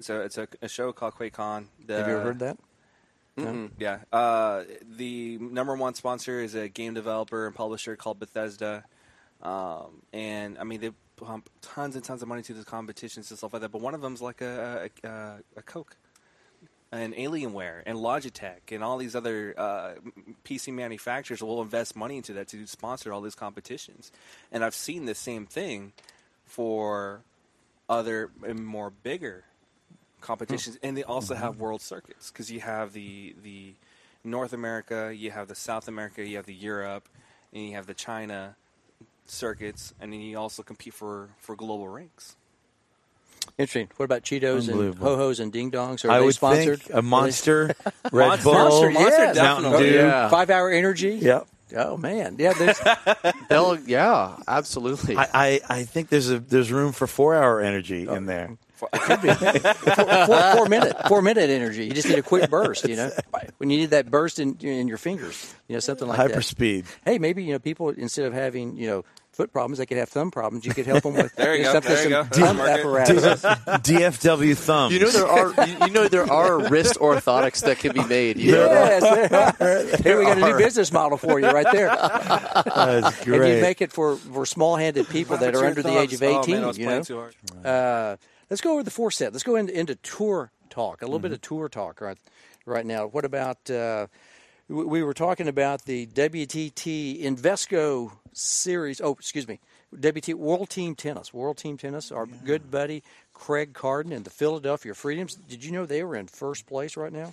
[0.00, 1.66] So it's a, a show called QuakeCon.
[1.86, 2.58] The, Have you ever heard that?
[3.38, 4.00] Mm-mm, yeah.
[4.12, 4.64] Uh,
[4.96, 8.84] the number one sponsor is a game developer and publisher called Bethesda.
[9.42, 13.38] Um, and I mean, they pump tons and tons of money to these competitions and
[13.38, 13.72] stuff like that.
[13.72, 15.96] But one of them's like a, a, a, a Coke
[16.92, 19.92] and Alienware and Logitech and all these other uh,
[20.44, 24.10] PC manufacturers will invest money into that to sponsor all these competitions.
[24.50, 25.92] And I've seen the same thing
[26.50, 27.22] for
[27.88, 29.44] other and more bigger
[30.20, 30.86] competitions, hmm.
[30.86, 31.42] and they also mm-hmm.
[31.44, 33.74] have world circuits because you have the the
[34.24, 37.08] North America, you have the South America, you have the Europe,
[37.52, 38.56] and you have the China
[39.26, 42.36] circuits, and then you also compete for for global ranks.
[43.56, 43.88] Interesting.
[43.96, 46.04] What about Cheetos and Ho Hos and Ding Dongs?
[46.04, 46.82] Are I they would sponsored?
[46.82, 47.74] think a Monster,
[48.12, 49.36] Red Monster- Bull, Monster, Monster yes.
[49.36, 49.90] Mountain definitely.
[49.90, 49.96] Dew.
[49.96, 50.28] Yeah.
[50.28, 51.14] Five Hour Energy.
[51.22, 51.46] Yep.
[51.76, 52.52] Oh man, yeah.
[52.52, 52.80] There's,
[53.48, 55.16] They'll- yeah, absolutely.
[55.16, 58.14] I, I, I think there's a there's room for four hour energy oh.
[58.14, 58.56] in there.
[58.80, 58.88] four,
[60.56, 61.84] four minute, four minute energy.
[61.84, 62.88] You just need a quick burst.
[62.88, 63.10] You know,
[63.58, 65.54] when you need that burst in in your fingers.
[65.68, 66.42] You know, something like Hyper that.
[66.42, 66.86] speed.
[67.04, 69.04] Hey, maybe you know people instead of having you know
[69.40, 70.66] foot problems, they could have thumb problems.
[70.66, 72.22] You could help them with There you go, something- there you some go.
[72.24, 72.78] That's thumb market.
[72.80, 73.42] apparatus.
[73.80, 74.92] DFW thumbs.
[74.94, 78.38] you know there are you, you know there are wrist orthotics that can be made.
[78.38, 78.66] You know?
[78.66, 79.96] Yes, there are.
[80.02, 81.88] Here we got a new business model for you right there.
[81.88, 85.98] That's And you make it for, for small handed people that are Your under the
[85.98, 86.56] age of eighteen.
[86.56, 87.34] Oh, man, I was you know, too hard.
[87.66, 88.16] Uh,
[88.50, 89.32] let's go over the four set.
[89.32, 91.02] Let's go into, into tour talk.
[91.02, 91.22] A little Mm-hmm.
[91.28, 92.18] bit of tour talk right
[92.66, 93.06] right now.
[93.06, 93.70] What about?
[93.70, 94.06] Uh,
[94.70, 99.00] we we were talking about the WTT Invesco series.
[99.00, 99.58] Oh, excuse me,
[99.92, 101.34] WT World Team Tennis.
[101.34, 102.10] World Team Tennis.
[102.12, 103.02] Our good buddy
[103.34, 105.34] Craig Carden and the Philadelphia Freedoms.
[105.34, 107.32] Did you know they were in first place right now?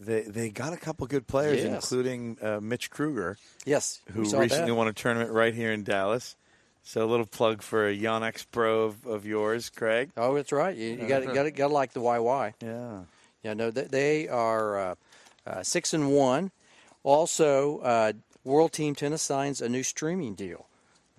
[0.00, 1.74] they they got a couple good players, Yes.
[1.74, 4.74] including uh, Mitch Krueger, Yes, who recently that.
[4.74, 6.36] won a tournament right here in Dallas.
[6.84, 10.10] So a little plug for a Yonex Pro of, of yours, Craig.
[10.16, 10.74] Oh, that's right.
[10.74, 12.54] You, you got got got to like the YY.
[12.62, 13.00] Yeah.
[13.42, 14.94] Yeah, no, they, they are uh,
[15.62, 16.50] six and one.
[17.02, 18.12] Also, uh,
[18.44, 20.66] World Team Tennis signs a new streaming deal.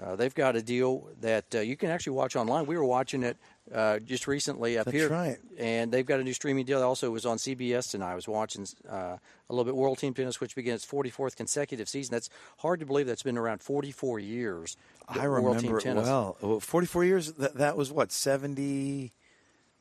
[0.02, 2.66] Uh, they've got a deal that uh, you can actually watch online.
[2.66, 3.36] We were watching it
[3.74, 5.38] uh, just recently up That's here, right.
[5.58, 6.82] and they've got a new streaming deal.
[6.82, 8.14] Also, was on CBS tonight.
[8.14, 9.20] I was watching uh, a
[9.50, 12.14] little bit World Team Tennis, which begins its 44th consecutive season.
[12.14, 12.30] That's
[12.60, 13.08] hard to believe.
[13.08, 14.78] That's been around 44 years.
[15.08, 16.06] I World Team remember it Tennis.
[16.06, 16.38] well.
[16.42, 19.12] Well, 44 years, that, that was what, 70?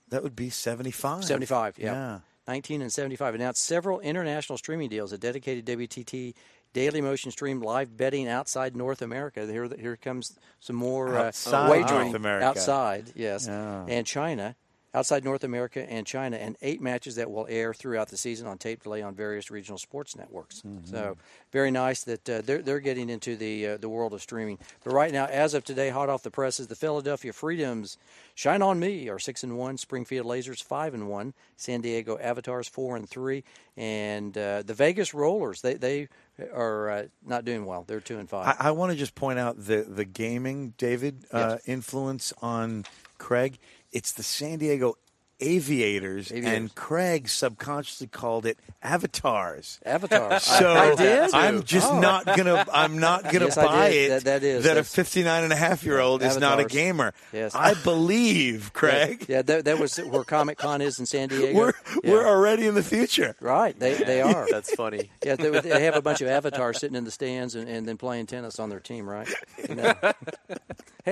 [0.08, 1.24] That would be 75.
[1.24, 1.92] 75, yeah.
[1.92, 2.18] Yeah.
[2.48, 5.12] 19 and 75 announced several international streaming deals.
[5.12, 6.34] A dedicated WTT
[6.72, 9.46] Daily Motion Stream live betting outside North America.
[9.46, 13.84] Here, here comes some more uh, Outside wagering outside, yes, Yeah.
[13.86, 14.56] and China.
[14.94, 18.56] Outside North America and China, and eight matches that will air throughout the season on
[18.56, 20.62] tape delay on various regional sports networks.
[20.62, 20.86] Mm-hmm.
[20.86, 21.16] So,
[21.52, 24.58] very nice that uh, they're they're getting into the uh, the world of streaming.
[24.84, 27.98] But right now, as of today, hot off the presses, the Philadelphia Freedoms
[28.34, 32.66] shine on me are six and one, Springfield Lasers five and one, San Diego Avatars
[32.66, 33.44] four and three,
[33.76, 36.08] and uh, the Vegas Rollers they they
[36.52, 37.84] are uh, not doing well.
[37.86, 38.56] They're two and five.
[38.58, 42.84] I, I want to just point out the the gaming, David, uh, influence on
[43.18, 43.58] Craig.
[43.92, 44.94] It's the San Diego
[45.40, 46.52] Aviators, Aviators.
[46.58, 49.78] and Craig subconsciously called it Avatars.
[49.86, 50.42] Avatars.
[50.58, 51.32] So I, I did.
[51.32, 52.00] I'm just Oh.
[52.00, 52.66] not gonna.
[52.72, 54.08] I'm not gonna Yes, buy it.
[54.08, 54.64] That- that is.
[54.64, 57.14] that a 59 and a half year old is not a gamer.
[57.32, 57.54] Yes.
[57.54, 59.26] I believe Craig.
[59.28, 61.56] Yeah, that, that was where Comic Con is in San Diego.
[61.56, 62.10] We're Yeah.
[62.10, 63.36] we're already in the future.
[63.40, 63.78] right.
[63.78, 64.48] They they are.
[64.50, 65.08] That's funny.
[65.24, 67.96] Yeah, they, they have a bunch of avatars sitting in the stands and, and then
[67.96, 69.32] playing tennis on their team, right?
[69.68, 69.94] You know.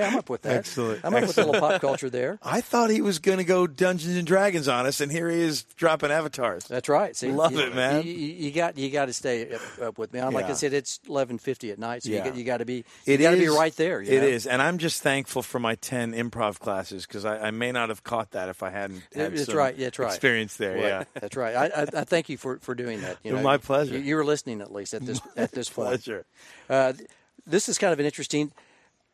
[0.01, 0.57] Hey, I'm up with that.
[0.57, 2.39] Excellent, I'm up with a little pop culture there.
[2.43, 5.41] I thought he was going to go Dungeons and Dragons on us, and here he
[5.41, 6.65] is dropping avatars.
[6.65, 7.15] That's right.
[7.17, 8.05] See, Love you, it, man.
[8.05, 10.21] You, you- got you got to stay up, up with me.
[10.21, 12.25] I'm Like I said, it's 11:50 at night, so you Yeah.
[12.25, 14.01] got, you got to be It you got to be right there.
[14.01, 14.27] It know?
[14.27, 17.89] is, and I'm just thankful for my ten improv classes because I, I may not
[17.91, 19.77] have caught that if I hadn't had That's some right.
[19.77, 20.07] That's right.
[20.09, 20.77] experience there.
[20.77, 21.55] Well, Yeah, that's right.
[21.55, 23.19] I, I, I thank you for, for doing that.
[23.23, 23.95] You know, My pleasure.
[23.95, 25.89] You, you were listening at least at this at this point.
[25.89, 26.25] pleasure.
[26.71, 26.93] Uh,
[27.47, 28.53] this is kind of an interesting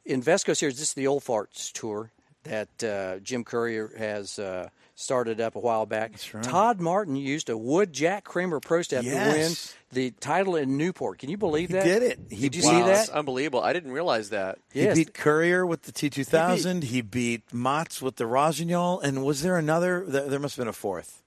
[0.07, 0.79] Invesco series.
[0.79, 2.11] This is the Old Farts tour
[2.45, 6.13] that uh, Jim Courier has uh, started up a while back.
[6.35, 6.43] right.
[6.43, 9.53] Todd Martin used a wood Jack Kramer Pro Staff to win
[9.93, 11.19] the title in Newport.
[11.21, 11.85] Can you believe He that?
[11.85, 12.19] did it.
[12.31, 12.87] He Did you beat- see that?
[12.87, 13.61] That's unbelievable.
[13.61, 14.59] I didn't realize that.
[14.73, 14.97] Yes.
[14.97, 16.83] He beat Courier with the T2000.
[16.85, 19.01] He beat Mats with the Rossignol.
[19.01, 20.05] And was there another?
[20.07, 21.23] There there must have been a fourth.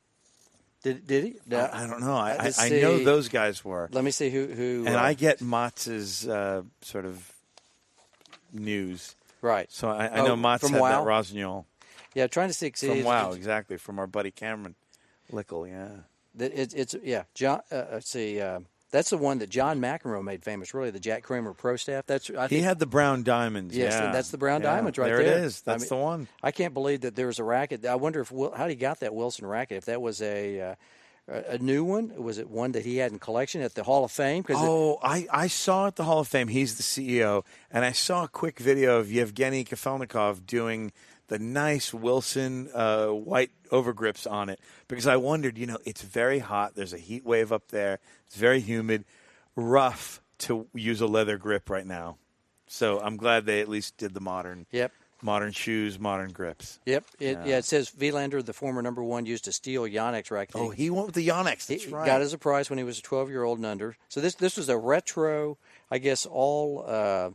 [0.83, 1.35] Did, did he?
[1.47, 1.59] No.
[1.61, 2.13] I, I don't know.
[2.15, 3.89] I, I, Let's I know those guys were.
[3.91, 4.83] Let me see who who.
[4.85, 7.31] And uh, I get Mats's uh, sort of
[8.55, 9.15] news.
[9.41, 9.71] right.
[9.71, 10.89] So I, I Oh, know Mats from had WoW?
[11.03, 11.65] that Rossignol
[12.13, 12.71] Yeah, trying to see.
[12.71, 14.75] from Wow, exactly from our buddy Cameron
[15.31, 15.67] Lickle.
[15.69, 16.01] Yeah.
[16.35, 17.61] That it's, yeah, John.
[17.71, 18.41] Uh, let's see.
[18.41, 18.59] Uh,
[18.91, 20.73] that's the one that John McEnroe made famous.
[20.73, 22.05] Really, the Jack Kramer Pro Staff.
[22.05, 23.75] That's I He think, had the brown diamonds.
[23.75, 24.11] Yes, yeah.
[24.11, 25.17] that's the brown Yeah, diamonds right there.
[25.23, 25.37] there.
[25.39, 25.63] it is.
[25.65, 26.27] I That's mean- the one.
[26.43, 27.85] I can't believe that there was a racket.
[27.85, 29.77] I wonder if how he got that Wilson racket.
[29.77, 30.75] If that was a uh,
[31.27, 34.11] a new one, was it one that he had in collection at the Hall of
[34.11, 34.41] Fame?
[34.43, 36.47] Because Oh, I, I saw at the Hall of Fame.
[36.49, 40.91] He's the CEO, and I saw a quick video of Yevgeny Kafelnikov doing
[41.27, 46.37] the nice Wilson uh, white overgrips on it because I wondered, you know, it's very
[46.39, 46.75] hot.
[46.75, 47.99] There's a heat wave up there.
[48.27, 49.05] It's very humid,
[49.55, 52.17] rough to use a leather grip right now.
[52.67, 54.91] So I'm glad they at least did the modern, Yep.
[55.25, 56.79] Modern shoes, modern grips.
[56.85, 57.05] Yep.
[57.19, 57.57] It, yeah.
[57.57, 60.55] It says Wilander, the former number one, used a steel Yonex racket.
[60.55, 61.67] Oh, he went with the Yonex.
[61.67, 62.05] He That's right.
[62.05, 63.97] got as a prize when he was a 12 year old and under.
[64.07, 65.57] So this this was a retro,
[65.89, 66.85] I guess, all.
[66.87, 67.31] Uh,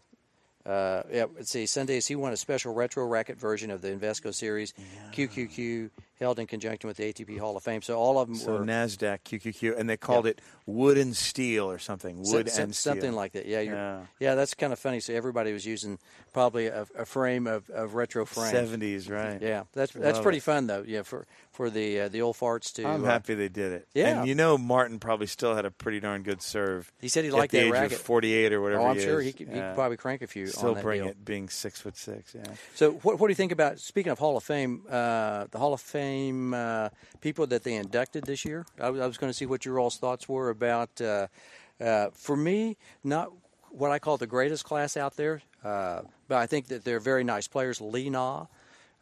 [0.65, 1.67] uh, yeah, let's see.
[1.67, 4.73] Sundays he won a special retro racket version of the Invesco series,
[5.13, 7.83] QQQ, held in conjunction with the ATP Hall of Fame.
[7.83, 11.71] So all of them so were Nasdaq QQQ, and they called it wood and steel
[11.71, 12.19] or something.
[12.23, 12.93] Wood and steel.
[12.93, 13.47] something like that.
[13.47, 14.01] Yeah, Yeah.
[14.21, 15.01] yeah, that's kind of funny.
[15.01, 15.99] So everybody was using
[16.33, 18.51] probably a, a frame of, of retro frames.
[18.51, 19.41] Seventies, right?
[19.41, 20.45] Yeah, that's that's Love pretty it.
[20.45, 20.85] fun though.
[20.87, 22.85] Yeah, for for the uh, the old farts to.
[22.87, 23.89] I'm uh, happy they did it.
[23.95, 24.21] yeah.
[24.21, 26.93] and you know Martin probably still had a pretty darn good serve.
[27.01, 27.93] He said he at liked the that age racket.
[27.99, 28.83] of 48 or whatever.
[28.83, 29.69] Oh, I'm he sure he could, he Yeah.
[29.71, 31.11] could probably crank a few still bring deal.
[31.11, 32.35] it, being six foot six.
[32.35, 32.43] Yeah.
[32.75, 34.83] So, what, what do you think about speaking of Hall of Fame?
[34.89, 36.89] Uh, the Hall of Fame uh,
[37.21, 38.67] people that they inducted this year.
[38.81, 41.01] I, was- I was going to see what your all's thoughts were about.
[41.01, 41.27] Uh,
[41.81, 43.33] uh, for me, not
[43.71, 47.25] what I call the greatest class out there, uh, but I think that they're very
[47.25, 47.81] nice players.
[47.81, 48.47] Li Na,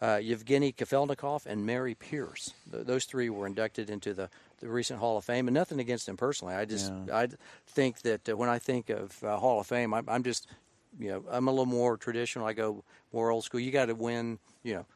[0.00, 2.52] uh, Yevgeny Kafelnikov, and Mary Pierce.
[2.70, 4.28] Th- those three were inducted into the,
[4.60, 6.54] the recent Hall of Fame, and nothing against them personally.
[6.54, 7.28] I just I
[7.66, 10.46] think that uh, when I think of uh, Hall of Fame, I'm, I'm just
[11.00, 12.46] you know I'm a little more traditional.
[12.46, 13.58] I go more old school.
[13.60, 14.38] You got to win.
[14.62, 14.86] You know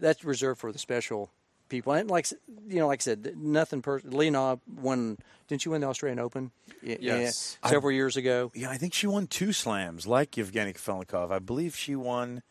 [0.00, 1.30] that's reserved for the special
[1.68, 1.92] people.
[1.92, 2.30] And like
[2.68, 3.82] you know, like I said, nothing.
[3.82, 5.18] Per- Lena won.
[5.48, 6.50] Didn't she win the Australian Open?
[6.82, 7.58] Yes.
[7.62, 8.50] yeah, several years ago.
[8.54, 11.30] Yeah, I think she won two slams, like Yevgeny Kafelnikov.
[11.30, 12.42] I believe she won.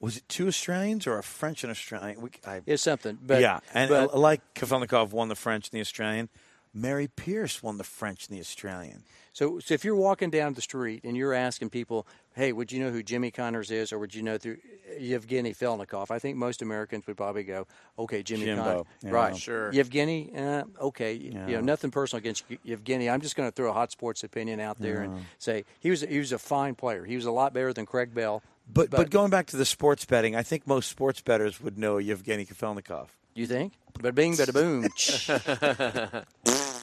[0.00, 2.22] Was it two Australians or a French and Australian?
[2.22, 3.18] We, I, It's something.
[3.20, 6.30] But yeah, and but, like Kafelnikov won the French and the Australian.
[6.72, 9.02] Mary Pierce won the French and the Australian.
[9.32, 12.80] So, so if you're walking down the street and you're asking people, "Hey, would you
[12.82, 14.58] know who Jimmy Connors is, or would you know through
[14.98, 17.66] Yevgeny Felnikov?" I think most Americans would probably go,
[17.98, 19.10] "Okay, Jimmy Jimbo, Connors." yeah.
[19.10, 19.72] Right, Sure.
[19.72, 23.08] Yevgeny, uh, okay, you know, nothing personal against Yevgeny.
[23.08, 26.02] I'm just going to throw a hot sports opinion out there and say he was
[26.02, 27.04] he was a fine player.
[27.04, 28.42] He was a lot better than Craig Bell.
[28.72, 31.98] But, but going back to the sports betting, I think most sports bettors would know
[31.98, 33.08] Yevgeny Kafelnikov.
[33.34, 33.72] You think?
[34.00, 34.82] But bing, bada boom.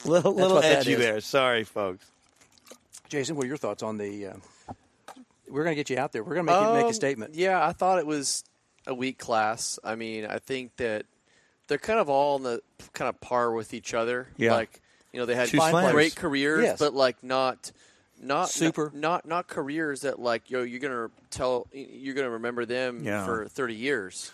[0.04, 0.98] Little little what that edgy is.
[0.98, 1.20] there.
[1.20, 2.04] Sorry, folks.
[3.08, 4.26] Jason, what are your thoughts on the?
[4.28, 4.34] Uh,
[5.48, 6.22] we're going to get you out there.
[6.22, 7.34] We're going to make you make a Um, statement.
[7.34, 8.44] Yeah, I thought it was
[8.86, 9.78] a weak class.
[9.82, 11.06] I mean, I think that
[11.66, 12.62] they're kind of all on the
[12.92, 14.28] kind of par with each other.
[14.36, 14.54] Yeah.
[14.54, 14.80] Like,
[15.12, 15.92] you know, they had Two slams.
[15.92, 16.78] great careers, Yes.
[16.78, 17.72] but like not
[18.20, 18.90] not Super.
[18.94, 23.24] not not careers that like yo you're gonna tell you're gonna remember them Yeah.
[23.24, 24.32] for 30 years.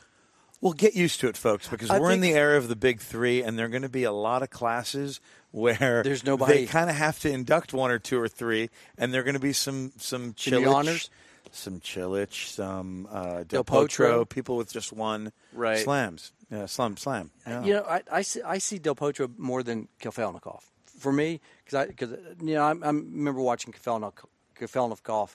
[0.65, 2.99] Well, get used to it, folks, because I we're in the era of the big
[3.01, 5.20] three, and there are going to be a lot of classes
[5.51, 9.12] where There's nobody- They kind of have to induct one or two or three, and
[9.12, 11.10] there are going to be some some Cilic, Honors?
[11.51, 14.28] some Cilic, some uh, Del, Del Potro, Potro.
[14.28, 15.81] people with just one Right.
[15.81, 17.31] slams, yeah, slam, slam.
[17.47, 17.62] Yeah.
[17.65, 20.62] You know, I, I, see, I see Del Potro more than Kafelnikov.
[20.99, 22.09] For me, because I, cause,
[22.41, 24.25] you know, I, I remember watching Kafelnikov.
[24.59, 25.34] Kafelnikov.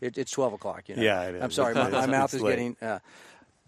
[0.00, 1.02] It, it's 12 o'clock, you know.
[1.02, 1.42] Yeah, it is.
[1.42, 2.52] I'm sorry, my, my mouth is late.
[2.52, 2.76] getting.
[2.80, 3.00] Uh,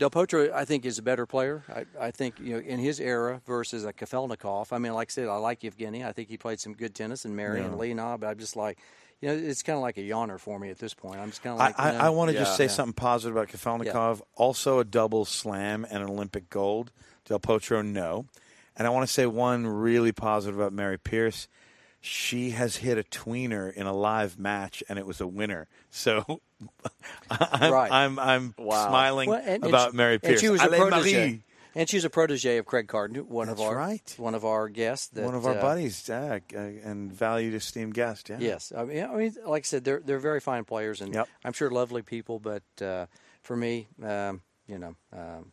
[0.01, 1.63] Del Potro, I think, is a better player.
[1.69, 4.73] I, I think, you know, in his era versus a Kafelnikov.
[4.73, 6.07] I mean, like I said, I like Evgeny.
[6.07, 8.79] I think he played some good tennis and Mary and Lena, but I'm just like,
[9.21, 11.21] you know, it's kind of like a yawner for me at this point.
[11.21, 12.71] I'm just kind of like, I, you I, I want to yeah, just say yeah.
[12.71, 14.23] something positive about Kafelnikov.
[14.37, 16.93] Also, a double slam and an Olympic gold.
[17.27, 18.25] Del Potro, no.
[18.79, 21.47] And I want to say one really positive about Mary Pierce.
[22.01, 25.69] She has hit a tweener in a live match, and it was a winner.
[25.91, 26.41] So
[27.31, 27.93] I'm, Right.
[27.93, 28.89] I'm, I'm Wow.
[28.89, 30.41] smiling Well, and- and about she- Mary and Pierce.
[30.41, 31.13] she was a Allez, protege.
[31.31, 31.43] Marie.
[31.75, 34.15] And she's a protege of Craig Carden, one of our right.
[34.17, 35.07] one of our guests.
[35.09, 38.29] That, One of our uh, buddies, yeah, uh, and valued, esteemed guest.
[38.29, 38.39] Yeah.
[38.41, 41.29] Yes, I mean, I mean, like I said, they're they're very fine players, and Yep.
[41.45, 42.41] I'm sure lovely people.
[42.41, 43.07] But uh,
[43.43, 45.53] for me, um, you know, um,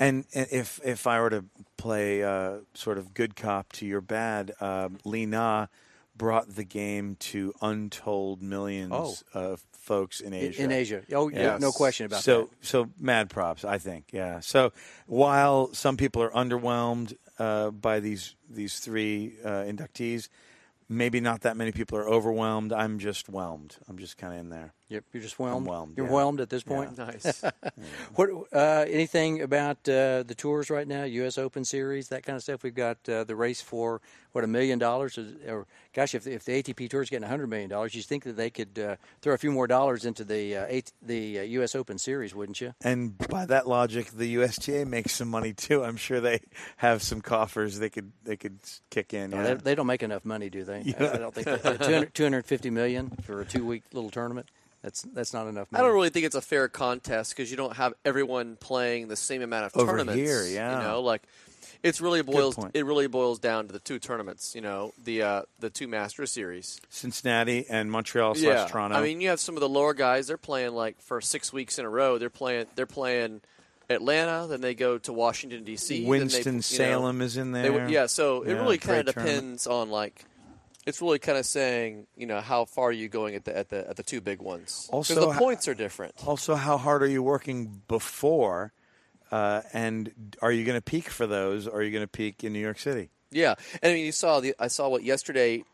[0.00, 1.44] And if if I were to
[1.76, 5.66] play uh, sort of good cop to your bad, um, Li Na
[6.16, 9.14] brought the game to untold millions Oh.
[9.34, 10.62] of folks in Asia.
[10.62, 12.66] in Asia, oh, yeah, no question about so, that.
[12.66, 14.06] So mad props, I think.
[14.12, 14.40] Yeah.
[14.40, 14.72] So
[15.06, 20.28] while some people are underwhelmed uh, by these these three uh, inductees,
[20.88, 22.72] maybe not that many people are overwhelmed.
[22.72, 23.76] I'm just whelmed.
[23.88, 24.72] I'm just kind of in there.
[24.90, 25.66] Yep, you're just whelmed.
[25.66, 26.12] whelmed, You're yeah.
[26.12, 26.98] whelmed at this point.
[26.98, 27.42] Nice.
[28.16, 31.04] What uh, anything about uh, the tours right now?
[31.04, 31.38] U.S.
[31.38, 32.62] Open Series, that kind of stuff.
[32.62, 34.00] We've got uh, the race for
[34.32, 37.28] what a million dollars, or- or gosh, if, if the ATP Tour is getting a
[37.28, 40.24] hundred million dollars, you think that they could uh, throw a few more dollars into
[40.24, 41.74] the uh, AT, the uh, U.S.
[41.74, 42.74] Open Series, wouldn't you?
[42.82, 45.84] And by that logic, the USTA makes some money too.
[45.84, 46.40] I'm sure they
[46.78, 48.58] have some coffers they could they could
[48.90, 49.30] kick in.
[49.30, 49.42] No, Yeah.
[49.42, 50.94] they, they don't make enough money, do they?
[50.98, 54.48] I, I don't think they, 200, 250 million for a two week little tournament.
[54.82, 55.82] That's that's not enough Money.
[55.82, 59.16] I don't really think it's a fair contest because you don't have everyone playing the
[59.16, 60.20] same amount of Over tournaments.
[60.20, 60.78] here, yeah.
[60.80, 61.22] You know, like
[61.82, 64.54] it's really boils it really boils down to the two tournaments.
[64.54, 66.80] You know, the uh, the two Master Series.
[66.88, 68.96] Cincinnati and Montreal slash Toronto.
[68.96, 70.28] I mean, you have some of the lower guys.
[70.28, 72.16] They're playing like for six weeks in a row.
[72.16, 72.66] They're playing.
[72.74, 73.42] They're playing
[73.90, 74.46] Atlanta.
[74.48, 76.06] Then they go to Washington D.C.
[76.06, 77.70] Winston Salem is in there.
[77.72, 79.36] would- yeah, so it Yeah, really kind great of tournament.
[79.40, 80.24] depends on like.
[80.86, 83.68] It's really kind of saying, you know, how far are you going at the at
[83.68, 84.88] the at the two big ones.
[84.92, 86.14] Also, the points are different.
[86.26, 88.72] Also, how hard are you working before?
[89.30, 91.68] Uh, and are you going to peak for those?
[91.68, 93.10] Or are you going to peak in New York City?
[93.30, 95.64] Yeah, and I mean, you saw the I saw what yesterday.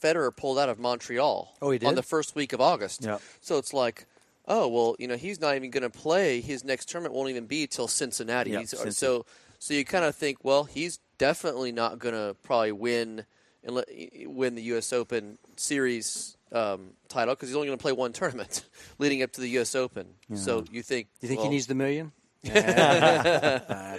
[0.00, 1.56] Federer pulled out of Montreal.
[1.60, 1.86] Oh, he did?
[1.86, 3.04] on the first week of August.
[3.04, 3.20] Yep.
[3.40, 4.06] So it's like,
[4.46, 6.40] oh well, you know, he's not even going to play.
[6.40, 8.50] His next tournament won't even be till Cincinnati.
[8.52, 8.94] Yep, He's- Cincy.
[8.94, 9.26] So,
[9.58, 13.24] so you kind of think, well, he's definitely not going to probably win
[13.68, 13.88] and let-
[14.26, 14.92] win the U.S.
[14.92, 18.64] Open Series um, title because he's only going to play one tournament
[18.98, 19.74] leading up to the U.S.
[19.74, 20.08] Open.
[20.34, 21.08] So you think?
[21.20, 22.12] Do you think well, he needs the million?
[22.46, 22.50] uh,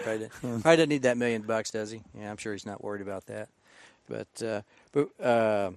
[0.03, 2.01] probably, doesn't- probably doesn't need that million bucks, does he?
[2.17, 3.49] Yeah, I'm sure he's not worried about that.
[4.09, 5.71] But uh, but uh,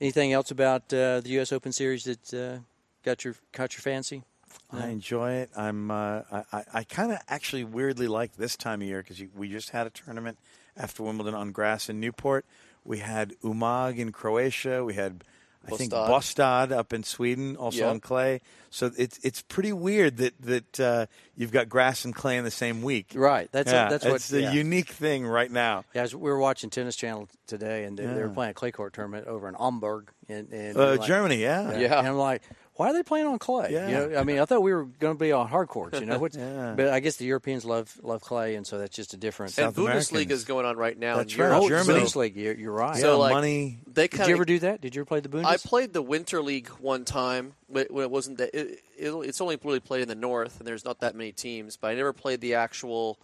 [0.00, 1.52] anything else about uh, the U.S.
[1.52, 2.58] Open Series that uh,
[3.04, 4.24] got your caught your fancy?
[4.72, 5.50] I enjoy it.
[5.56, 5.90] I'm.
[5.92, 9.48] Uh, I, I, I kind of actually weirdly like this time of year because we
[9.48, 10.38] just had a tournament
[10.76, 12.44] after Wimbledon on grass in Newport.
[12.86, 14.84] We had Umag in Croatia.
[14.84, 15.24] We had,
[15.66, 16.70] I think, Bostad.
[16.72, 18.40] Up in Sweden, also on clay.
[18.70, 22.50] So it's it's pretty weird that that uh, you've got grass and clay in the
[22.50, 23.12] same week.
[23.14, 23.48] Right.
[23.52, 24.16] That's yeah, that's what.
[24.16, 24.52] it's a yeah.
[24.52, 25.84] unique thing right now.
[25.94, 28.70] Yeah, as we were watching Tennis Channel today, and they, they were playing a clay
[28.70, 31.78] court tournament over in Hamburg in, in Uh, like- Germany, yeah.
[31.78, 31.98] Yeah.
[31.98, 32.42] And I'm like,
[32.76, 33.70] why are they playing on clay?
[33.72, 33.88] Yeah.
[33.88, 35.98] You know, I mean, I thought we were going to be on hard courts.
[35.98, 36.74] You know, What's- Yeah.
[36.76, 39.56] but I guess the Europeans love love clay, and so that's just a difference.
[39.58, 40.32] and South Bundesliga Americans.
[40.32, 41.46] is going on right now That's in right.
[41.48, 41.62] Europe.
[41.64, 42.00] oh, Germany.
[42.00, 42.96] Bundesliga, you're, you're right.
[42.96, 43.78] So, yeah, like, money.
[43.86, 44.80] They Did you ever do that?
[44.82, 45.46] Did you ever play the Bundes?
[45.46, 48.54] I played the Winter League one time when when it wasn't that.
[48.54, 51.76] It, it, it's only really played in the North, and there's not that many teams.
[51.76, 53.18] But I never played the actual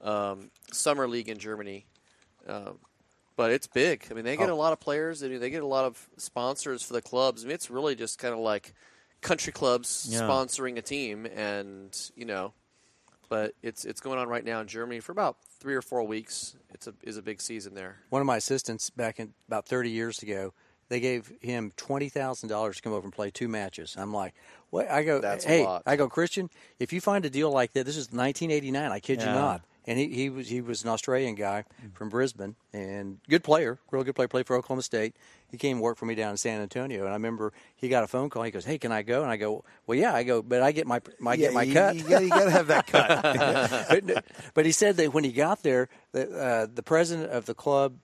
[0.00, 1.86] um, Summer League in Germany.
[2.48, 2.78] Um,
[3.38, 4.04] but it's big.
[4.10, 4.54] I mean, they get Oh.
[4.54, 5.22] a lot of players.
[5.22, 7.44] I mean, they get a lot of sponsors for the clubs.
[7.44, 8.74] I mean, it's really just kind of like
[9.22, 10.20] country clubs Yeah.
[10.22, 12.52] sponsoring a team, and you know.
[13.28, 16.56] But it's it's going on right now in Germany for about three or four weeks.
[16.74, 18.00] It's a is a big season there.
[18.10, 20.52] One of my assistants back in about 30 years ago,
[20.88, 23.94] they gave him twenty thousand dollars to come over and play two matches.
[23.98, 24.34] I'm like,
[24.70, 24.90] what?
[24.90, 25.82] I go, That's a hey, lot.
[25.86, 26.48] I go, Christian,
[26.80, 28.90] if you find a deal like that, this is 1989.
[28.90, 29.60] I kid you not.
[29.88, 34.04] And he, he was he was an Australian guy from Brisbane and good player, real
[34.04, 34.28] good player.
[34.28, 35.16] Played for Oklahoma State.
[35.50, 37.00] He came and worked for me down in San Antonio.
[37.00, 38.42] And I remember he got a phone call.
[38.42, 40.72] He goes, "Hey, can I go?" And I go, "Well, yeah." I go, "But I
[40.72, 44.02] get my I get my you, cut." You got, you got to have that cut.
[44.06, 47.54] but, but he said that when he got there, the, uh, the president of the
[47.54, 47.94] club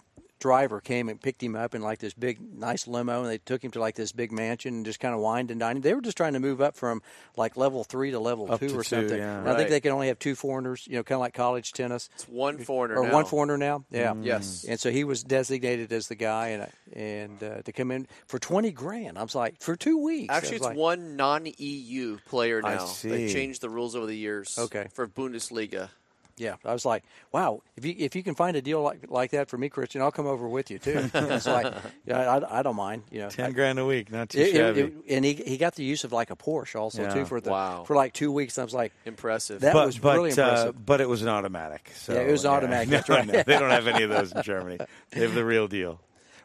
[0.44, 3.64] driver came and picked him up in like this big, nice limo, and they took
[3.64, 5.82] him to like this big mansion and just kind of wined and dined him.
[5.82, 7.00] They were just trying to move up from
[7.34, 9.16] like level three to level Up two to or two, something.
[9.18, 9.39] yeah.
[9.39, 11.73] And I think they can only have two foreigners, you know, kind of like college
[11.73, 12.10] tennis.
[12.14, 13.12] It's one foreigner Or now.
[13.14, 14.66] one foreigner now, yeah, Yes.
[14.68, 18.39] And so he was designated as the guy, and and uh, to come in for
[18.39, 19.16] twenty grand.
[19.18, 20.34] I was like, for two weeks.
[20.34, 22.84] Actually, it's like, one non-EU player I now.
[22.84, 23.08] see.
[23.08, 24.58] They changed the rules over the years.
[24.58, 24.89] Okay.
[24.92, 25.89] For Bundesliga.
[26.36, 29.30] Yeah, I was like, wow, if you if you can find a deal like like
[29.30, 31.08] that for me, Christian, I'll come over with you too.
[31.14, 31.72] it's like,
[32.06, 33.04] yeah, I, I don't mind.
[33.12, 34.80] You know, Ten I- grand a week, not too it- it- shabby.
[34.80, 37.14] it- and he he got the use of like a Porsche also Yeah.
[37.14, 37.84] too for the Wow.
[37.84, 38.58] for like two weeks.
[38.58, 39.60] I was like, Impressive.
[39.60, 40.70] That but was but, really impressive.
[40.70, 41.92] Uh, but it was an automatic.
[41.94, 43.26] So, Yeah, it was automatic, No, that's right.
[43.26, 44.78] no, they don't have any of those in Germany.
[45.10, 46.00] They have the real deal.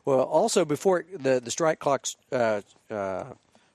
[0.05, 2.61] well, also before the the strike clocks uh,
[2.91, 3.23] uh,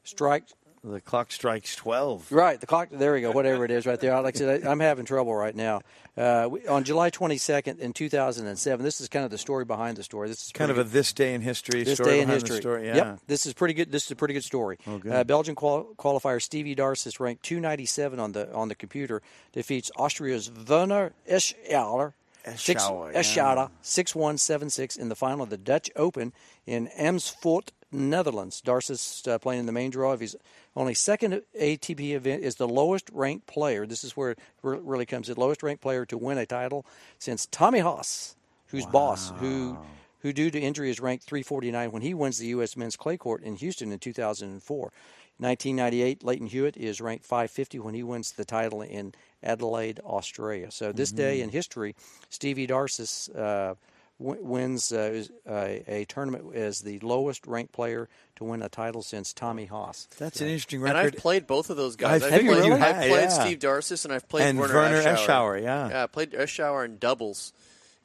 [0.05, 0.45] strike.
[0.87, 2.31] The clock strikes twelve.
[2.31, 2.91] Right, the clock.
[2.93, 3.31] There we go.
[3.33, 4.21] Whatever it is, right there.
[4.21, 5.81] Like I said, I, I'm having trouble right now.
[6.15, 10.03] Uh, we, on July 22nd in 2007, this is kind of the story behind the
[10.03, 10.29] story.
[10.29, 12.59] This is Kind of pretty a this day in history this story day in history.
[12.61, 12.87] story.
[12.87, 12.97] Yeah.
[12.97, 13.91] Yep, this is pretty good.
[13.91, 14.79] This is a pretty good story.
[14.87, 15.11] Oh, good.
[15.13, 19.23] Uh, Belgian qual- qualifier Stevie Darcis ranked 297 on the on the computer
[19.53, 22.13] defeats Austria's Werner Eschauer.
[22.47, 23.21] Eschauer, yeah.
[23.23, 26.35] Eschauer, six one seven six in the final of the Dutch Open
[26.67, 28.61] in Amersfoort, Netherlands.
[28.65, 30.37] Darcis uh, playing in the main draw of his
[30.77, 33.87] only second ATP event is the lowest ranked player.
[33.87, 35.37] This is where it re- really comes in.
[35.37, 36.85] Lowest ranked player to win a title
[37.19, 38.37] since Tommy Haas,
[38.69, 39.79] who's boss, who
[40.21, 42.79] who due to injury is ranked 349 when he wins the U.S.
[42.79, 44.93] Men's Clay Court in Houston in 2004.
[45.37, 49.13] 1998, Lleyton Hewitt is ranked 550 when he wins the title in
[49.43, 50.71] Adelaide, Australia.
[50.71, 51.95] So this day in history,
[52.31, 53.75] Stevie Darcis uh,
[54.19, 59.03] wins uh, is- uh, a tournament as the lowest ranked player to win a title
[59.03, 60.09] since Tommy Haas.
[60.19, 60.97] That's an interesting record.
[60.99, 61.07] and.
[61.15, 62.23] I've played both of those guys.
[62.23, 62.73] I've- I've played, really?
[62.73, 63.29] I've played yeah.
[63.29, 65.27] Steve Darcis and I've played And Werner, Werner Eschauer.
[65.27, 65.89] Eschauer, yeah.
[65.89, 67.53] Yeah, I played Eschauer in doubles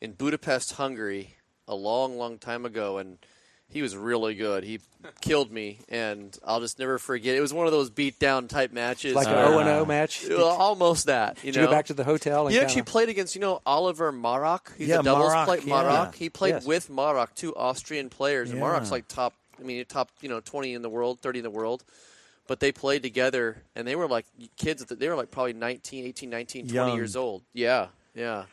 [0.01, 1.35] in Budapest, Hungary,
[1.67, 3.17] a long, long time ago, and
[3.71, 4.63] he was really good.
[4.63, 4.79] He
[5.21, 7.35] killed me, and I'll just never forget.
[7.35, 9.13] It was one of those beat down type matches.
[9.15, 10.21] Like an uh, where- 0 and 0 match.
[10.21, 11.37] Did, Well, almost that.
[11.43, 12.47] You did know, you go back to the hotel?
[12.47, 14.75] And He actually kinda- played against, you know, Oliver Marach.
[14.77, 15.61] He's Yeah, a doubles Marach, player.
[15.65, 15.73] yeah.
[15.73, 16.15] Marach.
[16.15, 16.65] He played Yes.
[16.65, 18.49] with Marach, two Austrian players.
[18.49, 18.65] And Yeah.
[18.65, 21.49] Marach's like top, I mean, top, you know, 20 in the world, 30 in the
[21.51, 21.83] world.
[22.47, 24.25] But they played together, and they were like
[24.57, 24.81] kids.
[24.81, 26.95] at the- They were like probably 19, 18, 19, 20 Young.
[26.97, 27.43] years old.
[27.53, 28.45] Yeah, yeah.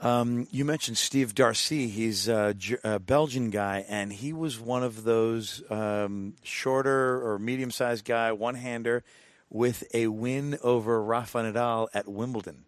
[0.00, 1.90] Um, you mentioned Steve Darcis.
[1.90, 2.54] He's a,
[2.84, 9.02] a Belgian guy, and he was one of those um, shorter or medium-sized guy, one-hander,
[9.50, 12.64] with a win over Rafa Nadal at Wimbledon.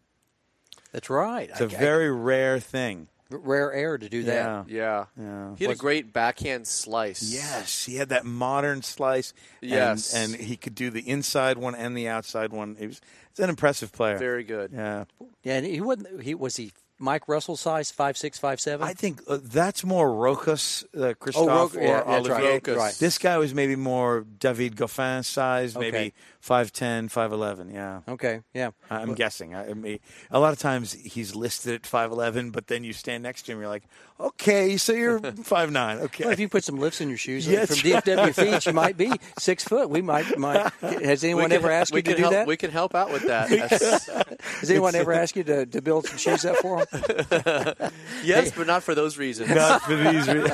[0.92, 1.48] That's right.
[1.50, 3.06] It's a I- I- very rare thing.
[3.32, 4.66] rare air to do that.
[4.66, 5.04] Yeah.
[5.16, 5.24] Yeah.
[5.24, 5.54] Yeah.
[5.56, 7.22] He had a great backhand slice.
[7.32, 9.32] Yes, he had that modern slice.
[9.62, 10.12] and- Yes.
[10.14, 12.74] and, he could do the inside one and the outside one.
[12.76, 13.00] He was,
[13.30, 14.18] it's an impressive player.
[14.18, 14.72] Very good.
[14.74, 15.04] Yeah,
[15.44, 16.22] Yeah, and he wasn't.
[16.22, 18.86] He was he Mike Russell size five six five seven.
[18.86, 22.62] I think uh, that's more Rochus, uh, Christophe, Roca- or yeah, that's right.
[22.62, 22.76] Rochus.
[22.76, 22.94] Right.
[22.94, 25.90] This guy was maybe more David Goffin size, Okay.
[25.90, 28.70] maybe 5'10", 5'11", Yeah, Okay, yeah.
[28.90, 29.54] I'm guessing.
[29.54, 29.98] I, I mean,
[30.30, 33.52] a lot of times he's listed at five eleven, but then you stand next to
[33.52, 33.84] him, you're like,
[34.20, 35.98] okay, so you're five nine.
[35.98, 38.66] Okay, Well, if you put some lifts in your shoes Yeah, from that's DFW feet,
[38.66, 39.90] you might be six foot.
[39.90, 40.38] We might.
[40.38, 42.46] might has anyone can- ever asked you to do help, that?
[42.46, 43.48] We can help out with that.
[43.50, 44.08] That's-
[44.60, 47.92] Has anyone ever asked you to, to build some shoes up for them?
[48.24, 49.50] yes, but not for those reasons.
[49.50, 50.26] not for these.
[50.28, 50.50] Re-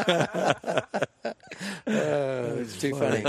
[1.87, 3.25] oh, It's too funny.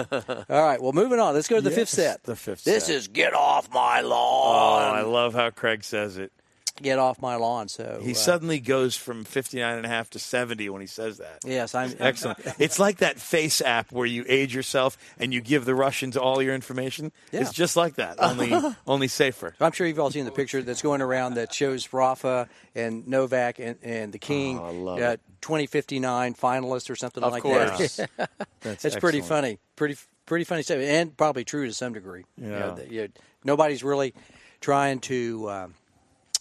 [0.50, 1.34] All right, well, moving on.
[1.34, 2.24] Let's go to the fifth set.
[2.24, 2.96] the fifth This set.
[2.96, 4.56] is get off my lawn.
[4.56, 4.96] oh, lawn.
[4.96, 6.32] I love how Craig says it.
[6.82, 7.68] Get off my lawn.
[7.68, 11.18] So He uh, suddenly goes from 59 and a half to 70 when he says
[11.18, 11.40] that.
[11.46, 12.40] yes, I'm Excellent.
[12.60, 16.42] it's like that face app where you age yourself and you give the Russians all
[16.42, 17.12] your information.
[17.32, 17.42] Yeah.
[17.42, 18.54] It's just like that, only
[18.88, 19.56] only safer.
[19.60, 23.60] I'm sure you've all seen the picture that's going around that shows Rafa and Novak
[23.60, 25.22] and, and the King, Oh, uh, it.
[25.42, 27.98] 2059 finalist or something Of like course.
[27.98, 28.30] that.
[28.62, 32.26] That's it's pretty funny, pretty pretty funny stuff, and probably true to some degree.
[32.38, 32.72] You know, Yeah.
[32.76, 33.08] that, you know,
[33.44, 34.14] nobody's really
[34.60, 35.74] trying to um,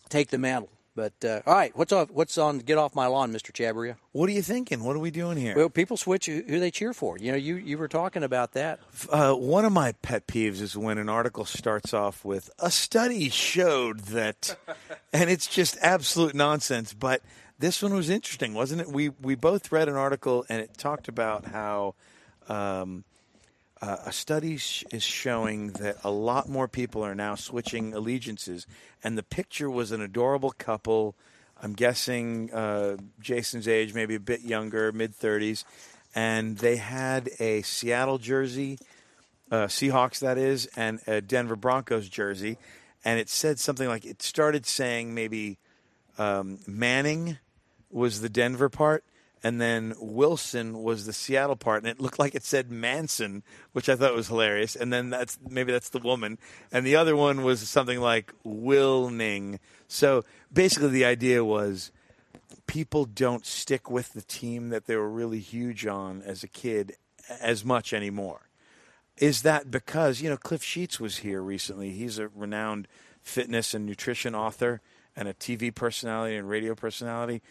[0.09, 0.71] take the mantle.
[0.97, 2.11] But uh, all right, what's off?
[2.11, 2.59] What's on?
[2.61, 3.97] Get off my lawn, Mister Chabria.
[4.13, 4.83] What are you thinking?
[4.83, 5.55] What are we doing here?
[5.55, 7.19] Well, people switch who who they cheer for.
[7.19, 8.81] You know, you you were talking about that.
[9.11, 13.29] Uh, one of my pet peeves is when an article starts off with a study
[13.29, 14.57] showed that,
[15.13, 16.95] and it's just absolute nonsense.
[16.95, 17.21] But
[17.59, 18.89] this one was interesting, wasn't it?
[18.89, 21.95] We we both read an article and it talked about how
[22.49, 23.05] um,
[23.83, 28.67] uh, a study sh- is showing that a lot more people are now switching allegiances,
[29.05, 31.15] and the picture was an adorable couple.
[31.63, 35.65] I'm guessing uh, Jason's age, maybe a bit younger, mid 30s,
[36.15, 38.79] and they had a Seattle jersey,
[39.51, 42.57] uh, Seahawks that is, and a Denver Broncos jersey,
[43.05, 45.59] and it said something like it started saying maybe
[46.19, 47.39] um, Manning
[47.91, 49.05] was the Denver part,
[49.47, 53.89] and then Wilson was the Seattle part, and it looked like it said Manson, which
[53.89, 54.75] I thought was hilarious.
[54.75, 56.39] And then that's maybe that's the woman,
[56.73, 59.61] and the other one was something like Wilning.
[59.87, 61.93] So basically, the idea was
[62.67, 66.97] people don't stick with the team that they were really huge on as a kid
[67.41, 68.49] as much anymore.
[69.17, 71.93] Is that because, you know, Cliff Sheats was here recently.
[71.93, 72.89] He's a renowned
[73.23, 74.81] fitness and nutrition author
[75.15, 77.43] and a TV personality and radio personality.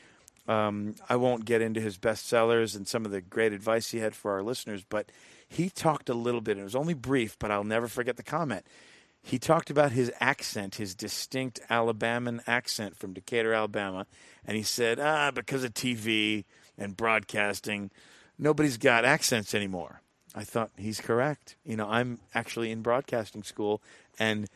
[0.48, 4.16] Um, I won't get into his bestsellers and some of the great advice he had
[4.16, 5.12] for our listeners, but
[5.48, 6.52] he talked a little bit.
[6.52, 8.66] And It was only brief, but I'll never forget the comment.
[9.22, 14.06] He talked about his accent, his distinct Alabaman accent from Decatur, Alabama,
[14.46, 16.46] and he said, "Ah, because of TV
[16.78, 17.90] and broadcasting,
[18.38, 20.02] nobody's got accents anymore."
[20.36, 21.56] I thought he's correct.
[21.66, 23.82] You know, I'm actually in broadcasting school,
[24.20, 24.48] and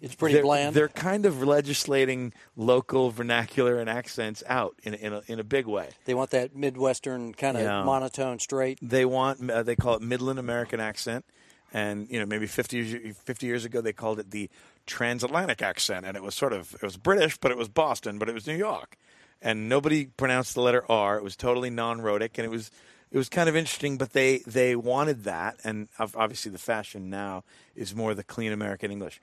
[0.00, 0.74] It's pretty they're, bland.
[0.74, 5.44] They're kind of legislating local vernacular and accents out in a, in a, in a
[5.44, 5.88] big way.
[6.04, 7.82] They want that midwestern kind of Yeah.
[7.84, 8.78] monotone, straight.
[8.82, 11.24] They want uh, they call it Midland American accent,
[11.72, 14.50] and you know maybe 50 years, 50 years ago they called it the
[14.86, 18.28] transatlantic accent, and it was sort of it was British, but it was Boston, but
[18.28, 18.96] it was New York,
[19.40, 21.16] and nobody pronounced the letter R.
[21.16, 22.70] It was totally non-rhotic, and it was
[23.10, 23.96] it was kind of interesting.
[23.96, 28.90] But they they wanted that, and obviously the fashion now is more the clean American
[28.90, 29.20] English.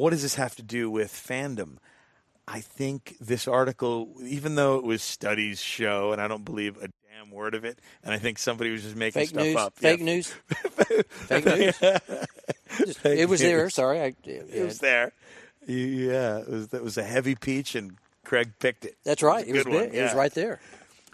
[0.00, 1.76] What does this have to do with fandom?
[2.48, 6.88] I think this article, even though it was studies show, and I don't believe a
[6.88, 9.56] damn word of it, and I think somebody was just making Fake stuff news.
[9.56, 9.76] up.
[9.76, 10.28] Fake Yeah, news.
[11.10, 11.78] Fake news.
[12.78, 13.68] Just- it was there.
[13.68, 15.12] Sorry, I, It was there.
[15.66, 18.96] Yeah, it was, that was a heavy peach, and Craig picked it.
[19.04, 19.46] That's right.
[19.46, 19.94] It was, good one, big.
[19.96, 20.60] It was right there.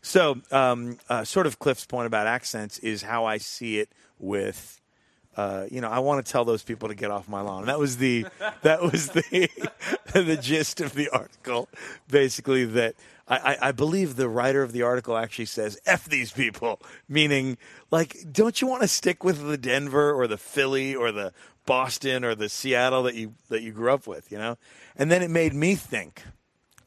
[0.03, 3.91] So, um, uh, sort of Cliff's point about accents is how I see it
[4.21, 4.81] with.
[5.37, 7.67] Uh, you know, I want to tell those people to get off my lawn.
[7.67, 8.27] That was the
[8.63, 9.49] that was the
[10.15, 11.69] the gist of the article.
[12.09, 12.95] Basically, that
[13.29, 17.59] I, I, I believe the writer of the article actually says "f these people," meaning
[17.91, 21.33] like, don't you want to stick with the Denver or the Philly or the
[21.67, 24.33] Boston or the Seattle that you that you grew up with?
[24.33, 24.59] You know,
[24.97, 26.23] and then it made me think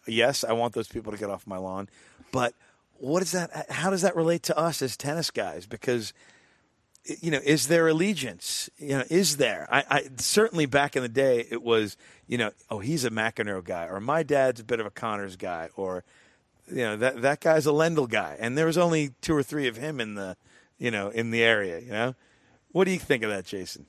[0.07, 1.87] yes, I want those people to get off my lawn,
[2.31, 2.53] but
[2.97, 3.71] what is that?
[3.71, 5.65] How does that relate to us as tennis guys?
[5.65, 6.13] Because
[7.05, 8.69] you know, is there allegiance?
[8.77, 9.67] You know, is there?
[9.71, 11.97] I, I certainly back in the day it was,
[12.27, 15.35] you know, oh he's a McEnroe guy, or my dad's a bit of a Connors
[15.35, 16.03] guy, or
[16.67, 19.67] you know that that guy's a Lendl guy, and there was only two or three
[19.67, 20.37] of him in the,
[20.77, 21.79] you know, in the area.
[21.79, 22.15] You know,
[22.71, 23.85] what do you think of that, Jason?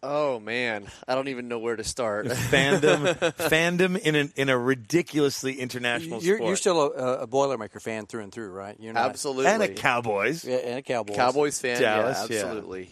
[0.00, 2.26] Oh man, I don't even know where to start.
[2.26, 7.82] Fandom, fandom in an in a ridiculously international You're, sport, you're still a, a Boilermaker
[7.82, 8.76] fan through and through, right?
[8.78, 9.46] You're not, Absolutely.
[9.46, 10.44] and a Cowboys.
[10.44, 11.16] Yeah, and a Cowboys.
[11.16, 12.42] Cowboys fan, Dallas, yeah, yeah.
[12.44, 12.90] absolutely.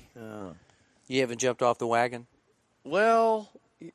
[1.09, 2.27] You haven't jumped off the wagon.
[2.83, 3.49] Well,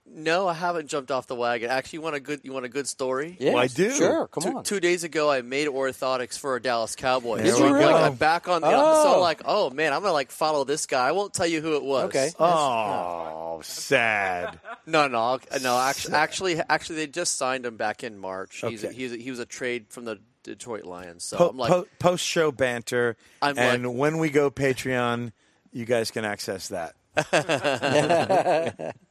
[0.06, 1.70] no, I haven't jumped off the wagon.
[1.72, 3.36] Actually, you want a good you want a good story?
[3.40, 3.92] Yes, Well, I do.
[3.92, 4.64] Sure, come two, on.
[4.64, 7.42] two days ago, I made orthotics for a Dallas Cowboys.
[7.44, 9.14] There so we I'm, like, I'm back on the so Oh.
[9.16, 11.08] I'm like, oh man, I'm gonna like follow this guy.
[11.08, 12.04] I won't tell you who it was.
[12.06, 12.30] Okay.
[12.40, 14.60] Oh, sad.
[14.86, 15.80] No, no, no.
[15.80, 18.62] Actually, actually, actually, they just signed him back in March.
[18.68, 18.94] He's Okay.
[18.94, 21.24] he's he was a trade from the Detroit Lions.
[21.24, 25.32] So Po- I'm like, po- post show banter, I'm and like- when we go Patreon,
[25.72, 26.94] you guys can access that.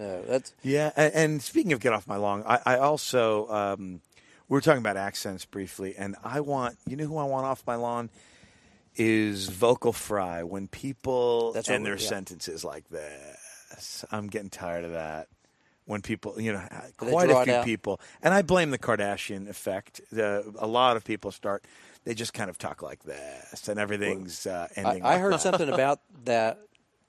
[0.00, 4.00] Uh, that's Yeah, and, and speaking of get off my lawn, I, I also um,
[4.48, 7.62] we were talking about accents briefly, and I want you know who I want off
[7.66, 8.08] my lawn
[8.96, 12.08] is vocal fry when people That's end their yeah.
[12.08, 14.04] sentences like this.
[14.10, 15.28] I'm getting tired of that.
[15.86, 16.62] when people, you know,
[16.96, 20.00] quite a few people, and I blame the Kardashian effect.
[20.12, 21.64] The, a lot of people start,
[22.04, 25.02] they just kind of talk like this, and everything's uh, I, ending.
[25.04, 25.40] I like heard that.
[25.40, 26.58] something about that.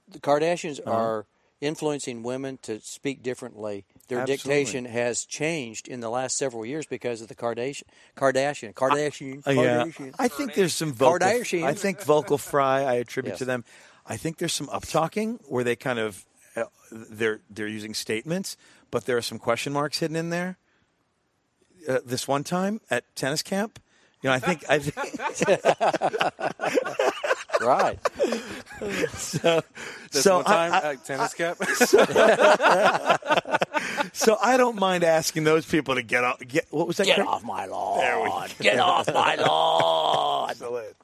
[0.08, 0.90] The Kardashians Uh-huh.
[0.96, 1.26] are
[1.62, 3.84] influencing women to speak differently.
[4.08, 4.52] Their Absolutely.
[4.54, 7.84] dictation has changed in the last several years because of the Kardashian.
[8.16, 8.74] Kardashian.
[8.74, 9.46] Kardashian.
[9.46, 10.14] Uh, yeah, Kardashian.
[10.18, 11.18] I think there's some vocal.
[11.26, 11.64] Kardashian.
[11.64, 12.82] I think vocal fry.
[12.82, 13.38] I attribute Yes.
[13.38, 13.64] to them.
[14.04, 16.26] I think there's some up talking where they kind of
[16.56, 18.56] uh, they're they're using statements,
[18.90, 20.58] but there are some question marks hidden in there.
[21.88, 23.78] Uh, this one time at tennis camp,
[24.20, 24.96] you know, I think I think
[27.62, 27.98] right.
[29.16, 29.62] so.
[30.10, 31.56] This so one time I, I- at tennis cap.
[34.12, 36.38] so I don't mind asking those people to get off.
[36.46, 37.06] Get what was that?
[37.06, 37.28] Get Craig?
[37.28, 37.98] off my lawn.
[37.98, 38.46] There we go.
[38.60, 40.50] Get off my lawn.
[40.50, 40.96] Excellent,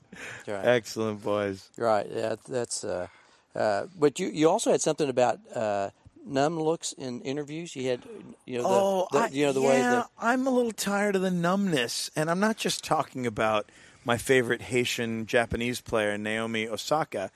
[0.47, 0.65] Right.
[0.67, 1.69] excellent boys.
[1.77, 2.07] Right.
[2.13, 2.85] Yeah, that's.
[2.85, 3.07] Uh,
[3.55, 5.91] uh, but you you also had something about uh,
[6.27, 7.75] numb looks in interviews.
[7.77, 8.03] You had
[8.45, 11.17] you know the, oh, the- you know the yeah, way that I'm a little tired
[11.17, 13.71] of the numbness, and I'm not just talking about
[14.05, 17.31] my favorite Haitian Japanese player Naomi Osaka.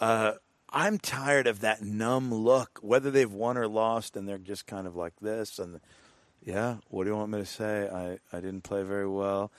[0.00, 0.32] Uh,
[0.72, 4.86] I'm tired of that numb look, whether they've won or lost, and they're just kind
[4.86, 5.58] of like this.
[5.58, 5.80] And
[6.44, 7.88] yeah, what do you want me to say?
[7.88, 9.50] I, I didn't play very well.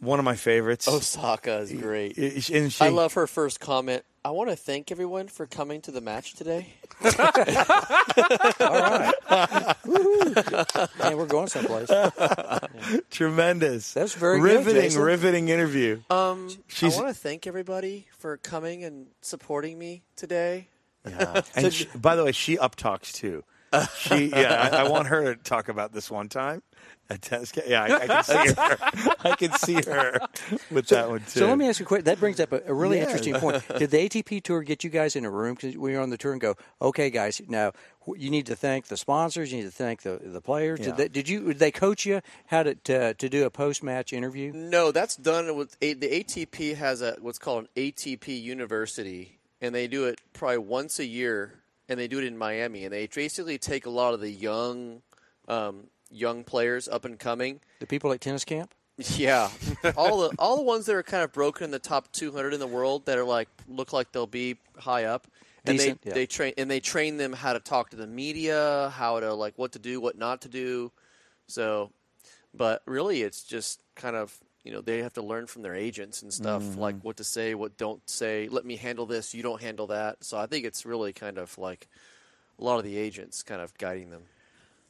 [0.00, 0.86] One of my favorites.
[0.86, 2.14] Osaka is great.
[2.42, 4.04] She, I love her first comment.
[4.28, 6.66] I want to thank everyone for coming to the match today.
[7.02, 7.10] All
[8.60, 9.14] right.
[10.98, 11.88] Man, we're going someplace.
[13.10, 13.94] tremendous.
[13.94, 15.00] That's very good, riveting, Jason.
[15.02, 16.02] riveting interview.
[16.10, 20.68] Um, She's- I want to thank everybody for coming and supporting me today.
[21.08, 21.40] Yeah.
[21.56, 23.44] And she, by the way, she uptalks too.
[23.98, 26.62] She, yeah, I, I want her to talk about this one time.
[27.10, 28.76] At tennis, ca- yeah, I, I can see her.
[29.24, 30.18] I can see her
[30.70, 31.40] with that one too.
[31.40, 32.04] So let me ask you a question.
[32.04, 33.04] That brings up a, a really Yeah.
[33.04, 33.62] interesting point.
[33.78, 36.18] Did the ATP tour get you guys in a room because we were on the
[36.18, 37.72] tour and go, okay, guys, now
[38.14, 40.80] you need to thank the sponsors, you need to thank the the players.
[40.80, 40.86] Yeah.
[40.86, 41.46] Did, they, did you?
[41.48, 44.52] Did they coach you how to to, to do a post match interview?
[44.54, 49.74] No, that's done with a, the ATP has a what's called an ATP University, and
[49.74, 51.57] they do it probably once a year,
[51.88, 55.02] and they do it in Miami, and they basically take a lot of the young,
[55.48, 57.60] um, young players up and coming.
[57.80, 58.74] The people at tennis camp.
[58.96, 59.50] Yeah,
[59.96, 62.60] all the all the ones that are kind of broken in the top 200 in
[62.60, 65.28] the world that are like look like they'll be high up,
[65.64, 66.14] and Decent, they yeah.
[66.14, 69.54] they train and they train them how to talk to the media, how to like
[69.56, 70.90] what to do, what not to do.
[71.46, 71.92] So,
[72.52, 74.36] but really, it's just kind of
[74.68, 76.78] you know they have to learn from their agents and stuff, Mm-hmm.
[76.80, 78.48] like what to say, what don't say.
[78.50, 80.22] Let me handle this, you don't handle that.
[80.22, 81.88] So I think it's really kind of like
[82.60, 84.24] a lot of the agents kind of guiding them.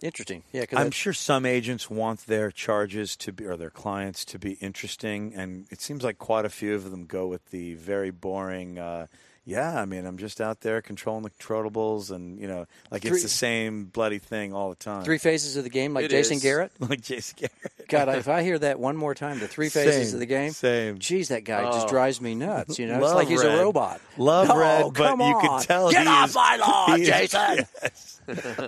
[0.02, 0.42] Interesting.
[0.52, 4.38] Yeah, because I'm sure some agents want their charges to be or their clients to
[4.38, 8.10] be interesting, and it seems like quite a few of them go with the very
[8.10, 8.78] boring.
[8.78, 9.06] Uh,
[9.48, 13.12] yeah, I mean, I'm just out there controlling the controllables, and you know, like Three-
[13.12, 15.04] it's the same bloody thing all the time.
[15.04, 16.42] three phases of the game, like It Jason is.
[16.42, 16.70] Garrett.
[16.80, 17.88] like Jason Garrett.
[17.88, 20.50] God, if I hear that one more time, the three phases Same, of the game,
[20.52, 20.98] same.
[20.98, 21.88] Geez, that guy just Oh.
[21.90, 22.78] drives me nuts.
[22.78, 23.58] You know, it's like he's Red.
[23.58, 24.02] a robot.
[24.18, 25.58] Love No, Red, but come you on.
[25.60, 27.66] could tell Get he off is- my lawn, he is- Jason.
[27.82, 28.20] Yes.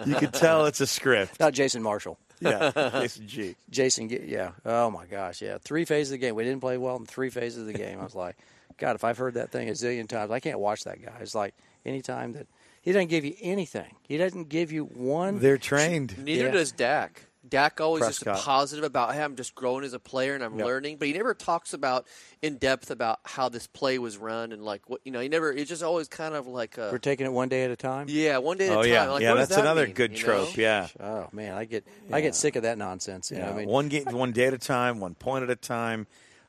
[0.06, 1.38] you could tell it's a script.
[1.38, 2.18] Not Jason Marshall.
[2.40, 2.70] Yeah,
[3.02, 3.56] Jason G.
[3.68, 4.52] Jason, yeah.
[4.64, 5.58] Oh my gosh, yeah.
[5.58, 6.34] Three phases of the game.
[6.34, 8.00] We didn't play well in three phases of the game.
[8.00, 8.34] I was like,
[8.80, 11.12] God, if I've heard that thing a zillion times, I can't watch that guy.
[11.20, 11.54] It's like
[11.86, 12.46] anytime that
[12.82, 13.94] he doesn't give you anything.
[14.08, 15.38] He doesn't give you one.
[15.38, 16.16] They're trained.
[16.18, 16.50] Neither Yeah.
[16.50, 17.26] does Dak.
[17.48, 18.44] Dak always just Prescott.
[18.44, 20.66] positive about, hey, I'm just growing as a player and I'm Yep.
[20.66, 20.96] learning.
[20.98, 22.06] But he never talks about
[22.42, 25.20] in depth about how this play was run and like what you know.
[25.20, 25.50] He never.
[25.50, 28.06] It's just always kind of like a We're taking it one day at a time.
[28.10, 28.92] yeah, one day at Oh a time.
[28.92, 29.34] yeah, Like, yeah.
[29.34, 30.54] That's that another mean, good trope.
[30.56, 30.62] know?
[30.62, 30.88] Yeah.
[31.00, 33.30] Oh man, I get I get sick of that nonsense.
[33.30, 35.50] You know, Yeah, I mean, one game, one day at a time, one point at
[35.50, 36.06] a time.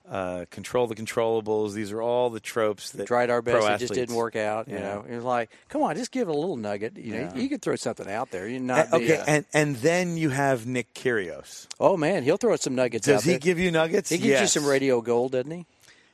[0.09, 1.73] Uh, control the controllables.
[1.73, 3.65] These are all the tropes that tried our best.
[3.65, 4.67] It just didn't work out.
[4.67, 4.81] You Yeah.
[4.81, 6.97] know, it was like, come on, just give it a little nugget.
[6.97, 7.35] You know, Yeah.
[7.35, 8.45] you could throw something out there.
[8.45, 8.91] Uh, not.
[8.91, 11.67] okay, and and then you have Nick Kyrgios.
[11.79, 13.07] oh man, he'll throw some nuggets.
[13.07, 13.39] Does he there.
[13.39, 14.09] give you nuggets?
[14.09, 14.41] He gives yes.
[14.55, 15.65] you some radio gold, doesn't he?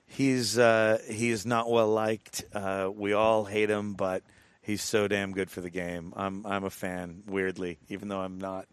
[0.06, 2.43] He's uh, he is not well liked.
[2.53, 4.22] Uh, we all hate him, but
[4.61, 6.14] he's so damn good for the game.
[6.16, 7.24] I'm I'm a fan.
[7.25, 8.67] Weirdly, even though I'm not.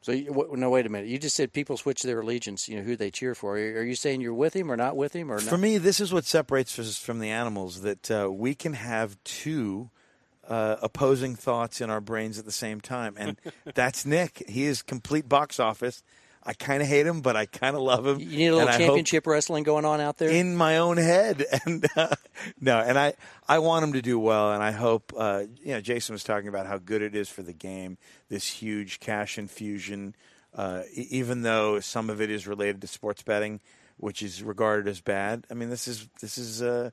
[0.00, 1.08] So you, w- no, wait a minute.
[1.08, 2.68] You just said people switch their allegiance.
[2.68, 3.54] You know who they cheer for.
[3.54, 5.60] Are you saying you're with him or not with him or For not?
[5.60, 7.80] me, this is what separates us from the animals.
[7.82, 9.90] That uh, we can have two
[10.48, 13.38] uh, opposing thoughts in our brains at the same time, and
[13.74, 14.44] that's Nick.
[14.48, 16.02] He is complete box office.
[16.48, 18.20] I kind of hate him, but I kind of love him.
[18.20, 20.30] You need a little and championship wrestling going on out there.
[20.30, 22.14] in my own head and uh,
[22.58, 23.12] no and i
[23.46, 26.48] i want him to do well and i hope uh, you know jason was talking
[26.48, 27.98] about how good it is for the game
[28.30, 30.14] this huge cash infusion
[30.54, 33.60] uh, even though some of it is related to sports betting
[33.98, 36.88] which is regarded as bad i mean this is this is uh,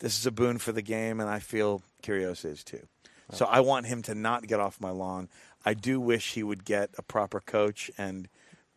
[0.00, 2.86] this is a boon for the game and i feel Kyrgios is too
[3.32, 5.28] So I want him to not get off my lawn.
[5.64, 8.28] I do wish he would get a proper coach and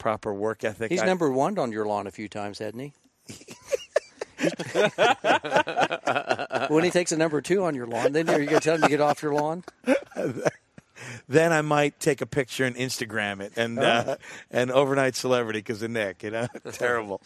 [0.01, 0.91] proper work ethic.
[0.91, 2.93] He's I- number one on your lawn a few times, hadn't he?
[6.69, 8.81] when he takes a number two on your lawn, then you're going to tell him
[8.81, 9.63] to get off your lawn?
[11.30, 14.15] then I might take a picture and Instagram it and uh,
[14.49, 16.23] and overnight celebrity because of Nick.
[16.23, 17.21] You know, terrible.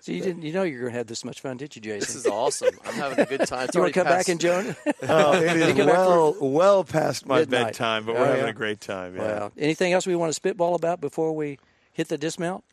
[0.00, 2.00] So you didn't, you know, you're going to have this much fun, did you, Jason?
[2.00, 2.74] This is awesome.
[2.86, 3.64] I'm having a good time.
[3.66, 4.74] It's you want to come back past- and join?
[5.02, 7.64] Oh, it is come back well well past my Midnight.
[7.66, 9.14] bedtime, but Oh, we're having a great time.
[9.16, 9.22] Yeah.
[9.22, 11.58] Well, anything else we want to spitball about before we
[12.00, 12.64] hit the dismount?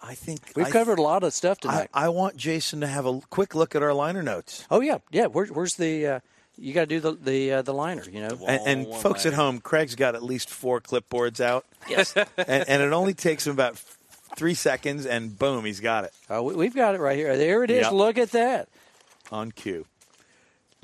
[0.00, 1.90] I think We've I- covered a lot of stuff I, tonight.
[1.94, 4.66] I want Jason to have a quick look at our liner notes.
[4.70, 5.26] oh yeah, yeah.
[5.26, 6.06] Where, where's the?
[6.06, 6.20] Uh,
[6.58, 8.04] you got to do the the uh, the liner.
[8.10, 8.38] You know.
[8.46, 12.14] And, and one folks at home, Craig's got at least four clipboards out, Yes.
[12.16, 13.78] and, and it only takes him about
[14.36, 17.36] three seconds, and boom, he's got it Uh, we, we've got it right here.
[17.36, 17.82] There it is.
[17.82, 17.92] Yep.
[17.92, 18.68] Look at that.
[19.30, 19.86] on cue.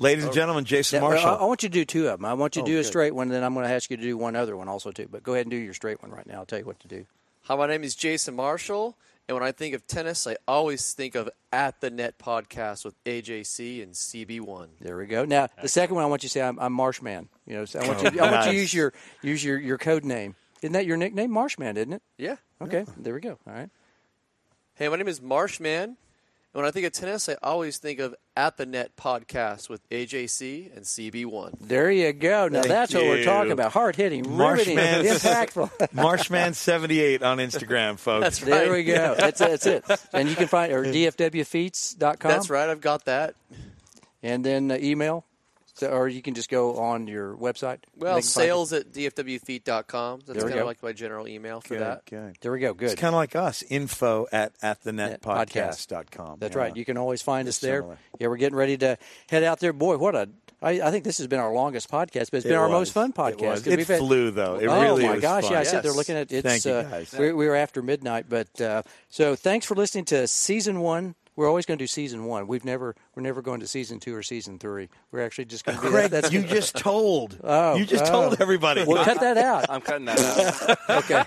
[0.01, 1.27] Ladies and gentlemen, Jason Marshall.
[1.29, 2.25] I, I want you to do two of them.
[2.25, 2.85] I want you to Oh, do a good.
[2.87, 5.09] straight one, then I'm going to ask you to do one other one also too.
[5.11, 6.35] But go ahead and do your straight one right now.
[6.35, 7.05] I'll tell you what to do.
[7.49, 8.95] Hi, my name is Jason Marshall,
[9.27, 13.03] and when I think of tennis, I always think of At the Net podcast with
[13.05, 14.67] AJC and CB1.
[14.79, 15.25] There we go.
[15.25, 17.27] Now the second one, I want you to say I'm, I'm Marshman.
[17.47, 18.19] You know, so I want you.
[18.19, 20.35] Oh, I want you to use your use your, your code name.
[20.61, 21.75] Isn't that your nickname, Marshman?
[21.75, 22.03] Isn't it?
[22.19, 22.35] Yeah.
[22.61, 23.39] Okay, there we go.
[23.47, 23.71] All right.
[24.75, 25.97] Hey, my name is Marshman, and
[26.53, 30.75] when I think of tennis, I always think of At the Net podcast with AJC
[30.75, 31.59] and CB1.
[31.61, 32.47] There you go.
[32.47, 33.71] Now Thank that's what we're talking about.
[33.71, 35.05] Hard hitting, riveting, Marshman.
[35.05, 35.69] impactful.
[35.93, 38.23] Marshman78 on Instagram, folks.
[38.23, 38.49] That's right.
[38.49, 39.15] There we go.
[39.17, 39.85] That's, that's it.
[40.11, 42.17] And you can find or dfwfeet.com.
[42.31, 42.69] That's right.
[42.69, 43.35] I've got that.
[44.23, 45.25] And then uh, email,
[45.79, 47.79] so, or you can just go on your website.
[47.97, 50.19] Well, They can find sales at dfwfeet.com.
[50.25, 52.05] That's There we kind of like my general email for good, that.
[52.05, 52.37] good.
[52.41, 52.73] There we go.
[52.73, 52.91] Good.
[52.91, 53.63] It's kind of like us.
[53.69, 56.37] Info at, at the Net netpodcast.com.
[56.39, 56.61] That's Yeah.
[56.61, 56.75] right.
[56.75, 57.79] You can always find us there.
[57.81, 57.97] similar.
[58.19, 58.97] Yeah, we're getting ready to
[59.29, 59.73] head out there.
[59.73, 60.29] Boy, what a!
[60.61, 62.71] I, I think this has been our longest podcast, but it's been It our was.
[62.71, 63.41] most fun podcast.
[63.41, 63.59] was.
[63.63, 64.55] 'cause It we've had- flew, though.
[64.59, 65.43] It oh really my was gosh!
[65.43, 65.53] fun.
[65.53, 65.95] Yeah, I sit there Yes.
[65.95, 66.45] looking at it's.
[66.45, 67.13] Thank you, uh, guys.
[67.17, 71.15] we, we were after midnight, but uh, so thanks for listening to season one.
[71.39, 72.47] We're always going to do season one.
[72.47, 74.89] We've never we're never going to season two or season three.
[75.09, 76.23] We're actually just going to do Craig, that.
[76.23, 77.39] That's you just told.
[77.41, 78.11] Oh, you just oh.
[78.11, 78.83] told everybody.
[78.83, 79.67] We'll cut that out.
[79.69, 80.77] I'm cutting that out.
[80.99, 81.23] Okay.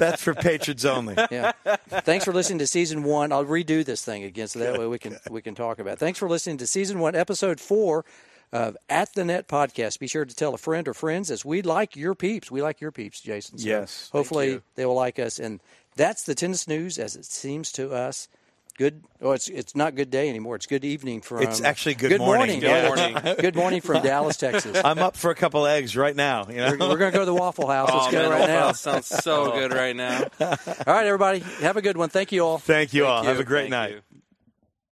[0.00, 1.14] That's for patrons only.
[1.30, 1.52] Yeah.
[1.88, 3.30] Thanks for listening to season one.
[3.30, 5.92] I'll redo this thing again, so that way we can we can talk about.
[5.92, 5.98] It.
[6.00, 8.04] Thanks for listening to season one, episode four
[8.52, 10.00] of At the Net podcast.
[10.00, 12.50] Be sure to tell a friend or friends, as we like your peeps.
[12.50, 13.58] We like your peeps, Jason.
[13.58, 14.10] So Yes.
[14.12, 14.62] Hopefully you.
[14.74, 15.60] they will like us, and
[15.94, 18.26] that's the tennis news as it seems to us.
[18.78, 19.04] Good.
[19.22, 20.54] Oh, it's it's not good day anymore.
[20.56, 21.42] It's good evening from.
[21.42, 22.60] It's actually good morning.
[22.60, 22.60] morning.
[22.60, 22.84] Good
[23.24, 23.34] morning.
[23.40, 24.78] good morning from Dallas, Texas.
[24.84, 26.46] I'm up for a couple eggs right now.
[26.48, 26.76] You know?
[26.78, 27.90] We're, we're going to go to the Waffle House.
[27.90, 28.72] Let's oh, go man, right now.
[28.72, 30.24] sounds so good right now.
[30.40, 30.56] All
[30.86, 31.38] right, everybody.
[31.60, 32.10] Have a good one.
[32.10, 32.58] Thank you all.
[32.58, 33.22] Thank you all.
[33.22, 33.90] Thank Have a great Thank night.
[33.92, 34.00] you.